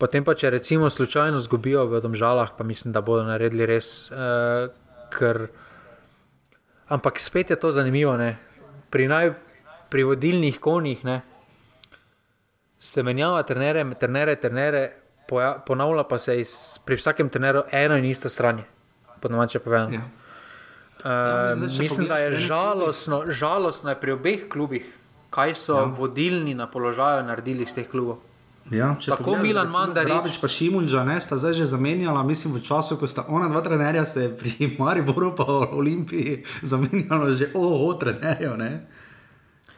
Potem 0.00 0.24
pa, 0.24 0.34
če 0.36 0.50
recimo 0.52 0.90
slučajno 0.92 1.40
zgubijo 1.44 1.86
v 1.88 2.00
domžalah, 2.04 2.52
pa 2.56 2.64
mislim, 2.64 2.92
da 2.96 3.04
bodo 3.04 3.26
naredili 3.28 3.68
res. 3.68 4.10
Uh, 4.12 4.72
ker... 5.12 5.48
Ampak 6.88 7.20
spet 7.20 7.50
je 7.50 7.58
to 7.60 7.72
zanimivo. 7.72 8.16
Ne? 8.16 8.36
Pri, 8.90 9.08
naj, 9.08 9.32
pri 9.90 10.04
vodilnih 10.04 10.60
konjih 10.60 11.04
ne? 11.04 11.20
se 12.78 13.02
menjava 13.02 13.42
trenere, 13.42 13.82
trenere, 13.98 14.36
trenere, 14.36 14.82
ponavlja 15.66 16.04
pa 16.06 16.18
se 16.18 16.36
iz, 16.40 16.50
pri 16.84 16.96
vsakem 16.96 17.28
treneru 17.32 17.64
eno 17.72 17.96
in 17.96 18.04
isto 18.04 18.28
stran. 18.28 18.60
Ponovadi, 19.20 19.56
če 19.56 19.62
povem. 19.64 19.96
Ja. 19.96 20.04
Uh, 20.96 21.10
ja, 21.10 21.56
mislim, 21.80 22.06
da 22.08 22.18
je 22.18 22.36
žalostno, 22.46 23.24
žalostno 23.28 23.90
je 23.90 23.98
pri 24.00 24.12
obeh 24.12 24.46
klubih 24.52 24.86
kaj 25.36 25.54
so 25.54 25.76
ja. 25.76 25.84
vodilni 25.84 26.54
na 26.54 26.66
položaju 26.70 27.24
naredili 27.26 27.62
iz 27.62 27.74
teh 27.74 27.88
klubov. 27.88 28.22
Ja, 28.70 28.96
Tako 28.98 29.36
Milan 29.38 29.70
Mandarič. 29.70 30.10
Pravič 30.10 30.36
pa 30.42 30.48
Šimunča, 30.50 31.04
ne, 31.06 31.20
sta 31.22 31.38
zdaj 31.38 31.54
že 31.54 31.66
zamenjala, 31.70 32.22
mislim, 32.26 32.58
v 32.58 32.66
času, 32.66 32.98
ko 32.98 33.06
sta 33.06 33.22
ona 33.30 33.46
dva 33.48 33.62
trenerja 33.62 34.06
se 34.06 34.26
pri 34.34 34.66
Mariboru 34.80 35.34
pa 35.38 35.46
Olimpiji 35.70 36.42
zamenjala 36.62 37.30
že 37.32 37.54
oho, 37.54 37.94
trenerjo, 37.94 38.56
ne. 38.58 38.86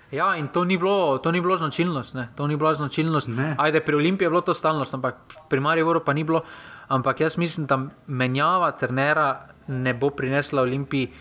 Ja, 0.08 0.36
in 0.40 0.48
to 0.48 0.64
ni 0.64 0.80
bilo, 0.80 1.20
to 1.20 1.28
ni 1.32 1.40
bilo 1.40 1.56
značilnost, 1.56 2.14
ne. 2.14 2.28
To 2.36 2.46
ni 2.46 2.56
bila 2.56 2.72
značilnost. 2.74 3.28
Ne. 3.28 3.54
Ajde, 3.58 3.84
pri 3.84 3.94
Olimpiji 3.94 4.24
je 4.24 4.30
bilo 4.30 4.40
to 4.40 4.54
stalnost, 4.56 4.94
ampak 4.94 5.20
pri 5.52 5.60
Mariboru 5.60 6.00
pa 6.00 6.16
ni 6.16 6.24
bilo. 6.24 6.40
Ampak 6.88 7.20
jaz 7.20 7.36
mislim, 7.36 7.66
da 7.66 7.76
menjava 8.06 8.72
trenera 8.72 9.52
ne 9.68 9.92
bo 9.94 10.08
prinesla 10.10 10.64
Olimpiji 10.64 11.12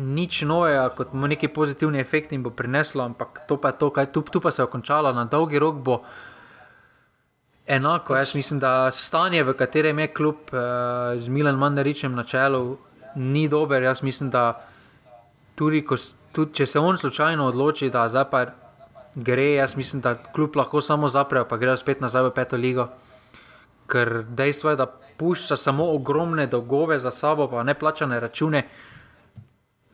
nič 0.00 0.42
novega, 0.42 0.88
kot 0.96 1.12
neki 1.12 1.48
pozitivni 1.48 2.00
efekt 2.00 2.32
jim 2.32 2.42
bo 2.42 2.50
prineslo, 2.50 3.04
ampak 3.04 3.48
to 3.48 3.56
pa 3.56 3.72
je 3.72 3.78
to, 3.78 3.90
kaj 3.90 4.12
tu, 4.12 4.22
tu 4.22 4.40
pa 4.40 4.50
se 4.50 4.62
je 4.62 4.66
končalo, 4.66 5.12
na 5.12 5.24
dolgi 5.24 5.58
rok 5.58 5.80
bo 5.80 6.02
enako. 7.70 8.16
Jaz 8.16 8.34
mislim, 8.34 8.60
da 8.60 8.90
stanje, 8.90 9.42
v 9.42 9.54
katerem 9.54 9.98
je 9.98 10.12
kljub 10.14 10.36
eh, 10.52 11.28
Milan 11.28 11.58
Mandaričem 11.58 12.14
na 12.14 12.24
čelu, 12.24 12.78
ni 13.14 13.48
dober. 13.48 13.82
Jaz 13.82 14.02
mislim, 14.02 14.30
da 14.30 14.60
tudi, 15.54 15.84
ko, 15.84 15.96
tudi 16.32 16.54
če 16.54 16.66
se 16.66 16.78
on 16.78 16.98
slučajno 16.98 17.46
odloči, 17.46 17.90
da 17.90 18.08
zdaj 18.08 18.24
pa 18.30 18.44
gre, 19.14 19.52
jaz 19.52 19.76
mislim, 19.76 20.02
da 20.02 20.14
kljub 20.14 20.56
lahko 20.56 20.80
samo 20.80 21.08
zaprejo, 21.08 21.46
pa 21.48 21.56
grejo 21.56 21.76
spet 21.76 22.00
nazaj 22.00 22.28
v 22.28 22.34
peto 22.34 22.56
ligo. 22.56 22.88
Ker 23.90 24.22
dejstvo 24.28 24.70
je, 24.70 24.76
da 24.76 24.86
pušča 25.20 25.56
samo 25.56 25.86
ogromne 25.94 26.46
dolgove 26.46 26.98
za 26.98 27.10
sabo, 27.10 27.48
pa 27.50 27.62
ne 27.62 27.74
plačane 27.74 28.20
račune 28.20 28.66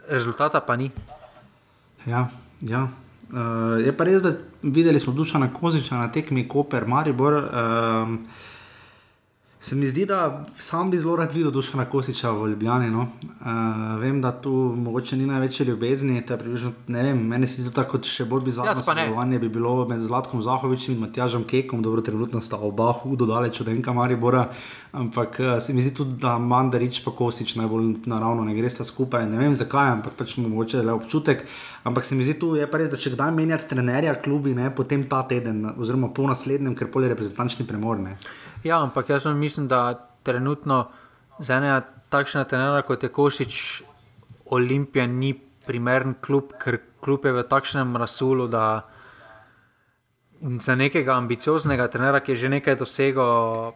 rezultata 0.08 0.60
pa 0.60 0.76
ni. 0.76 0.90
Ja, 2.06 2.28
ja. 2.60 2.88
Uh, 3.26 3.82
je 3.82 3.92
pa 3.96 4.04
res, 4.06 4.22
da 4.22 4.36
videli 4.62 5.00
smo 5.00 5.12
duša 5.12 5.38
na 5.38 5.52
koziča 5.52 5.98
na 5.98 6.12
tekmi 6.12 6.48
Koper, 6.48 6.86
Maribor. 6.86 7.34
Uh, 7.34 8.18
Se 9.66 9.74
mi 9.74 9.86
zdi, 9.86 10.04
da 10.06 10.44
sam 10.58 10.90
bi 10.90 10.98
zelo 10.98 11.16
rad 11.16 11.32
videl 11.32 11.50
duša 11.50 11.76
na 11.76 11.84
kosiča 11.84 12.30
v 12.30 12.48
Ljubljani. 12.48 12.90
No. 12.90 13.00
Uh, 13.00 14.00
vem, 14.00 14.20
da 14.22 14.30
tu 14.30 14.50
mogoče 14.76 15.16
ni 15.16 15.26
največje 15.26 15.66
ljubezni. 15.66 16.22
Približno, 16.26 16.70
vem, 16.88 17.26
meni 17.26 17.46
se 17.46 17.62
zdi 17.62 17.72
tako, 17.74 17.98
še 17.98 18.28
bolj 18.30 18.44
bizarno 18.46 18.76
sodelovanje 18.78 19.40
bi 19.42 19.48
bilo 19.48 19.88
med 19.88 20.04
Zlatkom 20.06 20.42
Zahovičem 20.42 20.94
in 20.94 21.00
Matjažem 21.00 21.44
Kekom. 21.44 21.82
Dobro, 21.82 22.04
trenutno 22.06 22.40
sta 22.40 22.60
oba 22.62 22.92
hudo 23.00 23.26
daleč 23.26 23.58
od 23.60 23.72
enega 23.74 23.92
Maribora. 23.92 24.44
Ampak 24.92 25.40
uh, 25.40 25.56
se 25.58 25.74
mi 25.74 25.82
zdi 25.82 25.96
tudi, 25.98 26.14
da 26.22 26.38
Mandarič 26.38 27.02
pa 27.04 27.10
Kosič 27.10 27.56
najbolj 27.58 28.04
naravno 28.06 28.46
ne 28.46 28.54
gre 28.54 28.70
sta 28.70 28.86
skupaj. 28.86 29.26
Ne 29.26 29.42
vem 29.42 29.58
zakaj, 29.58 29.96
ampak 29.96 30.14
pač 30.20 30.36
mogoče 30.36 30.86
le 30.86 30.94
občutek. 30.94 31.42
Ampak 31.86 32.02
se 32.04 32.18
mi 32.18 32.26
zdi 32.26 32.34
tu, 32.34 32.58
je 32.58 32.66
res, 32.66 32.90
da 32.90 32.98
če 32.98 33.14
kdaj 33.14 33.30
menjati 33.30 33.70
trenerja 33.70 34.18
klubi, 34.18 34.58
ne, 34.58 34.74
potem 34.74 35.06
ta 35.06 35.22
teden, 35.30 35.62
oziroma 35.78 36.10
po 36.10 36.26
naslednjem, 36.26 36.74
ker 36.74 36.90
pol 36.90 37.06
je 37.06 37.12
reprezentančni 37.12 37.62
premor. 37.68 38.00
Ne. 38.02 38.16
Ja, 38.66 38.82
ampak 38.82 39.14
jaz 39.14 39.22
mislim, 39.30 39.70
da 39.70 39.94
trenutno 40.26 40.90
za 41.38 41.60
enega 41.60 41.86
takšnega 42.10 42.50
trenera 42.50 42.82
kot 42.82 43.06
je 43.06 43.10
Košič, 43.14 43.84
Olimpija 44.50 45.06
ni 45.06 45.38
primeren 45.66 46.14
klub, 46.22 46.52
ker 46.58 46.78
klub 47.02 47.24
je 47.26 47.32
v 47.36 47.42
takšnem 47.46 47.96
rasulu, 47.98 48.48
za 48.50 48.82
nekega 50.74 51.14
ambicioznega 51.14 51.88
trenera, 51.90 52.20
ki 52.20 52.32
je 52.34 52.40
že 52.42 52.48
nekaj 52.58 52.76
dosegel, 52.82 53.72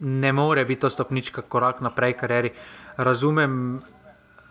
ne 0.00 0.32
more 0.32 0.64
biti 0.64 0.80
to 0.84 0.90
stopnička 0.92 1.42
korak 1.48 1.80
naprej 1.80 2.12
v 2.12 2.20
karieri. 2.20 2.50
Razumem, 2.96 3.80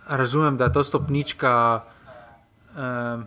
razumem, 0.09 0.57
da 0.57 0.65
je 0.69 0.73
to 0.73 0.83
stopnička. 0.83 1.81
Uh, 2.75 3.23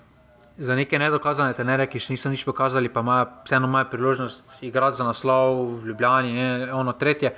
za 0.59 0.74
neke 0.77 0.98
nedokazane 0.98 1.55
tenere, 1.56 1.86
ki 1.89 2.01
še 2.01 2.12
niso 2.12 2.31
nič 2.31 2.44
pokazali, 2.44 2.93
pa 2.93 3.01
imajo 3.01 3.27
vseeno 3.47 3.69
imajo 3.70 3.89
priložnost 3.90 4.62
igrati 4.62 5.01
za 5.01 5.05
naslov 5.09 5.81
v 5.81 5.93
Ljubljani, 5.93 6.32
ne, 6.36 6.73
ono 6.73 6.93
tretje. 6.93 7.32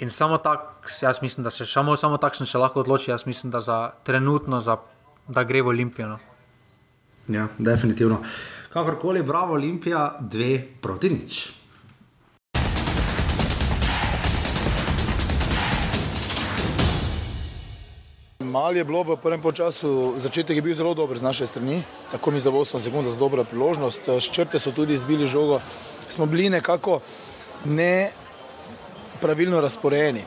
In 0.00 0.10
samo 0.10 0.38
tako, 0.38 0.88
jaz 1.00 1.22
mislim, 1.22 1.44
da 1.44 1.50
se 1.50 1.66
samo, 1.66 1.96
samo 1.96 2.18
takšen 2.18 2.48
še 2.50 2.58
lahko 2.58 2.82
odloči. 2.82 3.12
Jaz 3.12 3.26
mislim, 3.26 3.52
da 3.54 3.60
za 3.60 3.78
trenutno, 4.04 4.60
za, 4.60 4.80
da 5.28 5.44
gre 5.44 5.62
v 5.62 5.70
Olimpijo. 5.70 6.08
No. 6.08 6.18
Ja, 7.28 7.46
definitivno. 7.58 8.18
Kakorkoli, 8.72 9.22
bravo, 9.22 9.54
Olimpija, 9.54 10.16
dve 10.20 10.58
proti 10.82 11.10
nič. 11.14 11.44
Mal 18.54 18.76
je 18.76 18.84
bilo 18.86 19.02
v 19.02 19.18
prvem 19.18 19.42
času, 19.42 20.14
začetek 20.14 20.54
je 20.54 20.62
bil 20.62 20.78
zelo 20.78 20.94
dober 20.94 21.18
z 21.18 21.26
naše 21.26 21.46
strani, 21.50 21.82
tako 22.14 22.30
mi 22.30 22.38
zdaj 22.38 22.54
8 22.54 22.78
sekund 22.86 23.10
za 23.10 23.18
dobro 23.18 23.42
priložnost. 23.42 24.06
S 24.06 24.30
črte 24.30 24.62
so 24.62 24.70
tudi 24.70 24.94
izbili 24.94 25.26
žogo. 25.26 25.58
Smo 26.08 26.26
bili 26.26 26.46
nekako 26.50 27.00
ne 27.66 28.14
pravilno 29.18 29.58
razporejeni. 29.58 30.22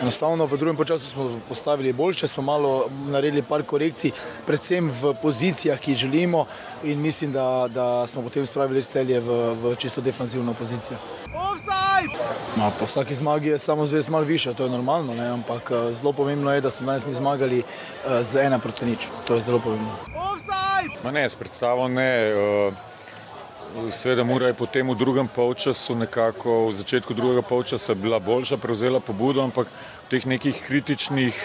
Enostavno 0.00 0.46
v 0.46 0.56
drugem 0.56 0.84
času 0.86 1.10
smo 1.10 1.40
postavili 1.48 1.92
boljše, 1.92 2.28
smo 2.28 2.42
malo 2.42 2.88
naredili 3.10 3.42
par 3.42 3.62
korekcij, 3.62 4.10
predvsem 4.46 4.90
v 4.90 5.14
pozicijah, 5.22 5.78
ki 5.78 5.90
jih 5.90 5.98
želimo, 5.98 6.46
in 6.84 7.00
mislim, 7.00 7.32
da, 7.32 7.68
da 7.70 8.06
smo 8.06 8.22
potem 8.22 8.46
spravili 8.46 8.82
celje 8.82 9.20
v, 9.20 9.54
v 9.54 9.74
čisto 9.76 10.00
defensivno 10.00 10.54
pozicijo. 10.54 10.98
Ma, 12.56 12.70
po 12.78 12.84
vsaki 12.84 13.14
zmagi 13.14 13.48
je 13.48 13.58
samo 13.58 13.86
zvest 13.86 14.08
malo 14.08 14.24
više, 14.24 14.54
to 14.54 14.64
je 14.64 14.70
normalno, 14.70 15.14
ne? 15.14 15.26
ampak 15.28 15.70
eh, 15.70 15.92
zelo 15.92 16.12
pomembno 16.12 16.52
je, 16.52 16.60
da 16.60 16.70
smo 16.70 16.86
danes 16.86 17.06
mi 17.06 17.14
zmagali 17.14 17.58
uh, 17.58 18.22
z 18.22 18.36
ena 18.36 18.58
proti 18.58 18.86
nič. 18.86 19.06
To 19.26 19.34
je 19.34 19.40
zelo 19.40 19.58
pomembno. 19.58 19.92
Ma 21.04 21.10
ne, 21.10 21.30
s 21.30 21.36
predstavo 21.36 21.88
ne. 21.88 22.34
Uh... 22.68 22.87
Sveda, 23.90 24.24
Mura 24.24 24.46
je 24.46 24.54
potem 24.54 24.90
v 24.90 24.96
drugem 24.96 25.28
polčasu, 25.28 25.94
nekako 25.94 26.68
v 26.68 26.72
začetku 26.72 27.14
drugega 27.14 27.42
polčasa, 27.42 27.94
bila 27.94 28.18
boljša, 28.18 28.56
prevzela 28.56 29.00
pobudo, 29.00 29.44
ampak 29.44 29.68
v 29.68 30.08
teh 30.08 30.24
nekih 30.26 30.56
kritičnih 30.56 31.36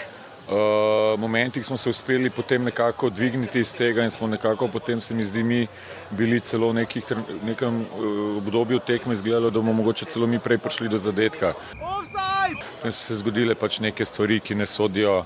uh, 0.48 1.20
momentih 1.20 1.66
smo 1.66 1.76
se 1.76 1.90
uspeli 1.90 2.30
potem 2.30 2.64
nekako 2.64 3.10
dvigniti 3.10 3.60
iz 3.60 3.74
tega 3.76 4.02
in 4.02 4.10
smo 4.10 4.26
nekako 4.26 4.68
potem, 4.68 5.00
se 5.00 5.14
mi 5.14 5.24
zdi, 5.24 5.42
mi 5.42 5.66
bili 6.10 6.40
celo 6.40 6.68
v 6.68 6.74
nekih, 6.74 7.04
nekem 7.44 7.80
uh, 7.80 8.36
obdobju 8.40 8.78
tekme 8.78 9.12
izgledalo, 9.12 9.50
da 9.50 9.60
bomo 9.60 9.72
mogoče 9.72 10.04
celo 10.04 10.26
mi 10.26 10.38
prej 10.38 10.58
prišli 10.58 10.88
do 10.88 10.98
zadetka. 10.98 11.52
Potem 12.76 12.92
so 12.92 13.04
se 13.04 13.20
zgodile 13.20 13.54
pač 13.54 13.80
neke 13.80 14.04
stvari, 14.04 14.40
ki 14.40 14.54
ne 14.54 14.66
sodijo, 14.66 15.24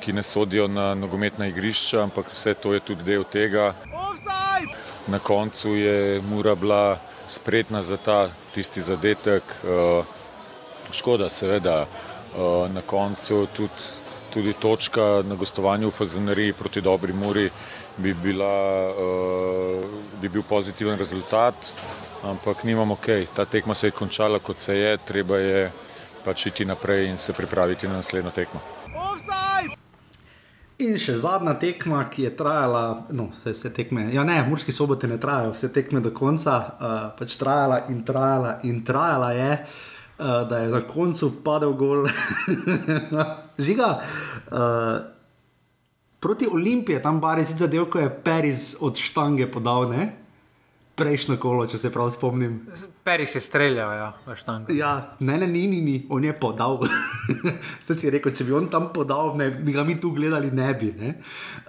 ki 0.00 0.12
ne 0.12 0.22
sodijo 0.22 0.68
na 0.68 0.94
nogometna 0.94 1.46
igrišča, 1.46 2.02
ampak 2.02 2.26
vse 2.34 2.54
to 2.54 2.74
je 2.74 2.80
tudi 2.80 3.04
del 3.06 3.24
tega. 3.24 3.74
Na 5.10 5.18
koncu 5.18 5.74
je 5.74 6.20
Mura 6.20 6.54
bila 6.54 6.98
spretna 7.28 7.82
za 7.82 7.96
ta 7.96 8.28
tisti 8.54 8.80
zadetek. 8.80 9.42
Škoda, 10.92 11.28
seveda, 11.28 11.86
na 12.74 12.82
koncu 12.86 13.46
tudi, 13.56 13.70
tudi 14.32 14.52
točka 14.52 15.22
na 15.26 15.34
gostovanju 15.34 15.88
v 15.88 15.94
Fazaneriji 15.94 16.52
proti 16.52 16.80
dobri 16.80 17.12
Muri 17.12 17.50
bi, 17.96 18.14
bila, 18.14 18.54
bi 20.20 20.28
bil 20.28 20.42
pozitiven 20.42 20.98
rezultat, 20.98 21.74
ampak 22.22 22.64
nimamo 22.64 22.94
ok. 22.94 23.06
Ta 23.34 23.44
tekma 23.44 23.74
se 23.74 23.86
je 23.86 23.90
končala, 23.90 24.38
kot 24.38 24.58
se 24.58 24.76
je, 24.76 24.96
treba 24.96 25.38
je 25.38 25.70
pač 26.24 26.46
iti 26.46 26.64
naprej 26.64 27.08
in 27.10 27.16
se 27.16 27.32
pripraviti 27.32 27.88
na 27.88 27.98
naslednjo 27.98 28.30
tekmo. 28.30 28.60
In 30.80 30.96
še 30.96 31.18
zadnja 31.20 31.52
tekma, 31.60 32.06
ki 32.08 32.24
je 32.24 32.30
trajala, 32.36 32.82
no, 33.12 33.28
vse, 33.34 33.52
vse 33.52 33.70
tekme, 33.76 34.06
ja, 34.14 34.24
ne, 34.24 34.38
morski 34.48 34.72
sobote 34.72 35.08
ne 35.10 35.18
trajajo, 35.20 35.52
vse 35.52 35.68
tekme 35.74 36.00
do 36.00 36.12
konca, 36.16 36.56
uh, 36.56 36.94
pač 37.18 37.36
trajala 37.40 37.82
in 37.92 38.00
trajala 38.06 38.54
in 38.64 38.78
trajala 38.86 39.30
je, 39.36 39.50
uh, 39.60 40.30
da 40.48 40.62
je 40.62 40.70
na 40.72 40.80
koncu 40.88 41.32
padel 41.44 41.74
gol. 41.76 42.08
Žiga. 43.66 43.90
Uh, 44.48 44.96
proti 46.20 46.48
Olimpiji, 46.48 47.02
tam 47.04 47.20
barič 47.20 47.52
zadev, 47.60 47.90
ko 47.92 48.00
je 48.00 48.08
Periz 48.24 48.72
od 48.80 48.96
štange 48.96 49.50
podal, 49.52 49.90
ne? 49.92 50.08
Prejšnjo 51.00 51.36
kolo, 51.40 51.64
če 51.70 51.78
se 51.80 51.90
prav 51.92 52.10
spomnim. 52.12 52.58
Peri 53.06 53.24
se 53.28 53.40
streljal, 53.40 53.92
ja, 53.96 54.08
veš 54.26 54.42
tam. 54.44 54.66
Ja, 54.76 54.92
ne, 55.24 55.38
ne, 55.40 55.48
ni, 55.48 55.64
ni, 55.70 55.80
ni, 55.84 55.96
on 56.12 56.24
je 56.24 56.34
podal. 56.36 56.82
Se 57.86 57.96
si 57.96 58.10
rekel, 58.12 58.34
če 58.36 58.44
bi 58.48 58.54
on 58.56 58.68
tam 58.72 58.90
podal, 58.94 59.32
ne, 59.40 59.48
bi 59.50 59.72
ga 59.72 59.84
mi 59.88 59.96
tu 60.00 60.12
gledali, 60.16 60.50
ne 60.54 60.68
bi. 60.76 60.90
Ne? 60.98 61.14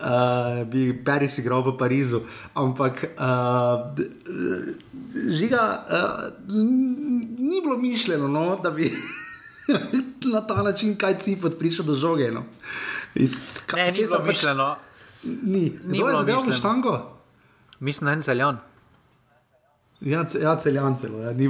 Uh, 0.01 0.61
bi 0.67 0.89
Peri 1.05 1.29
si 1.31 1.41
igral 1.43 1.63
v 1.65 1.75
Parizu. 1.79 2.21
Ampak, 2.59 3.05
uh, 3.15 3.95
žiga, 5.31 5.63
uh, 5.87 6.27
ni 6.51 7.61
bilo 7.63 7.77
mišljeno, 7.79 8.27
no, 8.31 8.57
da 8.63 8.73
bi 8.75 8.91
na 10.33 10.41
ta 10.47 10.63
način 10.65 10.97
kaj 10.99 11.19
cipot 11.23 11.55
prišel 11.59 11.87
do 11.87 11.95
žoge. 11.95 12.31
No. 12.35 12.43
Iz, 13.15 13.63
ne, 13.75 13.91
ni 13.91 14.03
bilo 14.03 14.19
pač, 14.19 14.35
mišljeno. 14.35 14.67
Ni, 15.23 15.63
ni 15.85 16.03
bilo 16.03 16.43
v 16.43 16.57
štango. 16.57 16.99
Mislim, 17.79 18.05
da 18.05 18.11
je 18.11 18.19
en 18.19 18.21
zeljan. 18.21 18.61
Ja, 20.01 20.25
ja 20.41 20.55
celjance, 20.57 21.07
ja. 21.23 21.31
ni, 21.33 21.47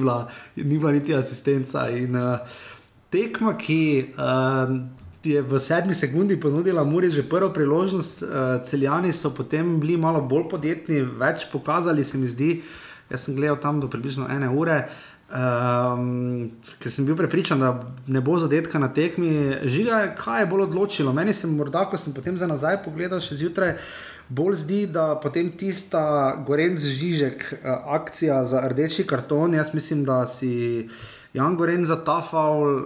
ni 0.64 0.78
bila 0.78 0.92
niti 0.92 1.16
asistenca. 1.16 1.90
In, 1.90 2.16
uh, 2.16 2.40
tekma, 3.10 3.56
ki 3.58 4.12
uh, 4.18 4.74
je 5.24 5.42
v 5.42 5.60
sedmi 5.60 5.96
sekundi 5.96 6.40
ponudila 6.40 6.84
Muri 6.84 7.12
že 7.12 7.24
prvo 7.30 7.50
priložnost, 7.54 8.24
uh, 8.24 8.30
celjani 8.64 9.14
so 9.14 9.32
potem 9.36 9.80
bili 9.80 9.98
malo 9.98 10.22
bolj 10.22 10.50
podjetni, 10.50 11.02
več 11.02 11.48
pokazali, 11.52 12.04
se 12.04 12.18
mi 12.18 12.28
zdi. 12.28 12.62
Jaz 13.12 13.28
sem 13.28 13.36
gledal 13.36 13.60
tam 13.60 13.80
do 13.80 13.88
približno 13.88 14.28
ene 14.32 14.50
ure. 14.50 14.84
Um, 15.32 16.52
ker 16.84 16.92
sem 16.92 17.06
bil 17.08 17.16
prepričan, 17.16 17.60
da 17.64 17.72
ne 18.12 18.20
bo 18.20 18.36
zadetka 18.40 18.80
na 18.80 18.90
tekmi, 18.92 19.64
žiga, 19.64 20.10
kaj 20.20 20.44
je 20.44 20.48
bolj 20.52 20.66
odločilo. 20.66 21.14
Meni 21.16 21.34
se 21.34 21.48
morda, 21.48 21.86
ko 21.88 21.96
sem 21.96 22.12
potem 22.12 22.36
za 22.36 22.50
nazaj 22.52 22.82
pogledal, 22.84 23.24
še 23.24 23.40
zjutraj, 23.40 23.78
bolj 24.32 24.56
zdi, 24.64 24.82
da 24.88 25.16
potem 25.20 25.52
tista 25.58 26.02
Gorenc 26.48 26.80
Žižek 26.80 27.44
uh, 27.54 27.72
akcija 28.00 28.44
za 28.48 28.64
rdeči 28.72 29.04
karton, 29.08 29.54
jaz 29.54 29.74
mislim, 29.74 30.06
da 30.08 30.24
si 30.28 30.88
Jan 31.34 31.56
Gorenc 31.56 31.88
za 31.88 32.00
ta 32.04 32.22
faul 32.22 32.82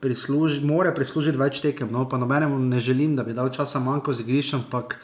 prisluži, 0.00 0.64
more 0.64 0.94
prislužiti 0.94 1.38
več 1.40 1.60
tekem. 1.64 1.92
No, 1.92 2.06
pa 2.08 2.20
nobenemu 2.20 2.58
ne 2.58 2.80
želim, 2.80 3.16
da 3.16 3.24
bi 3.24 3.36
dal 3.36 3.52
časa 3.52 3.80
manjko 3.80 4.16
z 4.16 4.24
igriščem, 4.24 4.64
ampak 4.64 4.98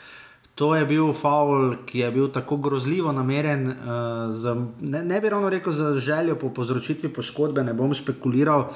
to 0.56 0.74
je 0.76 0.84
bil 0.88 1.12
faul, 1.16 1.76
ki 1.88 2.02
je 2.04 2.10
bil 2.12 2.28
tako 2.32 2.56
grozljivo 2.60 3.12
nameren, 3.12 3.68
uh, 3.68 4.32
z, 4.32 4.56
ne, 4.80 5.04
ne 5.04 5.20
bi 5.20 5.32
ravno 5.32 5.52
rekel 5.52 5.72
za 5.72 5.94
željo 6.00 6.36
po 6.40 6.52
povzročitvi 6.52 7.12
poškodbe, 7.12 7.64
ne 7.64 7.76
bom 7.76 7.94
špekuliral. 7.94 8.70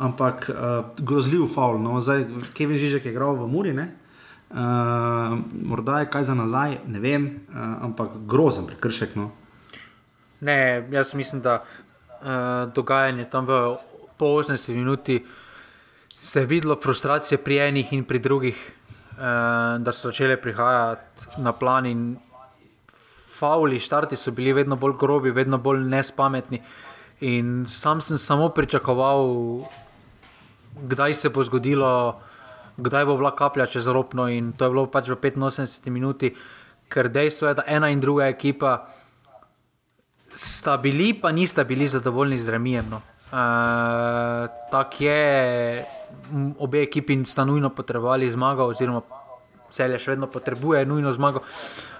Ampak 0.00 0.46
uh, 0.48 1.04
grozljiv 1.04 1.48
faul. 1.54 1.78
No. 1.82 1.98
Zdaj, 2.00 2.24
Kevin 2.54 2.78
Žižek 2.78 3.04
je 3.04 3.12
igral 3.12 3.34
v 3.36 3.48
Muri, 3.50 3.74
ne? 3.76 3.90
Uh, 4.50 4.56
morda 5.62 6.00
je 6.00 6.08
kaj 6.10 6.24
za 6.26 6.34
nazaj, 6.34 6.78
ne 6.86 6.98
vem, 6.98 7.26
uh, 7.26 7.84
ampak 7.86 8.16
grozen 8.26 8.66
prekršek. 8.66 9.14
No. 9.14 9.30
Ne, 10.40 10.88
jaz 10.90 11.14
mislim, 11.14 11.42
da 11.42 11.60
uh, 11.62 12.72
dogajanje 12.74 13.28
tam 13.30 13.46
v 13.46 13.76
80 14.18 14.74
minuti 14.74 15.26
se 16.20 16.40
je 16.40 16.46
videlo 16.46 16.76
frustracije 16.82 17.38
pri 17.38 17.58
enih 17.58 17.92
in 17.92 18.04
pri 18.04 18.18
drugih, 18.18 18.58
uh, 19.12 19.18
da 19.78 19.92
so 19.92 20.10
začele 20.10 20.36
prihajati 20.36 21.38
na 21.38 21.52
plan 21.52 21.86
in 21.86 22.16
fauli, 23.38 23.78
štarti 23.78 24.16
so 24.16 24.30
bili 24.30 24.52
vedno 24.52 24.76
bolj 24.76 24.96
grobi, 24.98 25.30
vedno 25.30 25.58
bolj 25.58 25.84
nespametni. 25.88 26.62
In 27.20 27.66
sam 27.68 28.00
sem 28.00 28.18
samo 28.18 28.48
pričakoval, 28.48 29.22
kdaj 30.82 31.14
se 31.14 31.28
bo 31.28 31.44
zgodilo 31.44 32.20
kdaj 32.76 33.04
bo 33.04 33.16
bila 33.16 33.34
kaplja 33.36 33.66
čez 33.66 33.86
ropno. 33.86 34.28
In 34.28 34.52
to 34.52 34.64
je 34.64 34.70
bilo 34.70 34.86
pač 34.86 35.08
v 35.08 35.16
85 35.16 35.90
minuti, 35.90 36.34
ker 36.88 37.08
dejstvo 37.08 37.48
je, 37.48 37.54
da 37.54 37.64
ena 37.66 37.90
in 37.90 38.00
druga 38.00 38.28
ekipa 38.28 38.86
sta 40.34 40.76
bili, 40.76 41.14
pa 41.14 41.32
nista 41.32 41.64
bili 41.64 41.88
zadovoljni 41.88 42.38
z 42.38 42.48
remijem. 42.48 42.90
No. 42.90 43.02
Uh, 43.30 44.50
Tako 44.70 45.04
je, 45.04 45.84
obe 46.58 46.82
ekipi 46.82 47.24
sta 47.24 47.44
nujno 47.44 47.70
potrebovali 47.70 48.30
zmago, 48.30 48.66
oziroma 48.70 49.02
celje 49.70 49.98
še 49.98 50.16
vedno 50.16 50.26
potrebuje 50.26 50.82
nujno 50.86 51.12
zmago, 51.12 51.46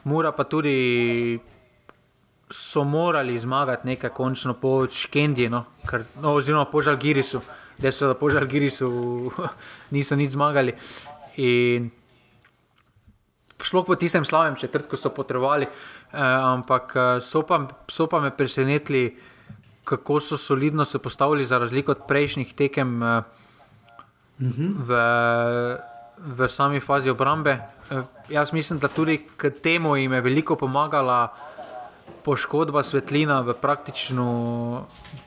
mora 0.04 0.32
pa 0.32 0.44
tudi. 0.44 1.38
So 2.50 2.82
morali 2.82 3.36
zmagati 3.38 3.86
nekaj, 3.86 4.10
končno 4.10 4.56
po 4.58 4.82
Škendi, 4.90 5.46
no, 5.46 5.60
no, 6.18 6.32
oziroma 6.34 6.64
po 6.66 6.80
Žalgirisu. 6.82 7.38
Uh, 7.38 7.69
da 7.80 7.92
so 7.92 8.14
po 8.14 8.30
Žalgirisu 8.30 8.88
niso 9.94 10.16
nič 10.16 10.36
zmagali. 10.36 10.74
In 11.40 11.90
sploh 13.60 13.86
po 13.86 13.96
tistem 13.96 14.24
slavnem 14.24 14.56
četrtku 14.56 14.96
so 14.96 15.10
potrebovali, 15.10 15.66
eh, 15.66 16.18
ampak 16.22 16.96
eh, 16.96 17.20
so 17.20 17.42
pa, 17.42 17.68
so 17.88 18.06
pa 18.06 18.20
me 18.20 18.30
presenetili, 18.30 19.16
kako 19.84 20.20
so 20.20 20.36
solidno 20.36 20.84
se 20.84 20.98
postavili 20.98 21.44
za 21.44 21.58
razliko 21.58 21.92
od 21.92 22.06
prejšnjih 22.08 22.54
tekem 22.54 23.02
eh, 23.02 23.22
v, 24.78 24.90
v 26.18 26.48
sami 26.48 26.80
fazi 26.80 27.10
obrambe. 27.10 27.58
Eh, 27.90 28.02
jaz 28.28 28.52
mislim, 28.52 28.78
da 28.78 28.88
tudi 28.88 29.20
k 29.36 29.50
temu 29.62 29.96
jim 29.96 30.12
je 30.12 30.20
veliko 30.20 30.56
pomagala. 30.56 31.32
Poškodba 32.20 32.82
svetlina 32.82 33.40
praktično, 33.54 34.24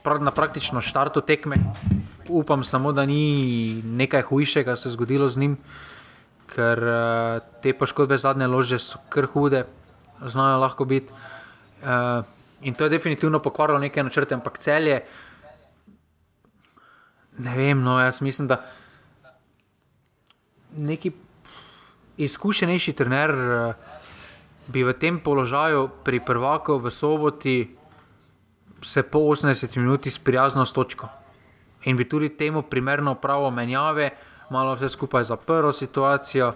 pra, 0.04 0.20
na 0.22 0.32
praktično 0.32 0.82
štartu 0.82 1.22
tekme, 1.26 1.58
upam 2.30 2.64
samo, 2.64 2.91
da 2.91 3.06
ni 3.06 3.82
nekaj 3.84 4.22
hujšega 4.22 4.76
se 4.76 4.90
zgodilo 4.90 5.30
z 5.30 5.38
njim, 5.38 5.58
ker 6.56 6.84
uh, 6.84 7.41
te 7.62 7.74
poškodbe 7.74 8.18
zadnje 8.18 8.48
lože 8.48 8.80
so 8.80 9.00
kar 9.10 9.26
hude, 9.26 9.66
znajo 10.26 10.60
lahko 10.60 10.86
biti. 10.86 11.14
Uh, 11.84 12.24
in 12.62 12.74
to 12.74 12.84
je 12.84 12.90
definitivno 12.90 13.40
pokvarilo 13.40 13.80
neke 13.80 14.04
načrte, 14.04 14.36
ampak 14.36 14.58
celje. 14.58 15.02
Ne 17.38 17.56
vem, 17.58 17.82
no, 17.82 18.00
jaz 18.00 18.22
mislim, 18.22 18.48
da 18.48 18.62
neki 20.78 21.12
izkušenejši 22.18 22.94
trener 22.94 23.32
uh, 23.32 23.74
bi 24.68 24.84
v 24.84 24.94
tem 24.94 25.20
položaju 25.20 25.90
pri 26.04 26.20
prvaku 26.20 26.78
v 26.80 26.91
soboti 26.91 27.58
se 28.84 29.04
po 29.04 29.20
80 29.20 29.78
minutah 29.78 30.14
sprijaznil 30.14 30.66
s 30.66 30.74
točko 30.74 31.23
in 31.84 31.98
bi 31.98 32.06
tudi 32.06 32.30
temu 32.32 32.62
primerno 32.64 33.16
pravo 33.16 33.50
menjave, 33.52 34.10
malo 34.50 34.76
vse 34.76 34.90
skupaj 34.90 35.24
zaprlo 35.26 35.72
situacijo. 35.74 36.54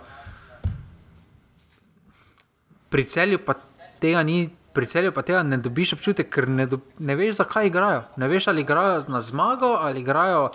Pri 2.89 3.03
celju 3.05 3.39
pa 3.39 3.53
tega 3.99 4.23
ni. 4.23 4.45
Pri 4.73 4.85
celju 4.85 5.11
pa 5.11 5.21
tega 5.21 5.41
ne 5.43 5.57
dobiš 5.57 5.93
občutek, 5.93 6.29
ker 6.29 6.45
ne, 6.47 6.67
do, 6.67 6.77
ne 6.99 7.15
veš, 7.15 7.35
zakaj 7.35 7.65
igrajo. 7.65 8.03
Ne 8.15 8.27
veš, 8.27 8.47
ali 8.47 8.61
igrajo 8.61 9.03
na 9.07 9.21
zmago, 9.21 9.71
ali 9.75 9.99
igrajo 9.99 10.51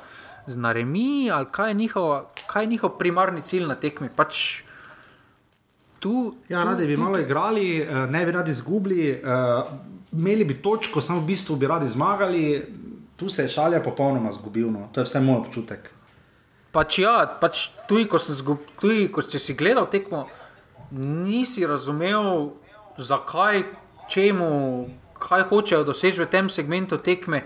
na 0.49 0.73
remi, 0.73 1.07
ali 1.29 1.47
kaj 1.51 1.71
je, 1.71 1.75
njihov, 1.75 2.13
kaj 2.47 2.63
je 2.63 2.69
njihov 2.69 2.91
primarni 2.99 3.43
cilj 3.43 3.67
na 3.67 3.75
tekmi. 3.77 4.09
Pač 4.09 4.63
tu, 5.99 6.15
Ja, 6.49 6.63
tu, 6.63 6.69
radi 6.69 6.87
bi 6.87 6.95
tu- 6.95 7.01
malo 7.01 7.19
igrali, 7.19 7.67
eh, 7.79 8.07
ne 8.07 8.25
bi 8.25 8.33
radi 8.33 8.51
izgubili, 8.51 9.11
eh, 9.11 9.19
imeli 10.13 10.45
bi 10.45 10.55
točko, 10.57 11.01
samo 11.01 11.21
v 11.21 11.27
bistvu 11.27 11.57
bi 11.57 11.67
radi 11.67 11.89
zmagali. 11.89 12.63
Tu 13.23 13.29
se 13.29 13.43
je 13.47 13.49
šalja 13.55 13.79
popolnoma 13.83 14.33
zgubil, 14.35 14.67
no. 14.71 14.89
to 14.93 15.01
je 15.01 15.07
vse 15.07 15.21
moj 15.23 15.45
občutek. 15.45 15.93
Pač 16.75 16.99
ja, 16.99 17.21
pač 17.39 17.69
tudi, 17.87 18.09
ko 18.11 18.19
zgub, 18.19 18.65
tudi 18.81 19.07
ko 19.13 19.23
si 19.23 19.39
si 19.39 19.55
gledal 19.55 19.87
tekmo, 19.93 20.25
nisi 20.91 21.63
razumel, 21.69 22.51
zakaj, 22.99 23.63
čemu, 24.11 24.51
kaj 25.23 25.47
hočejo 25.53 25.87
doseči 25.87 26.25
v 26.25 26.27
tem 26.27 26.51
segmentu 26.51 26.99
tekme. 26.99 27.45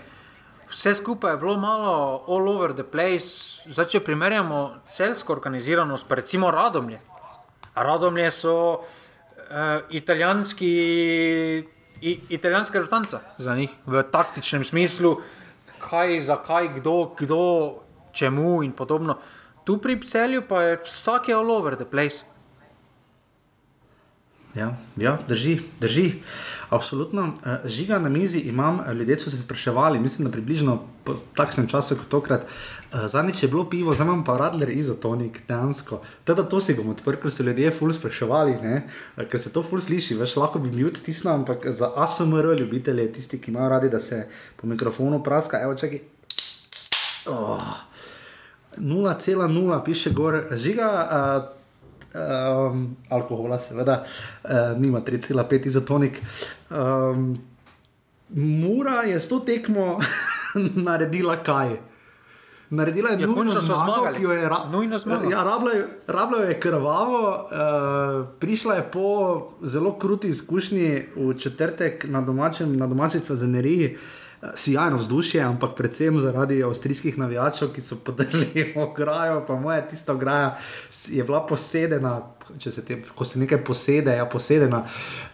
Vse 0.71 0.97
skupaj 0.97 1.37
je 1.37 1.41
bilo 1.45 1.59
malo 1.61 2.25
all 2.25 2.49
over 2.49 2.73
the 2.73 2.83
place. 2.83 3.61
Zdaj, 3.69 3.93
če 3.93 4.03
primerjamo 4.03 4.81
celsko 4.89 5.37
organiziranost, 5.37 6.09
pa 6.09 6.17
recimo 6.17 6.49
Radomlje. 6.51 6.99
Radomlje 7.77 8.31
so 8.33 8.57
uh, 8.81 9.85
italijanski, 9.93 10.73
i, 12.01 12.19
italijanska 12.29 12.81
reprezentanca 12.81 13.21
za 13.37 13.55
njih 13.55 13.69
v 13.85 14.03
taktičnem 14.11 14.65
smislu, 14.65 15.19
kaj, 15.79 16.19
zakaj, 16.29 16.67
kdo, 16.79 17.13
kdo, 17.19 17.43
čemu 18.11 18.63
in 18.63 18.71
podobno. 18.71 19.17
Tu 19.63 19.77
pri 19.77 19.99
celju 20.01 20.41
pa 20.47 20.61
je 20.63 20.79
vsak 20.85 21.29
je 21.29 21.35
all 21.35 21.51
over 21.51 21.75
the 21.75 21.85
place. 21.85 22.23
Ja, 24.57 24.77
ja 24.97 25.17
drži, 25.27 25.59
drži. 25.79 26.11
Absolutno. 26.69 27.33
Eh, 27.45 27.57
Žiga 27.65 27.99
na 27.99 28.09
mizi 28.09 28.39
imam, 28.39 28.79
eh, 28.79 28.93
ljudje 28.93 29.17
so 29.17 29.29
se 29.29 29.41
spraševali, 29.41 29.99
mislim, 29.99 30.27
da 30.27 30.31
približno 30.31 30.83
po 31.03 31.15
takšnem 31.35 31.67
času 31.67 31.95
kot 31.95 32.07
tokrat. 32.07 32.41
eh, 32.41 33.07
Zadnjič 33.07 33.43
je 33.43 33.49
bilo 33.49 33.69
pivo, 33.69 33.93
zdaj 33.93 34.07
imam 34.07 34.23
pa 34.23 34.37
radler 34.37 34.69
izotonik, 34.69 35.41
dejansko. 35.47 36.01
Teda 36.23 36.43
to 36.43 36.61
si 36.61 36.73
bom 36.73 36.89
odprl, 36.89 37.21
ker 37.21 37.31
so 37.31 37.43
ljudje 37.43 37.71
ful 37.71 37.93
spraševali, 37.93 38.51
ne? 38.61 38.89
Ker 39.29 39.39
se 39.39 39.53
to 39.53 39.63
ful 39.63 39.79
sliši, 39.79 40.15
veš, 40.15 40.35
lahko 40.35 40.59
bi 40.59 40.83
mute 40.83 40.99
stisnil, 40.99 41.33
ampak 41.33 41.67
za 41.67 41.91
ASMR 41.95 42.55
ljubitelje, 42.59 43.11
tisti, 43.13 43.41
ki 43.41 43.51
imajo 43.51 43.69
radi, 43.69 43.89
da 43.89 43.99
se 43.99 44.27
po 44.55 44.67
mikrofonu 44.67 45.23
praska, 45.23 45.61
evo 45.61 45.75
čakaj. 45.75 45.99
Oh. 47.25 47.61
0,0 48.77 49.85
piše 49.85 50.09
gor, 50.09 50.43
žiga. 50.55 50.89
Uh, 51.11 51.56
Um, 52.17 52.95
alkohola, 53.09 53.59
seveda, 53.59 54.03
uh, 54.43 54.49
nima 54.77 55.01
3,5 55.01 55.67
izotonik. 55.67 56.21
Um, 56.69 57.37
Mura 58.29 59.01
je 59.01 59.19
s 59.19 59.27
to 59.27 59.39
tekmo 59.39 59.99
naredila 60.87 61.35
kaj? 61.37 61.77
Naredila 62.69 63.09
je 63.09 63.21
Ja, 63.21 63.27
nujno 63.27 63.51
zmago, 63.51 64.11
ki 64.15 64.23
jo 64.23 64.31
je 64.31 64.49
ra 64.49 64.57
Nujno 64.71 64.97
zmago. 64.97 65.29
Ja, 65.31 65.43
rabila 66.07 66.43
je- 66.43 66.59
krvavo, 66.59 67.29
uh, 67.31 68.27
prišla 68.39 68.73
je 68.75 68.83
po 68.83 69.07
zelo 69.61 69.93
kruti 69.93 70.27
izkušnji 70.27 71.05
v 71.15 71.33
četrtek 71.33 72.05
na, 72.09 72.21
domačem, 72.21 72.73
na 72.73 72.87
domači 72.87 73.19
fazeneriji. 73.19 73.85
Eh, 73.85 73.97
Sijajno 74.53 74.97
vzdušje, 74.97 75.41
ampak 75.41 75.71
predvsem 75.75 76.19
zaradi 76.21 76.63
avstrijskih 76.63 77.17
navijačev, 77.17 77.71
ki 77.73 77.81
so 77.81 77.95
podrli 78.05 78.73
ograjo, 78.85 79.41
pa 79.47 79.55
moja 79.55 79.81
tista 79.87 80.13
ograja 80.13 80.57
je 81.07 81.23
bila 81.23 81.45
posedena, 81.45 82.21
se 82.59 82.85
te, 82.85 83.01
ko 83.15 83.25
se 83.25 83.39
nekaj 83.39 83.63
posede, 83.65 84.13
ja, 84.13 84.25
posedena. 84.29 84.83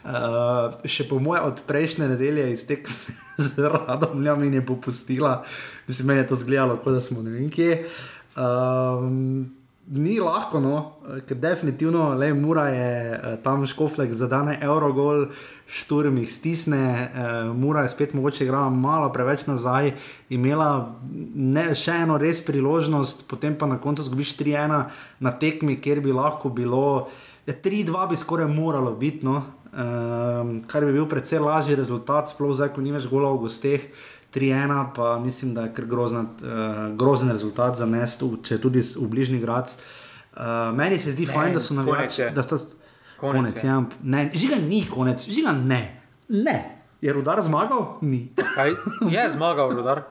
Uh, 0.03 0.87
še 0.87 1.07
po 1.09 1.19
moje 1.19 1.41
od 1.41 1.61
prejšnje 1.67 2.07
nedelje 2.13 2.47
iz 2.53 2.63
tekme 2.67 2.95
z 3.45 3.67
radom 3.75 4.43
in 4.43 4.53
je 4.53 4.65
popustila. 4.65 5.43
Mislim, 5.87 6.07
meni 6.07 6.23
je 6.23 6.27
to 6.27 6.35
zgledalo, 6.35 6.77
kot 6.77 6.95
da 6.95 7.01
smo 7.01 7.21
ne 7.21 7.35
vem 7.35 7.49
kje. 7.51 7.83
Um, 8.39 9.51
ni 9.87 10.19
lahko, 10.19 10.59
no, 10.63 10.77
ker 11.27 11.37
definitivno 11.37 12.13
le 12.15 12.33
Mura 12.33 12.67
je 12.71 12.91
eh, 13.13 13.37
tam 13.43 13.65
škoflek 13.67 14.13
zadane 14.15 14.57
Eurogol, 14.61 15.27
šturm 15.73 16.17
jih 16.21 16.29
stisne, 16.29 16.83
uh, 16.85 17.57
Mura 17.57 17.81
je 17.81 17.89
spet 17.89 18.13
mogoče 18.13 18.45
igrala 18.45 18.69
malo 18.69 19.09
preveč 19.13 19.47
nazaj, 19.49 19.91
imela 20.29 20.95
ne, 21.33 21.71
še 21.75 21.95
eno 22.05 22.19
res 22.21 22.43
priložnost, 22.45 23.25
potem 23.29 23.57
pa 23.57 23.69
na 23.69 23.79
koncu 23.81 24.05
zgubiš 24.05 24.35
3-1 24.37 24.75
na 25.19 25.33
tekmi, 25.41 25.79
kjer 25.81 26.03
bi 26.05 26.13
lahko 26.13 26.53
bilo. 26.53 27.09
Ja, 27.47 27.55
3-2 27.57 28.09
bi 28.09 28.19
skoraj 28.19 28.47
moralo 28.53 28.93
biti, 28.99 29.25
no, 29.25 29.41
um, 29.73 30.59
kar 30.69 30.85
bi 30.85 30.93
bil 30.93 31.09
precej 31.09 31.41
lažji 31.41 31.79
rezultat, 31.79 32.29
sploh 32.29 32.53
zdaj, 32.53 32.75
ko 32.75 32.85
nimaš 32.85 33.09
gola 33.11 33.33
v 33.33 33.47
gosteh. 33.47 33.89
3-1, 34.33 34.85
pa 34.95 35.19
mislim, 35.21 35.51
da 35.53 35.67
je 35.67 35.73
kar 35.73 35.85
grozna, 35.85 36.23
uh, 36.25 36.85
grozen 36.97 37.29
rezultat 37.33 37.77
za 37.77 37.85
mesto, 37.85 38.31
če 38.41 38.57
tudi 38.61 38.81
v 38.81 39.09
bližnji 39.09 39.41
grad. 39.41 39.73
Uh, 40.33 40.71
meni 40.73 40.97
se 40.97 41.13
zdi 41.13 41.27
Ne, 41.27 41.33
fajn, 41.33 41.53
da 41.53 41.61
so 41.61 41.77
navijači. 41.77 42.31
Da 42.33 42.45
sta, 42.45 42.57
Konec 43.23 43.55
konec, 43.55 43.57
je. 43.57 43.67
ja, 43.67 43.77
ne, 44.03 44.21
žiga 44.33 44.55
ni 44.57 44.83
konec, 44.85 45.23
žiga 45.23 45.51
ne. 45.53 45.81
ne. 46.27 46.57
Je 46.99 47.07
rudar 47.07 47.39
zmagal? 47.39 47.97
Ni. 48.01 48.31
Kaj 48.35 48.75
je 49.07 49.23
zmagal, 49.31 49.71
rudar? 49.71 50.03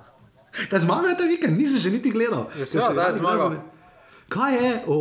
Kaj 0.68 0.80
zmagal 0.80 1.10
je 1.10 1.16
ta 1.16 1.24
vikend, 1.24 1.56
nisem 1.56 1.80
še 1.80 1.90
niti 1.90 2.09
gledal. 2.10 2.48
Ja, 2.52 2.64
seveda, 2.64 2.93
da 2.93 3.05
je 3.06 3.18
zmagal. 3.18 3.48
gledali. 3.48 3.68
Kaj 4.28 4.52
je? 4.56 4.72
O, 4.86 4.97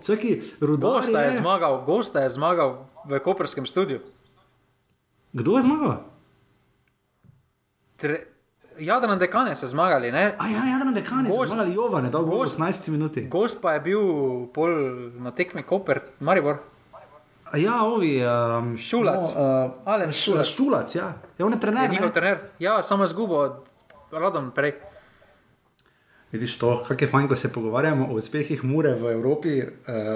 čakaj, 0.00 0.32
rudar 0.60 1.00
Gosta 1.00 1.20
je 1.20 1.30
je 1.30 1.38
zmagal, 1.38 1.74
gosta 1.84 2.18
je 2.20 2.30
zmagal 2.30 2.70
v 3.04 3.16
Koperskem 3.18 3.64
studiu. 3.64 4.00
Kdo 5.32 5.56
je 5.56 5.62
zmagal? 5.62 5.92
Tre... 7.96 8.16
Jadran 8.74 9.18
dekane 9.18 9.54
so 9.56 9.68
zmagali, 9.70 10.10
ne? 10.12 10.34
A 10.34 10.44
ja, 10.48 10.64
Jadran 10.66 10.94
dekani 10.94 11.30
so 11.30 11.36
Gost- 11.36 11.52
zmagali 11.52 11.74
Jovane, 11.74 12.08
dolgo 12.10 12.36
gost- 12.36 12.58
18 12.58 12.88
minuti. 12.88 13.28
Gost 13.28 13.60
pa 13.60 13.72
je 13.72 13.80
bil 13.80 14.02
pol 14.50 14.70
na 15.16 15.30
tekmi 15.30 15.62
Koper, 15.62 16.00
Maribor. 16.20 16.58
Ja, 17.56 17.82
ovi. 17.84 18.22
Um, 18.26 18.76
Šulac. 18.78 19.20
No, 19.36 19.70
uh, 19.86 20.12
šulac. 20.12 20.46
Šulac. 20.46 20.94
ja. 20.94 21.12
Je 21.38 21.44
on 21.44 21.52
je 21.52 21.60
trener. 21.60 21.82
Je 21.82 21.88
njihov 21.88 22.06
ne? 22.06 22.12
trener. 22.12 22.38
Ja, 22.58 22.82
samo 22.82 23.04
izgubo 23.04 23.34
od 23.34 23.52
Radom 24.12 24.50
prej. 24.50 24.72
Vidiš 26.34 26.58
to, 26.58 26.82
kako 26.82 26.98
je 26.98 27.08
fajn, 27.08 27.28
ko 27.28 27.36
se 27.36 27.46
pogovarjamo 27.48 28.06
o 28.06 28.14
uspehih 28.14 28.64
Mure 28.64 28.94
v 28.94 29.12
Evropi, 29.12 29.52
uh, 29.60 29.68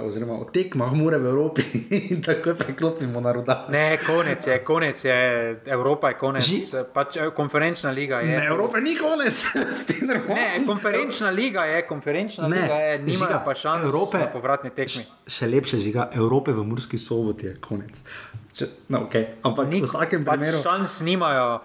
oziroma 0.02 0.34
o 0.34 0.44
tekmah 0.44 0.90
Mure 0.92 1.14
v 1.16 1.26
Evropi 1.26 1.62
in 2.10 2.18
tako 2.20 2.54
preklopimo 2.56 3.20
na 3.20 3.32
ruda. 3.32 3.66
Ne, 3.68 3.98
konec 3.98 4.42
je, 4.42 4.58
konec 4.60 5.04
je, 5.04 5.18
Evropa 5.64 6.08
je 6.08 6.14
konec. 6.16 6.42
Ži- 6.42 6.58
Pač, 6.92 7.16
eh, 7.16 7.30
konferenčna 7.30 7.90
liga 7.92 8.18
je. 8.18 8.34
Ne, 8.34 8.46
Evrope 8.46 8.80
ni 8.80 8.96
konec, 8.96 9.44
Stiner. 9.78 10.18
Ne, 10.28 10.66
konferenčna 10.66 11.30
liga 11.30 11.64
je, 11.64 11.86
konferenčna 11.86 12.48
Ne, 12.48 12.56
liga 12.58 12.74
je, 12.76 12.98
nimajo 12.98 13.18
žiga, 13.28 13.42
pa 13.44 13.54
šans 13.54 13.84
Evrope- 13.84 14.18
na 14.18 14.26
povratni 14.26 14.70
tekmi. 14.72 15.06
Še 15.28 15.46
lepše 15.46 15.78
žiga, 15.78 16.10
Evrope 16.12 16.50
v 16.50 16.64
Murski 16.64 16.98
soboti 16.98 17.46
je 17.46 17.54
konec. 17.60 17.94
Če, 18.52 18.66
no, 18.88 19.06
okay. 19.06 19.38
Ampak 19.42 19.70
v 19.70 19.84
vsakem 19.84 20.26
pač 20.26 20.34
primeru. 20.34 20.58
šans 20.58 20.98
nimajo. 21.00 21.60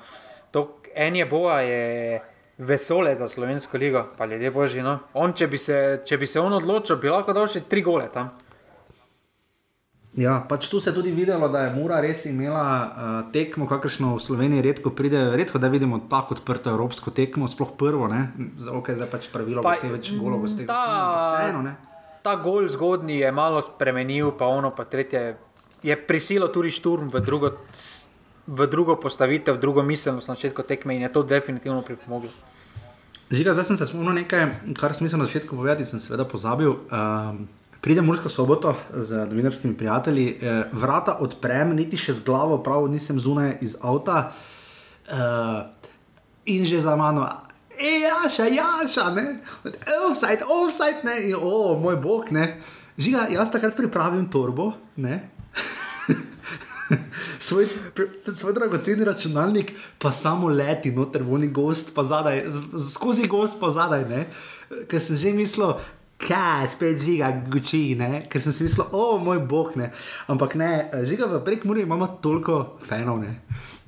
To, 0.51 0.67
en 0.95 1.15
je 1.15 1.25
boja, 1.25 1.57
je 1.59 1.81
vesole 2.57 3.15
za 3.17 3.27
slovensko 3.27 3.77
ligo, 3.77 4.05
pa 4.17 4.25
ljudje 4.25 4.51
božji. 4.51 4.81
No. 4.81 4.99
On, 5.13 5.33
če, 5.33 5.47
bi 5.47 5.57
se, 5.57 6.01
če 6.05 6.17
bi 6.17 6.27
se 6.27 6.39
on 6.39 6.53
odločil, 6.53 6.97
bi 6.97 7.09
lahko 7.09 7.33
dal 7.33 7.47
še 7.47 7.65
tri 7.69 7.81
gole 7.81 8.07
tam. 8.13 8.31
Ja, 10.13 10.43
pač 10.45 10.67
tu 10.69 10.77
se 10.77 10.91
je 10.91 10.93
tudi 10.93 11.09
videlo, 11.11 11.47
da 11.49 11.63
je 11.65 11.73
Mura 11.73 11.97
res 12.01 12.27
imela 12.29 12.61
uh, 12.61 13.31
tekmo, 13.33 13.65
kakršno 13.65 14.11
v 14.13 14.21
Sloveniji 14.21 14.61
redko 14.61 14.91
pride, 14.93 15.31
redko 15.33 15.57
da 15.57 15.71
vidimo 15.73 15.97
tako 16.05 16.37
odprto 16.37 16.69
evropsko 16.69 17.09
tekmo, 17.09 17.49
sploh 17.49 17.71
prvo, 17.73 18.05
ne, 18.07 18.27
zdaj 18.61 18.77
okay, 18.77 18.93
zdaj 18.93 19.09
pač 19.09 19.25
pravilo, 19.33 19.65
Pa, 19.65 19.73
da 19.73 19.81
ste 19.81 19.89
več 19.89 20.11
golov, 20.13 20.45
ste 20.45 20.67
ta- 20.69 21.33
vseeno, 21.33 21.65
ne. 21.65 21.73
Ta 22.21 22.35
gol 22.37 22.69
zgodnji 22.69 23.17
je 23.25 23.31
malo 23.33 23.65
spremenil, 23.65 24.29
pa 24.37 24.45
ono 24.47 24.69
pa 24.69 24.85
tretje. 24.85 25.33
Je 25.83 25.97
prisilo 25.97 26.47
tudi 26.47 26.69
šturm 26.71 27.09
v 27.11 27.19
drugo, 27.19 27.49
v 28.47 28.67
drugo 28.67 28.95
postavitev, 28.95 29.55
v 29.55 29.61
drugo 29.61 29.83
miselnost 29.83 30.27
na 30.27 30.35
začetku 30.35 30.63
tekme 30.63 30.95
in 30.95 31.01
je 31.07 31.09
to 31.09 31.23
definitivno 31.23 31.81
pripomoglo. 31.81 32.29
Žiga, 33.31 33.53
zdaj 33.53 33.65
sem 33.65 33.77
se 33.77 33.87
spomnil 33.87 34.13
nekaj, 34.13 34.75
kar 34.77 34.93
sem 34.93 35.07
mislil 35.07 35.23
na 35.23 35.25
začetku 35.25 35.55
povedati, 35.55 35.85
sem 35.85 35.99
seveda 35.99 36.25
pozabil. 36.25 36.69
Um, 36.69 37.47
Pridem 37.83 38.05
Mursko 38.05 38.29
soboto 38.29 38.77
z 38.95 39.27
novinarskimi 39.27 39.75
prijatelji, 39.75 40.39
eh, 40.39 40.63
vrata 40.71 41.17
odprem, 41.19 41.75
niti 41.75 41.97
še 41.99 42.13
z 42.15 42.23
glavo, 42.23 42.61
prav 42.63 42.87
nisem 42.87 43.19
zunaj 43.19 43.57
iz 43.59 43.75
avta. 43.81 44.31
Uh, 45.03 45.67
in 46.45 46.63
že 46.63 46.79
za 46.79 46.95
mano, 46.95 47.27
e, 47.75 48.07
jaša, 48.07 48.47
jaša, 48.47 49.09
ne, 49.11 49.25
offside, 50.07 50.47
offside, 50.47 51.03
ne, 51.03 51.27
in, 51.27 51.35
o, 51.35 51.75
moj 51.75 51.99
bog, 51.99 52.31
ne. 52.31 52.61
Žiga, 52.97 53.27
jaz 53.35 53.51
takrat 53.51 53.75
pripravim 53.75 54.29
torbo, 54.31 54.73
ne. 54.95 55.19
svoj, 57.47 57.67
svoj 58.35 58.53
dragoceni 58.53 59.05
računalnik, 59.05 59.73
pa 59.99 60.11
samo 60.11 60.49
leti 60.49 60.91
noter, 60.91 61.23
voni 61.23 61.47
gost, 61.47 61.95
pa 61.95 62.03
zadaj, 62.03 62.45
skozi 62.93 63.27
gost, 63.27 63.59
pa 63.59 63.71
zadaj. 63.71 64.05
Ker 64.89 65.01
sem 65.01 65.17
že 65.17 65.33
mislil, 65.33 65.75
kaj, 66.23 66.69
spet 66.73 67.01
žiga, 67.03 67.29
guči, 67.51 67.97
ker 68.29 68.41
sem 68.41 68.55
si 68.55 68.67
mislil, 68.67 68.87
o 68.91 69.17
moj 69.19 69.43
bog, 69.49 69.75
ne. 69.79 69.91
Ampak 70.27 70.55
ne, 70.59 70.71
žiga 71.07 71.27
v 71.31 71.43
prekmurju 71.45 71.83
imamo 71.83 72.07
toliko 72.21 72.79
fanov. 72.83 73.21
Ne? 73.23 73.39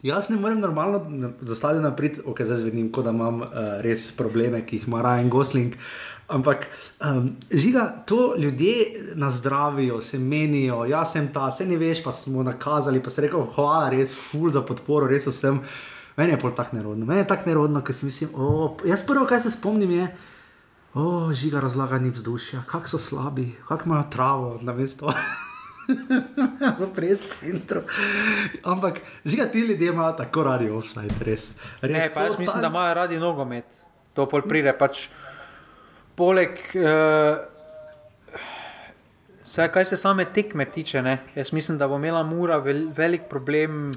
Jaz 0.05 0.29
ne 0.29 0.37
morem 0.37 0.59
normalno 0.61 1.31
zastaviti 1.41 1.83
naprej, 1.83 2.11
ok, 2.25 2.43
zdaj 2.45 2.61
zvedim, 2.61 2.91
kot 2.93 3.07
da 3.07 3.13
imam 3.15 3.41
uh, 3.41 3.79
res 3.81 4.11
probleme, 4.13 4.61
ki 4.61 4.77
jih 4.77 4.89
ima 4.91 5.01
Ryan 5.01 5.31
Gosling. 5.33 5.79
Ampak, 6.27 6.67
um, 7.05 7.35
žiga, 7.51 8.03
to 8.05 8.33
ljudje 8.37 8.73
nas 9.15 9.33
zdravijo, 9.33 10.01
se 10.01 10.19
menijo, 10.19 10.85
jaz 10.85 11.11
sem 11.11 11.27
ta, 11.33 11.51
se 11.51 11.65
ne 11.65 11.77
veš, 11.77 12.03
pa 12.03 12.11
smo 12.11 12.43
nakazali, 12.43 13.03
pa 13.03 13.09
se 13.09 13.21
rekel, 13.21 13.45
hvala, 13.55 13.89
res, 13.93 14.15
ful 14.17 14.49
za 14.49 14.61
podporo, 14.65 15.07
res 15.07 15.27
vsem. 15.29 15.61
Meni 16.17 16.33
je 16.33 16.39
pol 16.41 16.55
tako 16.55 16.77
nerodno, 16.77 17.05
meni 17.05 17.21
je 17.21 17.27
tako 17.27 17.49
nerodno, 17.49 17.83
ker 17.85 17.95
si 17.95 18.09
mislim, 18.09 18.29
o, 18.33 18.77
jaz 18.85 19.03
prvo, 19.05 19.25
kaj 19.29 19.43
se 19.45 19.51
spomnim, 19.51 19.91
je, 19.91 20.07
o, 20.93 21.33
žiga 21.33 21.61
razlagani 21.61 22.09
vzdušja, 22.09 22.63
kako 22.67 22.89
so 22.89 22.97
slabi, 22.97 23.51
kako 23.67 23.85
imajo 23.85 24.09
travo, 24.11 24.57
na 24.61 24.73
mesto. 24.73 25.13
v 26.79 26.87
prescentru. 26.95 27.85
Ampak, 28.65 29.01
žiga, 29.25 29.45
ti 29.45 29.59
ljudje 29.59 29.93
imajo 29.93 30.13
tako 30.17 30.43
radi 30.43 30.69
offside, 30.69 31.13
res. 31.21 31.59
res 31.81 31.91
Ne, 31.91 32.09
pa 32.13 32.25
jaz 32.25 32.39
mislim, 32.39 32.61
da 32.61 32.67
imajo 32.67 32.93
radi 32.93 33.19
nogomet. 33.21 33.65
To 34.15 34.25
pol 34.29 34.41
pride. 34.47 34.73
Pač, 34.77 35.09
poleg, 36.15 36.59
uh, 36.75 37.37
vsaj, 39.43 39.71
kaj 39.71 39.85
se 39.85 39.97
same 39.97 40.25
tekme 40.25 40.65
tiče, 40.65 41.01
ne, 41.01 41.17
jaz 41.35 41.51
mislim, 41.53 41.77
da 41.77 41.87
bo 41.87 41.95
imela 41.99 42.23
Mura 42.23 42.57
vel, 42.57 42.87
velik 42.95 43.27
problem. 43.29 43.93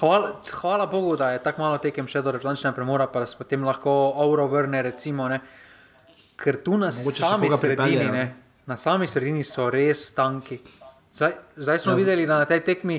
Hvala, 0.00 0.40
hvala 0.60 0.86
Bogu, 0.86 1.16
da 1.16 1.30
je 1.30 1.42
tako 1.42 1.62
malo 1.62 1.78
tekem 1.78 2.06
še 2.08 2.22
do 2.24 2.32
reprezentativnega 2.32 2.76
premora, 2.76 3.06
pa 3.12 3.26
se 3.28 3.36
potem 3.36 3.64
lahko 3.64 3.92
Auro 4.16 4.46
vrne. 4.48 4.80
Recimo, 4.82 5.26
ne. 5.28 5.40
Ker 6.40 6.56
tu 6.64 6.78
na 6.80 6.88
Mogoče 6.88 7.20
sami 7.20 7.50
sredini, 7.50 7.76
pripeljejo. 7.76 8.12
ne, 8.14 8.22
na 8.66 8.76
sami 8.80 9.08
sredini 9.08 9.44
so 9.44 9.68
res 9.70 10.06
tanki. 10.16 10.56
Zdaj, 11.12 11.34
zdaj 11.56 11.78
smo 11.84 11.92
Ja, 11.92 11.96
videli, 12.00 12.24
da 12.26 12.38
na 12.40 12.46
tej 12.48 12.62
tekmi 12.64 12.96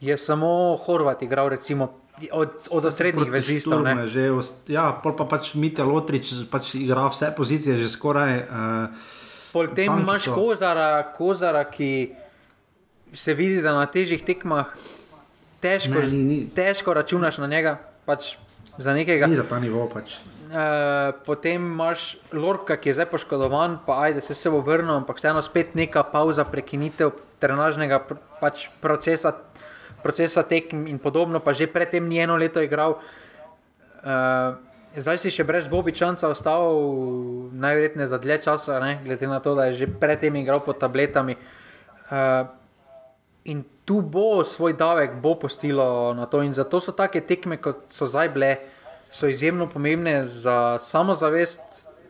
je 0.00 0.16
samo 0.18 0.74
Horvat 0.86 1.22
igral, 1.22 1.52
recimo, 1.54 1.86
od, 2.28 2.50
od 2.70 2.84
osrednjih 2.84 3.30
vezistov. 3.32 3.80
Ne. 3.80 4.04
je 4.04 4.08
Že, 4.08 4.22
ja, 4.68 4.92
pol 4.92 5.16
pa 5.16 5.24
pač 5.24 5.54
Mitja 5.56 5.84
Lotrič 5.84 6.28
pač 6.52 6.74
igra 6.76 7.08
vse 7.08 7.32
pozicije, 7.32 7.80
že 7.80 7.88
skoraj. 7.88 8.32
Uh, 8.44 9.18
Pol 9.50 9.72
tem 9.74 9.88
imaš 9.88 10.28
so. 10.28 10.34
kozara, 10.36 11.02
kozara, 11.16 11.64
ki 11.64 12.12
se 13.10 13.34
vidi, 13.34 13.58
da 13.62 13.72
na 13.74 13.86
težjih 13.90 14.22
tekmah 14.22 14.68
težko, 15.58 15.98
Ne, 15.98 16.06
ni- 16.06 16.24
ni. 16.24 16.38
težko 16.46 16.94
računaš 16.94 17.38
na 17.38 17.46
njega. 17.46 17.78
Pač 18.04 18.36
za 18.78 18.92
nekega. 18.94 19.26
Ni 19.26 19.34
za 19.34 19.42
ta 19.42 19.58
nivo 19.58 19.88
pač. 19.90 20.20
Uh, 20.50 21.14
potem 21.26 21.62
imaš 21.62 22.18
Lorka, 22.32 22.74
ki 22.76 22.90
je 22.90 22.94
zdaj 22.94 23.06
poškodovan, 23.06 23.78
pa 23.86 24.02
ajde 24.02 24.20
se, 24.20 24.34
se 24.34 24.50
bo 24.50 24.60
vrnil, 24.60 24.94
ampak 24.96 25.18
vseeno 25.18 25.42
spet 25.42 25.74
neka 25.74 26.02
pauza, 26.02 26.42
prekinitev 26.44 27.10
trenažnega 27.38 27.98
pr 28.02 28.18
pač 28.40 28.66
procesa, 28.80 29.30
procesa 30.02 30.42
tekem 30.42 30.86
in 30.86 30.98
podobno, 30.98 31.40
pa 31.40 31.52
že 31.52 31.70
predtem 31.70 32.08
ni 32.08 32.18
eno 32.18 32.36
leto 32.36 32.60
igral. 32.60 32.98
Uh, 34.00 34.56
zdaj 34.96 35.20
si 35.20 35.30
še 35.30 35.44
brez 35.44 35.68
Bobičanca 35.68 36.28
ostal 36.28 36.72
najverjetneje 37.52 38.08
za 38.10 38.18
dlje 38.18 38.38
časa, 38.42 38.80
ne? 38.80 38.98
glede 39.04 39.28
na 39.28 39.40
to, 39.40 39.54
da 39.54 39.70
je 39.70 39.84
že 39.84 39.86
predtem 39.86 40.36
igral 40.40 40.64
pod 40.64 40.80
tabletami. 40.80 41.36
Uh, 42.10 42.48
in 43.44 43.64
tu 43.84 44.02
bo 44.02 44.44
svoj 44.44 44.74
davek, 44.78 45.18
bo 45.18 45.34
postilo 45.34 46.14
na 46.14 46.26
to. 46.26 46.42
In 46.42 46.54
zato 46.54 46.80
so 46.80 46.92
take 46.92 47.20
tekme, 47.26 47.58
kot 47.58 47.90
so 47.90 48.06
zdaj 48.06 48.28
bile, 48.30 48.52
so 49.10 49.26
izjemno 49.26 49.66
pomembne 49.66 50.24
za 50.24 50.78
samozavest, 50.78 51.62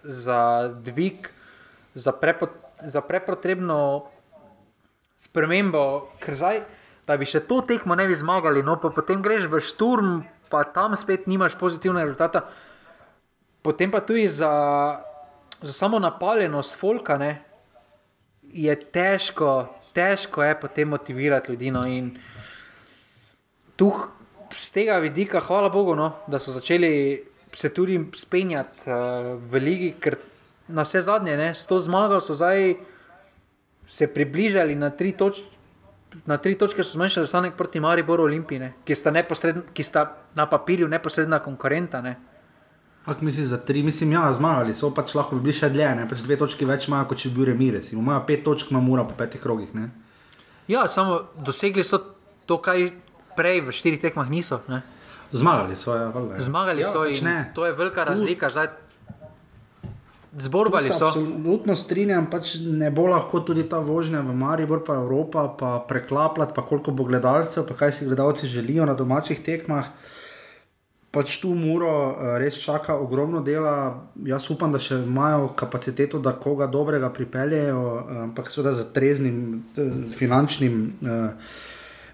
za 0.05 0.69
dvig, 0.69 1.29
za, 1.95 2.13
prepo, 2.13 2.49
za 2.85 3.01
prepotrebno 3.01 4.09
spremembo. 5.17 6.13
Ker 6.21 6.37
zdaj, 6.37 6.61
da 7.07 7.17
bi 7.17 7.29
še 7.29 7.43
to 7.49 7.61
tekmo 7.67 7.97
ne 7.99 8.07
bi 8.09 8.17
zmagali, 8.17 8.63
no 8.67 8.77
pa 8.81 8.91
potem 8.95 9.23
greš 9.23 9.49
v 9.51 9.61
šturm, 9.65 10.21
pa 10.51 10.65
tam 10.65 10.97
spet 10.99 11.27
nimaš 11.31 11.57
pozitivnega 11.61 12.09
rezultata. 12.09 12.45
Potem 13.63 13.91
pa 13.93 14.01
tudi 14.01 14.27
za, 14.29 14.51
za 15.63 15.73
samo 15.73 16.01
napaljenost 16.01 16.79
folka, 16.81 17.19
ne, 17.21 17.43
je 18.43 18.75
težko, 18.75 19.69
težko 19.95 20.43
je 20.43 20.55
potem 20.61 20.89
motivirati 20.89 21.53
ljudi. 21.53 21.71
No, 21.71 21.85
in 21.87 22.15
tu 23.77 23.93
z 24.51 24.71
tega 24.75 24.99
vidika, 24.99 25.41
hvala 25.41 25.71
Bogu, 25.71 25.95
no, 25.95 26.13
da 26.27 26.39
so 26.39 26.53
začeli 26.57 27.23
se 27.53 27.71
tudi 27.75 27.99
spenjati 28.15 28.87
uh, 28.87 29.37
v 29.51 29.63
ligi, 29.63 29.93
ker 30.01 30.17
na 30.69 30.85
vse 30.87 31.03
zadnje, 31.03 31.37
ne, 31.37 31.55
s 31.55 31.67
to 31.67 31.81
zmago 31.83 32.21
so 32.23 32.35
zdaj 32.35 32.75
se 33.91 34.07
približali 34.07 34.75
na 34.79 34.91
tri 34.91 35.13
točke. 35.13 35.60
Na 36.27 36.37
tri 36.37 36.57
točke 36.59 36.85
so 36.85 36.99
zmanjšali 36.99 37.27
zaostanek 37.27 37.55
proti 37.57 37.81
Mariboru 37.81 38.25
Olimpiji, 38.27 38.73
ki, 38.85 38.95
sta 38.95 39.13
ki 39.75 39.83
sta 39.83 40.05
na 40.35 40.47
papirju 40.51 40.89
neposredna 40.89 41.39
konkurenta. 41.39 42.01
Ne. 42.03 42.17
Ak 43.07 43.23
misliš 43.23 43.47
za 43.47 43.59
tri, 43.59 43.83
mislim, 43.83 44.13
ja, 44.13 44.27
zmagali 44.35 44.75
so, 44.75 44.91
pač 44.95 45.15
lahko 45.15 45.39
bi 45.39 45.49
bili 45.49 45.57
še 45.57 45.71
dlje, 45.73 45.89
ne, 45.97 46.09
pač 46.11 46.25
dve 46.27 46.37
točki 46.37 46.67
več 46.69 46.89
imajo, 46.91 47.09
kot 47.13 47.23
če 47.23 47.31
bi 47.31 47.39
bil 47.39 47.49
remi, 47.53 47.71
recimo, 47.73 48.03
imajo 48.03 48.25
pet 48.27 48.43
točk, 48.45 48.75
ima 48.75 48.83
mura 48.85 49.07
po 49.09 49.17
petih 49.17 49.41
krogih, 49.41 49.71
ne. 49.75 49.89
Ja, 50.69 50.85
samo 50.89 51.23
dosegli 51.47 51.85
so 51.87 52.03
to, 52.47 52.59
kar 52.63 52.77
prej 53.39 53.63
v 53.67 53.75
štirih 53.75 54.03
tekmah 54.03 54.29
niso. 54.31 54.61
Ne. 54.69 54.83
Zmagali 55.33 55.79
so, 55.79 55.95
ja, 55.97 56.11
valjda. 56.13 56.37
ja. 56.37 56.45
Zmagali 56.45 56.85
ja, 56.85 56.91
so 56.93 57.07
pač 57.07 57.23
in 57.23 57.25
ne. 57.31 57.39
to 57.55 57.67
je 57.67 57.73
velika 57.79 58.05
razlika. 58.05 58.51
Zdaj, 58.51 58.69
zborbali 60.39 60.89
so. 60.89 61.07
Absolutno 61.07 61.75
strinjam, 61.77 62.27
pač 62.31 62.55
ne 62.63 62.91
bo 62.91 63.07
lahko 63.11 63.41
tudi 63.41 63.65
ta 63.69 63.81
vožnja 63.83 64.21
v 64.21 64.35
Maribor, 64.37 64.85
pa 64.87 64.95
Evropa, 64.95 65.49
pa 65.59 65.85
preklapljati, 65.89 66.55
pa 66.55 66.63
koliko 66.63 66.95
bo 66.95 67.05
gledalcev, 67.05 67.67
pa 67.67 67.75
kaj 67.75 67.93
si 67.93 68.07
gledalci 68.07 68.47
želijo 68.47 68.87
na 68.87 68.95
domačih 68.95 69.41
tekmah. 69.43 69.91
Pač 71.11 71.41
tu 71.43 71.55
Muro 71.59 71.91
eh, 71.91 72.39
res 72.39 72.55
čaka 72.63 72.95
ogromno 72.95 73.41
dela. 73.43 74.07
Jaz 74.23 74.47
upam, 74.55 74.71
da 74.71 74.79
še 74.79 75.01
imajo 75.03 75.49
kapaciteto, 75.59 76.21
da 76.23 76.37
koga 76.39 76.69
dobrega 76.71 77.11
pripeljejo, 77.11 77.81
eh, 77.83 78.23
ampak 78.29 78.51
seveda 78.51 78.77
z 78.79 78.87
treznim 78.95 79.41
eh, 79.75 79.91
finančnim 80.15 80.79
eh, 81.03 81.51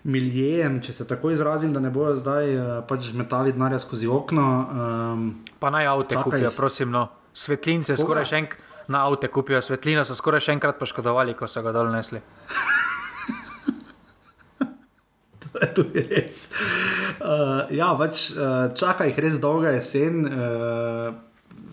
miljejem, 0.09 0.80
če 0.80 0.93
se 0.93 1.05
tako 1.05 1.34
izrazim, 1.34 1.74
da 1.76 1.80
ne 1.82 1.90
bojo 1.90 2.14
zdaj 2.16 2.56
pač 2.88 3.12
metali 3.12 3.52
denarja 3.52 3.82
skozi 3.82 4.06
okno. 4.09 4.47
Um, 4.47 5.30
Pa 5.59 5.68
naj 5.74 5.86
avto 5.93 6.22
kupijo, 6.22 6.48
jih. 6.48 6.56
prosim. 6.56 6.94
No. 6.94 7.09
Svetlince 7.36 7.98
skoraj 8.00 8.30
še 8.30 8.40
enkrat. 8.44 8.62
Na 8.86 9.00
avto 9.02 9.26
kupijo 9.34 9.58
svetlino, 9.66 10.04
so 10.06 10.14
skoraj 10.14 10.44
še 10.46 10.52
enkrat 10.54 10.76
poškodovali, 10.78 11.34
ko 11.34 11.48
so 11.50 11.58
ga 11.64 11.72
dol 11.74 11.90
nesli. 11.90 12.22
To 15.76 15.84
je 15.94 16.02
res. 16.04 16.50
Uh, 17.16 17.64
ja, 17.72 17.88
pač, 17.96 18.28
uh, 18.36 18.68
čaka 18.76 19.06
jih 19.08 19.18
res 19.24 19.38
dolga 19.40 19.72
jesen. 19.72 20.26
Uh, 20.28 21.14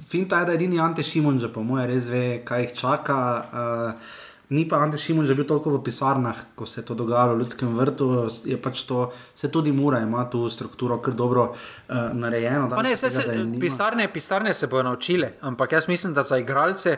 Finta 0.08 0.40
je, 0.40 0.48
da 0.48 0.56
edini 0.56 0.80
Ante 0.80 1.04
Šimun, 1.04 1.40
že 1.42 1.50
po 1.52 1.64
moje 1.68 1.88
res 1.90 2.08
ve, 2.08 2.24
kaj 2.48 2.64
jih 2.64 2.74
čaka. 2.80 3.20
Uh, 3.44 4.14
ni 4.54 4.68
pa 4.70 4.78
Ante 4.86 4.98
Šimun 5.02 5.26
že 5.26 5.34
bil 5.34 5.48
toliko 5.50 5.74
v 5.74 5.82
pisarnah, 5.82 6.54
ko 6.54 6.70
se 6.70 6.82
je 6.82 6.86
to 6.86 6.94
dogajalo 6.94 7.34
v 7.34 7.42
ljudskem 7.42 7.74
vrtu. 7.74 8.30
Je 8.46 8.58
pač 8.62 8.86
to, 8.86 9.10
se 9.34 9.50
tudi 9.50 9.74
mora, 9.74 10.04
ima 10.06 10.30
tu 10.30 10.46
strukturo 10.50 11.00
kar 11.02 11.18
dobro 11.18 11.54
uh, 11.54 12.14
narejeno. 12.14 12.70
Pa 12.70 12.86
ne, 12.86 12.94
se, 12.96 13.10
se, 13.10 13.26
tega, 13.26 13.34
je 13.34 13.46
nima. 13.46 13.62
pisarne, 13.62 14.08
pisarne 14.14 14.54
se 14.54 14.70
bodo 14.70 14.84
naučile, 14.94 15.34
ampak 15.42 15.72
jaz 15.72 15.90
mislim, 15.90 16.14
da 16.14 16.24
za 16.24 16.38
igralce 16.38 16.98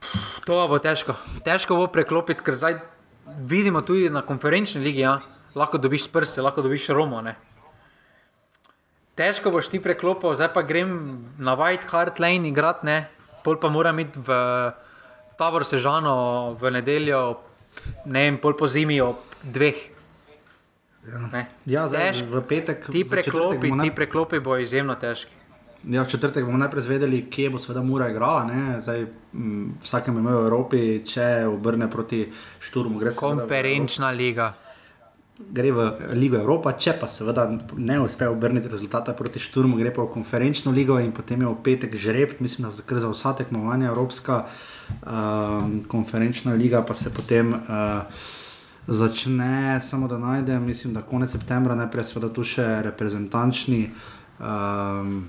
pff, 0.00 0.42
to 0.46 0.58
bo 0.68 0.80
težko. 0.82 1.14
Težko 1.46 1.78
bo 1.78 1.86
preklopiti, 1.86 2.42
ker 2.42 2.58
zdaj 2.58 2.80
vidimo 3.46 3.84
tudi 3.86 4.10
na 4.10 4.24
konferenčni 4.26 4.82
ligi, 4.82 5.06
ja, 5.06 5.20
lahko 5.54 5.78
dobiš 5.78 6.10
prste, 6.10 6.42
lahko 6.42 6.66
dobiš 6.66 6.90
Romo. 6.96 7.22
Ne. 7.22 7.36
Težko 9.14 9.52
boš 9.54 9.70
ti 9.70 9.78
preklopil, 9.78 10.34
zdaj 10.34 10.54
pa 10.56 10.66
grem 10.66 10.90
na 11.38 11.54
White 11.54 11.86
Hart 11.92 12.18
Lane 12.18 12.48
igrati, 12.50 12.86
ne, 12.88 13.02
pol 13.44 13.60
pa 13.60 13.70
moram 13.70 13.98
iti 14.00 14.18
v 14.18 14.38
tabor 15.40 15.64
Sežano 15.64 16.12
v 16.54 16.70
nedeljo, 16.70 17.40
ne 18.04 18.20
vem, 18.22 18.36
pol 18.36 18.52
po 18.52 18.68
zimi 18.68 19.00
ob 19.00 19.16
dveh. 19.42 19.96
Ne. 21.32 21.48
Ja, 21.64 21.88
zdaj, 21.88 22.12
Težko. 22.12 22.28
v 22.30 22.40
petek. 22.44 22.78
Ti 22.86 23.02
preklopi, 23.02 23.56
bomo 23.64 23.80
ti 23.80 23.88
naj- 23.88 23.96
preklopi 23.96 24.38
bo 24.38 24.56
izjemno 24.56 24.94
težki. 24.94 25.32
Ja, 25.82 26.04
v 26.04 26.08
četrtek 26.08 26.44
bomo 26.44 26.58
najprej 26.58 26.82
zvedeli, 26.82 27.24
kje 27.24 27.48
bo 27.48 27.58
seveda 27.58 27.80
Mura 27.80 28.10
igrala. 28.10 28.44
ne. 28.44 28.76
Zdaj, 28.78 29.00
m, 29.32 29.72
vsakem 29.80 30.12
imenu 30.12 30.36
v 30.36 30.44
Evropi, 30.44 30.80
če 31.02 31.48
obrne 31.48 31.88
proti 31.88 32.28
Šturmu, 32.60 33.00
gre 33.00 33.10
v 33.10 33.16
Konferenčna 33.16 34.12
liga. 34.12 34.52
gre 35.40 35.72
v 35.72 35.80
Ligo 36.12 36.36
Evropa, 36.36 36.72
če 36.74 36.92
pa 36.92 37.08
seveda 37.08 37.48
ne 37.74 37.96
uspe 37.98 38.28
obrniti 38.28 38.68
rezultata 38.68 39.14
proti 39.14 39.40
Šturmu, 39.40 39.78
gre 39.78 39.88
pa 39.90 40.02
v 40.02 40.12
konferenčno 40.12 40.68
ligo 40.70 40.98
in 41.00 41.12
potem 41.12 41.40
je 41.40 41.48
v 41.48 41.56
petek 41.56 41.96
žreb, 41.96 42.36
mislim, 42.40 42.68
da 42.68 42.70
za, 42.70 42.84
za 42.84 43.08
vsa 43.08 43.32
tekmovanja 43.34 43.88
Evropska 43.88 44.44
um, 45.02 45.84
konferenčna 45.88 46.52
liga 46.52 46.82
pa 46.82 46.94
se 46.94 47.14
potem. 47.14 47.52
Uh, 47.52 48.02
Začne 48.90 49.78
samo 49.80 50.08
da 50.08 50.18
najdem, 50.18 50.64
mislim, 50.66 50.94
da 50.94 51.02
konec 51.02 51.30
septembra, 51.30 51.74
najprej 51.78 52.04
seveda 52.04 52.30
tu 52.34 52.42
še 52.42 52.64
reprezentančni, 52.82 53.84
um, 54.40 55.28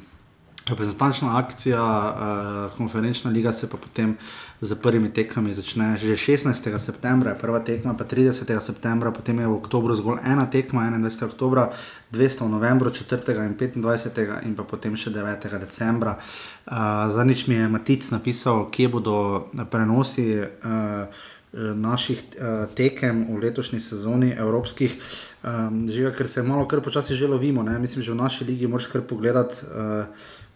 reprezentančna 0.65 1.35
akcija, 1.37 1.83
uh, 1.83 2.77
konferenčna 2.77 3.29
liga 3.31 3.53
se 3.53 3.69
pa 3.69 3.77
potem 3.77 4.15
z 4.61 4.77
prvimi 4.77 5.09
tekmami 5.09 5.57
začne 5.57 5.97
že 5.97 6.13
16. 6.13 6.53
septembra, 6.77 7.33
prva 7.33 7.65
tekma 7.65 7.97
pa 7.97 8.05
30. 8.05 8.45
septembra, 8.61 9.09
potem 9.09 9.33
je 9.41 9.49
v 9.49 9.57
oktobru 9.57 9.97
zgolj 9.97 10.21
ena 10.21 10.45
tekma, 10.45 10.85
21. 10.85 11.33
oktober, 11.33 11.73
200 12.13 12.45
v 12.45 12.49
novembru, 12.53 12.93
4. 12.93 13.25
in 13.41 13.57
25. 13.57 14.45
in 14.45 14.53
pa 14.53 14.61
potem 14.61 14.93
še 14.93 15.09
9. 15.09 15.49
decembra. 15.65 16.21
Uh, 16.69 17.09
Zadnjič 17.09 17.49
mi 17.49 17.57
je 17.57 17.65
Matic 17.73 18.05
napisal, 18.13 18.69
kje 18.69 18.87
bodo 18.87 19.49
prenosi. 19.73 20.45
Uh, 20.61 21.09
Naših 21.51 22.39
uh, 22.39 22.63
tekem 22.71 23.27
v 23.27 23.43
letošnji 23.43 23.83
sezoni, 23.83 24.31
evropskih, 24.31 24.95
um, 25.43 25.83
žiga, 25.91 26.13
ker 26.15 26.31
se 26.31 26.39
malo, 26.47 26.63
kar 26.63 26.79
počasi 26.79 27.11
že 27.11 27.27
lovimo. 27.27 27.59
Ne? 27.59 27.75
Mislim, 27.75 27.99
že 27.99 28.15
v 28.15 28.23
naši 28.23 28.47
ligi 28.47 28.71
moraš 28.71 28.87
kar 28.87 29.03
pogledati, 29.03 29.67
uh, 29.67 30.07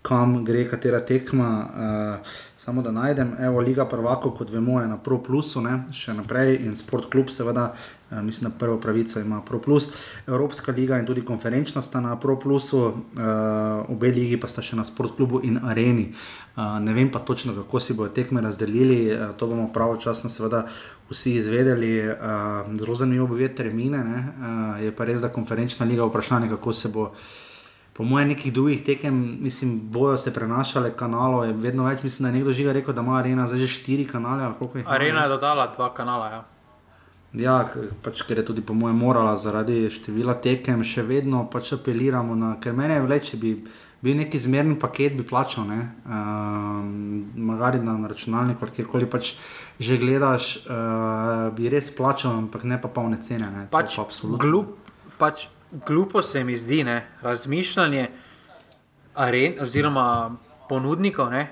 kam 0.05 0.43
gre 0.45 0.67
katera 0.69 0.99
tekma. 0.99 1.49
Uh, 1.65 2.33
samo 2.57 2.81
da 2.81 2.91
najdem, 2.91 3.33
evo, 3.39 3.59
Liga 3.59 3.85
Prvako, 3.85 4.31
kot 4.31 4.49
vemo, 4.49 4.79
je 4.81 4.87
na 4.87 4.97
Pro 4.97 5.17
Plusu, 5.23 5.61
ne? 5.61 5.79
še 5.93 6.13
naprej 6.13 6.59
in 6.65 6.75
Sport 6.77 7.09
Club, 7.11 7.29
seveda, 7.33 7.71
uh, 7.73 8.21
mislim, 8.23 8.51
da 8.51 8.57
prvo 8.59 8.77
pravico 8.81 9.19
ima 9.19 9.41
Pro 9.45 9.59
Plus. 9.59 9.89
Evropska 10.27 10.71
liga 10.71 10.99
in 11.01 11.05
tudi 11.09 11.25
konferenčna 11.25 11.81
sta 11.81 12.01
na 12.01 12.15
Pro 12.21 12.37
Plusu, 12.39 12.81
uh, 12.85 12.93
obe 13.91 14.11
ligi 14.13 14.37
pa 14.37 14.49
sta 14.51 14.61
še 14.65 14.77
na 14.77 14.85
Sport 14.85 15.17
Clubu 15.17 15.41
in 15.43 15.57
Areni. 15.63 16.11
Uh, 16.55 16.77
ne 16.81 16.93
vem 16.93 17.09
pa 17.11 17.19
točno, 17.19 17.55
kako 17.57 17.81
si 17.81 17.97
bodo 17.97 18.13
tekme 18.13 18.41
razdelili, 18.45 18.99
uh, 19.09 19.31
to 19.37 19.49
bomo 19.49 19.71
pravočasno, 19.73 20.29
seveda. 20.29 20.67
Vsi 21.05 21.35
izvedeli, 21.37 21.99
uh, 22.01 22.65
zelo 22.79 22.95
zanimivo 22.97 23.27
bo 23.29 23.35
videti 23.37 23.59
termine. 23.61 24.01
Uh, 24.01 24.79
je 24.81 24.93
pa 24.95 25.05
res, 25.05 25.19
da 25.21 25.29
konferenčna 25.29 25.85
liga 25.85 26.07
vprašanje, 26.07 26.49
kako 26.55 26.73
se 26.73 26.89
bo 26.89 27.11
po 27.95 28.03
mojem, 28.03 28.33
nekih 28.33 28.53
drugih 28.53 28.83
tekem, 28.83 29.37
mislim, 29.41 29.79
bojo 29.91 30.17
se 30.17 30.33
prenašale 30.33 30.91
kanalov, 30.97 31.45
je 31.45 31.53
vedno 31.53 31.85
več. 31.87 32.03
Mislim, 32.03 32.25
da 32.25 32.29
je 32.29 32.39
nekdo 32.39 32.51
že 32.51 32.73
rekel, 32.73 32.93
da 32.93 33.01
ima 33.01 33.19
arena 33.19 33.47
zdaj 33.47 33.59
že 33.59 33.67
štiri 33.67 34.07
kanale. 34.07 34.51
Arena 34.85 35.23
je 35.23 35.29
dodala 35.29 35.71
dva 35.71 35.93
kanala. 35.93 36.27
Ja. 36.31 36.43
Ja, 37.35 37.55
pač, 38.03 38.23
ker 38.27 38.39
je 38.39 38.45
tudi 38.47 38.61
po 38.63 38.73
mojem 38.73 38.99
morala 38.99 39.35
zaradi 39.37 39.89
števila 39.91 40.35
tekem, 40.39 40.83
še 40.83 41.03
vedno 41.07 41.45
pač 41.51 41.73
apeliramo 41.75 42.35
na, 42.35 42.53
ker 42.59 42.75
meni 42.75 42.95
je 42.95 43.03
vleč, 43.03 43.31
če 43.31 43.39
bi 43.39 43.55
bil 44.03 44.19
neki 44.19 44.39
zmerni 44.39 44.75
paket, 44.79 45.15
bi 45.17 45.23
plačal, 45.27 45.65
ne, 45.67 45.79
um, 46.05 47.25
magari 47.47 47.79
na 47.83 47.95
računalniku, 48.07 48.67
kjerkoli 48.75 49.07
pač 49.09 49.35
že 49.79 49.97
gledaš, 49.99 50.67
uh, 50.67 51.51
bi 51.55 51.71
res 51.71 51.91
plačal, 51.95 52.37
ampak 52.43 52.63
ne 52.63 52.79
pa 52.79 52.91
polne 52.91 53.19
cene. 53.23 53.49
Ne, 53.51 53.67
pač, 53.71 53.97
pa 53.99 54.39
glup, 54.39 54.77
pač 55.19 55.49
glupo 55.71 56.21
se 56.21 56.43
mi 56.43 56.57
zdi 56.57 56.83
ne, 56.83 57.07
razmišljanje 57.21 58.09
aren, 59.15 59.57
oziroma 59.61 60.35
ponudnikov. 60.69 61.29
Ne, 61.29 61.47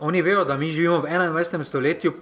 oni 0.00 0.22
vejo, 0.22 0.44
da 0.44 0.56
mi 0.56 0.70
živimo 0.70 1.00
v 1.00 1.08
21. 1.08 1.64
stoletju. 1.64 2.14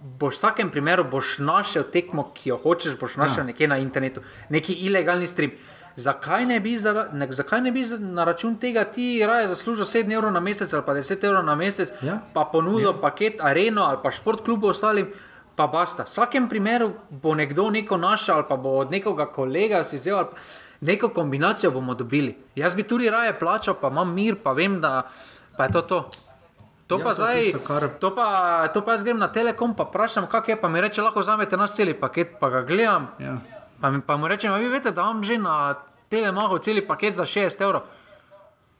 Boš 0.00 0.34
v 0.34 0.36
vsakem 0.36 0.70
primeru 0.70 1.04
našel 1.38 1.84
tekmo, 1.92 2.30
ki 2.34 2.50
jo 2.50 2.56
hočeš, 2.56 2.98
boš 2.98 3.16
našel 3.16 3.42
ja. 3.42 3.44
nekje 3.44 3.68
na 3.68 3.78
internetu, 3.78 4.22
neki 4.48 4.72
ilegalni 4.72 5.26
stream. 5.26 5.50
Zakaj 5.96 6.46
ne, 6.46 6.60
bi 6.60 6.76
za, 6.78 7.08
ne, 7.12 7.26
zakaj 7.32 7.60
ne 7.60 7.72
bi 7.72 7.82
na 7.98 8.24
račun 8.24 8.56
tega 8.56 8.84
ti 8.84 9.24
raje 9.26 9.48
zaslužil 9.48 9.84
7 9.84 10.14
evrov 10.14 10.32
na 10.32 10.40
mesec 10.40 10.72
ali 10.72 10.82
pa 10.86 10.94
10 10.94 11.24
evrov 11.26 11.44
na 11.44 11.54
mesec, 11.54 11.90
ja. 12.02 12.20
pa 12.34 12.44
ponudil 12.52 12.92
ja. 12.92 13.00
paket 13.00 13.40
areno 13.40 13.82
ali 13.82 13.98
pa 14.02 14.10
šport 14.10 14.44
klubu 14.44 14.68
ostalim? 14.68 15.10
Pa 15.58 15.66
basta. 15.66 16.06
V 16.06 16.14
vsakem 16.14 16.46
primeru 16.46 16.92
bo 17.10 17.34
nekdo 17.34 17.66
neko 17.74 17.98
našel, 17.98 18.38
ali 18.38 18.46
pa 18.46 18.54
bo 18.56 18.78
od 18.78 18.94
nekoga 18.94 19.26
kolega 19.26 19.82
si 19.84 19.98
vzel, 19.98 20.30
neko 20.80 21.10
kombinacijo 21.10 21.72
bomo 21.74 21.98
dobili. 21.98 22.36
Jaz 22.54 22.78
bi 22.78 22.86
tudi 22.86 23.10
raje 23.10 23.34
plačal, 23.38 23.74
pa 23.82 23.90
imam 23.90 24.14
mir, 24.14 24.38
pa 24.38 24.54
vem, 24.54 24.78
da 24.80 25.10
pa 25.58 25.66
je 25.66 25.72
to 25.72 25.82
to. 25.82 25.98
To 26.86 26.96
ja, 26.96 27.04
pa 27.04 27.12
zdaj, 27.12 27.42
tisto, 27.42 27.60
kar... 27.66 27.84
to, 28.00 28.14
pa, 28.16 28.68
to 28.72 28.80
pa 28.80 28.94
jaz 28.94 29.02
grem 29.04 29.18
na 29.18 29.28
Telekom, 29.28 29.74
pa 29.76 29.84
vprašam, 29.84 30.24
kak 30.30 30.48
je, 30.48 30.56
pa 30.56 30.70
mi 30.72 30.80
reče, 30.80 31.02
lahko 31.02 31.20
vzamete 31.20 31.58
naš 31.58 31.74
cel 31.76 31.92
paket, 32.00 32.38
pa 32.40 32.48
ga 32.48 32.62
gledam. 32.62 33.10
Ja. 33.20 33.34
Pa, 33.82 33.90
mi, 33.90 34.00
pa 34.00 34.16
mu 34.16 34.30
rečem, 34.30 34.54
vi 34.54 34.70
veste, 34.72 34.94
da 34.94 35.10
imam 35.10 35.20
že 35.26 35.36
na 35.42 35.74
Telemahu 36.08 36.62
cel 36.64 36.80
paket 36.86 37.18
za 37.18 37.26
6 37.26 37.60
evrov. 37.60 37.90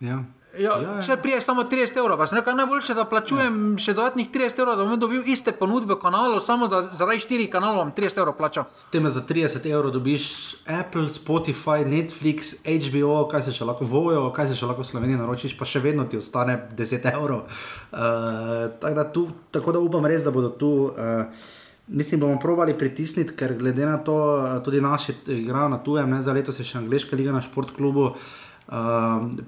Ja. 0.01 0.23
Ja, 0.57 0.79
ja, 0.81 0.93
ja. 0.97 1.03
Če 1.05 1.19
prije 1.21 1.43
samo 1.45 1.67
30 1.69 1.99
evrov, 2.01 2.17
pa 2.19 2.27
se 2.27 2.35
nekaj 2.39 2.55
najboljše, 2.57 2.95
da 2.97 3.05
plačujem 3.05 3.57
ja. 3.75 3.81
še 3.85 3.93
dodatnih 3.95 4.31
30 4.33 4.63
evrov, 4.63 4.79
da 4.81 4.87
bom 4.89 5.01
dobil 5.01 5.27
iste 5.29 5.53
ponudbe 5.53 5.99
kanalov, 6.01 6.41
samo 6.45 6.71
da 6.73 6.81
zaradi 6.97 7.21
4 7.27 7.51
kanalov 7.53 7.83
vam 7.83 7.93
30 7.97 8.23
evrov 8.23 8.37
plačam. 8.39 8.65
S 8.73 8.89
tem 8.89 9.05
za 9.13 9.21
30 9.29 9.69
evrov 9.69 9.93
dobiš 9.93 10.31
Apple, 10.65 11.05
Spotify, 11.13 11.85
Netflix, 11.85 12.55
HBO, 12.65 13.21
kaj 13.29 13.45
se 13.51 13.55
še 13.59 13.69
lahko 13.69 13.87
vojo, 13.89 14.25
kaj 14.33 14.51
se 14.55 14.59
še 14.59 14.71
lahko 14.71 14.87
v 14.87 14.91
Sloveniji 14.95 15.21
naročiš, 15.21 15.59
pa 15.61 15.69
še 15.69 15.85
vedno 15.85 16.09
ti 16.09 16.17
ostane 16.17 16.57
10 16.81 17.07
evrov. 17.13 17.45
Uh, 17.93 18.73
tako, 18.81 18.97
da 18.97 19.07
tu, 19.13 19.29
tako 19.53 19.77
da 19.77 19.85
upam 19.85 20.09
res, 20.09 20.25
da 20.25 20.35
bodo 20.35 20.55
tu. 20.57 20.73
Uh, 20.97 21.55
Mislim, 21.89 22.21
bomo 22.21 22.37
provali 22.37 22.75
pritisniti, 22.77 23.33
ker 23.33 23.55
glede 23.57 23.87
na 23.89 23.95
to, 24.05 24.13
tudi 24.61 24.77
naši 24.85 25.15
igrajo 25.33 25.71
na 25.73 25.79
tujem, 25.81 26.11
ne 26.13 26.19
za 26.21 26.35
letos 26.37 26.59
je 26.61 26.67
še 26.69 26.83
angliška 26.83 27.17
liga 27.17 27.33
na 27.33 27.41
športklubu. 27.41 28.11
Uh, 28.11 28.48
Uh, 28.69 28.75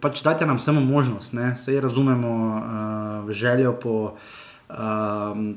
pač 0.00 0.22
dajte 0.24 0.46
nam 0.48 0.58
samo 0.58 0.80
možnost, 0.80 1.34
da 1.34 1.56
se 1.56 1.80
razumemo 1.80 2.30
uh, 2.56 3.30
željo 3.30 3.72
po 3.72 4.16
uh, 4.70 4.76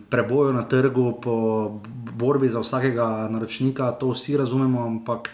preboju 0.09 0.53
na 0.53 0.63
trgu, 0.63 1.19
po 1.21 1.69
borbi 2.15 2.49
za 2.49 2.59
vsakega 2.59 3.27
naročnika, 3.31 3.91
to 3.91 4.11
vsi 4.11 4.37
razumemo, 4.37 4.83
ampak 4.85 5.29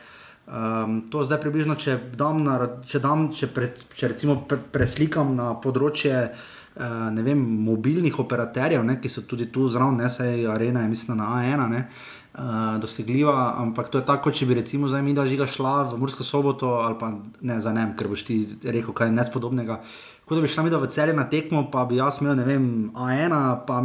um, 0.47 1.01
to 1.09 1.23
zdaj 1.23 1.41
približno, 1.41 1.75
če, 1.75 1.97
dam 2.13 2.43
na, 2.43 2.59
če, 2.85 2.99
dam, 2.99 3.31
če, 3.33 3.49
pre, 3.49 3.71
če 3.97 4.13
recimo 4.13 4.43
pre, 4.45 4.61
preslikam 4.71 5.33
na 5.35 5.55
področje 5.57 6.13
uh, 6.29 7.09
vem, 7.23 7.41
mobilnih 7.65 8.19
operaterjev, 8.19 8.83
ne, 8.85 8.99
ki 9.01 9.09
so 9.09 9.25
tudi 9.25 9.49
tu 9.51 9.67
zraven, 9.69 9.97
ne 10.03 10.09
se 10.09 10.27
je 10.27 10.47
arena, 10.51 10.85
je 10.85 10.93
mislim 10.93 11.17
na 11.17 11.33
A1. 11.39 11.67
Ne, 11.69 11.87
uh, 12.33 12.77
dosegljiva, 12.81 13.55
ampak 13.57 13.89
to 13.89 14.01
je 14.01 14.05
tako, 14.05 14.31
če 14.31 14.45
bi 14.45 14.57
recimo 14.59 14.89
zdaj 14.89 15.01
mi 15.01 15.13
da 15.17 15.25
žiga 15.27 15.47
šla 15.47 15.83
v 15.91 15.99
Mursko 16.01 16.23
soboto 16.23 16.75
ali 16.83 16.97
pa 16.99 17.11
ne 17.41 17.59
za 17.61 17.73
ne, 17.73 17.89
ker 17.97 18.11
boš 18.11 18.25
ti 18.27 18.39
rekel 18.63 18.93
kaj 18.93 19.11
nespodobnega. 19.11 19.79
Kot 20.25 20.37
da 20.37 20.45
bi 20.45 20.51
šla 20.51 20.63
mi 20.63 20.73
da 20.73 20.77
v 20.77 20.91
celje 20.93 21.15
na 21.17 21.25
tekmo, 21.29 21.65
pa 21.71 21.85
bi 21.89 21.97
jaz 21.97 22.21
imel, 22.21 22.35
ne 22.37 22.45
vem, 22.45 22.65
A1, 22.93 23.33
pa, 23.65 23.81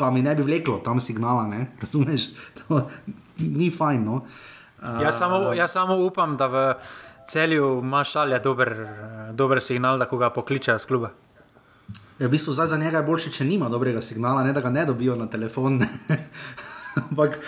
pa 0.00 0.10
mi 0.10 0.22
ne 0.24 0.34
bi 0.34 0.46
vleklo 0.46 0.80
tam 0.84 1.00
signala, 1.00 1.44
ne? 1.48 1.66
razumeš? 1.82 2.30
To 2.62 2.86
ni 3.38 3.70
fajn. 3.70 4.04
No? 4.04 4.22
Uh, 4.80 5.02
jaz, 5.04 5.18
samo, 5.18 5.52
jaz 5.52 5.76
samo 5.76 5.98
upam, 6.06 6.36
da 6.40 6.48
v 6.48 6.66
celju 7.28 7.80
imaš 7.84 8.12
šalje 8.16 8.38
dober, 8.40 8.74
dober 9.36 9.60
signal, 9.62 9.98
da 10.00 10.08
ko 10.08 10.16
ga 10.16 10.30
pokličejo 10.32 10.78
z 10.78 10.88
kluba. 10.88 11.12
Ja, 12.18 12.26
v 12.26 12.30
bistvu 12.30 12.54
za 12.54 12.76
njega 12.76 12.98
je 12.98 13.04
boljše, 13.06 13.30
če 13.30 13.44
nima 13.44 13.68
dobrega 13.68 14.00
signala, 14.02 14.42
ne 14.42 14.52
da 14.52 14.60
ga 14.60 14.70
ne 14.70 14.86
dobijo 14.86 15.14
na 15.16 15.28
telefon. 15.30 15.78
Ampak, 16.98 17.38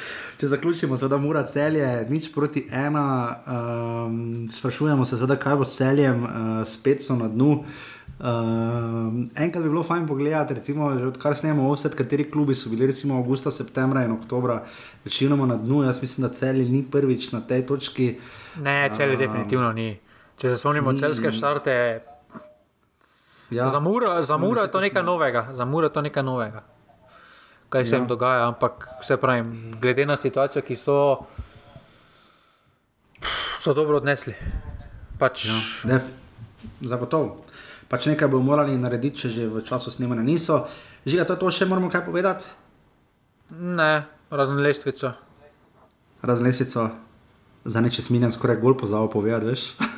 če 0.41 0.51
zaključimo, 0.51 0.97
seveda, 0.97 1.19
mora 1.21 1.45
celje, 1.49 1.87
nič 2.11 2.31
proti 2.35 2.67
ena. 2.73 3.07
Um, 3.47 4.49
sprašujemo 4.53 5.05
se, 5.05 5.17
seveda, 5.17 5.39
kaj 5.41 5.57
bo 5.61 5.69
s 5.69 5.79
celjem, 5.79 6.25
uh, 6.25 6.51
spet 6.69 7.05
so 7.05 7.17
na 7.19 7.29
dnu. 7.31 7.63
Um, 8.21 9.31
enkrat 9.33 9.65
bi 9.65 9.71
bilo 9.71 9.83
fajn 9.87 10.05
pogledati, 10.09 10.55
recimo, 10.59 10.91
odkar 11.09 11.37
snemamo 11.37 11.71
vse, 11.73 11.93
kateri 11.97 12.29
klubi 12.31 12.55
so 12.55 12.71
bili, 12.73 12.91
recimo, 12.91 13.17
avgusta, 13.19 13.53
septembra 13.55 14.05
in 14.05 14.13
oktobra, 14.13 14.61
večinoma 15.05 15.49
na 15.49 15.57
dnu. 15.57 15.83
Jaz 15.89 16.03
mislim, 16.03 16.27
da 16.29 16.33
celje 16.35 16.69
ni 16.69 16.85
prvič 16.85 17.33
na 17.33 17.41
tej 17.41 17.67
točki. 17.67 18.15
Ne, 18.61 18.91
celje 18.97 19.17
um, 19.17 19.25
definitivno 19.25 19.73
ni. 19.73 19.95
Če 20.41 20.55
se 20.55 20.61
spomnimo 20.61 20.93
celske 20.97 21.33
štarte. 21.33 21.77
Ja, 23.51 23.69
za 23.69 23.81
Muro 23.81 24.63
je 24.63 24.71
to 24.71 24.81
nekaj 24.81 25.03
novega. 25.03 25.49
Za 25.57 25.65
Muro 25.65 25.89
je 25.89 25.93
to 25.93 26.03
nekaj 26.03 26.23
novega 26.23 26.70
kaj 27.71 27.87
se 27.87 27.97
jim 27.97 28.05
ja. 28.05 28.09
dogaja. 28.09 28.49
Ampak 28.49 28.89
vse 29.01 29.17
pravim, 29.17 29.75
glede 29.81 30.07
na 30.07 30.17
situacijo, 30.17 30.63
ki 30.63 30.77
so, 30.77 30.97
so 33.63 33.75
dobro 33.75 33.97
odnesli. 34.03 34.35
Pač... 35.19 35.47
Ja, 35.89 36.01
Zagotovo. 36.81 37.45
Pač 37.89 38.07
nekaj 38.07 38.29
bomo 38.31 38.53
morali 38.53 38.77
narediti, 38.79 39.25
če 39.25 39.29
že 39.35 39.47
v 39.51 39.63
času 39.67 39.91
snemanja 39.91 40.23
niso. 40.23 40.67
Že 41.07 41.23
je 41.23 41.27
to, 41.27 41.37
to 41.41 41.51
še 41.51 41.67
moramo 41.67 41.91
kaj 41.91 42.05
povedati? 42.07 42.45
Ne, 43.57 44.07
razen 44.31 44.61
lestvico. 44.63 45.15
Razen 46.23 46.47
lestvico, 46.47 46.91
za 47.65 47.81
neče 47.81 48.03
sminem 48.05 48.31
skoraj 48.31 48.61
gol 48.61 48.77
pozavo 48.79 49.09
povedati, 49.11 49.49
veš. 49.51 49.90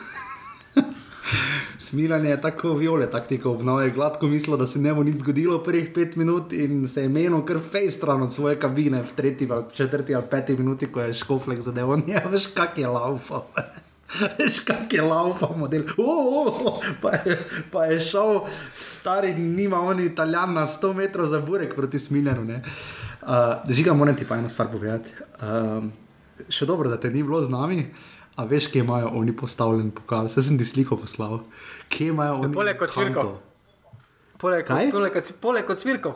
Smilan 1.93 2.24
je 2.27 2.40
tako 2.40 2.70
viole 2.73 3.05
taktiko 3.10 3.51
obnove, 3.51 3.90
gladko 3.90 4.27
mislil, 4.27 4.56
da 4.56 4.66
se 4.66 4.78
ne 4.81 4.94
bo 4.94 5.02
nič 5.05 5.19
zgodilo 5.20 5.59
prvih 5.62 5.90
pet 5.94 6.14
minut 6.16 6.52
in 6.56 6.86
se 6.89 7.02
je 7.02 7.09
menil 7.09 7.43
kar 7.44 7.59
fejstran 7.73 8.23
od 8.23 8.32
svoje 8.32 8.56
kabine 8.60 9.02
v 9.02 9.10
tretji, 9.16 9.48
ali 9.51 9.64
četrti 9.77 10.14
ali 10.14 10.24
peti 10.31 10.56
minuti, 10.56 10.86
ko 10.93 11.02
je 11.02 11.14
škoflek 11.14 11.60
zadev. 11.60 11.90
On 11.90 12.02
je, 12.06 12.23
veš, 12.32 12.47
kak 12.56 12.78
je 12.78 12.89
laufal. 12.89 13.44
Veš, 14.39 14.62
kak 14.64 14.93
je 14.93 15.02
laufal 15.02 15.52
model. 15.56 15.85
Oh, 15.98 16.64
oh, 16.64 16.81
pa, 17.02 17.12
je, 17.12 17.36
pa 17.73 17.85
je 17.85 18.01
šel, 18.01 18.40
stari, 18.74 19.35
nima 19.35 19.81
on 19.81 20.01
italijan 20.01 20.52
na 20.52 20.64
100 20.66 20.94
metrov 20.97 21.28
za 21.28 21.40
burek 21.40 21.77
proti 21.77 21.98
Smiljanu. 21.98 22.60
Uh, 23.23 23.69
Žiga, 23.69 23.93
moram 23.93 24.16
ti 24.16 24.24
pa 24.28 24.40
eno 24.40 24.48
stvar 24.48 24.73
povedati. 24.73 25.12
Uh, 25.44 25.85
še 26.48 26.66
dobro, 26.66 26.89
da 26.89 26.97
te 26.97 27.10
ni 27.10 27.23
bilo 27.23 27.44
z 27.44 27.52
nami. 27.52 27.86
A 28.36 28.44
veš, 28.48 28.70
kje 28.72 28.80
imajo 28.80 29.10
oni 29.18 29.34
postavljen 29.36 29.90
pokal? 29.92 30.30
Vse 30.30 30.42
sem 30.42 30.59
ti 30.59 30.64
sliko 30.64 30.96
poslal. 30.96 31.42
Kje 31.92 32.12
imajo 32.14 32.38
oni? 32.40 32.54
Poleg 32.54 32.78
kot 32.80 32.92
svirko. 32.94 33.26
Poleg, 34.40 34.66
poleg, 34.66 35.18
poleg 35.40 35.66
kot 35.68 35.78
svirko. 35.78 36.14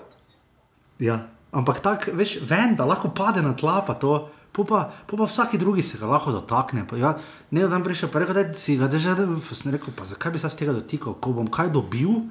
Ja, 0.99 1.27
ampak 1.53 1.83
tako, 1.85 2.17
veš, 2.17 2.39
vem, 2.49 2.75
da 2.77 2.89
lahko 2.89 3.13
pade 3.15 3.45
na 3.45 3.53
tla, 3.53 3.83
pa 3.87 3.95
to. 3.95 4.17
Pa, 4.57 4.65
pa, 5.05 5.17
vsaki 5.21 5.59
drugi 5.61 5.83
se 5.85 5.99
ga 6.01 6.09
lahko 6.09 6.33
dotakne. 6.33 6.87
Pa, 6.89 6.97
ja, 6.97 7.13
ne, 7.53 7.67
da 7.69 7.81
prišel, 7.85 8.09
pa 8.09 8.23
rekel, 8.25 8.39
da 8.39 8.55
si 8.57 8.79
ga 8.81 8.89
da 8.89 8.99
sem 8.99 9.73
rekel, 9.75 9.93
pa 9.93 10.09
zakaj 10.09 10.33
bi 10.33 10.41
se 10.41 10.49
z 10.49 10.57
tega 10.63 10.73
dotikal, 10.73 11.19
ko 11.21 11.35
bom 11.37 11.51
kaj 11.53 11.69
dobil, 11.75 12.25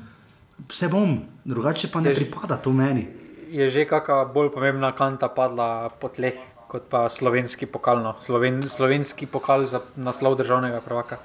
vse 0.71 0.89
bom, 0.89 1.19
drugače 1.45 1.91
pa 1.93 2.01
ne 2.01 2.09
je 2.09 2.23
pripada 2.23 2.57
to 2.57 2.73
meni. 2.73 3.05
Je 3.53 3.69
že 3.69 3.85
kakšna 3.85 4.25
bolj 4.33 4.49
pomembna 4.49 4.91
kanta 4.97 5.29
padla 5.29 5.93
po 6.01 6.09
tleh, 6.09 6.33
kot 6.75 6.91
pa 6.91 7.07
slovenski 7.07 7.65
pokal, 7.71 8.03
no. 8.03 8.15
Sloven, 8.19 8.59
slovenski 8.67 9.25
pokal 9.31 9.63
za 9.63 9.79
naslov 9.95 10.35
državnega 10.35 10.83
prvaka. 10.83 11.23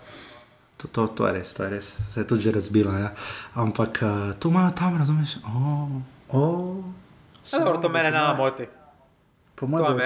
To, 0.78 0.88
to, 0.88 1.06
to 1.10 1.26
je 1.26 1.32
res, 1.34 1.50
to 1.52 1.66
je 1.66 1.70
res, 1.74 1.88
se 2.14 2.22
je 2.22 2.26
tudi 2.26 2.46
že 2.46 2.54
razbilo. 2.54 2.94
Ja. 2.94 3.10
Ampak 3.58 3.98
uh, 4.00 4.30
tu 4.38 4.48
imajo 4.54 4.70
tam, 4.78 4.94
razumeš? 4.96 5.42
Oh, 5.44 5.98
oh, 6.32 6.86
ja, 7.50 7.58
dobro, 7.58 7.82
to 7.82 7.90
mene 7.90 8.14
ne 8.14 8.22
moti. 8.38 8.70
Po 9.58 9.66
mojem, 9.68 9.98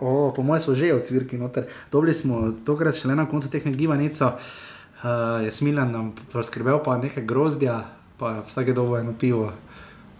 oh, 0.00 0.32
po 0.34 0.42
mojem 0.42 0.62
so 0.64 0.74
že 0.74 0.96
odsvirki 0.96 1.38
noter. 1.38 1.68
Dobili 1.92 2.16
smo 2.16 2.50
tokrat 2.66 2.96
še 2.98 3.12
le 3.12 3.20
na 3.20 3.28
koncu 3.30 3.52
teh 3.52 3.62
gibanica, 3.62 4.34
uh, 4.34 5.44
je 5.44 5.52
smilen 5.54 5.92
nam 5.92 6.10
poskrbel 6.32 6.80
pa 6.82 6.96
nekaj 6.98 7.22
grozdja, 7.22 7.84
pa 8.18 8.40
vsake 8.48 8.74
dobo 8.74 8.98
eno 8.98 9.14
pivo. 9.14 9.52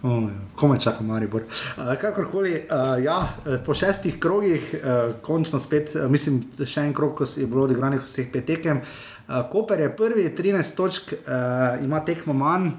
Oh, 0.03 0.29
Kome 0.55 0.79
čaka 0.79 1.03
Maribor. 1.03 1.41
Uh, 1.77 1.95
kakorkoli, 2.01 2.53
uh, 2.53 3.03
ja, 3.03 3.19
po 3.65 3.73
šestih 3.73 4.19
krogih, 4.19 4.75
uh, 4.75 5.15
končno 5.21 5.59
spet, 5.59 5.95
uh, 5.95 6.09
mislim, 6.11 6.43
še 6.65 6.83
en 6.85 6.93
krog, 6.93 7.15
ko 7.17 7.25
je 7.25 7.47
bilo 7.47 7.65
odigranih 7.65 8.03
vseh 8.05 8.27
pet 8.31 8.45
tekem. 8.45 8.83
Uh, 9.27 9.41
Koper 9.51 9.79
je 9.79 9.89
prvi, 9.97 10.27
13 10.37 10.77
točk, 10.77 11.13
uh, 11.13 11.83
ima 11.85 12.03
tekmo 12.05 12.33
manj, 12.37 12.69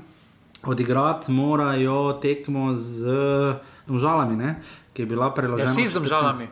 odigrati 0.67 1.33
morajo 1.33 2.19
tekmo 2.23 2.75
z 2.75 3.17
nožalami, 3.87 4.37
ne? 4.37 4.57
ki 4.93 5.03
je 5.03 5.07
bila 5.07 5.29
preložena. 5.35 5.69
Ja, 5.69 5.75
vsi 5.75 5.89
z 5.89 6.01
državami. 6.01 6.49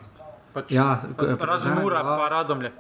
Pač, 0.55 0.71
ja, 0.71 1.01
Razen 1.41 1.81
ura, 1.83 2.03
pa 2.05 2.29
radomlje. 2.31 2.71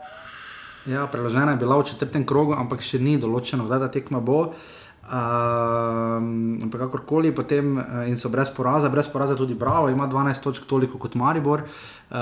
Ja, 0.87 1.07
preložena 1.09 1.55
je 1.57 1.63
bila 1.63 1.79
v 1.81 1.89
četrtem 1.89 2.27
krogu, 2.29 2.53
ampak 2.53 2.85
še 2.85 3.01
ni 3.01 3.17
določeno, 3.17 3.65
kdaj 3.65 3.87
ta 3.87 3.89
tekma 3.89 4.21
bo. 4.21 4.53
Um, 5.05 6.59
ampak 6.65 6.81
kakorkoli, 6.81 7.29
potem 7.37 7.77
in 8.09 8.17
so 8.17 8.31
brez 8.33 8.49
poraza, 8.49 8.89
brez 8.89 9.09
poraza 9.13 9.37
tudi 9.37 9.55
Bravo, 9.55 9.89
ima 9.89 10.09
12 10.09 10.43
točk 10.43 10.65
toliko 10.67 10.99
kot 10.99 11.15
Maribor, 11.15 11.61
uh, 11.61 12.17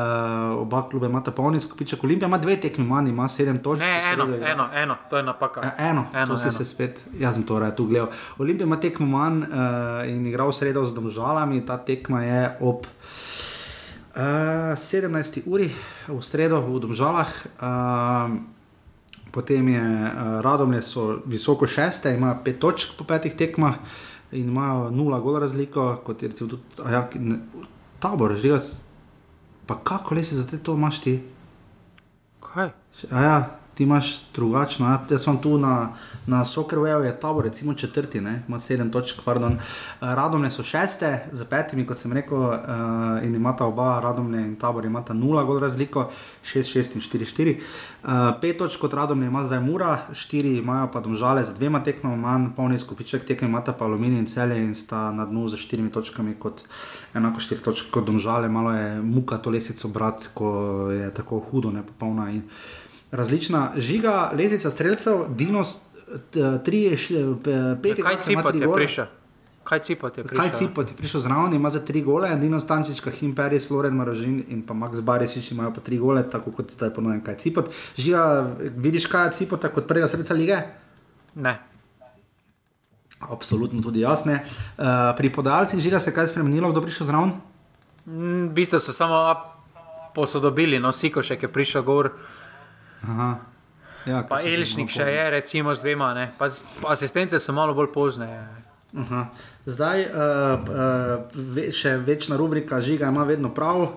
oba 0.59 0.83
kluba 0.91 1.07
imata 1.07 1.31
polni 1.31 1.61
skupiček, 1.61 2.05
Olimpija 2.05 2.27
ima 2.27 2.39
dve 2.39 2.57
tekmi 2.61 2.85
manj, 2.85 3.09
ima 3.09 3.29
7 3.29 3.63
točk. 3.63 3.81
Ne, 3.81 4.13
eno, 4.13 4.25
eno, 4.25 4.69
eno, 4.75 4.97
to 5.11 5.17
je 5.17 5.23
napaka. 5.23 5.61
E, 5.63 5.71
eno, 5.79 6.05
eno, 6.15 6.27
to 6.27 6.37
si 6.37 6.49
eno. 6.49 6.53
se 6.53 6.65
spet, 6.65 7.05
jaz 7.19 7.35
sem 7.35 7.47
to 7.47 7.59
raje 7.59 7.77
tu 7.77 7.87
gledal. 7.87 8.11
Olimpija 8.39 8.67
ima 8.67 8.81
tekmo 8.81 9.07
manj 9.07 9.39
uh, 9.39 9.47
in 10.11 10.27
igra 10.27 10.45
v 10.45 10.53
sredo 10.53 10.85
z 10.85 10.95
domžalami, 10.95 11.67
ta 11.67 11.79
tekma 11.79 12.25
je 12.25 12.57
ob. 12.61 12.87
Uh, 12.87 14.75
17. 14.77 15.43
uri 15.47 15.73
v 16.09 16.21
sredo 16.21 16.61
v 16.61 16.81
Domžalah, 16.85 17.31
uh, 17.65 18.29
potem 19.33 19.69
je 19.69 19.83
uh, 19.83 20.41
Radomlje, 20.45 20.83
so 20.83 21.19
visoko 21.27 21.67
šeste, 21.67 22.15
imajo 22.15 22.41
pet 22.45 22.59
točk 22.61 22.97
po 22.99 23.05
petih 23.05 23.35
tekmah 23.37 23.75
in 24.33 24.49
imajo 24.49 24.91
nula 24.91 25.21
gola 25.21 25.41
razliko, 25.41 26.03
kot 26.05 26.23
je 26.23 26.29
recimo 26.29 26.51
tudi 26.51 26.63
ja, 26.93 27.09
ne, 27.15 27.39
tabor, 27.99 28.37
jaz. 28.45 28.75
Pa 29.67 29.79
kako 29.85 30.15
le 30.15 30.25
si 30.25 30.35
za 30.35 30.47
te 30.47 30.59
to 30.59 30.75
imaš 30.75 31.01
ti? 31.01 31.23
Kaj? 32.41 32.71
Ja, 33.11 33.62
ti 33.75 33.83
imaš 33.83 34.21
drugačno. 34.35 34.87
Ja, 34.87 34.99
jaz 35.11 35.25
sem 35.25 35.39
tu 35.43 35.59
na, 35.59 35.93
na 36.27 36.45
Soccerwayu, 36.45 37.05
je 37.05 37.21
tabor, 37.21 37.45
recimo 37.45 37.75
četrti, 37.75 38.19
ima 38.49 38.59
sedem 38.59 38.93
točk, 38.93 39.21
pardon. 39.25 39.59
Radomlje 40.01 40.51
so 40.51 40.63
šeste, 40.63 41.25
za 41.33 41.45
petimi, 41.45 41.87
kot 41.87 41.99
sem 41.99 42.13
rekel, 42.13 42.39
uh, 42.39 42.59
in 43.25 43.35
imata 43.35 43.67
oba, 43.67 44.01
Radomlje 44.01 44.41
in 44.41 44.57
tabor, 44.57 44.85
imata 44.85 45.15
nula 45.15 45.45
gol 45.45 45.61
razliko, 45.61 46.11
šest, 46.43 46.71
šest 46.71 46.97
in 46.97 47.03
štiri, 47.03 47.27
štiri. 47.27 47.57
Uh, 48.03 48.11
pet 48.41 48.59
točk 48.59 48.81
kot 48.81 48.95
Radomlje 48.95 49.27
ima 49.27 49.45
zdaj 49.45 49.61
Mura, 49.61 49.99
štiri 50.13 50.57
imajo 50.59 50.91
pa 50.93 51.01
domžale 51.01 51.45
z 51.45 51.55
dvema 51.55 51.83
tekmama, 51.85 52.17
manj 52.17 52.51
polni 52.57 52.79
skupiček 52.79 53.25
tekem 53.25 53.49
imata 53.49 53.73
pa 53.73 53.85
Aluminij 53.85 54.19
in 54.19 54.27
Celje 54.27 54.59
in 54.59 54.75
sta 54.75 55.13
na 55.13 55.27
dnu 55.27 55.49
z 55.49 55.57
štirimi 55.57 55.93
točkami 55.93 56.37
enako 57.15 57.41
štiri 57.41 57.61
točke 57.61 57.91
kot 57.91 58.05
domžale, 58.05 58.49
malo 58.49 58.73
je 58.73 59.03
muka 59.03 59.39
to 59.39 59.51
lesico 59.51 59.89
brat, 59.89 60.29
ko 60.35 60.91
je 60.91 61.15
tako 61.15 61.39
hudo, 61.39 61.71
ne 61.71 61.83
popolna. 61.83 62.31
In, 62.31 62.43
različna 63.13 63.73
žiga, 63.77 64.31
lezica 64.35 64.71
streljcev, 64.71 65.27
dinos, 65.29 65.83
tri, 66.65 66.97
pet, 67.83 68.01
kaj 68.03 68.21
cipati 68.21 68.59
je 68.59 68.69
prišel. 68.75 69.07
Kaj 69.65 69.81
cipati 69.81 70.21
je 70.21 70.25
prišel? 70.25 70.43
Kaj 70.43 70.53
cipati 70.59 70.93
je 70.93 70.97
prišel 70.97 71.21
zraven, 71.21 71.55
ima 71.55 71.71
za 71.71 71.85
tri 71.85 72.03
gole, 72.03 72.31
Dino 72.37 72.61
Stančič, 72.61 73.01
Kahim 73.01 73.35
Peris, 73.35 73.71
Loren 73.71 73.95
Marožin 73.95 74.43
in 74.49 74.63
pa 74.67 74.75
Max 74.75 75.01
Barišič 75.01 75.53
imajo 75.53 75.75
pa 75.75 75.81
tri 75.81 75.99
gole, 75.99 76.25
tako 76.31 76.51
kot 76.51 76.73
zdaj 76.73 76.95
ponovim, 76.95 77.21
kaj 77.25 77.39
cipati. 77.39 77.71
Žiga, 77.97 78.25
vidiš 78.77 79.07
kaj 79.07 79.27
je 79.27 79.33
cipata 79.33 79.69
kot 79.69 79.87
prvega 79.89 80.09
srca 80.09 80.35
lige? 80.35 80.59
Ne. 81.35 81.61
Absolutno 83.21 83.83
tudi 83.83 84.01
jasne. 84.01 84.43
Uh, 84.43 84.85
pri 85.17 85.31
podajalcih 85.33 85.81
žiga 85.81 86.01
se 86.01 86.15
kaj 86.15 86.33
spremenilo, 86.33 86.73
kdo 86.73 86.83
prišel 86.83 87.07
zraven? 87.07 87.37
V 88.07 88.49
bistvu 88.51 88.81
so 88.81 88.93
samo 88.93 89.37
posodobili, 90.15 90.81
no, 90.81 90.93
Sikošek 90.93 91.43
je 91.43 91.53
prišel 91.53 91.83
gor. 91.83 92.11
Aha. 93.09 93.31
Ja, 94.07 94.23
pa 94.27 94.41
Elšnik 94.43 94.91
še 94.91 95.07
je, 95.15 95.25
recimo, 95.31 95.75
z 95.75 95.87
dvema, 95.87 96.11
ne? 96.15 96.27
pa 96.39 96.49
asistence 96.91 97.39
so 97.39 97.55
malo 97.55 97.75
bolj 97.75 97.93
pozne. 97.95 98.29
Aha. 98.99 99.27
Zdaj, 99.63 100.01
uh, 100.03 100.11
uh, 101.39 101.71
še 101.71 101.93
večna 102.03 102.35
rubrika 102.35 102.81
Žiga 102.83 103.07
ima 103.15 103.23
vedno 103.23 103.53
prav. 103.55 103.83
Uh, 103.83 103.91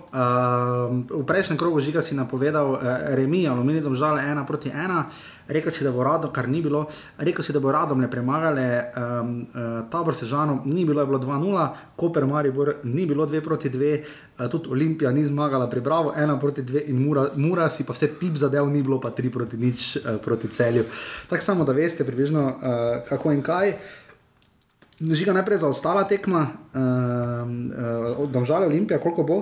v 1.10 1.24
prejšnjem 1.26 1.58
krogu 1.58 1.82
Žiga 1.82 2.04
si 2.06 2.14
napovedal 2.14 2.76
uh, 2.76 2.82
remi, 3.18 3.48
aluminij, 3.50 3.82
domžale 3.82 4.22
ena 4.22 4.44
proti 4.46 4.70
ena. 4.70 5.08
Rekel 5.50 5.74
si, 5.74 5.82
da 5.82 5.90
bo 5.90 6.06
rado, 6.06 6.30
kar 6.30 6.46
ni 6.50 6.62
bilo. 6.62 6.84
Rekel 7.18 7.42
si, 7.42 7.54
da 7.54 7.60
bo 7.62 7.74
radom 7.74 7.98
ne 8.02 8.12
premagale. 8.12 8.68
Um, 8.94 9.34
uh, 9.42 9.90
tabor 9.90 10.14
Sežano 10.14 10.62
ni 10.70 10.86
bilo, 10.86 11.02
je 11.02 11.10
bilo 11.10 11.20
2-0, 11.26 11.68
Koper 11.98 12.30
Maribor 12.30 12.76
ni 12.86 13.10
bilo 13.10 13.26
2 13.26 13.42
proti 13.42 13.74
2, 13.74 13.92
uh, 13.98 14.46
tudi 14.46 14.70
Olimpija 14.70 15.10
ni 15.12 15.26
zmagala 15.26 15.66
pri 15.70 15.82
Bravo 15.82 16.14
1 16.14 16.40
proti 16.40 16.62
2 16.62 16.86
in 16.94 17.02
Mura, 17.02 17.32
Mura 17.42 17.70
si 17.74 17.90
pa 17.90 17.98
vse 17.98 18.14
tip 18.22 18.38
zadev 18.38 18.70
ni 18.70 18.86
bilo, 18.86 19.02
pa 19.02 19.10
3 19.10 19.34
proti 19.34 19.58
nič 19.58 19.98
uh, 19.98 20.22
proti 20.22 20.48
celju. 20.48 20.86
Tako 21.26 21.42
samo, 21.42 21.66
da 21.66 21.74
veste 21.74 22.06
približno 22.06 22.46
uh, 22.46 23.06
kako 23.10 23.34
in 23.34 23.42
kaj. 23.42 23.78
Žiga 24.96 25.34
najprej 25.36 25.58
za 25.58 25.68
ostala 25.68 26.08
tekma, 26.08 26.48
uh, 26.48 27.44
uh, 28.20 28.30
domžale 28.32 28.66
Olimpija, 28.66 29.00
koliko 29.00 29.24
bo? 29.24 29.38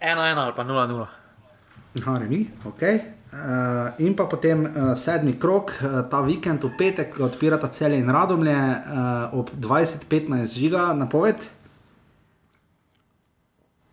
1-1 0.00 0.38
ali 0.38 0.52
pa 0.56 0.64
0-0. 0.64 1.06
Aha, 2.00 2.18
ni, 2.18 2.48
ok. 2.64 2.82
Uh, 3.28 3.92
in 4.00 4.16
pa 4.16 4.24
potem 4.24 4.64
uh, 4.64 4.96
sedmi 4.96 5.36
krok, 5.36 5.74
uh, 5.82 6.00
ta 6.08 6.24
vikend 6.24 6.64
v 6.64 6.72
petek, 6.78 7.20
odpirata 7.20 7.68
celje 7.68 8.00
in 8.00 8.08
radomlje 8.08 8.56
uh, 8.56 9.36
ob 9.36 9.52
20-15 9.52 10.48
žiga, 10.48 10.94
napoved? 10.96 11.36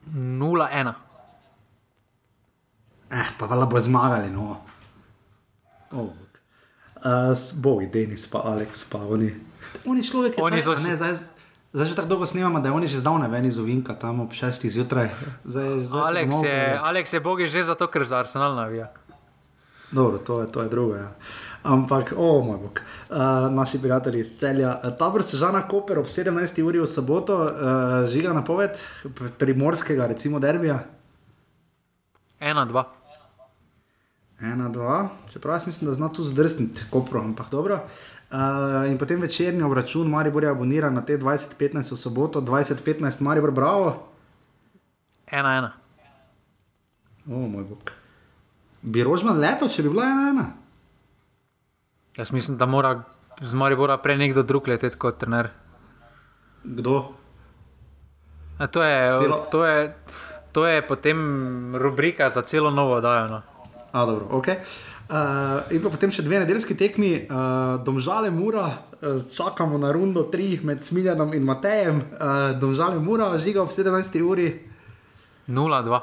0-1. 0.07 0.93
Eh, 3.11 3.27
pa 3.37 3.45
vala 3.45 3.65
bo 3.65 3.79
zmagali, 3.79 4.31
no. 4.31 4.61
Oh. 5.91 6.24
Uh, 7.05 7.37
Bogi, 7.61 7.85
Denis, 7.85 8.25
pa 8.25 8.41
Aleks, 8.49 8.83
pa 8.89 8.97
oni. 8.97 9.29
Oni 9.85 10.01
človek, 10.01 10.39
Oni 10.41 10.61
so 10.61 10.73
ne, 10.73 10.95
zdaj, 10.97 11.13
zdaj 11.69 11.85
že 11.85 11.95
tako 11.95 12.07
dolgo 12.07 12.25
snemamo, 12.25 12.59
da 12.59 12.69
je 12.69 12.73
oni 12.73 12.87
že 12.89 12.97
zdavne 12.97 13.27
ven 13.29 13.45
iz 13.45 13.59
Ovinka, 13.61 13.93
tam 13.93 14.25
ob 14.25 14.33
6 14.33 14.65
zjutraj. 14.69 15.13
Zdaj, 15.45 15.85
zdaj 15.85 16.01
se 16.01 16.09
Aleks 16.09 16.29
domov 16.29 16.45
je, 16.45 16.51
pelje. 16.51 16.79
Aleks 16.81 17.13
je 17.13 17.19
bogi 17.19 17.47
že 17.47 17.63
zato, 17.63 17.85
ker 17.87 18.09
za 18.09 18.25
Arsenal 18.25 18.55
navija. 18.57 18.89
Dobro, 19.91 20.17
to 20.17 20.41
je, 20.41 20.51
to 20.51 20.65
je 20.65 20.69
drugo. 20.69 20.95
Ja. 20.95 21.13
Ampak, 21.63 22.13
o 22.17 22.25
oh, 22.25 22.45
moj 22.45 22.57
bog, 22.57 22.81
uh, 22.81 23.17
naši 23.53 23.77
prijatelji 23.81 24.19
iz 24.25 24.39
celja. 24.39 24.73
Tabor 24.97 25.23
Sežana 25.23 25.67
Koper 25.67 25.99
ob 25.99 26.09
17. 26.09 26.61
uri 26.65 26.81
v 26.81 26.89
soboto, 26.89 27.37
uh, 27.45 27.49
žiga 28.09 28.33
napoved 28.33 28.81
primorskega, 29.37 30.07
recimo 30.07 30.39
derbija. 30.39 30.79
1-2. 32.41 33.04
Ena, 34.41 34.69
dva, 34.69 35.09
čeprav 35.33 35.55
jaz 35.55 35.65
mislim, 35.67 35.89
da 35.89 35.95
zna 35.95 36.09
tu 36.09 36.23
zdrsniti, 36.23 36.85
kopro, 36.91 37.21
ampak 37.21 37.47
dobro. 37.51 37.79
Uh, 38.31 38.91
in 38.91 38.97
potem 38.97 39.21
večerni 39.21 39.63
obračun, 39.63 40.09
Maribor 40.09 40.43
je 40.43 40.49
aboniran 40.49 40.93
na 40.93 41.01
te 41.01 41.17
20-15 41.17 41.93
v 41.93 41.97
soboto, 41.97 42.41
20-15, 42.41 43.21
Maribor, 43.21 43.51
bravo. 43.51 44.07
Ena, 45.31 45.57
ena. 45.57 45.71
O, 47.31 47.47
moj 47.47 47.63
bog. 47.63 47.91
Bi 48.81 49.03
rožman 49.03 49.39
leto, 49.39 49.69
če 49.69 49.83
bi 49.83 49.89
bila 49.89 50.09
ena, 50.11 50.29
ena. 50.29 50.45
Jaz 52.17 52.31
mislim, 52.31 52.57
da 52.57 52.65
mora 52.65 53.03
z 53.41 53.53
Maribora 53.53 53.97
prej 53.97 54.17
nekdo 54.17 54.43
drug 54.43 54.67
leteti 54.67 54.97
kot 54.97 55.17
trener. 55.17 55.49
Kdo? 56.63 57.13
A 58.57 58.67
to, 58.67 58.83
je, 58.83 59.17
Celo- 59.17 59.41
to, 59.51 59.65
je, 59.65 59.95
to 60.51 60.67
je 60.67 60.87
potem 60.87 61.19
rubrika 61.75 62.29
za 62.29 62.41
celo 62.41 62.71
novo 62.71 62.95
oddajo. 62.95 63.27
No. 63.27 63.41
A, 63.95 64.05
dobro, 64.05 64.27
ok. 64.35 64.47
Uh, 64.47 65.61
in 65.71 65.79
pa 65.79 65.87
potem 65.93 66.11
še 66.11 66.25
dve 66.25 66.41
nedeljski 66.41 66.75
tekmi, 66.75 67.11
uh, 67.29 67.77
Domžale 67.85 68.27
Mura, 68.33 68.65
uh, 68.99 69.21
čakamo 69.31 69.77
na 69.79 69.93
rundo 69.95 70.25
3 70.33 70.65
med 70.67 70.81
Smiljanom 70.83 71.31
in 71.37 71.45
Matejem, 71.47 72.01
uh, 72.03 72.57
Domžale 72.59 72.99
Mura, 72.99 73.29
žiga 73.39 73.63
ob 73.63 73.71
17. 73.71 74.19
uri. 74.19 74.49
0-2. 75.47 76.01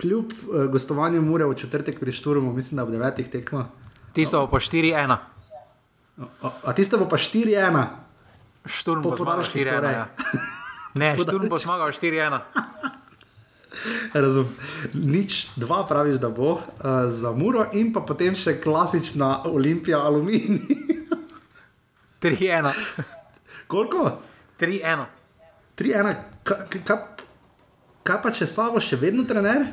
Kljub 0.00 0.32
uh, 0.32 0.64
gostovanju 0.72 1.20
Mure 1.20 1.50
v 1.50 1.58
četrtek 1.60 2.00
pri 2.00 2.16
Šturmu, 2.16 2.54
mislim, 2.56 2.80
da 2.80 2.88
ob 2.88 2.94
9. 2.96 3.28
tekma. 3.28 3.66
Tisto 4.16 4.40
bo 4.40 4.48
pa 4.54 4.62
4-1. 4.62 5.12
A, 5.12 6.48
a 6.48 6.72
tisto 6.72 6.96
bo 6.96 7.10
pa 7.12 7.20
4-1. 7.20 7.84
Šturm 8.64 9.04
Po 9.04 9.12
bo 9.12 9.20
zmagal 9.20 9.42
podaljških 9.42 9.66
4-1. 9.66 9.76
torej. 9.76 9.94
Ja. 10.00 10.06
Ne, 10.94 11.12
Šturm 11.20 11.52
bo 11.52 11.60
zmagal 11.60 11.92
4-1. 11.92 12.40
Razum. 14.14 14.48
Nič, 14.94 15.48
dva 15.56 15.82
praviš, 15.86 16.16
da 16.16 16.28
bo 16.28 16.52
uh, 16.52 16.62
za 17.08 17.32
Muro, 17.32 17.66
in 17.72 17.92
pa 17.92 18.00
potem 18.00 18.34
še 18.34 18.58
klasična 18.60 19.42
Olimpija 19.44 20.00
Aluminij. 20.00 20.60
3-1. 22.22 22.70
Koliko? 23.66 24.18
3-1. 24.60 25.04
3-1, 25.76 26.14
Ka- 26.42 26.66
ka- 26.68 26.82
kaj, 26.84 26.98
kaj 28.02 28.18
pa 28.22 28.30
če 28.30 28.46
Savo 28.46 28.80
še 28.80 28.96
vedno 28.96 29.24
trener? 29.24 29.64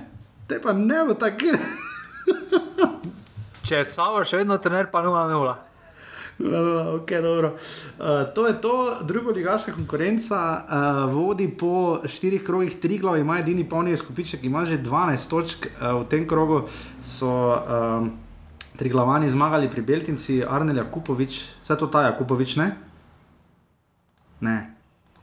Te 0.47 0.57
pa 0.59 0.73
ne 0.73 1.03
bo 1.05 1.13
tako. 1.13 1.53
Če 3.61 3.83
Savo 3.85 4.23
še 4.25 4.39
vedno 4.41 4.57
trener, 4.57 4.87
pa 4.89 5.03
0-0. 5.03 5.29
No, 5.29 5.55
ok, 6.97 7.09
dobro. 7.21 7.55
Uh, 7.99 8.05
to 8.35 8.47
je 8.47 8.61
to, 8.61 8.97
druga 9.03 9.31
ligaška 9.31 9.71
konkurenca 9.71 10.63
uh, 10.63 11.13
vodi 11.13 11.49
po 11.57 11.99
štirih 12.05 12.43
krogih, 12.43 12.79
tri 12.79 12.97
glav 12.97 13.17
ima 13.17 13.39
edini 13.39 13.69
polni 13.69 13.97
skupiček, 13.97 14.43
ima 14.43 14.65
že 14.65 14.77
12 14.77 15.29
točk. 15.29 15.67
Uh, 15.67 16.01
v 16.01 16.07
tem 16.09 16.27
krogu 16.27 16.63
so 17.03 17.29
um, 17.29 18.11
tri 18.79 18.89
glavani 18.89 19.29
zmagali 19.29 19.67
pri 19.69 19.81
Beltinci, 19.81 20.43
Arnel 20.43 20.77
Jakupovič, 20.77 21.43
vse 21.61 21.75
to 21.75 21.87
ta 21.87 22.01
Jakupovič, 22.07 22.55
ne? 22.55 22.75
Ne. 24.39 24.75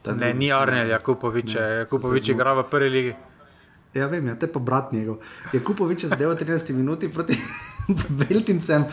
Ne, 0.06 0.34
ni 0.34 0.52
Arnel 0.52 0.93
Jakupovič, 0.93 1.55
Ne, 1.55 1.60
Jakupovič 1.88 2.28
igra 2.28 2.52
v 2.55 2.68
prvi 2.70 2.90
ligi. 2.90 3.14
Ja, 3.97 4.06
vem, 4.12 4.28
ja, 4.28 4.36
te 4.36 4.47
pa 4.47 4.60
brat 4.60 4.93
njegov. 4.93 5.24
Jakupovič 5.56 6.05
je 6.05 6.09
zadeval 6.12 6.36
13 6.36 6.76
minuti 6.76 7.09
proti 7.09 7.32
Beltincem, 8.28 8.84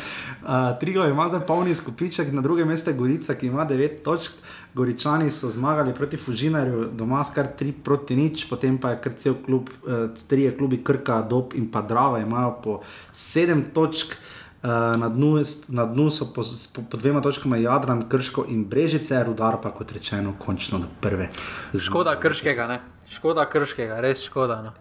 uh, 0.44 0.50
Trigo 0.80 1.06
ima 1.06 1.30
za 1.30 1.40
polni 1.40 1.76
skupiček, 1.76 2.32
na 2.34 2.42
drugem 2.42 2.68
mestu 2.68 2.90
je 2.90 2.98
Gorica, 2.98 3.36
ki 3.36 3.48
ima 3.48 3.66
9 3.66 4.04
točk. 4.04 4.32
Goričani 4.74 5.30
so 5.30 5.50
zmagali 5.50 5.94
proti 5.94 6.18
Fužinarju, 6.18 6.90
doma 6.94 7.24
skar 7.24 7.48
3 7.60 7.74
proti 7.84 8.16
nič, 8.16 8.48
potem 8.50 8.78
pa 8.78 8.90
je 8.90 9.02
kar 9.02 9.14
cel 9.18 9.36
klub, 9.46 9.70
uh, 9.70 10.10
trije 10.30 10.58
klubi 10.58 10.84
Krka, 10.84 11.22
Dob 11.22 11.54
in 11.56 11.72
pa 11.72 11.82
Drava 11.82 12.20
imajo 12.20 12.56
po 12.64 12.80
7 13.14 13.64
točk. 13.74 14.16
Uh, 14.64 14.70
na, 14.96 15.10
dnu, 15.10 15.44
na 15.76 15.84
dnu 15.86 16.08
so 16.10 16.26
po, 16.34 16.44
po, 16.76 16.82
po 16.92 16.98
dvema 16.98 17.22
točkama 17.22 17.58
Jadran, 17.58 18.06
Krško 18.10 18.46
in 18.48 18.64
Brežice, 18.64 19.24
rudar 19.24 19.58
pa 19.62 19.74
kot 19.76 19.92
rečeno, 19.92 20.34
končno 20.40 20.80
do 20.80 20.88
prve. 21.02 21.28
Škoda 21.76 22.16
krškega, 22.20 22.68
ne? 22.68 22.80
Škoda 23.12 23.44
krškega, 23.50 24.00
res 24.00 24.24
škoda. 24.24 24.62
No. 24.64 24.72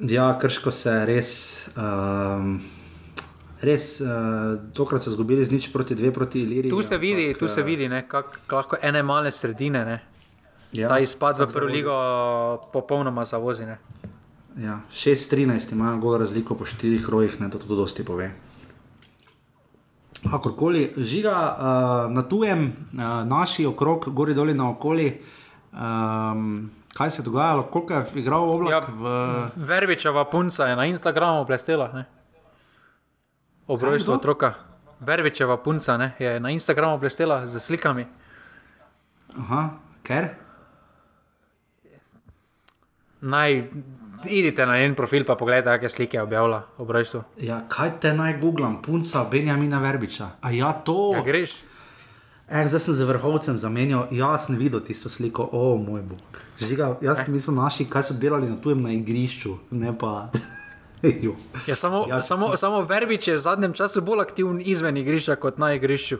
Ja, 0.00 0.38
krško 0.38 0.70
se 0.70 0.94
res. 1.06 1.32
Um, 1.74 2.60
res, 3.62 4.00
uh, 4.00 4.58
tokrat 4.72 5.02
so 5.02 5.10
izgubili 5.10 5.44
z 5.44 5.52
nič 5.52 5.72
proti 5.72 5.94
dve 5.94 6.12
proti 6.12 6.42
Iliriji. 6.42 6.70
Tu 6.70 6.82
se 6.82 6.98
vidi, 6.98 7.26
ampak, 7.26 7.38
tu 7.38 7.48
se 7.48 7.60
eh, 7.60 7.64
vidi 7.64 7.88
ne, 7.88 8.02
kak, 8.08 8.40
lahko 8.52 8.76
ene 8.82 9.02
male 9.02 9.32
sredine. 9.32 9.84
Ne. 9.84 10.00
Ja, 10.72 10.88
Ta 10.88 10.98
izpad 10.98 11.38
v 11.38 11.46
prvo 11.46 11.68
zavozi. 11.68 11.76
ligo 11.76 11.96
popolnoma 12.72 13.24
zavozi. 13.24 13.64
Ne. 13.64 13.78
Ja, 14.60 14.80
6-13 14.92 15.72
ima 15.72 15.96
gol 16.00 16.18
razliko 16.18 16.54
po 16.54 16.64
štirih 16.64 17.08
rojih, 17.08 17.40
ne, 17.40 17.50
to 17.50 17.58
tudi 17.58 17.76
dosti 17.76 18.04
pove. 18.04 18.32
Kakorkoli, 20.30 20.90
žiga 20.96 21.32
uh, 21.32 22.12
na 22.12 22.22
tujem, 22.22 22.72
uh, 22.92 23.22
naši 23.28 23.66
okrog, 23.66 24.08
gori 24.12 24.34
doli 24.34 24.54
na 24.54 24.70
okoli. 24.70 25.12
Um, 25.72 26.70
kaj 26.96 27.10
se 27.10 27.22
je 27.22 27.24
dogajalo, 27.24 27.62
koliko 27.62 27.94
je 27.94 28.04
igral 28.14 28.50
oblak? 28.50 28.72
Ja, 28.72 28.80
v... 28.88 29.12
Verbičeva 29.56 30.24
punca 30.24 30.66
je 30.66 30.76
na 30.76 30.86
Instagramu 30.86 31.44
blestela. 31.44 31.92
Ne. 31.92 32.15
Ob 33.66 33.82
rojstvu 33.82 34.12
otroka. 34.14 34.54
Verbičeva 35.00 35.56
punca 35.56 35.96
ne, 35.96 36.14
je 36.18 36.40
na 36.40 36.50
Instagramu 36.50 36.98
blestela 36.98 37.46
z 37.46 37.60
slikami. 37.60 38.06
Aha, 39.36 39.62
ker? 40.02 40.28
Naj 43.20 43.64
idite 44.24 44.66
na 44.66 44.78
njen 44.78 44.94
profil, 44.94 45.24
pa 45.24 45.34
pogledajte, 45.34 45.70
kakšne 45.70 45.96
slike 45.96 46.16
je 46.16 46.22
objavila 46.22 46.62
ob 46.78 46.90
rojstvu. 46.90 47.22
Ja, 47.42 47.60
kaj 47.68 47.98
te 48.00 48.14
naj 48.14 48.38
googlam, 48.40 48.80
punca 48.82 49.26
Benjamina 49.30 49.80
Verbiča. 49.80 50.30
A 50.40 50.50
ja, 50.50 50.72
to. 50.72 51.12
Ja, 51.14 51.22
greš. 51.22 51.50
Eh, 52.48 52.68
zdaj 52.68 52.80
sem 52.80 52.94
z 52.94 53.02
vrhovcem 53.02 53.58
zamenjal, 53.58 54.06
jaz 54.14 54.46
sem 54.46 54.56
videl 54.56 54.80
tisto 54.80 55.10
sliko, 55.10 55.48
o 55.52 55.72
oh, 55.72 55.80
moj 55.82 56.02
bog. 56.06 56.38
Žiga, 56.62 56.96
jaz 57.02 57.24
sem 57.24 57.34
mislil 57.34 57.56
naši, 57.58 57.88
kaj 57.90 58.06
so 58.06 58.14
delali 58.14 58.46
na 58.46 58.60
tujem 58.62 58.86
na 58.86 58.94
igrišču, 58.94 59.56
ne 59.70 59.90
pa. 59.98 60.30
Ja, 61.66 61.76
samo, 61.76 62.06
ja, 62.08 62.22
samo, 62.22 62.56
samo 62.56 62.80
Verbič 62.82 63.28
je 63.28 63.34
v 63.36 63.38
zadnjem 63.40 63.72
času 63.72 64.00
bolj 64.00 64.20
aktiven 64.24 64.62
izven 64.64 64.96
igrišča 64.96 65.36
kot 65.36 65.58
na 65.58 65.74
igrišču. 65.74 66.16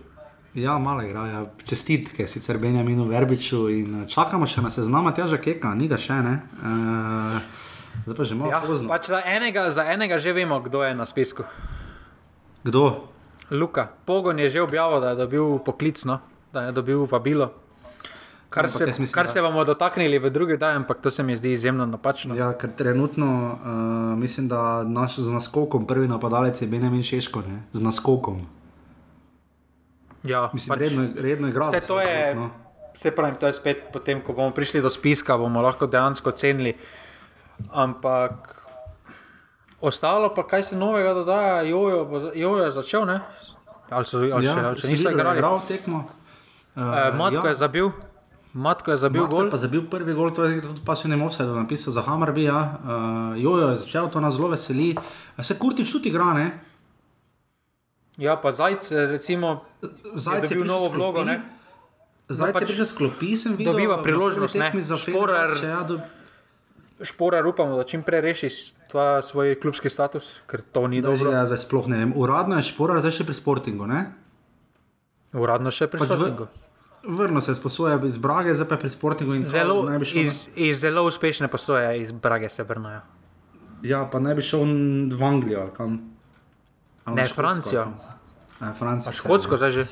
Ja, 0.55 0.79
malo 0.79 1.03
igra, 1.03 1.27
ja. 1.27 1.41
čestitke 1.69 2.27
sicer 2.27 2.59
Benjaminu 2.59 3.05
Verbiču 3.05 3.69
in 3.69 4.03
eh, 4.03 4.09
čakamo 4.09 4.47
še 4.49 4.63
na 4.65 4.71
seznama 4.73 5.13
teža 5.13 5.37
keka, 5.37 5.75
ni 5.77 5.89
ga 5.89 5.99
še 6.01 6.17
ne. 6.25 6.35
Uh, 6.61 7.37
zdaj 8.07 8.17
pa 8.17 8.25
že 8.25 8.35
malo 8.39 8.53
Ja, 8.53 8.61
pozno. 8.65 8.89
pač 8.89 9.11
za, 9.13 9.21
enega, 9.21 9.69
za 9.71 9.85
enega 9.93 10.17
že 10.17 10.33
vemo, 10.33 10.61
kdo 10.65 10.81
je 10.85 10.95
na 10.97 11.05
spisku. 11.05 11.45
Kdo? 12.65 13.05
Luka. 13.51 13.93
Pogon 14.09 14.41
je 14.41 14.49
že 14.57 14.65
objavil, 14.65 15.01
da 15.01 15.13
je 15.13 15.21
dobil 15.25 15.59
poklic, 15.61 16.01
no? 16.09 16.21
da 16.53 16.69
je 16.69 16.73
dobil 16.73 17.05
vabilo. 17.05 17.53
Kar, 18.57 18.65
Ampak 18.65 18.73
se, 18.73 18.87
mislim, 18.87 19.09
kar 19.11 19.25
da- 19.25 19.31
se 19.31 19.43
bomo 19.43 19.61
dotaknili 19.63 20.17
v 20.19 20.31
drugi 20.31 20.57
dan, 20.57 20.77
ampak 20.79 20.97
to 20.99 21.11
se 21.11 21.23
mi 21.23 21.37
zdi 21.37 21.53
izjemno 21.53 21.85
napačno. 21.87 22.33
Ja, 22.35 22.53
ker 22.55 22.71
trenutno 22.73 23.27
uh, 23.53 23.69
mislim, 24.17 24.49
da 24.49 24.61
naš 24.83 25.19
z 25.19 25.29
naskokom 25.29 25.85
prvi 25.85 26.09
napadalec 26.09 26.57
je 26.57 26.67
Benjamin 26.67 27.03
Šeško, 27.03 27.43
ne? 27.43 27.63
z 27.73 27.83
naskokom. 27.83 28.41
Ja, 30.25 30.51
Mislim, 30.53 30.79
redno, 30.79 31.05
redno 31.19 31.49
igra. 31.49 31.69
Vse 31.69 31.81
to 31.83 32.01
je, 32.01 32.35
No. 32.35 32.49
vse 32.95 33.11
pravim, 33.13 33.37
to 33.37 33.47
je 33.47 33.53
spet 33.53 33.85
potem, 33.93 34.19
ko 34.21 34.33
bomo 34.33 34.51
prišli 34.51 34.81
do 34.81 34.91
spiska, 34.91 35.37
bomo 35.37 35.61
lahko 35.61 35.87
dejansko 35.87 36.33
cenili. 36.33 36.73
Ampak 37.71 38.57
ostalo 39.81 40.29
pa, 40.31 40.43
kaj 40.45 40.63
se 40.65 40.77
novega 40.77 41.13
dogaja, 41.15 41.61
Jojo, 41.63 42.05
bo 42.05 42.21
za- 42.21 42.33
Jojo 42.35 42.65
je 42.65 42.71
začel, 42.73 43.05
ne? 43.05 43.21
Ali 43.87 44.05
so, 44.05 44.19
ali 44.19 44.43
še, 44.43 44.57
ali 44.63 44.77
še 44.77 44.83
si 44.83 44.89
niso 44.89 45.03
videl, 45.05 45.17
da 45.17 45.23
je 45.23 45.29
igrali? 45.31 45.39
Igral 45.39 45.61
tekmo. 45.69 45.99
Uh, 45.99 46.13
Uh, 46.77 47.15
Matko 47.15 47.41
ja. 47.43 47.49
je 47.49 47.55
zabil, 47.57 47.87
Matko 48.57 48.89
je 48.89 48.99
zabil 48.99 49.21
Matko 49.21 49.37
gol. 49.37 49.47
je 49.51 49.59
zabil 49.59 49.83
prvi 49.85 50.13
gol, 50.13 50.31
to 50.31 50.45
je 50.45 50.61
tudi 50.63 50.81
pa 50.81 50.95
še 50.95 51.07
ne 51.07 51.17
moče, 51.17 51.45
da 51.45 51.53
napisal 51.55 51.93
za 51.93 52.01
Hamarbi. 52.03 52.45
Ja. 52.45 52.57
Uh, 52.57 52.89
Jojo 53.37 53.69
je 53.69 53.77
začel, 53.79 54.09
to 54.09 54.17
nas 54.19 54.35
zelo 54.35 54.49
veseli. 54.49 54.97
A 55.35 55.43
Se 55.43 55.55
Kurtič 55.55 55.87
tudi 55.87 56.09
igra, 56.09 56.33
ne? 56.33 56.47
Ja, 58.17 58.33
pa 58.35 58.49
Zajc, 58.51 58.81
recimo, 59.13 59.61
Zajec 60.17 60.49
je 60.49 60.57
dobil 60.57 60.65
prišel 60.65 60.65
novo 60.67 60.81
s 60.83 60.89
klopi. 60.89 60.97
vlogo. 60.97 61.21
Ne? 61.23 61.37
Zdaj 62.27 62.51
pač 62.51 62.73
že 62.73 62.87
sklopi, 62.87 63.37
sem 63.37 63.53
videl. 63.55 63.71
dobiva 63.71 64.01
priložnost, 64.01 64.57
tekmi 64.57 64.81
Za 64.83 64.97
Šporar- 64.97 65.53
Fenerbahče, 65.53 65.69
ja, 65.69 65.83
do, 65.85 66.01
Šporar 66.99 67.45
upamo, 67.45 67.77
da 67.77 67.85
čim 67.85 68.01
prej 68.01 68.25
reši 68.25 68.49
tva, 68.89 69.21
svoj 69.21 69.53
klubski 69.57 69.87
status, 69.87 70.41
ker 70.47 70.65
to 70.65 70.89
ni 70.89 70.99
da 70.99 71.09
dobro. 71.09 71.29
že 71.31 71.45
zdaj 71.45 71.61
sploh 71.61 71.87
ne 71.87 71.97
vem. 71.99 72.11
Uradno 72.17 72.57
je 72.57 72.65
šporar, 72.65 72.99
zdaj 72.99 73.13
še 73.13 73.25
pri 73.25 73.37
Sportingu, 73.37 73.85
ne? 73.85 74.17
Uradno 75.31 75.69
še 75.69 75.87
pri 75.87 76.01
Pač 76.01 76.09
v- 76.09 76.49
Vrno 77.09 77.41
se 77.41 77.51
je 77.51 77.57
sposoja 77.57 78.01
iz 78.05 78.19
Brage, 78.19 78.55
zdaj 78.55 78.69
pa 78.69 78.75
je 78.75 78.81
pri 78.81 78.91
Sportingu 78.91 79.35
in 79.35 79.47
Zelo, 79.47 79.83
naj 79.83 79.99
bi 79.99 80.05
šel 80.05 80.23
na- 80.23 80.29
iz, 80.29 80.49
iz 80.57 80.81
zelo 80.81 81.05
uspešne 81.05 81.49
posoje 81.49 82.01
iz 82.01 82.11
Brage 82.11 82.49
se 82.49 82.63
vrnajo. 82.63 83.01
Ja, 83.83 84.09
pa 84.13 84.19
naj 84.19 84.35
bi 84.35 84.43
šel 84.43 84.61
v 85.13 85.23
Anglijo 85.23 85.61
ali 85.61 85.71
kam. 85.77 86.01
Ali 87.05 87.17
Ne, 87.17 87.25
Škotsko, 87.25 87.43
Francijo. 87.43 87.87
A, 88.61 88.73
Francijo. 88.73 89.13
Škotsko 89.13 89.57
zdaj 89.57 89.71
že. 89.71 89.87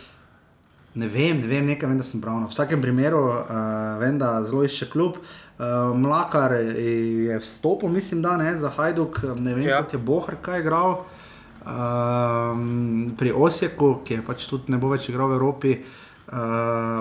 Ne 0.95 1.09
vem, 1.09 1.41
ne 1.41 1.47
vem, 1.47 1.67
nekaj 1.67 1.89
vem, 1.89 1.99
da 1.99 2.05
sem 2.05 2.21
bral. 2.21 2.41
No. 2.41 2.47
V 2.47 2.51
vsakem 2.51 2.83
primeru 2.83 3.19
uh, 3.19 3.47
vem, 3.99 4.19
da 4.19 4.43
zelo 4.43 4.65
išče 4.65 4.91
klub. 4.91 5.17
Uh, 5.59 5.97
Mlakar 5.97 6.53
je 6.53 7.39
vstopil, 7.39 7.89
mislim, 7.89 8.23
da 8.23 8.37
ne 8.37 8.57
za 8.57 8.71
Hajduk, 8.71 9.23
ne 9.39 9.55
vem, 9.55 9.69
ja. 9.69 9.83
kot 9.83 9.93
je 9.93 9.99
Bohr 9.99 10.35
kaj 10.43 10.61
igral. 10.61 11.05
Um, 11.67 13.15
pri 13.19 13.33
Osijeku, 13.33 14.01
ki 14.05 14.15
je 14.15 14.23
pač 14.23 14.47
tudi 14.47 14.71
ne 14.71 14.79
bo 14.79 14.89
več 14.89 15.09
igral 15.09 15.29
v 15.33 15.35
Evropi, 15.35 15.73
uh, 15.73 16.04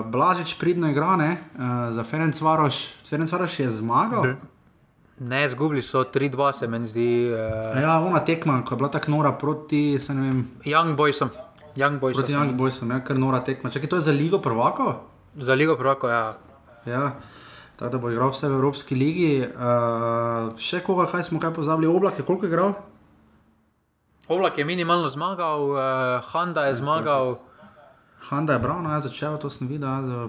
Blažič 0.04 0.58
pridno 0.60 0.90
igra 0.90 1.16
ne, 1.16 1.30
uh, 1.54 1.94
za 1.94 2.04
Ferenc 2.04 2.40
Varoš. 2.40 2.94
Ferenc 3.08 3.32
Varoš 3.32 3.60
je 3.60 3.70
zmagal. 3.70 4.22
Ne. 4.22 4.36
Ne, 5.18 5.48
zgubili 5.48 5.82
so 5.82 6.04
3-2, 6.04 6.52
se 6.52 6.66
meni 6.66 6.86
zdi. 6.86 7.30
Uh... 7.30 7.82
Ja, 7.82 8.00
ona 8.00 8.20
tekma, 8.24 8.64
ko 8.64 8.74
je 8.74 8.76
bila 8.76 8.90
tako 8.90 9.10
nora 9.10 9.32
proti, 9.32 9.98
se 9.98 10.14
ne 10.14 10.20
vem. 10.20 10.46
Young 10.64 10.96
Boysom. 10.96 11.30
Young 11.76 12.00
Boys 12.00 12.14
proti 12.14 12.34
Young 12.34 12.56
Boysom, 12.58 12.90
ja, 12.90 13.00
kar 13.00 13.18
nora 13.18 13.40
tekma. 13.40 13.70
Čakaj, 13.70 13.88
to 13.88 13.96
je 13.96 14.06
za 14.10 14.12
Ligo 14.12 14.38
prvako? 14.38 14.94
Za 15.36 15.54
Ligo 15.54 15.76
prvako, 15.76 16.08
ja. 16.08 16.36
ja. 16.86 17.12
Tako 17.76 17.90
da 17.90 17.98
bo 17.98 18.10
igral 18.10 18.30
vse 18.30 18.48
v 18.48 18.58
Evropski 18.58 18.94
ligi. 18.94 19.46
Uh, 19.46 20.52
še 20.58 20.82
koga, 20.86 21.06
kaj 21.10 21.26
smo 21.30 21.40
kaj 21.42 21.54
pozabili? 21.54 21.90
Oblak 21.90 22.18
je 22.18 22.26
koliko 22.26 22.46
igral? 22.46 22.74
Oblak 24.28 24.58
je 24.58 24.64
minimalno 24.64 25.08
zmagal, 25.08 25.70
uh, 25.70 25.80
Honda 26.32 26.66
je 26.70 26.78
zmagal. 26.78 27.34
Ja, 27.34 27.53
Handa 28.28 28.52
je 28.52 28.58
Brown, 28.58 28.86
jaz 28.88 29.04
začel, 29.04 29.36
to 29.38 29.50
sem 29.50 29.68
videl, 29.68 29.88
jaz, 29.88 30.08
uh, 30.08 30.28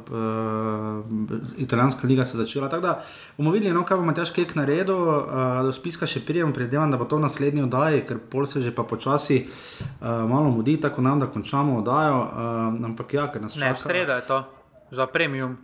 eh, 1.31 1.61
italijanska 1.63 2.07
liga 2.07 2.25
se 2.25 2.37
je 2.37 2.43
začela. 2.43 2.69
Tako 2.69 2.81
da 2.81 3.03
bomo 3.37 3.51
videli, 3.51 3.73
no, 3.73 3.85
kaj 3.85 3.97
bo 3.97 4.05
Matjaš 4.05 4.31
Kek 4.35 4.55
naredil, 4.55 4.99
uh, 4.99 5.61
do 5.63 5.71
spiska 5.73 6.07
še 6.07 6.19
prijemo, 6.25 6.53
predvidevam, 6.53 6.91
da 6.91 6.97
bo 6.97 7.07
to 7.07 7.19
naslednji 7.19 7.63
oddaji, 7.63 8.03
ker 8.07 8.19
pol 8.19 8.45
se 8.45 8.61
že 8.61 8.75
pa 8.75 8.83
počasi 8.83 9.45
uh, 9.47 10.27
malo 10.27 10.51
mudi, 10.51 10.75
tako 10.81 11.01
nam 11.01 11.23
da 11.23 11.31
končamo 11.31 11.79
oddajo, 11.79 12.19
uh, 12.19 12.85
ampak 12.91 13.13
ja, 13.13 13.29
ker 13.31 13.41
nas 13.47 13.55
ne, 13.55 13.71
čaka. 13.71 13.79
Ne, 13.79 13.83
sreda 13.87 14.19
je 14.19 14.27
to, 14.27 14.43
za 14.91 15.07
premium. 15.07 15.57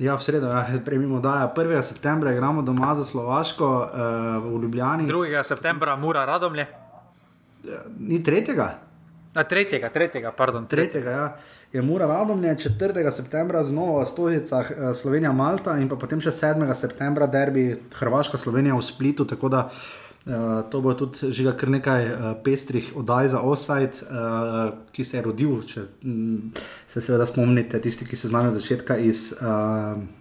Ja, 0.00 0.16
v 0.16 0.24
sredo, 0.24 0.48
ja, 0.48 0.64
premimo 0.84 1.20
da. 1.20 1.52
1. 1.56 1.82
septembra 1.82 2.32
igramo 2.32 2.62
doma 2.62 2.94
za 2.94 3.04
Slovaško 3.04 3.66
uh, 3.68 3.90
v 4.44 4.62
Ljubljani. 4.62 5.08
2. 5.08 5.42
septembra, 5.44 5.96
mora 5.96 6.24
radomlje. 6.24 6.66
Ja, 7.64 7.82
ni 7.98 8.22
3. 8.24 8.89
A, 9.34 9.44
tretjega, 9.44 9.88
tretjega, 9.94 10.32
pardon. 10.34 10.66
Tretjega, 10.66 11.10
ja. 11.10 11.36
Je 11.72 11.82
Mura 11.82 12.06
Radomlje, 12.06 12.56
4. 12.56 13.10
septembra 13.14 13.62
znova 13.62 14.02
v 14.02 14.06
Stožicah 14.06 14.70
eh, 14.70 14.94
Slovenija 14.94 15.32
Malta 15.32 15.76
in 15.78 15.86
pa 15.88 15.94
potem 15.94 16.18
še 16.18 16.34
7. 16.34 16.66
septembra 16.74 17.30
derbi 17.30 17.76
Hrvaška 17.94 18.38
Slovenija 18.38 18.74
v 18.74 18.82
Splitu, 18.82 19.24
tako 19.30 19.48
da 19.48 19.68
uh, 19.70 20.66
to 20.66 20.80
bo 20.82 20.96
tudi 20.98 21.30
žiga 21.30 21.54
kar 21.54 21.70
nekaj 21.70 22.10
uh, 22.10 22.30
pestrih 22.42 22.90
oddaj 22.98 23.30
za 23.30 23.42
Offside, 23.46 24.02
uh, 24.10 24.74
ki 24.90 25.06
se 25.06 25.20
je 25.20 25.22
rodil, 25.22 25.60
če 25.62 25.86
m, 26.02 26.50
se 26.90 26.98
seveda 26.98 27.28
spomnite, 27.30 27.78
tisti, 27.78 28.10
ki 28.10 28.18
so 28.18 28.32
znani 28.32 28.50
od 28.50 28.58
začetka 28.58 28.98
iz... 28.98 29.30
Uh, 29.38 30.19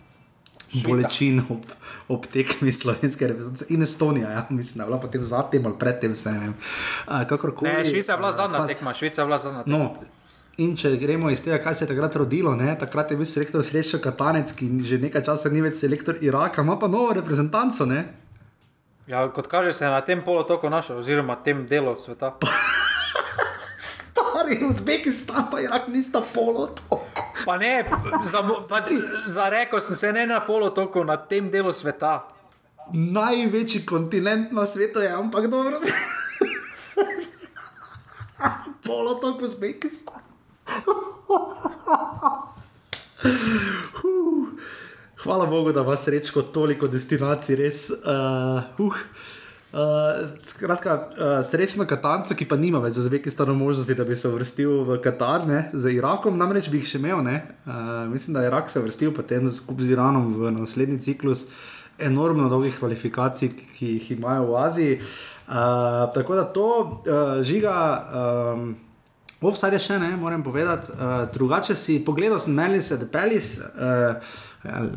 bolečin 0.74 1.42
ob, 1.50 1.66
ob 2.08 2.26
tekmi 2.26 2.72
slovenske 2.72 3.28
reprezentacije 3.28 3.76
in 3.76 3.84
Estonija, 3.84 4.30
ja, 4.30 4.46
mislim, 4.50 4.78
da 4.78 4.84
je 4.84 4.88
bila 4.88 5.00
potem 5.00 5.24
zatem 5.24 5.66
ali 5.66 5.76
predtem, 5.80 6.16
se 6.16 6.32
ne 6.32 6.40
vem. 6.40 6.54
Kakorkoli. 7.08 7.72
Ne, 7.72 7.86
Švica 7.86 8.12
je 8.12 8.18
bila 8.18 8.32
zadnja 8.32 8.68
tekma, 8.68 8.94
Švica 8.94 9.22
je 9.22 9.26
bila 9.26 9.40
zadnja 9.40 9.64
tekma. 9.64 9.78
No, 9.78 9.96
In 10.60 10.74
če 10.76 10.98
gremo 11.00 11.30
iz 11.32 11.40
tega, 11.40 11.62
kaj 11.64 11.76
se 11.78 11.86
je 11.86 11.88
takrat 11.94 12.16
rodilo, 12.20 12.52
ne? 12.56 12.74
takrat 12.76 13.14
je 13.14 13.18
bil 13.18 13.28
selektor 13.30 13.64
Srečo 13.64 14.02
Katanec, 14.04 14.52
ki 14.52 14.68
že 14.84 14.98
nekaj 15.00 15.24
časa 15.24 15.52
ni 15.54 15.62
več 15.64 15.78
selektor 15.80 16.18
Iraka, 16.20 16.66
ima 16.68 16.76
pa 16.76 16.90
novo 16.92 17.14
reprezentanco. 17.16 17.88
Ne? 17.88 18.02
Ja, 19.08 19.24
kot 19.32 19.48
kaže, 19.48 19.72
se 19.74 19.86
je 19.86 19.92
na 19.94 20.02
tem 20.04 20.20
polotoku 20.22 20.70
našel, 20.70 21.00
oziroma 21.00 21.40
tem 21.46 21.64
delu 21.68 21.96
sveta. 21.96 22.36
Stari 24.50 24.66
Uzbekistan, 24.66 25.46
pa 25.52 25.62
Irak 25.62 25.88
nista 25.88 26.22
polotok. 26.34 27.00
Pa 27.46 27.58
ne, 27.58 27.86
za, 28.32 28.42
pač, 28.70 28.84
za 29.28 29.50
reko 29.50 29.80
sem 29.80 29.96
se 29.96 30.14
ne 30.14 30.28
na 30.28 30.40
polotoku, 30.42 31.04
na 31.06 31.18
tem 31.18 31.52
delu 31.54 31.74
sveta. 31.74 32.26
Največji 32.94 33.86
kontinent 33.86 34.52
na 34.52 34.66
svetu 34.66 35.00
je, 35.06 35.12
ampak 35.14 35.48
dobro. 35.54 35.78
Polotok 38.88 39.42
Uzbekistan. 39.42 40.24
Hvala 45.24 45.46
Bogu, 45.46 45.72
da 45.72 45.82
vas 45.82 46.08
rečemo 46.08 46.42
toliko 46.42 46.88
destinacij, 46.88 47.56
res. 47.56 47.90
Uh, 48.02 48.64
uh. 48.82 48.96
Uh, 49.70 50.30
skratka, 50.42 50.94
uh, 50.96 51.46
srečno 51.46 51.86
Katanco, 51.86 52.34
ki 52.34 52.48
pa 52.50 52.58
nima 52.58 52.80
več 52.82 52.96
za 52.98 53.04
Uzbekistano 53.04 53.54
možnosti, 53.54 53.94
da 53.94 54.06
bi 54.06 54.16
se 54.18 54.32
vrstil 54.34 54.72
v 54.88 54.98
Katar, 55.04 55.46
ne, 55.46 55.60
z 55.78 55.92
Irakom, 55.94 56.40
namreč 56.42 56.72
bi 56.74 56.82
jih 56.82 56.90
še 56.90 56.98
imel. 56.98 57.22
Uh, 57.22 58.08
mislim, 58.10 58.34
da 58.34 58.42
je 58.42 58.50
Irak 58.50 58.74
se 58.74 58.82
vrstil 58.82 59.14
potem 59.14 59.46
skupaj 59.46 59.86
z 59.86 59.94
Iranom 59.94 60.34
v 60.40 60.56
naslednji 60.58 60.98
ciklus 61.06 61.46
enormno 62.02 62.50
dolgih 62.50 62.80
kvalifikacij, 62.80 63.54
ki 63.78 63.94
jih 64.00 64.12
imajo 64.18 64.50
v 64.50 64.58
Aziji. 64.64 65.00
Uh, 65.46 66.10
tako 66.18 66.42
da 66.42 66.50
to 66.50 66.68
uh, 66.74 67.38
žiga. 67.46 67.78
Um, 68.10 68.76
Offside 69.40 69.78
je 69.78 69.86
še 69.86 70.02
ne, 70.02 70.16
moram 70.18 70.42
povedati. 70.44 70.98
Uh, 70.98 71.30
drugače 71.34 71.78
si 71.78 72.02
pogledal, 72.04 72.42
sem 72.42 72.58
Melis, 72.58 72.90
The 72.90 73.06
Palace, 73.06 73.70
uh, 73.78 74.36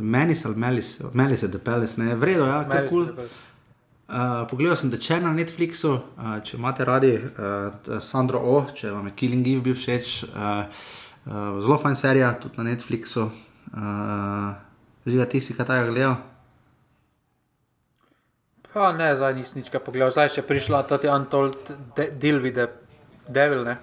Menis 0.00 0.48
ali 0.48 0.56
Melis, 0.56 0.96
Melis, 1.12 1.44
The 1.44 1.60
Palace, 1.60 2.00
ne, 2.00 2.16
vredo, 2.16 2.48
ja, 2.48 2.64
kaj 2.64 2.88
kul. 2.88 3.10
Cool. 3.12 3.32
Uh, 4.12 4.42
pogledal 4.50 4.76
sem 4.76 4.90
Deče 4.92 5.16
na 5.24 5.30
Netflixu, 5.32 5.94
uh, 5.96 6.32
če 6.44 6.58
imate 6.58 6.84
radi 6.84 7.14
uh, 7.16 7.94
Sandro 8.04 8.42
O, 8.44 8.58
če 8.76 8.90
vam 8.92 9.06
je 9.08 9.14
Killing 9.16 9.46
Eve 9.48 9.62
bil 9.64 9.76
všeč. 9.78 10.10
Uh, 10.28 10.66
uh, 11.24 11.62
zelo 11.64 11.78
fajn 11.80 11.96
serija, 11.96 12.34
tudi 12.42 12.60
na 12.60 12.66
Netflixu. 12.66 13.30
Uh, 13.72 14.52
Žiga, 15.06 15.24
ti 15.32 15.40
si 15.40 15.56
kaj 15.56 15.66
tega 15.70 15.86
gledal? 15.88 16.18
Pa 18.68 18.90
ne, 18.92 19.08
zdaj 19.16 19.32
nisem 19.38 19.62
nič 19.62 19.72
kaj 19.72 19.80
pogledal, 19.86 20.12
zdaj 20.12 20.34
še 20.36 20.44
prišla 20.44 20.82
ta 20.92 21.00
Untold 21.16 21.72
de 21.96 22.10
Deal 22.12 22.44
with 22.44 22.60
the 22.60 22.68
Devil. 23.32 23.64
Ne? 23.64 23.78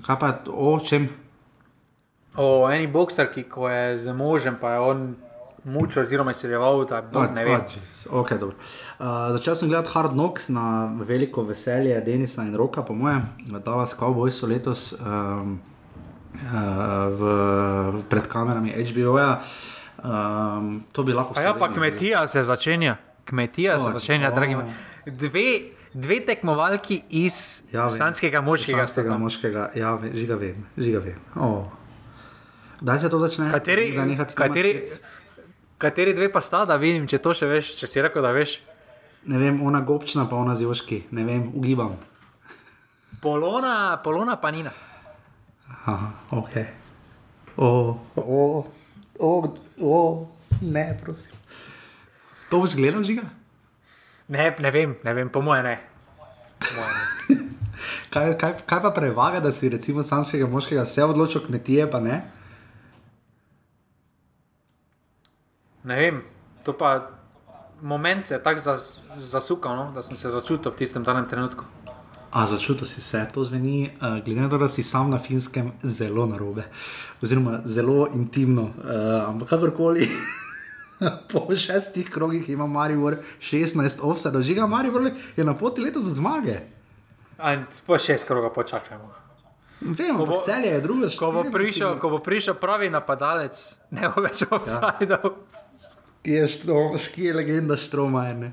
Kaj 0.00 0.16
pa 0.16 0.32
o 0.48 0.78
čem? 0.80 1.10
O 2.40 2.64
eni 2.72 2.88
boksarki, 2.88 3.44
ko 3.52 3.68
je 3.68 4.00
z 4.00 4.16
možem, 4.16 4.56
pa 4.56 4.74
je 4.74 4.80
on 4.80 5.06
mučil, 5.64 6.02
oziroma 6.02 6.32
reval, 6.42 6.84
da 6.84 7.02
bo 7.02 7.22
ne 7.22 7.44
vem. 7.44 7.60
Okay, 8.10 8.38
uh, 8.38 8.52
začel 9.32 9.56
sem 9.56 9.68
gledati 9.68 9.90
Hard 9.94 10.12
Knocks 10.12 10.48
na 10.48 10.94
veliko 11.08 11.42
veselje 11.42 12.00
Denisa 12.00 12.42
in 12.42 12.56
Roka, 12.56 12.82
po 12.82 12.94
mojem, 12.94 13.22
Dallas 13.64 13.94
Cowboys 13.94 14.34
so 14.34 14.46
letos 14.46 14.92
um, 15.00 15.60
uh, 16.34 17.08
v, 17.10 18.02
pred 18.08 18.28
kamerami 18.28 18.72
HBO-ja. 18.72 19.40
Um, 20.04 20.84
to 20.92 21.02
bi 21.02 21.12
lahko. 21.12 21.40
Ja, 21.40 21.54
pa 21.54 21.72
kmetija 21.72 22.28
se 22.28 22.44
začenja, 22.44 22.96
kmetija 23.24 23.78
oh, 23.78 23.86
se 23.86 23.98
začenja, 23.98 24.28
oh. 24.28 24.34
dragi 24.34 24.56
moji. 24.56 24.68
Dve 25.06 25.48
dve 25.94 26.20
tekmovalki 26.26 27.02
iz 27.10 27.62
ja, 27.72 27.88
slovenskega 27.88 28.40
moškega. 28.40 28.72
Slovenskega 28.72 29.18
moškega, 29.18 29.70
ja, 29.78 29.94
žiga 30.14 30.36
vem, 30.36 30.66
žiga 30.76 31.00
vem. 31.04 31.20
Oh. 31.36 31.70
Kdaj 32.80 32.98
se 32.98 33.10
to 33.10 33.18
začne? 33.18 33.50
Kateri, 33.50 33.94
kateri, 34.34 34.72
kateri 35.84 36.14
dve 36.16 36.30
pa 36.32 36.40
sta, 36.40 36.64
da 36.68 36.78
vidim, 36.80 37.04
če 37.10 37.20
to 37.20 37.34
še 37.36 37.48
veš, 37.50 37.74
če 37.80 37.90
si 37.90 38.04
rekel, 38.04 38.24
da 38.24 38.32
veš. 38.32 38.56
Ne 39.28 39.40
vem, 39.40 39.60
ona 39.64 39.82
gobčna, 39.84 40.26
pa 40.28 40.40
ona 40.40 40.56
zjoški, 40.56 41.04
ne 41.16 41.24
vem, 41.28 41.46
ugibam. 41.56 41.94
Polona, 43.24 44.00
polona 44.04 44.36
pa 44.40 44.52
nina. 44.52 44.72
Aha, 45.84 46.10
ok. 46.36 46.58
O, 47.56 47.68
o, 48.16 48.42
o, 49.18 49.30
o, 49.80 50.00
ne, 50.60 50.84
prosim. 51.00 51.36
To 52.50 52.60
boš 52.64 52.76
gledal, 52.76 53.04
žiga? 53.04 53.28
Ne, 54.28 54.48
ne 54.60 54.70
vem, 54.72 54.96
ne 55.04 55.14
vem, 55.16 55.32
po 55.32 55.44
mojem 55.44 55.68
ne. 55.68 55.76
kaj, 58.12 58.36
kaj, 58.40 58.52
kaj 58.64 58.80
pa 58.84 58.92
prevaga, 58.96 59.40
da 59.44 59.52
si 59.52 59.68
recimo 59.68 60.02
samskega 60.02 60.48
moškega 60.48 60.84
se 60.88 61.04
odločil, 61.04 61.44
kmetije 61.46 61.90
pa 61.90 62.00
ne? 62.00 62.22
Ne 65.84 65.96
vem, 66.00 66.22
to 66.64 66.72
pa 66.72 67.10
moment 67.82 68.30
je 68.30 68.42
tako 68.42 68.60
zasukal, 69.20 69.76
no? 69.76 69.92
da 69.94 70.02
sem 70.02 70.16
se 70.16 70.30
začutil 70.30 70.72
v 70.72 70.76
tistem 70.76 71.04
danem 71.04 71.28
trenutku. 71.28 71.64
A 72.32 72.46
začutil 72.46 72.86
si 72.86 73.00
se, 73.00 73.20
to 73.34 73.44
zveni, 73.44 73.92
uh, 74.00 74.24
glede 74.24 74.40
na 74.40 74.48
to, 74.48 74.58
da 74.58 74.68
si 74.68 74.82
sam 74.82 75.10
na 75.10 75.18
finskem, 75.18 75.72
zelo 75.82 76.26
narobe, 76.26 76.64
oziroma 77.22 77.60
zelo 77.64 78.08
intimno, 78.14 78.62
uh, 78.62 79.28
ampak 79.28 79.48
kakorkoli. 79.48 80.08
po 81.32 81.46
šestih 81.56 82.10
krogih 82.10 82.48
ima 82.50 82.66
Marijo 82.66 83.12
16 83.40 84.00
ovsa, 84.02 84.30
da 84.30 84.42
žiga 84.42 84.66
Marijo 84.66 85.10
je 85.36 85.44
na 85.44 85.54
poti 85.54 85.80
letos 85.80 86.04
za 86.04 86.14
zmage. 86.14 86.58
Po 87.86 87.98
šest 87.98 88.26
krogov 88.26 88.54
počakajmo. 88.54 89.14
Vem, 89.80 90.16
ko 90.16 90.26
bo, 90.26 90.42
celje 90.44 90.66
je 90.66 91.08
stvar. 91.10 91.48
Ko, 91.94 92.00
ko 92.00 92.10
bo 92.10 92.18
prišel 92.18 92.54
pravi 92.54 92.90
napadalec, 92.90 93.74
ne 93.90 94.08
bo 94.08 94.22
več 94.22 94.42
ovsa. 94.50 94.94
Ja. 95.00 95.18
Ki 96.24 96.38
je, 96.38 96.48
štro, 96.48 96.96
ki 97.14 97.28
je 97.28 97.34
legenda 97.36 97.76
Štroma. 97.76 98.22
Uh, 98.32 98.52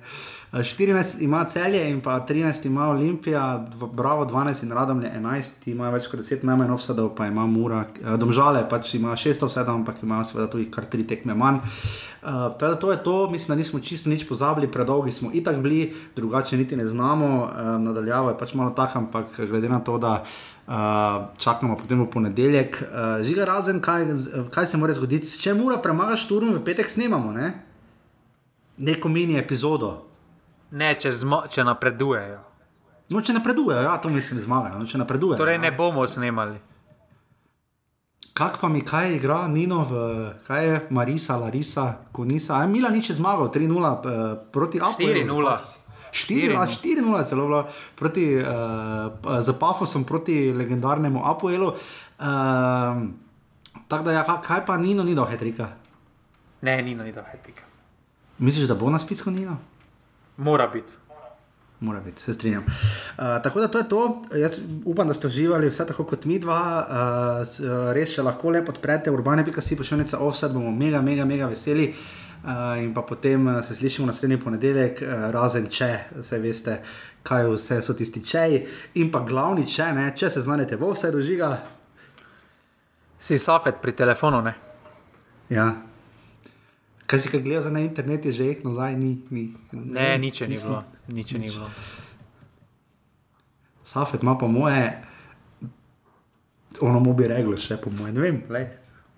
14 0.52 1.24
ima 1.24 1.46
celje 1.46 1.90
in 1.90 2.02
pa 2.02 2.26
13 2.30 2.66
ima 2.66 2.90
Olimpija, 2.90 3.68
Bravo 3.94 4.26
12 4.26 4.64
in 4.64 4.72
Radom 4.72 5.02
je 5.02 5.12
11, 5.16 5.72
ima 5.72 5.90
več 5.90 6.10
kot 6.12 6.20
10 6.20 6.44
najmanj 6.44 6.74
offsadov, 6.76 7.14
pa 7.16 7.30
ima 7.32 7.46
Mura, 7.48 7.86
domžale 8.20 8.66
pač 8.70 8.94
ima 9.00 9.16
6 9.16 9.46
offsadov, 9.48 9.76
ampak 9.76 10.04
ima 10.04 10.20
seveda 10.28 10.50
tudi 10.52 10.68
kar 10.72 10.90
3 10.92 11.08
tekme 11.08 11.34
manj. 11.34 11.64
Uh, 12.22 12.52
teda 12.60 12.76
to 12.76 12.92
je 12.92 13.00
to, 13.04 13.30
mislim, 13.32 13.56
da 13.56 13.60
nismo 13.64 13.80
čisto 13.80 14.10
nič 14.10 14.28
pozabili, 14.28 14.68
predolgi 14.72 15.12
smo 15.12 15.32
itak 15.34 15.64
bili, 15.64 15.94
drugače 16.16 16.58
niti 16.58 16.76
ne 16.76 16.86
znamo, 16.86 17.28
uh, 17.44 17.82
nadaljavo 17.82 18.30
je 18.30 18.38
pač 18.38 18.54
malo 18.54 18.76
tako, 18.76 19.00
ampak 19.00 19.40
glede 19.40 19.70
na 19.70 19.80
to, 19.80 19.98
da 19.98 20.20
uh, 20.20 20.28
čakamo 21.38 21.78
potem 21.78 22.02
v 22.04 22.10
ponedeljek, 22.12 22.78
uh, 22.84 23.26
žiga 23.26 23.46
razen, 23.46 23.82
kaj, 23.82 24.06
kaj 24.54 24.68
se 24.68 24.78
mora 24.78 24.94
zgoditi, 24.94 25.28
če 25.42 25.54
mora 25.54 25.82
premagati 25.82 26.22
šturm, 26.22 26.54
v 26.54 26.64
petek 26.64 26.90
snemamo, 26.90 27.32
ne? 27.32 27.52
neko 28.82 29.10
mini 29.10 29.38
epizodo. 29.38 29.92
Ne, 30.72 30.94
če, 31.00 31.12
zmo, 31.12 31.44
če 31.52 31.66
napredujejo. 31.68 32.40
No, 33.12 33.22
če 33.22 33.36
napredujejo, 33.36 33.84
ja, 33.84 33.98
to 34.02 34.10
mislim, 34.10 34.40
zmagajo. 34.42 34.80
No, 34.80 34.88
če 34.88 35.02
napredujejo. 35.02 35.40
Torej, 35.42 35.60
ne 35.62 35.74
bomo 35.76 36.06
snemali. 36.08 36.56
Kak 38.34 38.62
pa 38.62 38.70
mi 38.72 38.80
kaj 38.88 39.18
igra, 39.18 39.44
Nino, 39.52 39.82
v, 39.90 40.04
kaj 40.48 40.66
je 40.66 40.78
Marisa, 40.96 41.36
Larisa, 41.38 41.86
Konisa, 42.16 42.62
aj 42.64 42.70
Mila 42.72 42.90
nič 42.90 43.12
zmagal, 43.18 43.52
3-0 43.52 43.76
uh, 43.76 44.00
proti 44.56 44.80
Apple. 44.80 45.12
4-0. 45.28 45.81
4-0 46.12 47.26
celo 47.26 47.48
bilo 47.48 47.66
proti, 47.96 48.36
uh, 48.36 49.42
z 49.42 49.60
Pafosom 49.60 50.04
proti 50.04 50.54
legendarnemu 50.54 51.26
Apoelu. 51.26 51.74
Uh, 52.20 53.10
Tako 53.92 54.04
da, 54.04 54.12
ja, 54.12 54.42
kaj 54.44 54.66
pa 54.66 54.78
Nino 54.78 55.04
ni 55.04 55.16
do 55.16 55.26
Hetrika? 55.26 55.68
Ne, 56.62 56.82
Nino 56.82 57.04
ni 57.04 57.12
do 57.12 57.22
Hetrika. 57.32 57.64
Misliš, 58.38 58.68
da 58.68 58.76
bo 58.76 58.90
na 58.90 59.00
spisku 59.00 59.32
Nino? 59.32 59.58
Mora 60.38 60.68
biti. 60.68 60.94
Mora 61.80 62.00
biti, 62.00 62.22
se 62.22 62.34
strinjam. 62.34 62.64
Uh, 62.64 63.24
tako 63.44 63.60
da 63.60 63.68
to 63.68 63.78
je 63.78 63.90
to. 63.90 64.22
Jaz 64.36 64.60
upam, 64.86 65.08
da 65.08 65.14
ste 65.14 65.28
uživali 65.28 65.70
vse 65.70 65.88
tako 65.88 66.04
kot 66.04 66.26
mi 66.26 66.40
dva. 66.40 66.88
Uh, 66.88 67.94
res 67.94 68.16
še 68.16 68.24
lahko 68.24 68.50
lepo 68.50 68.72
odprete 68.72 69.12
urbane.si 69.12 69.78
pošiljnica 69.78 70.20
offset, 70.20 70.54
bomo 70.54 70.72
mega, 70.72 71.02
mega, 71.02 71.26
mega 71.26 71.52
veseli. 71.52 71.90
Uh, 71.90 72.21
in 72.82 72.94
pa 72.94 73.02
potem 73.02 73.50
se 73.64 73.76
slišimo 73.76 74.08
naslednji 74.08 74.40
ponedeljek, 74.42 75.02
uh, 75.02 75.30
razen 75.32 75.68
če 75.70 75.92
se 76.24 76.40
veste, 76.42 76.80
kaj 77.24 77.50
vse 77.52 77.82
so 77.86 77.94
tisti 77.94 78.24
čeji. 78.26 78.66
In 79.02 79.12
pa 79.12 79.22
glavni 79.28 79.68
če, 79.68 79.92
ne, 79.94 80.10
če 80.18 80.30
se 80.30 80.42
znajdete 80.42 80.80
v 80.80 80.92
vse 80.96 81.12
dožiga. 81.14 81.54
Si 83.22 83.38
safet 83.38 83.78
pri 83.82 83.94
telefonu, 83.94 84.42
ne? 84.42 84.56
Ja, 85.52 85.70
Kaj 87.12 87.20
si 87.20 87.30
kaj 87.30 87.42
gledal 87.44 87.74
na 87.76 87.80
internetu, 87.84 88.32
že 88.32 88.46
je 88.46 88.54
nazaj, 88.64 88.96
ni. 88.96 89.20
ni. 89.30 89.52
Ne, 89.76 90.16
nič 90.16 90.48
ni 90.48 90.56
bilo. 90.56 90.84
Nič 91.12 91.36
ni 91.36 91.52
bilo. 91.52 91.68
Safet 93.84 94.24
ima 94.24 94.38
po 94.40 94.48
moje, 94.48 94.96
ono 96.80 97.00
mu 97.04 97.12
bi 97.14 97.28
reklo, 97.28 97.60
še 97.60 97.76
po 97.84 97.92
moje, 97.92 98.16
ne 98.16 98.22
vem. 98.24 98.40
Lej. 98.48 98.64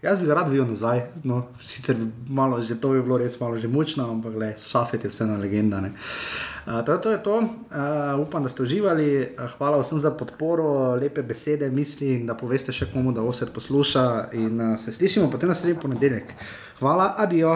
Jaz 0.03 0.19
bi 0.19 0.27
rad 0.27 0.49
videl 0.51 0.65
nazaj, 0.67 0.99
no, 1.23 1.45
sicer 1.63 1.95
malo, 2.27 2.57
že 2.61 2.75
to 2.75 2.89
bi 2.91 3.01
bilo 3.01 3.17
res 3.21 3.37
malo 3.39 3.55
že 3.55 3.69
močno, 3.71 4.09
ampak 4.11 4.35
le, 4.35 4.49
Safet 4.59 5.03
je 5.03 5.09
vseeno 5.09 5.37
legenda. 5.39 5.79
Uh, 5.79 6.83
to, 6.83 6.97
to 6.97 7.11
je 7.11 7.21
to, 7.23 7.37
uh, 7.39 8.19
upam, 8.19 8.43
da 8.43 8.51
ste 8.51 8.67
uživali, 8.67 9.07
uh, 9.23 9.47
hvala 9.55 9.79
vsem 9.79 10.03
za 10.03 10.11
podporo, 10.11 10.95
lepe 10.99 11.23
besede, 11.23 11.71
misli 11.71 12.17
in 12.17 12.27
da 12.27 12.35
poveste 12.35 12.75
še 12.75 12.91
komu, 12.91 13.15
da 13.15 13.23
vse 13.23 13.47
posluša. 13.55 14.05
In 14.43 14.59
uh, 14.59 14.75
se 14.75 14.91
slišimo 14.91 15.31
potem 15.31 15.55
naslednji 15.55 15.79
ponedeljek. 15.79 16.35
Hvala, 16.83 17.13
adijo. 17.23 17.55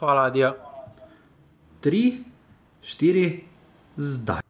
Hvala, 0.00 0.28
adijo. 0.32 0.54
Tri, 1.84 2.04
štiri, 2.80 3.30
zdaj. 3.96 4.47